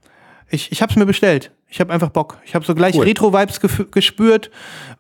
ich 0.49 0.71
ich 0.71 0.81
habe 0.81 0.91
es 0.91 0.97
mir 0.97 1.05
bestellt. 1.05 1.51
Ich 1.69 1.79
habe 1.79 1.93
einfach 1.93 2.09
Bock. 2.09 2.39
Ich 2.45 2.55
habe 2.55 2.65
so 2.65 2.75
gleich 2.75 2.95
Cool. 2.95 3.05
Retro-Vibes 3.05 3.59
gespürt. 3.91 4.51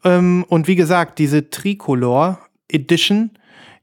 Ähm, 0.05 0.45
und 0.47 0.67
wie 0.67 0.75
gesagt, 0.75 1.19
diese 1.19 1.49
Tricolor 1.49 2.39
Edition, 2.69 3.31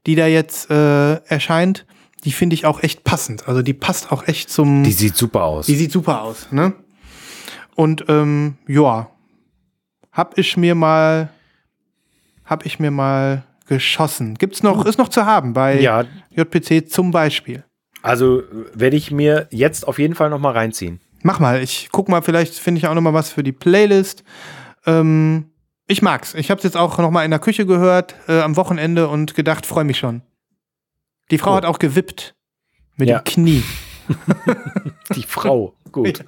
die 0.07 0.15
da 0.15 0.25
jetzt 0.27 0.69
äh, 0.71 1.15
erscheint, 1.25 1.85
die 2.23 2.31
finde 2.31 2.53
ich 2.53 2.65
auch 2.65 2.83
echt 2.83 3.03
passend. 3.03 3.47
Also 3.47 3.61
die 3.61 3.73
passt 3.73 4.11
auch 4.11 4.27
echt 4.27 4.49
zum. 4.49 4.83
Die 4.83 4.91
sieht 4.91 5.15
super 5.15 5.43
aus. 5.43 5.65
Die 5.65 5.75
sieht 5.75 5.91
super 5.91 6.21
aus, 6.21 6.51
ne? 6.51 6.73
Und 7.75 8.05
ähm, 8.09 8.57
ja, 8.67 9.09
hab 10.11 10.37
ich 10.37 10.57
mir 10.57 10.75
mal, 10.75 11.29
hab 12.45 12.65
ich 12.65 12.79
mir 12.79 12.91
mal 12.91 13.43
geschossen. 13.67 14.35
Gibt's 14.35 14.61
noch, 14.63 14.85
ist 14.85 14.97
noch 14.97 15.07
zu 15.09 15.25
haben 15.25 15.53
bei 15.53 15.79
ja, 15.79 16.03
JPC 16.35 16.89
zum 16.89 17.11
Beispiel. 17.11 17.63
also 18.01 18.43
werde 18.73 18.97
ich 18.97 19.11
mir 19.11 19.47
jetzt 19.51 19.87
auf 19.87 19.97
jeden 19.99 20.15
Fall 20.15 20.29
noch 20.29 20.39
mal 20.39 20.51
reinziehen. 20.51 20.99
Mach 21.23 21.39
mal, 21.39 21.61
ich 21.61 21.89
guck 21.91 22.09
mal, 22.09 22.21
vielleicht 22.21 22.55
finde 22.55 22.79
ich 22.79 22.87
auch 22.87 22.93
noch 22.93 23.01
mal 23.01 23.13
was 23.13 23.31
für 23.31 23.43
die 23.43 23.51
Playlist. 23.51 24.23
Ähm, 24.85 25.51
ich 25.87 26.01
mag's. 26.01 26.33
Ich 26.33 26.51
hab's 26.51 26.63
jetzt 26.63 26.77
auch 26.77 26.97
noch 26.97 27.11
mal 27.11 27.23
in 27.23 27.31
der 27.31 27.39
Küche 27.39 27.65
gehört 27.65 28.15
äh, 28.27 28.41
am 28.41 28.55
Wochenende 28.57 29.07
und 29.07 29.35
gedacht, 29.35 29.65
freue 29.65 29.83
mich 29.83 29.97
schon. 29.99 30.21
Die 31.31 31.37
Frau 31.37 31.51
Cool. 31.51 31.57
hat 31.57 31.65
auch 31.65 31.79
gewippt 31.79 32.35
mit 32.97 33.09
Ja. 33.09 33.19
dem 33.19 33.23
Knie. 33.23 33.63
Die 35.15 35.23
Frau. 35.23 35.73
Gut. 35.91 36.23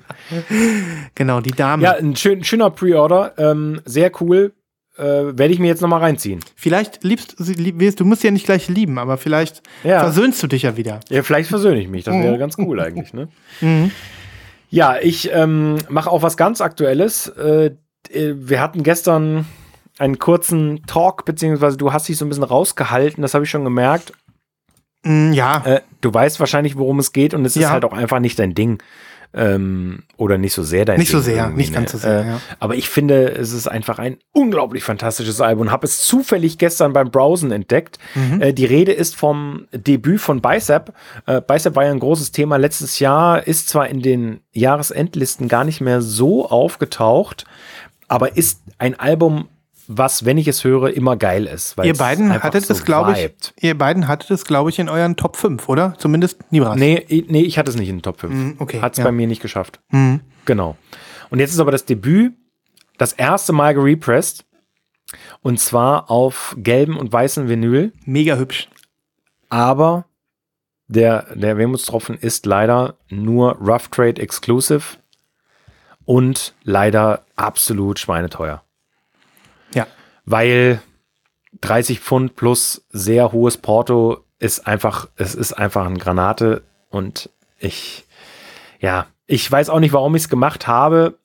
Genau, 1.16 1.40
die 1.40 1.52
Dame. 1.52 1.84
Ja, 1.84 1.94
ein 1.94 2.16
schön, 2.18 2.44
schöner 2.44 2.70
Pre-Order. 2.70 3.34
Ähm, 3.38 3.80
sehr 3.86 4.12
cool. 4.22 4.52
Äh, 4.98 5.04
Werde 5.04 5.48
ich 5.54 5.60
mir 5.60 5.68
jetzt 5.68 5.82
noch 5.82 5.88
mal 5.88 6.00
reinziehen. 6.00 6.42
Vielleicht 6.56 7.04
liebst 7.04 7.36
sie- 7.38 7.54
lieb, 7.54 7.96
du 7.96 8.04
musst 8.06 8.22
sie 8.22 8.28
ja 8.28 8.32
nicht 8.34 8.46
gleich 8.46 8.68
lieben, 8.68 9.00
aber 9.00 9.18
vielleicht 9.18 9.62
Ja. 9.84 10.02
versöhnst 10.02 10.44
du 10.44 10.48
dich 10.48 10.64
ja 10.64 10.76
wieder. 10.76 11.00
Ja, 11.10 11.24
vielleicht 11.24 11.50
versöhne 11.50 11.80
ich 11.80 11.88
mich. 11.88 12.04
Das 12.04 12.14
Mhm. 12.14 12.24
wäre 12.24 12.38
ganz 12.38 12.58
cool 12.58 12.80
eigentlich, 12.82 13.14
ne? 13.14 13.30
Ja, 14.70 14.98
ich 15.02 15.32
ähm, 15.32 15.78
mache 15.90 16.10
auch 16.12 16.24
was 16.24 16.36
ganz 16.36 16.60
Aktuelles. 16.62 17.28
Äh, 17.30 17.72
äh, 18.12 18.34
wir 18.36 18.60
hatten 18.60 18.84
gestern 18.84 19.46
einen 19.98 20.20
kurzen 20.20 20.82
Talk, 20.88 21.24
beziehungsweise 21.26 21.78
du 21.78 21.94
hast 21.94 22.08
dich 22.10 22.18
so 22.18 22.26
ein 22.26 22.30
bisschen 22.30 22.44
rausgehalten, 22.44 23.22
das 23.22 23.34
habe 23.34 23.46
ich 23.46 23.50
schon 23.50 23.64
gemerkt. 23.64 24.12
Mm, 25.04 25.34
ja, 25.34 25.62
Äh, 25.66 25.82
du 26.02 26.14
weißt 26.14 26.40
wahrscheinlich, 26.40 26.78
worum 26.78 27.00
es 27.00 27.12
geht 27.14 27.34
und 27.34 27.46
es 27.46 27.56
ist 27.56 27.64
Ja. 27.64 27.70
halt 27.72 27.86
auch 27.86 27.94
einfach 27.94 28.20
nicht 28.20 28.40
dein 28.40 28.54
Ding. 28.56 28.82
ähm, 29.36 30.04
oder 30.16 30.38
nicht 30.38 30.54
so 30.54 30.62
sehr 30.62 30.86
dein 30.86 31.00
Nicht 31.00 31.10
so 31.10 31.18
Ding 31.18 31.26
sehr, 31.26 31.36
irgendwie, 31.46 31.62
nicht 31.62 31.74
ganz 31.74 31.92
so 31.94 31.98
sehr, 31.98 32.22
Äh, 32.22 32.28
ja. 32.28 32.42
Aber 32.60 32.76
ich 32.76 32.88
finde, 32.88 33.30
es 33.32 33.52
ist 33.52 33.68
einfach 33.68 33.98
ein 33.98 34.18
unglaublich 34.32 34.84
fantastisches 34.84 35.42
Album 35.42 35.62
und 35.64 35.72
habe 35.72 35.88
es 35.88 36.02
zufällig 36.04 36.60
gestern 36.60 36.94
beim 36.94 37.10
Browsen 37.10 37.52
entdeckt. 37.52 37.98
Mhm. 38.14 38.42
Äh, 38.44 38.54
die 38.54 38.66
Rede 38.66 38.92
ist 38.92 39.16
vom 39.16 39.66
Debüt 39.72 40.22
von 40.22 40.40
Bicep. 40.40 40.94
Äh, 41.26 41.42
Bicep 41.42 41.76
war 41.76 41.84
ja 41.84 41.90
ein 41.90 42.00
großes 42.00 42.32
Thema 42.32 42.58
letztes 42.58 43.00
Jahr, 43.00 43.48
ist 43.48 43.70
zwar 43.70 43.88
in 43.90 44.04
den 44.04 44.40
Jahresendlisten 44.52 45.48
gar 45.48 45.64
nicht 45.64 45.82
mehr 45.82 46.04
so 46.04 46.48
aufgetaucht, 46.48 47.46
aber 48.08 48.38
ist 48.38 48.62
ein 48.78 49.00
Album, 49.00 49.48
was, 49.88 50.26
wenn 50.26 50.38
ich 50.38 50.48
es 50.48 50.64
höre, 50.64 50.94
immer 50.94 51.18
geil 51.18 51.46
ist. 51.46 51.76
Ihr 51.84 51.96
beiden 51.96 52.32
hattet 52.42 52.66
so 52.66 52.74
es, 52.74 52.86
glaube 52.86 53.14
ich, 53.14 53.54
ihr 53.60 53.78
beiden 53.78 54.08
hattet 54.08 54.32
es, 54.32 54.46
glaube 54.46 54.70
ich, 54.70 54.80
in 54.80 54.90
euren 54.90 55.16
Top 55.16 55.36
5, 55.36 55.68
oder? 55.70 55.96
Zumindest 55.98 56.40
Nibras. 56.52 56.78
Nee, 56.78 57.06
nee, 57.28 57.42
ich 57.42 57.58
hatte 57.58 57.70
es 57.70 57.78
nicht 57.78 57.90
in 57.90 57.98
den 57.98 58.02
Top 58.02 58.20
5. 58.20 58.34
Mhm, 58.34 58.56
okay, 58.60 58.82
Hat 58.82 58.94
es 58.94 59.00
ja. 59.00 59.04
bei 59.04 59.12
mir 59.12 59.28
nicht 59.28 59.42
geschafft. 59.42 59.80
Mhm. 59.90 60.22
Genau. 60.46 60.78
Und 61.30 61.40
jetzt 61.40 61.52
ist 61.52 61.60
aber 61.60 61.72
das 61.72 61.86
Debüt 61.86 62.34
das 62.98 63.14
erste 63.14 63.54
Mal 63.54 63.74
gerepressed. 63.74 64.46
Und 65.42 65.60
zwar 65.60 66.10
auf 66.10 66.56
gelbem 66.58 66.98
und 66.98 67.12
weißem 67.12 67.48
Vinyl. 67.48 67.94
Mega 68.06 68.38
hübsch. 68.38 68.70
Aber 69.50 70.06
der, 70.88 71.36
der 71.36 71.58
Wermutstropfen 71.58 72.18
ist 72.18 72.46
leider 72.46 72.98
nur 73.10 73.58
Rough 73.58 73.90
Trade 73.90 74.22
Exclusive 74.22 74.98
und 76.06 76.54
leider 76.64 77.26
absolut 77.36 78.00
schweineteuer. 78.00 78.64
Weil 80.26 80.82
30 81.62 82.00
Pfund 82.00 82.36
plus 82.36 82.86
sehr 82.90 83.32
hohes 83.32 83.58
Porto 83.58 84.24
ist 84.40 84.68
einfach, 84.68 85.08
es 85.16 85.36
ist 85.36 85.54
einfach 85.54 85.86
eine 85.86 85.98
Granate 85.98 86.64
und 86.90 87.30
ich, 87.60 88.06
ja, 88.80 89.08
ich 89.26 89.50
weiß 89.50 89.70
auch 89.70 89.80
nicht, 89.80 89.94
warum 89.94 90.16
ich 90.16 90.24
es 90.24 90.30
gemacht 90.30 90.68
habe. 90.68 91.18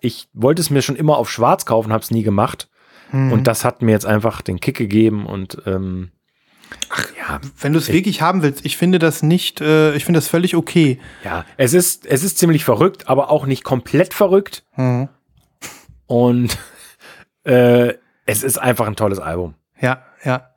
Ich 0.00 0.28
wollte 0.32 0.62
es 0.62 0.70
mir 0.70 0.82
schon 0.82 0.96
immer 0.96 1.18
auf 1.18 1.30
schwarz 1.30 1.66
kaufen, 1.66 1.92
habe 1.92 2.02
es 2.02 2.10
nie 2.10 2.22
gemacht. 2.22 2.68
Mhm. 3.12 3.32
Und 3.32 3.46
das 3.46 3.64
hat 3.64 3.82
mir 3.82 3.92
jetzt 3.92 4.06
einfach 4.06 4.42
den 4.42 4.60
Kick 4.60 4.76
gegeben 4.76 5.26
und 5.26 5.62
ähm, 5.66 6.10
ja, 7.16 7.40
Wenn 7.60 7.72
du 7.72 7.78
es 7.78 7.92
wirklich 7.92 8.22
haben 8.22 8.42
willst, 8.42 8.64
ich 8.64 8.76
finde 8.76 8.98
das 8.98 9.22
nicht, 9.22 9.60
äh, 9.60 9.94
ich 9.94 10.04
finde 10.04 10.18
das 10.18 10.28
völlig 10.28 10.56
okay. 10.56 10.98
ja, 11.24 11.44
es 11.56 11.74
ist, 11.74 12.06
es 12.06 12.24
ist 12.24 12.38
ziemlich 12.38 12.64
verrückt, 12.64 13.08
aber 13.08 13.30
auch 13.30 13.46
nicht 13.46 13.64
komplett 13.64 14.14
verrückt. 14.14 14.64
Mhm. 14.76 15.08
Und 16.06 16.58
äh, 17.44 17.94
es 18.26 18.42
ist 18.42 18.58
einfach 18.58 18.86
ein 18.86 18.96
tolles 18.96 19.18
Album. 19.18 19.54
Ja, 19.80 20.02
ja. 20.24 20.50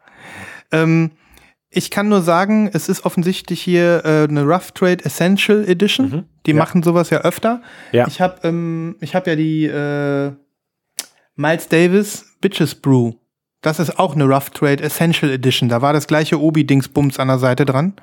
Ähm, 0.71 1.11
ich 1.69 1.91
kann 1.91 2.09
nur 2.09 2.21
sagen, 2.21 2.69
es 2.73 2.89
ist 2.89 3.05
offensichtlich 3.05 3.61
hier 3.61 4.03
äh, 4.03 4.23
eine 4.27 4.43
Rough 4.43 4.71
Trade 4.71 5.05
Essential 5.05 5.63
Edition. 5.67 6.09
Mhm. 6.09 6.23
Die 6.45 6.51
Ja. 6.51 6.57
machen 6.57 6.81
sowas 6.83 7.09
ja 7.11 7.19
öfter. 7.19 7.61
Ja. 7.91 8.07
Ich 8.07 8.21
habe 8.21 8.47
ähm, 8.47 8.95
ich 9.01 9.15
hab 9.15 9.27
ja 9.27 9.35
die 9.35 9.65
äh, 9.65 10.31
Miles 11.35 11.67
Davis 11.69 12.25
Bitches 12.41 12.75
Brew. 12.75 13.13
Das 13.61 13.79
ist 13.79 13.99
auch 13.99 14.15
eine 14.15 14.23
Rough 14.25 14.49
Trade 14.51 14.81
Essential 14.81 15.31
Edition. 15.31 15.69
Da 15.69 15.81
war 15.81 15.93
das 15.93 16.07
gleiche 16.07 16.39
Obi-Dingsbums 16.41 17.19
an 17.19 17.27
der 17.27 17.39
Seite 17.39 17.65
dran. 17.65 17.93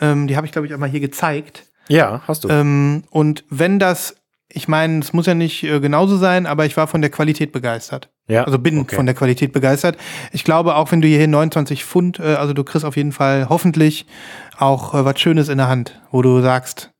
Ähm, 0.00 0.26
die 0.28 0.36
habe 0.36 0.46
ich, 0.46 0.52
glaube 0.52 0.66
ich, 0.66 0.74
auch 0.74 0.78
mal 0.78 0.88
hier 0.88 1.00
gezeigt. 1.00 1.64
Ja, 1.88 2.22
hast 2.26 2.44
du. 2.44 2.48
Ähm, 2.48 3.04
und 3.10 3.44
wenn 3.50 3.78
das, 3.78 4.16
ich 4.48 4.68
meine, 4.68 4.98
es 5.00 5.12
muss 5.12 5.26
ja 5.26 5.34
nicht 5.34 5.64
äh, 5.64 5.80
genauso 5.80 6.16
sein, 6.16 6.46
aber 6.46 6.66
ich 6.66 6.76
war 6.76 6.86
von 6.86 7.00
der 7.00 7.10
Qualität 7.10 7.52
begeistert. 7.52 8.10
Ja, 8.28 8.44
Also 8.44 8.58
bin 8.58 8.78
okay. 8.80 8.96
von 8.96 9.06
der 9.06 9.14
Qualität 9.14 9.52
begeistert. 9.52 9.96
Ich 10.32 10.44
glaube, 10.44 10.76
auch 10.76 10.90
wenn 10.92 11.00
du 11.00 11.08
hier 11.08 11.26
29 11.28 11.84
Pfund, 11.84 12.18
äh, 12.18 12.34
also 12.34 12.52
du 12.54 12.64
kriegst 12.64 12.84
auf 12.84 12.96
jeden 12.96 13.12
Fall 13.12 13.48
hoffentlich 13.48 14.06
auch 14.58 14.94
äh, 14.94 15.04
was 15.04 15.20
Schönes 15.20 15.48
in 15.48 15.58
der 15.58 15.68
Hand, 15.68 16.00
wo 16.10 16.22
du 16.22 16.40
sagst, 16.40 16.90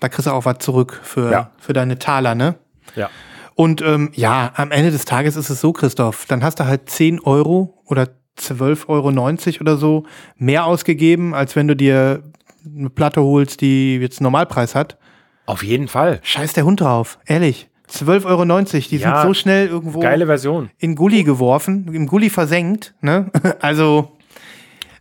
da 0.00 0.08
kriegst 0.08 0.26
du 0.26 0.32
auch 0.32 0.44
was 0.44 0.58
zurück 0.58 1.00
für, 1.02 1.30
Ja. 1.30 1.50
für 1.58 1.72
deine 1.72 1.98
Taler, 1.98 2.34
ne? 2.34 2.56
Ja. 2.94 3.10
Und 3.56 3.82
ähm, 3.82 4.10
ja, 4.14 4.52
am 4.56 4.70
Ende 4.72 4.90
des 4.90 5.04
Tages 5.04 5.36
ist 5.36 5.48
es 5.48 5.60
so, 5.60 5.72
Christoph, 5.72 6.26
dann 6.26 6.42
hast 6.42 6.58
du 6.60 6.66
halt 6.66 6.90
10 6.90 7.20
Euro 7.20 7.80
oder 7.86 8.08
12,90 8.38 8.88
Euro 8.88 9.60
oder 9.60 9.76
so 9.76 10.04
mehr 10.36 10.64
ausgegeben, 10.66 11.34
als 11.34 11.54
wenn 11.54 11.68
du 11.68 11.76
dir 11.76 12.22
eine 12.66 12.90
Platte 12.90 13.22
holst, 13.22 13.60
die 13.60 13.96
jetzt 13.98 14.18
einen 14.18 14.24
Normalpreis 14.24 14.74
hat. 14.74 14.98
Auf 15.46 15.62
jeden 15.62 15.86
Fall. 15.88 16.18
Scheiß 16.22 16.52
der 16.54 16.64
Hund 16.64 16.80
drauf, 16.80 17.18
ehrlich. 17.26 17.68
12,90 18.02 18.24
Euro, 18.26 18.44
die 18.90 18.96
Ja, 18.98 19.20
sind 19.22 19.28
so 19.28 19.34
schnell 19.34 19.68
irgendwo 19.68 20.00
Geile 20.00 20.26
Version. 20.26 20.70
in 20.78 20.94
Gully 20.94 21.22
geworfen, 21.24 21.92
im 21.92 22.06
Gully 22.06 22.30
versenkt, 22.30 22.94
ne? 23.00 23.30
Also, 23.60 24.12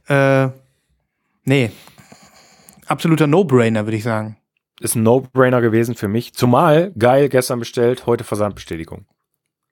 äh, 0.07 0.49
nee. 1.43 1.71
Absoluter 2.87 3.27
No-Brainer, 3.27 3.85
würde 3.85 3.97
ich 3.97 4.03
sagen. 4.03 4.37
Ist 4.79 4.95
ein 4.95 5.03
No-Brainer 5.03 5.61
gewesen 5.61 5.95
für 5.95 6.07
mich. 6.07 6.33
Zumal, 6.33 6.91
geil, 6.97 7.29
gestern 7.29 7.59
bestellt, 7.59 8.05
heute 8.05 8.23
Versandbestätigung. 8.23 9.05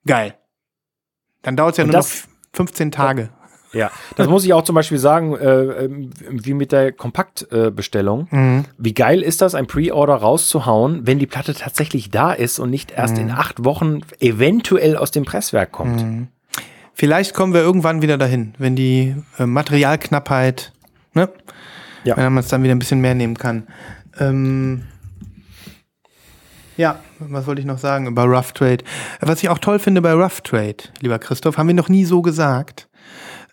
Geil. 0.06 0.34
Dann 1.42 1.56
dauert 1.56 1.72
es 1.72 1.78
ja 1.78 1.84
Und 1.84 1.90
nur 1.90 2.00
noch 2.00 2.06
15 2.54 2.90
Tage. 2.90 3.30
Ja, 3.72 3.90
das 4.16 4.28
muss 4.28 4.44
ich 4.44 4.52
auch 4.52 4.64
zum 4.64 4.74
Beispiel 4.74 4.98
sagen, 4.98 5.34
äh, 5.36 5.84
ähm, 5.84 6.10
wie 6.30 6.54
mit 6.54 6.72
der 6.72 6.92
Kompaktbestellung. 6.92 8.28
Äh. 8.30 8.36
Mhm. 8.36 8.64
Wie 8.78 8.94
geil 8.94 9.22
ist 9.22 9.40
das, 9.40 9.54
ein 9.54 9.66
Pre-Order 9.66 10.14
rauszuhauen, 10.16 11.06
wenn 11.06 11.18
die 11.18 11.26
Platte 11.26 11.54
tatsächlich 11.54 12.10
da 12.10 12.32
ist 12.32 12.58
und 12.58 12.70
nicht 12.70 12.90
erst 12.92 13.14
Mhm. 13.16 13.22
in 13.22 13.30
acht 13.30 13.64
Wochen 13.64 14.00
eventuell 14.20 14.96
aus 14.96 15.10
dem 15.10 15.24
Presswerk 15.24 15.72
kommt. 15.72 16.28
Vielleicht 16.94 17.32
kommen 17.34 17.54
wir 17.54 17.62
irgendwann 17.62 18.02
wieder 18.02 18.18
dahin, 18.18 18.54
wenn 18.58 18.76
die 18.76 19.16
äh, 19.38 19.46
Materialknappheit, 19.46 20.72
ne? 21.14 21.30
Ja. 22.04 22.16
Wenn 22.16 22.32
man 22.34 22.42
es 22.42 22.48
dann 22.48 22.62
wieder 22.62 22.74
ein 22.74 22.78
bisschen 22.78 23.00
mehr 23.00 23.14
nehmen 23.14 23.38
kann. 23.38 23.66
Ähm, 24.18 24.82
ja, 26.76 26.98
was 27.18 27.46
wollte 27.46 27.60
ich 27.60 27.66
noch 27.66 27.78
sagen 27.78 28.06
über 28.06 28.24
Rough 28.24 28.52
Trade? 28.52 28.78
Was 29.20 29.42
ich 29.42 29.48
auch 29.48 29.58
toll 29.58 29.78
finde 29.78 30.02
bei 30.02 30.12
Rough 30.12 30.40
Trade, 30.40 30.76
lieber 31.00 31.18
Christoph, 31.18 31.58
haben 31.58 31.68
wir 31.68 31.74
noch 31.74 31.88
nie 31.88 32.04
so 32.04 32.22
gesagt. 32.22 32.88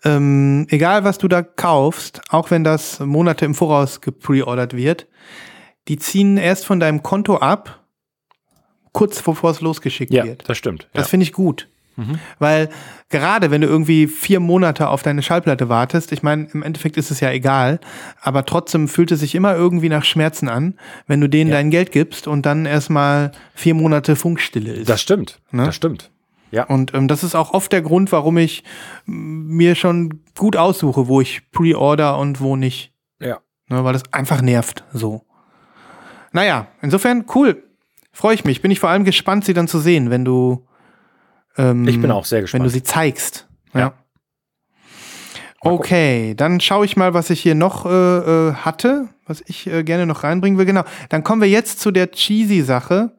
Ähm, 0.04 0.66
egal, 0.70 1.04
was 1.04 1.18
du 1.18 1.28
da 1.28 1.42
kaufst, 1.42 2.20
auch 2.30 2.50
wenn 2.50 2.64
das 2.64 3.00
Monate 3.00 3.44
im 3.44 3.54
Voraus 3.54 4.00
gepreordert 4.00 4.74
wird, 4.74 5.06
die 5.88 5.98
ziehen 5.98 6.36
erst 6.36 6.64
von 6.64 6.80
deinem 6.80 7.02
Konto 7.02 7.36
ab, 7.36 7.84
kurz 8.92 9.22
bevor 9.22 9.50
es 9.50 9.60
losgeschickt 9.60 10.12
Ja, 10.12 10.24
wird. 10.24 10.48
das 10.48 10.56
stimmt. 10.58 10.88
Das 10.94 11.06
ja. 11.06 11.08
finde 11.10 11.24
ich 11.24 11.32
gut. 11.32 11.68
Weil 12.38 12.70
gerade 13.10 13.50
wenn 13.50 13.60
du 13.60 13.66
irgendwie 13.66 14.06
vier 14.06 14.40
Monate 14.40 14.88
auf 14.88 15.02
deine 15.02 15.20
Schallplatte 15.22 15.68
wartest, 15.68 16.12
ich 16.12 16.22
meine, 16.22 16.48
im 16.54 16.62
Endeffekt 16.62 16.96
ist 16.96 17.10
es 17.10 17.20
ja 17.20 17.30
egal, 17.30 17.78
aber 18.22 18.46
trotzdem 18.46 18.88
fühlt 18.88 19.12
es 19.12 19.20
sich 19.20 19.34
immer 19.34 19.54
irgendwie 19.54 19.90
nach 19.90 20.04
Schmerzen 20.04 20.48
an, 20.48 20.78
wenn 21.08 21.20
du 21.20 21.28
denen 21.28 21.50
Ja. 21.50 21.56
dein 21.56 21.68
Geld 21.70 21.92
gibst 21.92 22.26
und 22.26 22.46
dann 22.46 22.64
erstmal 22.64 23.32
vier 23.54 23.74
Monate 23.74 24.16
Funkstille 24.16 24.72
ist. 24.72 24.88
das 24.88 25.02
stimmt. 25.02 25.40
Ne? 25.50 25.66
Das 25.66 25.76
stimmt. 25.76 26.10
Ja. 26.52 26.64
und 26.64 26.94
ähm, 26.94 27.06
das 27.08 27.22
ist 27.22 27.34
auch 27.34 27.52
oft 27.54 27.70
der 27.72 27.82
Grund, 27.82 28.10
warum 28.12 28.36
ich 28.38 28.64
mir 29.06 29.74
schon 29.74 30.20
gut 30.36 30.56
aussuche, 30.56 31.06
wo 31.06 31.20
ich 31.20 31.50
pre-order 31.52 32.18
und 32.18 32.40
wo 32.40 32.56
nicht. 32.56 32.92
Ja. 33.20 33.38
Ne, 33.68 33.84
weil 33.84 33.92
das 33.92 34.02
einfach 34.12 34.42
nervt 34.42 34.84
so. 34.92 35.22
Naja, 36.32 36.66
insofern 36.82 37.24
cool. 37.34 37.62
Freue 38.12 38.34
ich 38.34 38.44
mich. 38.44 38.62
Bin 38.62 38.70
ich 38.70 38.80
vor 38.80 38.90
allem 38.90 39.04
gespannt, 39.04 39.44
sie 39.44 39.54
dann 39.54 39.68
zu 39.68 39.78
sehen, 39.78 40.10
wenn 40.10 40.24
du 40.24 40.66
ähm, 41.56 41.86
Ich 41.86 42.00
bin 42.00 42.10
auch 42.10 42.24
sehr 42.24 42.38
wenn 42.38 42.42
gespannt. 42.44 42.64
du 42.64 42.70
sie 42.70 42.82
zeigst. 42.82 43.48
Ja. 43.74 43.80
Ja. 43.80 43.94
Okay, 45.62 46.34
dann 46.34 46.58
schaue 46.60 46.86
ich 46.86 46.96
mal, 46.96 47.12
was 47.12 47.28
ich 47.30 47.40
hier 47.40 47.54
noch 47.54 47.84
äh, 47.84 47.90
äh, 48.48 48.54
hatte, 48.54 49.08
was 49.26 49.42
ich 49.46 49.66
äh, 49.66 49.84
gerne 49.84 50.06
noch 50.06 50.24
reinbringen 50.24 50.58
will. 50.58 50.64
Genau. 50.64 50.84
Dann 51.10 51.22
kommen 51.22 51.42
wir 51.42 51.48
jetzt 51.48 51.80
zu 51.80 51.90
der 51.90 52.10
cheesy 52.10 52.62
Sache, 52.62 53.14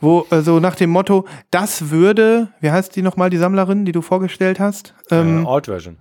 wo 0.00 0.26
äh, 0.30 0.40
so 0.40 0.60
nach 0.60 0.76
dem 0.76 0.90
Motto, 0.90 1.26
das 1.50 1.90
würde, 1.90 2.48
wie 2.60 2.70
heißt 2.70 2.94
die 2.96 3.02
nochmal, 3.02 3.30
die 3.30 3.36
Sammlerin, 3.38 3.84
die 3.84 3.92
du 3.92 4.02
vorgestellt 4.02 4.60
hast, 4.60 4.94
ähm, 5.10 5.44
äh, 5.44 5.48
Alt 5.48 5.66
Version. 5.66 5.98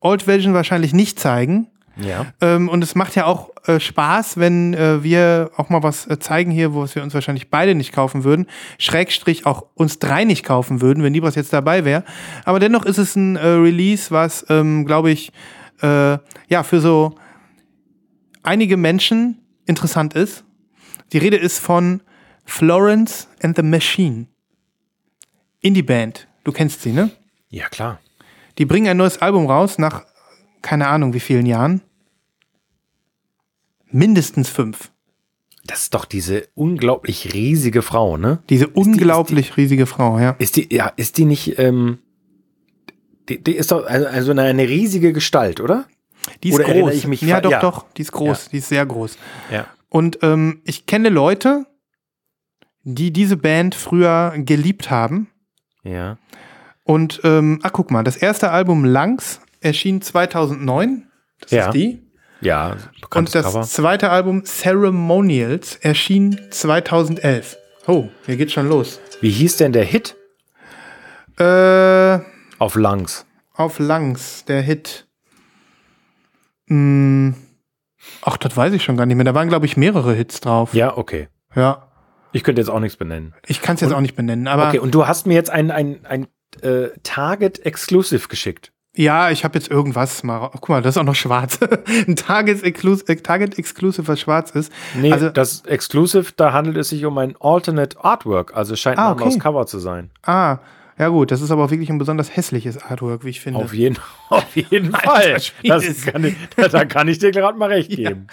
Old 0.00 0.22
Version 0.22 0.54
wahrscheinlich 0.54 0.94
nicht 0.94 1.20
zeigen. 1.20 1.68
Ja. 1.96 2.26
Ähm, 2.40 2.68
und 2.68 2.82
es 2.82 2.94
macht 2.94 3.14
ja 3.14 3.26
auch 3.26 3.50
äh, 3.66 3.78
Spaß, 3.78 4.38
wenn 4.38 4.74
äh, 4.74 5.02
wir 5.02 5.50
auch 5.56 5.68
mal 5.68 5.82
was 5.82 6.06
äh, 6.06 6.18
zeigen 6.18 6.50
hier, 6.50 6.72
wo 6.72 6.86
wir 6.86 7.02
uns 7.02 7.12
wahrscheinlich 7.12 7.50
beide 7.50 7.74
nicht 7.74 7.92
kaufen 7.92 8.24
würden. 8.24 8.46
Schrägstrich 8.78 9.44
auch 9.44 9.66
uns 9.74 9.98
drei 9.98 10.24
nicht 10.24 10.44
kaufen 10.44 10.80
würden, 10.80 11.02
wenn 11.02 11.12
Libras 11.12 11.34
jetzt 11.34 11.52
dabei 11.52 11.84
wäre. 11.84 12.04
Aber 12.44 12.58
dennoch 12.58 12.86
ist 12.86 12.98
es 12.98 13.16
ein 13.16 13.36
äh, 13.36 13.46
Release, 13.46 14.10
was, 14.10 14.46
ähm, 14.48 14.86
glaube 14.86 15.10
ich, 15.10 15.32
äh, 15.82 16.18
ja, 16.48 16.62
für 16.62 16.80
so 16.80 17.16
einige 18.42 18.76
Menschen 18.76 19.38
interessant 19.66 20.14
ist. 20.14 20.44
Die 21.12 21.18
Rede 21.18 21.36
ist 21.36 21.58
von 21.58 22.02
Florence 22.50 23.28
and 23.42 23.56
the 23.56 23.62
Machine. 23.62 24.26
Indie-Band. 25.60 26.26
Du 26.42 26.50
kennst 26.50 26.82
sie, 26.82 26.90
ne? 26.90 27.10
Ja, 27.48 27.68
klar. 27.68 28.00
Die 28.58 28.66
bringen 28.66 28.88
ein 28.88 28.96
neues 28.96 29.22
Album 29.22 29.46
raus 29.46 29.78
nach 29.78 30.04
keine 30.60 30.88
Ahnung 30.88 31.14
wie 31.14 31.20
vielen 31.20 31.46
Jahren. 31.46 31.80
Mindestens 33.86 34.50
fünf. 34.50 34.90
Das 35.64 35.82
ist 35.84 35.94
doch 35.94 36.04
diese 36.04 36.48
unglaublich 36.54 37.32
riesige 37.32 37.82
Frau, 37.82 38.16
ne? 38.16 38.42
Diese 38.50 38.66
die- 38.66 38.72
unglaublich 38.72 39.56
riesige 39.56 39.86
Frau, 39.86 40.18
ja. 40.18 40.30
Ist 40.38 40.56
die, 40.56 40.74
ja, 40.74 40.88
ist 40.96 41.18
die 41.18 41.26
nicht, 41.26 41.56
ähm, 41.58 41.98
die, 43.28 43.42
die 43.42 43.54
ist 43.54 43.70
doch 43.70 43.86
also, 43.86 44.08
also 44.08 44.32
eine, 44.32 44.68
riesige 44.68 45.12
Gestalt, 45.12 45.60
oder? 45.60 45.86
Die 46.42 46.48
ist 46.48 46.56
Oder 46.56 46.64
groß. 46.64 46.94
ich 46.94 47.06
mich 47.06 47.22
ja, 47.22 47.40
doch, 47.40 47.50
ja. 47.52 47.60
doch, 47.60 47.86
die 47.96 48.02
ist 48.02 48.12
groß, 48.12 48.48
die 48.48 48.58
ist 48.58 48.68
sehr 48.68 48.84
groß. 48.84 49.16
Ja. 49.52 49.66
Und 49.88 50.18
ähm, 50.22 50.60
ich 50.64 50.86
kenne 50.86 51.08
Leute, 51.08 51.66
die 52.82 53.12
diese 53.12 53.36
Band 53.36 53.74
früher 53.74 54.32
geliebt 54.36 54.90
haben. 54.90 55.28
Ja. 55.82 56.18
Und, 56.84 57.20
ähm, 57.24 57.60
ach, 57.62 57.72
guck 57.72 57.90
mal, 57.90 58.02
das 58.04 58.16
erste 58.16 58.50
Album 58.50 58.84
Langs 58.84 59.40
erschien 59.60 60.02
2009. 60.02 61.06
Das 61.40 61.50
Ja. 61.50 61.66
ist 61.66 61.74
die. 61.74 62.02
Ja, 62.42 62.76
Und 63.14 63.34
das 63.34 63.44
Cover. 63.44 63.62
zweite 63.62 64.08
Album 64.10 64.44
Ceremonials 64.44 65.76
erschien 65.76 66.40
2011. 66.50 67.58
Oh, 67.86 68.08
hier 68.24 68.36
geht's 68.38 68.52
schon 68.54 68.68
los. 68.68 68.98
Wie 69.20 69.30
hieß 69.30 69.58
denn 69.58 69.72
der 69.72 69.84
Hit 69.84 70.16
Äh, 71.38 72.18
auf 72.58 72.74
Langs? 72.76 73.26
auf 73.54 73.78
Langs, 73.78 74.44
der 74.46 74.62
Hit. 74.62 75.06
Hm. 76.68 77.34
Ach, 78.22 78.36
das 78.38 78.56
weiß 78.56 78.72
ich 78.72 78.82
schon 78.84 78.96
gar 78.96 79.04
nicht 79.06 79.16
mehr. 79.16 79.24
Da 79.24 79.34
waren, 79.34 79.48
glaube 79.48 79.66
ich, 79.66 79.76
mehrere 79.76 80.14
Hits 80.14 80.40
drauf. 80.40 80.72
Ja, 80.74 80.96
okay. 80.96 81.28
Ja. 81.54 81.89
Ich 82.32 82.44
könnte 82.44 82.60
jetzt 82.60 82.68
auch 82.70 82.80
nichts 82.80 82.96
benennen. 82.96 83.34
Ich 83.46 83.62
kann 83.62 83.74
es 83.74 83.80
jetzt 83.80 83.92
auch 83.92 84.00
nicht 84.00 84.16
benennen, 84.16 84.46
aber 84.48 84.68
Okay, 84.68 84.78
und 84.78 84.94
du 84.94 85.06
hast 85.06 85.26
mir 85.26 85.34
jetzt 85.34 85.50
ein, 85.50 85.70
ein, 85.70 86.04
ein 86.06 86.26
äh, 86.62 86.88
Target 87.02 87.64
Exclusive 87.66 88.28
geschickt. 88.28 88.72
ja, 88.96 89.30
ich 89.30 89.44
habe 89.44 89.56
jetzt 89.58 89.70
irgendwas 89.70 90.22
mal. 90.24 90.38
ra- 90.38 90.50
Guck 90.52 90.68
mal, 90.68 90.82
das 90.82 90.94
ist 90.96 90.98
auch 90.98 91.04
noch 91.04 91.14
schwarz. 91.14 91.58
Ein 92.08 92.16
Target 92.16 92.62
Exclusive, 92.64 93.22
Target 93.22 93.56
Exclusive, 93.58 94.08
was 94.08 94.20
schwarz 94.20 94.50
ist. 94.50 94.72
Nee, 94.94 95.12
Also- 95.12 95.30
das 95.30 95.64
Exclusive, 95.64 96.32
da 96.36 96.52
handelt 96.52 96.76
es 96.76 96.88
sich 96.88 97.04
um 97.04 97.16
ein 97.18 97.34
Alternate 97.40 98.02
Artwork, 98.04 98.56
also 98.56 98.74
es 98.74 98.80
scheint 98.80 98.98
Ah, 98.98 99.06
ein 99.06 99.12
anderes 99.12 99.34
okay. 99.34 99.42
Cover 99.42 99.66
zu 99.66 99.78
sein. 99.78 100.10
Ah, 100.24 100.58
ja 101.00 101.08
gut, 101.08 101.30
das 101.30 101.40
ist 101.40 101.50
aber 101.50 101.64
auch 101.64 101.70
wirklich 101.70 101.88
ein 101.88 101.96
besonders 101.96 102.36
hässliches 102.36 102.76
Artwork, 102.76 103.24
wie 103.24 103.30
ich 103.30 103.40
finde. 103.40 103.60
Auf 103.60 103.72
jeden, 103.72 103.96
auf 104.28 104.54
jeden 104.54 104.92
Fall. 104.92 105.32
Das 105.32 105.50
kann 106.04 106.24
ich, 106.24 106.34
da 106.70 106.84
kann 106.84 107.08
ich 107.08 107.18
dir 107.18 107.30
gerade 107.30 107.56
mal 107.56 107.70
recht 107.70 107.88
geben. 107.88 108.26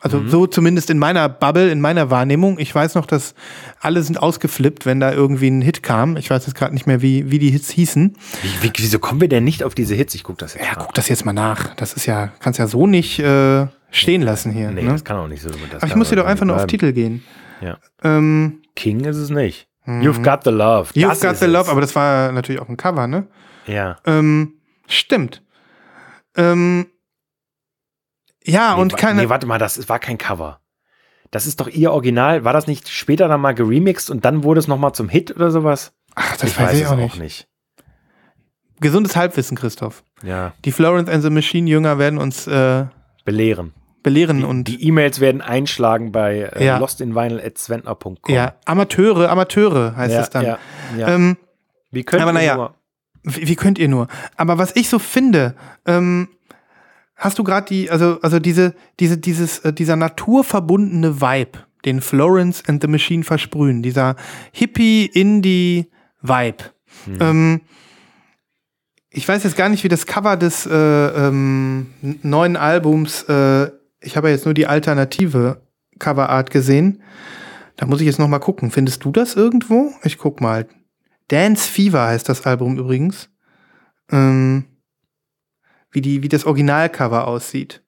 Also 0.00 0.22
so 0.28 0.46
zumindest 0.46 0.90
in 0.90 0.98
meiner 0.98 1.30
Bubble, 1.30 1.70
in 1.70 1.80
meiner 1.80 2.10
Wahrnehmung. 2.10 2.58
Ich 2.58 2.74
weiß 2.74 2.94
noch, 2.94 3.06
dass 3.06 3.34
alle 3.80 4.02
sind 4.02 4.18
ausgeflippt, 4.20 4.84
wenn 4.84 5.00
da 5.00 5.14
irgendwie 5.14 5.48
ein 5.48 5.62
Hit 5.62 5.82
kam. 5.82 6.18
Ich 6.18 6.28
weiß 6.28 6.44
jetzt 6.46 6.54
gerade 6.54 6.74
nicht 6.74 6.86
mehr, 6.86 7.00
wie, 7.00 7.30
wie 7.30 7.38
die 7.38 7.48
Hits 7.50 7.70
hießen. 7.70 8.14
Wie, 8.42 8.68
wie, 8.68 8.72
wieso 8.76 8.98
kommen 8.98 9.22
wir 9.22 9.30
denn 9.30 9.44
nicht 9.44 9.64
auf 9.64 9.74
diese 9.74 9.94
Hits? 9.94 10.14
Ich 10.14 10.22
gucke 10.22 10.40
das 10.40 10.52
jetzt 10.52 10.62
Ja, 10.66 10.72
mal. 10.76 10.84
guck 10.84 10.92
das 10.94 11.08
jetzt 11.08 11.24
mal 11.24 11.32
nach. 11.32 11.74
Das 11.76 11.94
ist 11.94 12.04
ja, 12.04 12.26
kannst 12.40 12.58
ja 12.58 12.66
so 12.66 12.86
nicht 12.86 13.18
äh, 13.18 13.66
stehen 13.90 14.20
lassen 14.20 14.52
hier. 14.52 14.70
Nee, 14.72 14.82
ne? 14.82 14.90
das 14.90 15.04
kann 15.04 15.16
auch 15.16 15.26
nicht 15.26 15.40
so. 15.42 15.48
Aber 15.48 15.86
ich 15.86 15.96
muss 15.96 16.08
aber 16.08 16.16
doch 16.16 16.26
einfach 16.26 16.44
nur 16.44 16.56
auf. 16.56 16.66
Titel 16.66 16.92
gehen. 16.92 17.24
Ja. 17.62 17.78
Ähm, 18.02 18.60
King 18.76 19.06
ist 19.06 19.16
es 19.16 19.30
nicht. 19.30 19.68
You've 19.86 20.22
got 20.22 20.44
the 20.44 20.50
love. 20.50 20.90
You've 20.92 21.08
Das 21.08 21.20
Got 21.22 21.36
the 21.38 21.46
es. 21.46 21.50
Love, 21.50 21.70
aber 21.70 21.80
das 21.80 21.94
war 21.94 22.30
natürlich 22.32 22.60
auch 22.60 22.68
ein 22.68 22.76
Cover, 22.76 23.06
ne? 23.06 23.26
Ja. 23.66 23.96
Ähm, 24.06 24.54
stimmt. 24.86 25.40
Ähm, 26.36 26.86
ja, 28.44 28.74
Nee, 28.74 28.82
und 28.82 28.96
keine. 28.96 29.22
Nee, 29.22 29.28
warte 29.28 29.46
mal, 29.46 29.58
das 29.58 29.88
war 29.88 29.98
kein 29.98 30.18
Cover. 30.18 30.60
Das 31.30 31.46
ist 31.46 31.60
doch 31.60 31.68
ihr 31.68 31.92
Original. 31.92 32.44
War 32.44 32.52
das 32.52 32.66
nicht 32.66 32.88
später 32.88 33.26
dann 33.28 33.40
mal 33.40 33.54
geremixed 33.54 34.10
und 34.10 34.24
dann 34.24 34.44
wurde 34.44 34.60
es 34.60 34.68
nochmal 34.68 34.92
zum 34.92 35.08
Hit 35.08 35.34
oder 35.34 35.50
sowas? 35.50 35.92
ach, 36.14 36.36
das 36.36 36.58
weiß, 36.58 36.78
ich 36.78 36.86
auch 36.86 37.16
nicht. 37.16 37.48
Gesundes 38.80 39.16
Halbwissen, 39.16 39.56
Christoph. 39.56 40.04
Ja, 40.22 40.52
Die 40.64 40.72
Florence 40.72 41.08
and 41.10 41.22
the 41.22 41.30
Machine 41.30 41.68
Jünger 41.68 41.98
werden 41.98 42.18
uns 42.18 42.46
äh, 42.46 42.86
belehren. 43.24 43.72
belehren 44.02 44.44
und 44.44 44.64
Die 44.64 44.86
E-Mails 44.86 45.20
werden 45.20 45.40
einschlagen 45.40 46.12
bei 46.12 46.50
äh, 46.54 46.64
Ja. 46.66 46.78
lostinvinyl.zwentner.com. 46.78 48.16
ja, 48.34 48.54
Amateure, 48.64 49.28
Amateure 49.30 49.96
heißt 49.96 50.14
ja, 50.14 50.20
es 50.20 50.30
dann. 50.30 50.44
Ja, 50.44 50.58
ja. 50.96 51.08
Ähm, 51.08 51.36
Wie 51.90 52.04
könnt 52.04 52.22
aber 52.22 52.30
ihr 52.32 52.34
naja. 52.34 52.56
nur- 52.56 52.74
wie, 53.22 53.48
wie 53.48 53.56
könnt 53.56 53.78
ihr 53.78 53.88
nur? 53.88 54.08
Aber 54.36 54.58
was 54.58 54.76
ich 54.76 54.88
so 54.90 54.98
finde, 54.98 55.54
ähm, 55.86 56.28
hast 57.16 57.38
du 57.38 57.44
gerade 57.44 57.66
die, 57.66 57.90
also, 57.90 58.18
also 58.22 58.38
diese, 58.38 58.74
diese, 59.00 59.18
dieses, 59.18 59.58
äh, 59.60 59.72
dieser 59.72 59.96
naturverbundene 59.96 61.20
Vibe, 61.20 61.58
den 61.84 62.00
Florence 62.00 62.62
and 62.66 62.80
the 62.82 62.88
Machine 62.88 63.24
versprühen, 63.24 63.82
dieser 63.82 64.16
Hippie-Indie-Vibe. 64.52 66.64
Ähm, 67.20 67.60
ich 69.10 69.28
weiß 69.28 69.44
jetzt 69.44 69.56
gar 69.56 69.68
nicht, 69.68 69.84
wie 69.84 69.88
das 69.88 70.06
Cover 70.06 70.36
des 70.36 70.66
äh, 70.66 70.74
ähm, 70.74 71.86
neuen 72.22 72.56
Albums, 72.56 73.22
äh, 73.24 73.70
ich 74.00 74.16
habe 74.16 74.28
ja 74.28 74.34
jetzt 74.34 74.44
nur 74.44 74.54
die 74.54 74.66
alternative 74.66 75.62
Coverart 75.98 76.50
gesehen. 76.50 77.02
Da 77.76 77.86
muss 77.86 78.00
ich 78.00 78.06
jetzt 78.06 78.18
noch 78.18 78.28
mal 78.28 78.38
gucken. 78.38 78.70
Findest 78.70 79.04
du 79.04 79.10
das 79.10 79.34
irgendwo? 79.34 79.92
Ich 80.02 80.18
guck 80.18 80.40
mal. 80.40 80.66
Dance 81.28 81.68
Fever 81.68 82.06
heißt 82.06 82.28
das 82.28 82.46
Album 82.46 82.78
übrigens. 82.78 83.30
Ähm, 84.10 84.64
wie, 85.94 86.00
die, 86.00 86.22
wie 86.22 86.28
das 86.28 86.44
Originalcover 86.44 87.26
aussieht. 87.26 87.82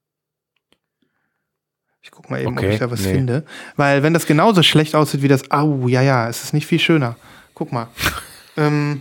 Ich 2.01 2.13
guck 2.13 2.31
mal 2.31 2.41
eben, 2.41 2.53
ob 2.53 2.59
Okay, 2.59 2.75
ich 2.75 2.79
da 2.79 2.91
was 2.91 3.03
nee. 3.03 3.13
finde. 3.13 3.45
Weil 3.75 4.05
wenn 4.05 4.15
das 4.15 4.27
genauso 4.27 4.63
schlecht 4.63 4.95
aussieht 4.95 5.23
wie 5.23 5.29
das, 5.29 5.51
au, 5.51 5.89
ja, 5.89 6.03
ja, 6.03 6.29
es 6.29 6.45
ist 6.45 6.55
nicht 6.55 6.67
viel 6.67 6.79
schöner. 6.79 7.17
Guck 7.55 7.73
mal. 7.73 7.89
ähm, 8.57 9.01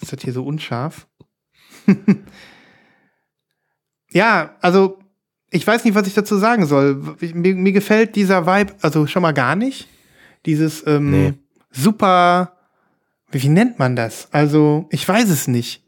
ist 0.00 0.12
das 0.12 0.22
hier 0.22 0.32
so 0.32 0.44
unscharf? 0.44 1.06
ja, 4.10 4.56
also 4.60 4.98
ich 5.50 5.64
weiß 5.64 5.84
nicht, 5.84 5.94
was 5.94 6.08
ich 6.08 6.14
dazu 6.14 6.36
sagen 6.36 6.66
soll. 6.66 7.16
Mir, 7.20 7.54
mir 7.54 7.72
gefällt 7.72 8.16
dieser 8.16 8.44
Vibe, 8.44 8.74
also 8.82 9.06
schon 9.06 9.22
mal 9.22 9.32
gar 9.32 9.54
nicht. 9.54 9.86
Dieses 10.46 10.84
ähm, 10.86 11.10
Nee. 11.10 11.34
super, 11.70 12.56
wie, 13.30 13.42
wie 13.42 13.48
nennt 13.48 13.78
man 13.78 13.94
das? 13.94 14.28
Also, 14.32 14.88
ich 14.90 15.06
weiß 15.06 15.28
es 15.28 15.46
nicht. 15.46 15.81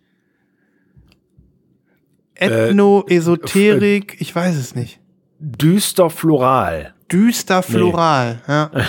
Ethno, 2.36 3.04
Esoterik, 3.08 4.16
ich 4.20 4.34
weiß 4.34 4.56
es 4.56 4.74
nicht. 4.74 5.00
Düster 5.38 6.10
floral. 6.10 6.94
Düster 7.10 7.62
floral, 7.62 8.40
ja. 8.48 8.70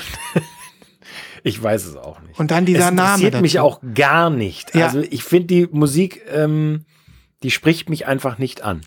Ich 1.44 1.62
weiß 1.62 1.86
es 1.86 1.96
auch 1.96 2.20
nicht. 2.22 2.40
Und 2.40 2.50
dann 2.50 2.66
dieser 2.66 2.86
es 2.90 2.92
Name. 2.92 3.14
interessiert 3.24 3.42
mich 3.44 3.60
auch 3.60 3.80
gar 3.94 4.32
nicht. 4.32 4.74
Ja. 4.74 4.88
Also 4.88 5.02
ich 5.02 5.24
finde 5.24 5.46
die 5.48 5.68
Musik, 5.72 6.24
ähm, 6.34 6.86
die 7.44 7.52
spricht 7.52 7.88
mich 7.88 8.08
einfach 8.08 8.40
nicht 8.40 8.64
an. 8.64 8.82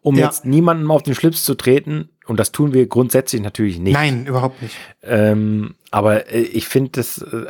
Um 0.00 0.16
Ja. 0.16 0.24
jetzt 0.24 0.44
niemandem 0.44 0.90
auf 0.90 1.04
den 1.04 1.14
Schlips 1.14 1.44
zu 1.44 1.54
treten, 1.54 2.08
und 2.26 2.40
das 2.40 2.50
tun 2.50 2.72
wir 2.72 2.86
grundsätzlich 2.88 3.40
natürlich 3.42 3.78
nicht. 3.78 3.92
Nein, 3.92 4.26
überhaupt 4.26 4.60
nicht. 4.60 4.74
Ähm, 5.02 5.76
aber 5.92 6.32
äh, 6.32 6.40
ich 6.40 6.66
finde 6.66 6.90
das 6.92 7.18
äh, 7.22 7.46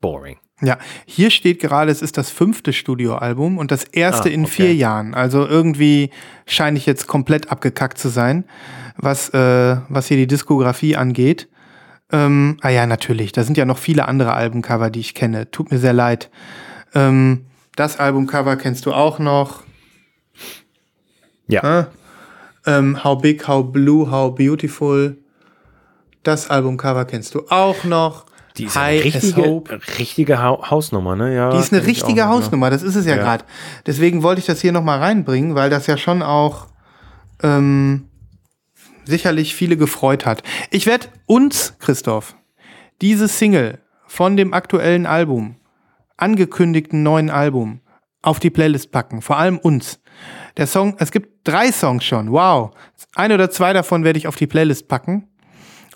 boring. 0.00 0.38
Ja, 0.62 0.78
hier 1.04 1.30
steht 1.30 1.60
gerade, 1.60 1.90
es 1.90 2.00
ist 2.00 2.16
das 2.16 2.30
fünfte 2.30 2.72
Studioalbum 2.72 3.58
und 3.58 3.70
das 3.70 3.84
erste 3.84 4.30
Ah, 4.30 4.32
in 4.32 4.44
okay. 4.44 4.52
vier 4.52 4.74
Jahren. 4.74 5.14
Also 5.14 5.46
irgendwie 5.46 6.10
scheine 6.46 6.78
ich 6.78 6.86
jetzt 6.86 7.06
komplett 7.06 7.50
abgekackt 7.50 7.98
zu 7.98 8.08
sein, 8.08 8.44
was, 8.96 9.28
äh, 9.30 9.76
was 9.90 10.06
hier 10.08 10.16
die 10.16 10.26
Diskografie 10.26 10.96
angeht. 10.96 11.48
Ähm, 12.10 12.56
ah 12.62 12.70
ja, 12.70 12.86
natürlich. 12.86 13.32
Da 13.32 13.44
sind 13.44 13.58
ja 13.58 13.66
noch 13.66 13.78
viele 13.78 14.08
andere 14.08 14.32
Albumcover, 14.32 14.90
die 14.90 15.00
ich 15.00 15.14
kenne. 15.14 15.50
Tut 15.50 15.70
mir 15.70 15.78
sehr 15.78 15.92
leid. 15.92 16.30
Ähm, 16.94 17.46
das 17.74 17.98
Albumcover 17.98 18.56
kennst 18.56 18.86
du 18.86 18.92
auch 18.92 19.18
noch. 19.18 19.62
Ja. 21.48 21.80
Äh? 21.80 21.84
Ähm, 22.66 23.04
how 23.04 23.20
Big, 23.20 23.46
How 23.46 23.70
Blue, 23.70 24.10
How 24.10 24.34
Beautiful. 24.34 25.18
Das 26.22 26.48
Albumcover 26.48 27.04
kennst 27.04 27.34
du 27.34 27.46
auch 27.48 27.84
noch. 27.84 28.25
Die 28.58 28.64
ist 28.64 28.76
eine 28.76 28.86
High 28.86 29.04
richtige, 29.04 29.62
richtige 29.98 30.38
ha 30.38 30.70
Hausnummer, 30.70 31.14
ne? 31.16 31.34
Ja, 31.34 31.50
Die 31.50 31.58
ist 31.58 31.72
eine 31.72 31.84
richtige 31.86 32.22
ne? 32.22 32.28
Hausnummer, 32.28 32.70
das 32.70 32.82
ist 32.82 32.94
es 32.94 33.04
ja, 33.06 33.16
Ja. 33.16 33.22
gerade. 33.22 33.44
Deswegen 33.86 34.22
wollte 34.22 34.38
ich 34.40 34.46
das 34.46 34.60
hier 34.60 34.72
nochmal 34.72 34.98
reinbringen, 34.98 35.54
weil 35.54 35.68
das 35.70 35.86
ja 35.86 35.96
schon 35.96 36.22
auch 36.22 36.66
ähm, 37.42 38.08
sicherlich 39.04 39.54
viele 39.54 39.76
gefreut 39.76 40.24
hat. 40.26 40.42
Ich 40.70 40.86
werde 40.86 41.08
uns, 41.26 41.74
Christoph, 41.78 42.34
diese 43.02 43.28
Single 43.28 43.78
von 44.06 44.36
dem 44.36 44.54
aktuellen 44.54 45.06
Album, 45.06 45.56
angekündigten 46.16 47.02
neuen 47.02 47.30
Album, 47.30 47.80
auf 48.22 48.40
die 48.40 48.50
Playlist 48.50 48.90
packen. 48.90 49.22
Vor 49.22 49.36
allem 49.38 49.58
uns. 49.58 50.00
Der 50.56 50.66
Song, 50.66 50.96
es 50.98 51.12
gibt 51.12 51.46
drei 51.46 51.70
Songs 51.70 52.04
schon. 52.04 52.32
Wow. 52.32 52.70
Ein 53.14 53.32
oder 53.32 53.50
zwei 53.50 53.72
davon 53.72 54.02
werde 54.02 54.18
ich 54.18 54.26
auf 54.26 54.36
die 54.36 54.46
Playlist 54.46 54.88
packen. 54.88 55.28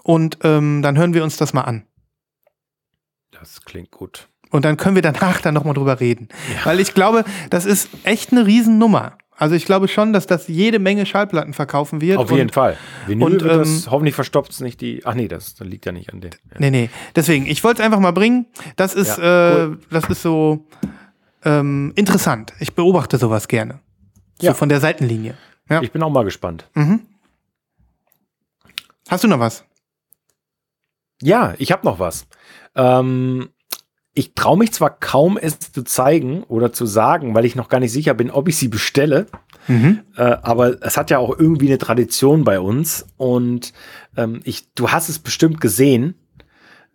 Und 0.02 0.38
ähm, 0.44 0.82
dann 0.82 0.96
hören 0.96 1.14
wir 1.14 1.24
uns 1.24 1.36
das 1.36 1.52
mal 1.52 1.62
an. 1.62 1.84
Das 3.31 3.62
klingt 3.65 3.90
gut. 3.90 4.28
Und 4.51 4.65
dann 4.65 4.77
können 4.77 4.97
wir 4.97 5.02
danach 5.02 5.40
dann 5.40 5.55
nochmal 5.55 5.74
drüber 5.74 6.01
reden. 6.01 6.28
Weil 6.65 6.81
ich 6.81 6.94
glaube, 6.94 7.24
das 7.51 7.65
ist 7.66 7.89
echt 8.05 8.32
eine 8.32 8.47
Riesennummer. 8.47 9.16
Also 9.36 9.55
ich 9.55 9.65
glaube 9.65 9.89
schon, 9.89 10.12
dass 10.12 10.27
das 10.27 10.48
jede 10.48 10.78
Menge 10.78 11.07
Schallplatten 11.07 11.55
verkaufen 11.55 12.02
wird. 12.02 12.19
Auf 12.19 12.31
und, 12.31 12.36
jeden 12.36 12.51
Fall. 12.51 12.77
Vinyl 13.07 13.24
und, 13.27 13.43
wird 13.43 13.61
das, 13.61 13.86
ähm, 13.86 13.90
hoffentlich 13.90 14.15
verstopft 14.15 14.52
es 14.52 14.61
nicht 14.61 14.82
die. 14.82 15.01
Ach 15.07 15.15
nee, 15.15 15.28
das, 15.28 15.55
das 15.55 15.66
liegt 15.66 15.86
ja 15.86 15.93
nicht 15.93 16.12
an 16.12 16.20
den. 16.20 16.32
Ja. 16.51 16.57
Nee, 16.59 16.70
nee. 16.70 16.90
Deswegen, 17.16 17.47
ich 17.47 17.65
wollte 17.65 17.81
es 17.81 17.86
einfach 17.86 18.01
mal 18.01 18.11
bringen. 18.11 18.47
Das 18.77 18.93
ist, 18.94 19.16
Ja, 19.16 19.69
äh, 19.69 19.77
das 19.89 20.05
ist 20.11 20.20
so 20.20 20.66
ähm, 21.44 21.93
interessant. 21.97 22.52
Ich 22.61 22.74
beobachte 22.74 23.16
sowas 23.16 23.48
gerne. 23.48 23.81
So 24.40 24.48
Ja. 24.48 24.55
von 24.55 24.69
der 24.69 24.81
Seitenlinie. 24.81 25.39
Ja. 25.70 25.81
Ich 25.81 25.93
bin 25.93 26.02
auch 26.02 26.11
mal 26.11 26.24
gespannt. 26.24 26.69
Hast 29.09 29.24
du 29.24 29.28
noch 29.28 29.39
was? 29.40 29.65
Ja, 31.23 31.55
ich 31.59 31.73
habe 31.73 31.86
noch 31.86 31.98
was. 31.98 32.27
Ähm, 32.74 33.51
ich 34.12 34.34
traue 34.34 34.59
mich 34.59 34.72
zwar 34.72 34.90
kaum, 34.98 35.38
es 35.40 35.59
zu 35.59 35.82
zeigen 35.84 36.42
oder 36.44 36.72
zu 36.72 36.84
sagen, 36.84 37.34
weil 37.34 37.44
ich 37.44 37.55
noch 37.55 37.68
gar 37.68 37.78
nicht 37.80 37.92
sicher 37.92 38.14
bin, 38.14 38.30
ob 38.30 38.48
ich 38.48 38.56
sie 38.56 38.68
bestelle. 38.68 39.26
Mhm. 39.68 40.01
Äh, 40.16 40.22
aber 40.22 40.82
es 40.82 40.97
hat 40.97 41.10
ja 41.10 41.18
auch 41.18 41.38
irgendwie 41.38 41.68
eine 41.68 41.78
Tradition 41.78 42.44
bei 42.44 42.59
uns. 42.59 43.06
Und 43.16 43.72
ähm, 44.16 44.40
ich, 44.44 44.72
du 44.74 44.90
hast 44.90 45.09
es 45.09 45.20
bestimmt 45.20 45.60
gesehen 45.60 46.14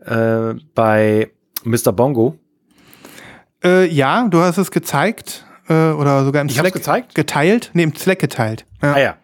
äh, 0.03 0.55
bei 0.73 1.31
Mr. 1.63 1.93
Bongo. 1.93 2.37
Äh, 3.63 3.87
ja, 3.87 4.27
du 4.27 4.39
hast 4.39 4.57
es 4.57 4.71
gezeigt 4.71 5.45
äh, 5.69 5.91
oder 5.91 6.25
sogar 6.25 6.41
im 6.41 6.49
Ich 6.49 6.55
Slack 6.59 6.73
gezeigt? 6.73 7.15
geteilt. 7.15 7.71
Nee, 7.73 7.83
im 7.83 7.95
Slack 7.95 8.19
geteilt. 8.19 8.65
Ja. 8.81 8.93
Ah 8.93 8.99
ja. 8.99 9.15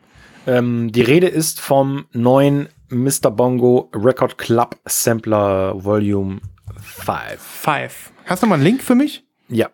Ähm, 0.48 0.92
die 0.92 1.02
Rede 1.02 1.28
ist 1.28 1.60
vom 1.60 2.06
neuen 2.14 2.68
Mr. 2.92 3.30
Bongo 3.32 3.90
Record 3.94 4.38
Club 4.38 4.76
Sampler 4.86 5.74
Volume 5.84 6.42
5. 6.80 7.40
Five. 7.42 8.12
Hast 8.26 8.44
du 8.44 8.48
mal 8.48 8.56
einen 8.56 8.64
Link 8.64 8.84
für 8.84 8.96
mich? 8.96 9.26
Ja, 9.48 9.70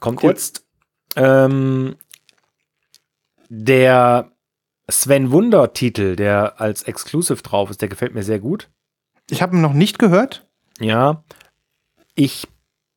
kommt 0.00 0.22
Cool. 0.22 0.30
jetzt. 0.30 0.66
Ähm, 1.16 1.96
der 3.48 4.32
Sven 4.88 5.30
Wunder 5.30 5.72
Titel, 5.72 6.16
der 6.16 6.60
als 6.60 6.82
Exclusive 6.82 7.42
drauf 7.42 7.70
ist, 7.70 7.80
der 7.82 7.88
gefällt 7.88 8.14
mir 8.14 8.22
sehr 8.22 8.40
gut. 8.40 8.70
Ich 9.30 9.42
habe 9.42 9.56
ihn 9.56 9.60
noch 9.62 9.72
nicht 9.74 9.98
gehört. 9.98 10.46
Ja, 10.80 11.24
ich 12.14 12.48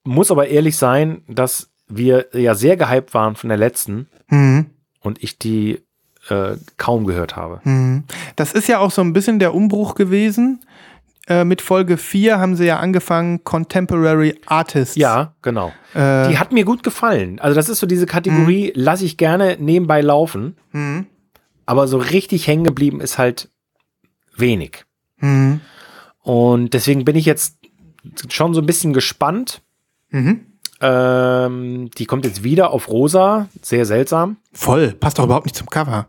muss 0.03 0.31
aber 0.31 0.47
ehrlich 0.47 0.77
sein, 0.77 1.23
dass 1.27 1.71
wir 1.87 2.27
ja 2.33 2.55
sehr 2.55 2.77
gehypt 2.77 3.13
waren 3.13 3.35
von 3.35 3.49
der 3.49 3.57
letzten 3.57 4.07
Mhm. 4.29 4.71
und 5.01 5.23
ich 5.23 5.37
die 5.37 5.84
äh, 6.29 6.55
kaum 6.77 7.05
gehört 7.05 7.35
habe. 7.35 7.61
Mhm. 7.63 8.03
Das 8.35 8.53
ist 8.53 8.67
ja 8.67 8.79
auch 8.79 8.91
so 8.91 9.01
ein 9.01 9.13
bisschen 9.13 9.39
der 9.39 9.53
Umbruch 9.53 9.95
gewesen. 9.95 10.61
Äh, 11.27 11.43
mit 11.43 11.61
Folge 11.61 11.97
4 11.97 12.39
haben 12.39 12.55
sie 12.55 12.65
ja 12.65 12.79
angefangen, 12.79 13.43
Contemporary 13.43 14.39
Artists. 14.45 14.95
Ja, 14.95 15.33
genau. 15.41 15.71
Äh, 15.95 16.29
Die 16.29 16.37
hat 16.37 16.51
mir 16.51 16.65
gut 16.65 16.83
gefallen. 16.83 17.39
Also 17.39 17.55
das 17.55 17.67
ist 17.67 17.79
so 17.79 17.87
diese 17.87 18.05
Kategorie, 18.05 18.71
lasse 18.75 19.05
ich 19.05 19.17
gerne 19.17 19.57
nebenbei 19.59 20.01
laufen, 20.01 20.55
mhm. 20.71 21.07
aber 21.65 21.87
so 21.87 21.97
richtig 21.97 22.45
hängen 22.47 22.63
geblieben 22.63 23.01
ist 23.01 23.17
halt 23.17 23.49
wenig. 24.37 24.85
Mhm. 25.17 25.61
Und 26.21 26.73
deswegen 26.73 27.05
bin 27.05 27.15
ich 27.15 27.25
jetzt 27.25 27.57
schon 28.29 28.53
so 28.53 28.61
ein 28.61 28.67
bisschen 28.67 28.93
gespannt. 28.93 29.61
Mhm. 30.09 30.41
Ähm, 30.81 31.89
die 31.97 32.05
kommt 32.05 32.25
jetzt 32.25 32.43
wieder 32.43 32.71
auf 32.71 32.89
rosa, 32.89 33.47
sehr 33.63 33.85
seltsam. 33.85 34.37
Voll. 34.53 34.91
Passt 34.91 35.17
doch 35.17 35.23
überhaupt 35.23 35.45
nicht 35.45 35.55
zum 35.55 35.69
Cover. 35.69 36.07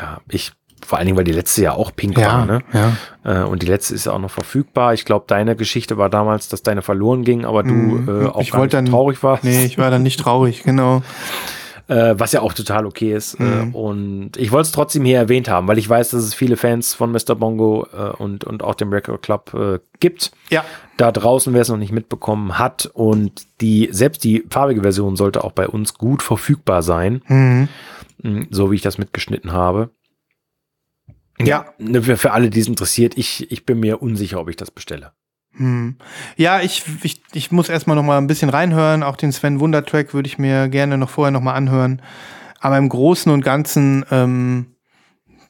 Ja, 0.00 0.18
ich 0.28 0.52
vor 0.84 0.98
allen 0.98 1.06
Dingen, 1.06 1.16
weil 1.16 1.24
die 1.24 1.32
letzte 1.32 1.62
ja 1.62 1.72
auch 1.74 1.94
pink 1.94 2.16
war, 2.16 2.44
ne? 2.44 2.60
ja. 2.72 3.42
Äh, 3.42 3.44
und 3.46 3.62
die 3.62 3.66
letzte 3.66 3.94
ist 3.94 4.06
ja 4.06 4.12
auch 4.12 4.18
noch 4.18 4.32
verfügbar. 4.32 4.94
Ich 4.94 5.04
glaube, 5.04 5.26
deine 5.28 5.54
Geschichte 5.54 5.96
war 5.96 6.10
damals, 6.10 6.48
dass 6.48 6.64
deine 6.64 6.82
verloren 6.82 7.22
ging, 7.22 7.44
aber 7.44 7.62
du 7.62 7.72
Mhm. 7.72 8.08
äh, 8.24 8.26
auch 8.26 8.40
Ich 8.40 8.50
gar 8.50 8.62
nicht 8.62 8.74
dann- 8.74 8.86
traurig 8.86 9.22
warst. 9.22 9.44
Nee, 9.44 9.64
ich 9.64 9.78
war 9.78 9.92
dann 9.92 10.02
nicht 10.02 10.18
traurig, 10.18 10.64
genau. 10.64 11.02
Äh, 11.88 12.14
was 12.16 12.32
ja 12.32 12.40
auch 12.40 12.52
total 12.52 12.86
okay 12.86 13.12
ist. 13.14 13.38
Mhm. 13.38 13.72
Äh, 13.74 13.76
und 13.76 14.36
ich 14.36 14.50
wollte 14.50 14.66
es 14.66 14.72
trotzdem 14.72 15.04
hier 15.04 15.18
erwähnt 15.18 15.48
haben, 15.48 15.68
weil 15.68 15.78
ich 15.78 15.88
weiß, 15.88 16.10
dass 16.10 16.22
es 16.24 16.34
viele 16.34 16.56
Fans 16.56 16.94
von 16.94 17.12
Mr. 17.12 17.34
Bongo 17.36 17.86
äh, 17.92 18.10
und, 18.20 18.42
und 18.44 18.62
auch 18.64 18.74
dem 18.74 18.92
Record 18.92 19.22
Club 19.22 19.54
äh, 19.54 19.78
gibt. 20.00 20.32
Ja. 20.50 20.64
Da 20.96 21.12
draußen, 21.12 21.52
wer 21.54 21.62
es 21.62 21.68
noch 21.68 21.76
nicht 21.76 21.92
mitbekommen 21.92 22.58
hat. 22.58 22.90
Und 22.94 23.42
die, 23.60 23.88
selbst 23.92 24.24
die 24.24 24.44
farbige 24.50 24.82
Version 24.82 25.14
sollte 25.16 25.44
auch 25.44 25.52
bei 25.52 25.68
uns 25.68 25.94
gut 25.94 26.22
verfügbar 26.24 26.82
sein, 26.82 27.22
Mhm. 27.28 27.68
Mh, 28.22 28.46
so 28.50 28.70
wie 28.70 28.76
ich 28.76 28.82
das 28.82 28.98
mitgeschnitten 28.98 29.52
habe. 29.52 29.90
Ja, 31.40 31.66
ne, 31.78 32.02
für, 32.02 32.32
alle, 32.32 32.50
die 32.50 32.60
es 32.60 32.68
interessiert, 32.68 33.16
ich, 33.16 33.50
ich 33.50 33.66
bin 33.66 33.80
mir 33.80 34.02
unsicher, 34.02 34.40
ob 34.40 34.48
ich 34.48 34.56
das 34.56 34.70
bestelle. 34.70 35.12
Hm. 35.54 35.96
Ja, 36.36 36.60
ich, 36.60 36.84
ich, 37.02 37.22
ich 37.32 37.52
muss 37.52 37.68
erstmal 37.68 37.96
noch 37.96 38.02
mal 38.02 38.18
ein 38.18 38.26
bisschen 38.26 38.48
reinhören. 38.48 39.02
Auch 39.02 39.16
den 39.16 39.32
Sven 39.32 39.60
Wunder 39.60 39.84
Track 39.84 40.14
würde 40.14 40.26
ich 40.26 40.38
mir 40.38 40.68
gerne 40.68 40.96
noch 40.96 41.10
vorher 41.10 41.30
noch 41.30 41.42
mal 41.42 41.54
anhören. 41.54 42.00
Aber 42.60 42.78
im 42.78 42.88
Großen 42.88 43.30
und 43.30 43.44
Ganzen 43.44 44.04
ähm, 44.10 44.76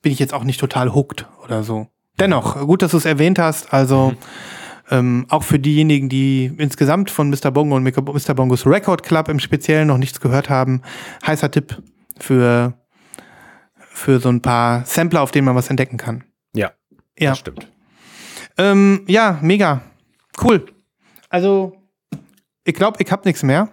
bin 0.00 0.12
ich 0.12 0.18
jetzt 0.18 0.34
auch 0.34 0.44
nicht 0.44 0.58
total 0.58 0.94
hooked 0.94 1.26
oder 1.44 1.62
so. 1.62 1.88
Dennoch, 2.18 2.58
gut, 2.66 2.82
dass 2.82 2.92
du 2.92 2.96
es 2.96 3.04
erwähnt 3.04 3.38
hast. 3.38 3.72
Also 3.72 4.14
ähm, 4.90 5.26
auch 5.28 5.44
für 5.44 5.58
diejenigen, 5.58 6.08
die 6.08 6.52
insgesamt 6.58 7.10
von 7.10 7.30
Mr. 7.30 7.50
Bongo 7.50 7.76
und 7.76 7.84
Mr. 7.84 8.34
Bongos 8.34 8.66
Record 8.66 9.02
Club 9.02 9.28
im 9.28 9.38
Speziellen 9.38 9.88
noch 9.88 9.98
nichts 9.98 10.20
gehört 10.20 10.50
haben, 10.50 10.82
heißer 11.26 11.50
Tipp 11.50 11.82
für, 12.22 12.74
für 13.78 14.20
so 14.20 14.28
ein 14.28 14.40
paar 14.42 14.84
Sampler, 14.84 15.22
auf 15.22 15.30
denen 15.30 15.44
man 15.46 15.54
was 15.56 15.68
entdecken 15.70 15.96
kann. 15.96 16.24
Ja, 16.54 16.72
Ja. 17.18 17.30
das 17.30 17.38
stimmt. 17.38 17.66
Ähm, 18.58 19.04
ja, 19.06 19.38
mega. 19.42 19.80
Cool. 20.42 20.66
Also, 21.28 21.74
ich 22.64 22.74
glaube, 22.74 23.02
ich 23.02 23.10
habe 23.10 23.22
nichts 23.24 23.42
mehr. 23.42 23.68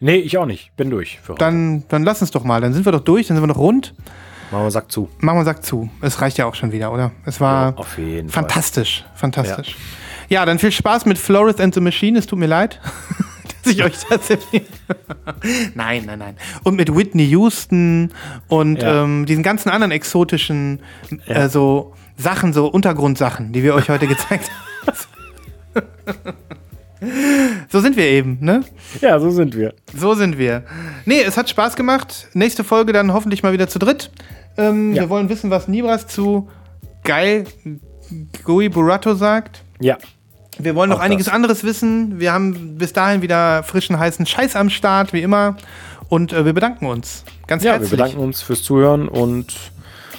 Nee, 0.00 0.16
ich 0.16 0.36
auch 0.36 0.46
nicht. 0.46 0.74
Bin 0.76 0.90
durch. 0.90 1.18
Dann, 1.38 1.84
dann 1.88 2.02
lass 2.02 2.20
uns 2.20 2.30
doch 2.30 2.44
mal. 2.44 2.60
Dann 2.60 2.74
sind 2.74 2.84
wir 2.84 2.92
doch 2.92 3.00
durch, 3.04 3.28
dann 3.28 3.36
sind 3.36 3.42
wir 3.42 3.46
noch 3.48 3.58
rund. 3.58 3.94
Machen 4.50 4.64
wir 4.64 4.70
Sack 4.70 4.90
zu. 4.92 5.08
Machen 5.20 5.38
wir 5.38 5.44
Sack 5.44 5.64
zu. 5.64 5.88
Es 6.02 6.20
reicht 6.20 6.36
ja 6.36 6.46
auch 6.46 6.54
schon 6.54 6.72
wieder, 6.72 6.92
oder? 6.92 7.12
Es 7.24 7.40
war 7.40 7.70
Ja, 7.70 7.76
auf 7.76 7.96
jeden 7.96 8.28
Fall. 8.28 8.42
fantastisch. 8.42 9.04
Fantastisch. 9.14 9.76
Ja. 10.28 10.44
dann 10.44 10.58
viel 10.58 10.72
Spaß 10.72 11.06
mit 11.06 11.16
Florist 11.18 11.60
and 11.60 11.72
the 11.74 11.80
Machine. 11.80 12.18
Es 12.18 12.26
tut 12.26 12.38
mir 12.38 12.46
leid, 12.46 12.80
dass 13.64 13.72
ich 13.72 13.82
euch 13.84 13.92
das 14.08 14.30
erzähle. 14.30 14.62
Nein, 15.74 16.04
nein, 16.06 16.18
nein. 16.18 16.36
Und 16.62 16.76
mit 16.76 16.94
Whitney 16.94 17.24
Houston 17.26 18.10
und 18.48 18.82
Ja. 18.82 19.02
ähm, 19.04 19.26
diesen 19.26 19.42
ganzen 19.42 19.68
anderen 19.70 19.90
exotischen 19.92 20.80
Ja. 21.26 21.44
äh, 21.44 21.48
so 21.48 21.94
Sachen, 22.16 22.52
so 22.52 22.66
Untergrundsachen, 22.68 23.52
die 23.52 23.62
wir 23.62 23.74
euch 23.74 23.88
heute 23.88 24.06
gezeigt 24.06 24.50
haben. 24.50 24.96
so 27.68 27.80
sind 27.80 27.96
wir 27.96 28.06
eben, 28.06 28.38
ne? 28.40 28.62
Ja, 29.00 29.18
so 29.18 29.30
sind 29.30 29.56
wir. 29.56 29.74
So 29.96 30.14
sind 30.14 30.38
wir. 30.38 30.64
Nee, 31.04 31.22
es 31.22 31.36
hat 31.36 31.50
Spaß 31.50 31.76
gemacht. 31.76 32.28
Nächste 32.34 32.64
Folge 32.64 32.92
dann 32.92 33.12
hoffentlich 33.12 33.42
mal 33.42 33.52
wieder 33.52 33.68
zu 33.68 33.78
dritt. 33.78 34.10
Ähm, 34.56 34.94
Ja. 34.94 35.02
Wir 35.02 35.10
wollen 35.10 35.28
wissen, 35.28 35.50
was 35.50 35.68
Nibras 35.68 36.06
zu 36.06 36.48
geil 37.02 37.44
Gui 38.44 38.68
Burato 38.68 39.14
sagt. 39.14 39.62
Ja. 39.80 39.98
Wir 40.58 40.74
wollen 40.74 40.90
noch 40.90 41.00
einiges 41.00 41.26
das. 41.26 41.34
anderes 41.34 41.64
wissen. 41.64 42.20
Wir 42.20 42.32
haben 42.32 42.76
bis 42.78 42.92
dahin 42.92 43.22
wieder 43.22 43.62
frischen, 43.62 43.98
heißen 43.98 44.24
Scheiß 44.26 44.56
am 44.56 44.70
Start, 44.70 45.12
wie 45.12 45.22
immer. 45.22 45.56
Und 46.08 46.32
äh, 46.32 46.44
wir 46.44 46.52
bedanken 46.52 46.86
uns 46.86 47.24
ganz 47.46 47.62
Ja, 47.62 47.72
wir 47.72 47.72
herzlich. 47.80 47.90
bedanken 47.90 48.18
uns 48.18 48.42
fürs 48.42 48.62
Zuhören 48.62 49.08
und 49.08 49.54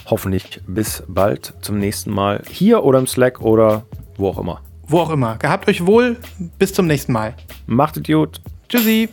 hoffentlich 0.07 0.61
bis 0.67 1.03
bald 1.07 1.53
zum 1.61 1.79
nächsten 1.79 2.11
Mal 2.11 2.41
hier 2.49 2.83
oder 2.83 2.99
im 2.99 3.07
Slack 3.07 3.41
oder 3.41 3.85
wo 4.17 4.29
auch 4.29 4.37
immer. 4.39 4.61
Wo 4.87 4.99
auch 4.99 5.09
immer. 5.09 5.37
Gehabt 5.37 5.67
euch 5.67 5.85
wohl. 5.85 6.17
Bis 6.59 6.73
zum 6.73 6.85
nächsten 6.87 7.11
Mal. 7.13 7.33
Macht 7.65 7.97
es 7.97 8.03
gut. 8.03 8.41
Tschüssi. 8.69 9.09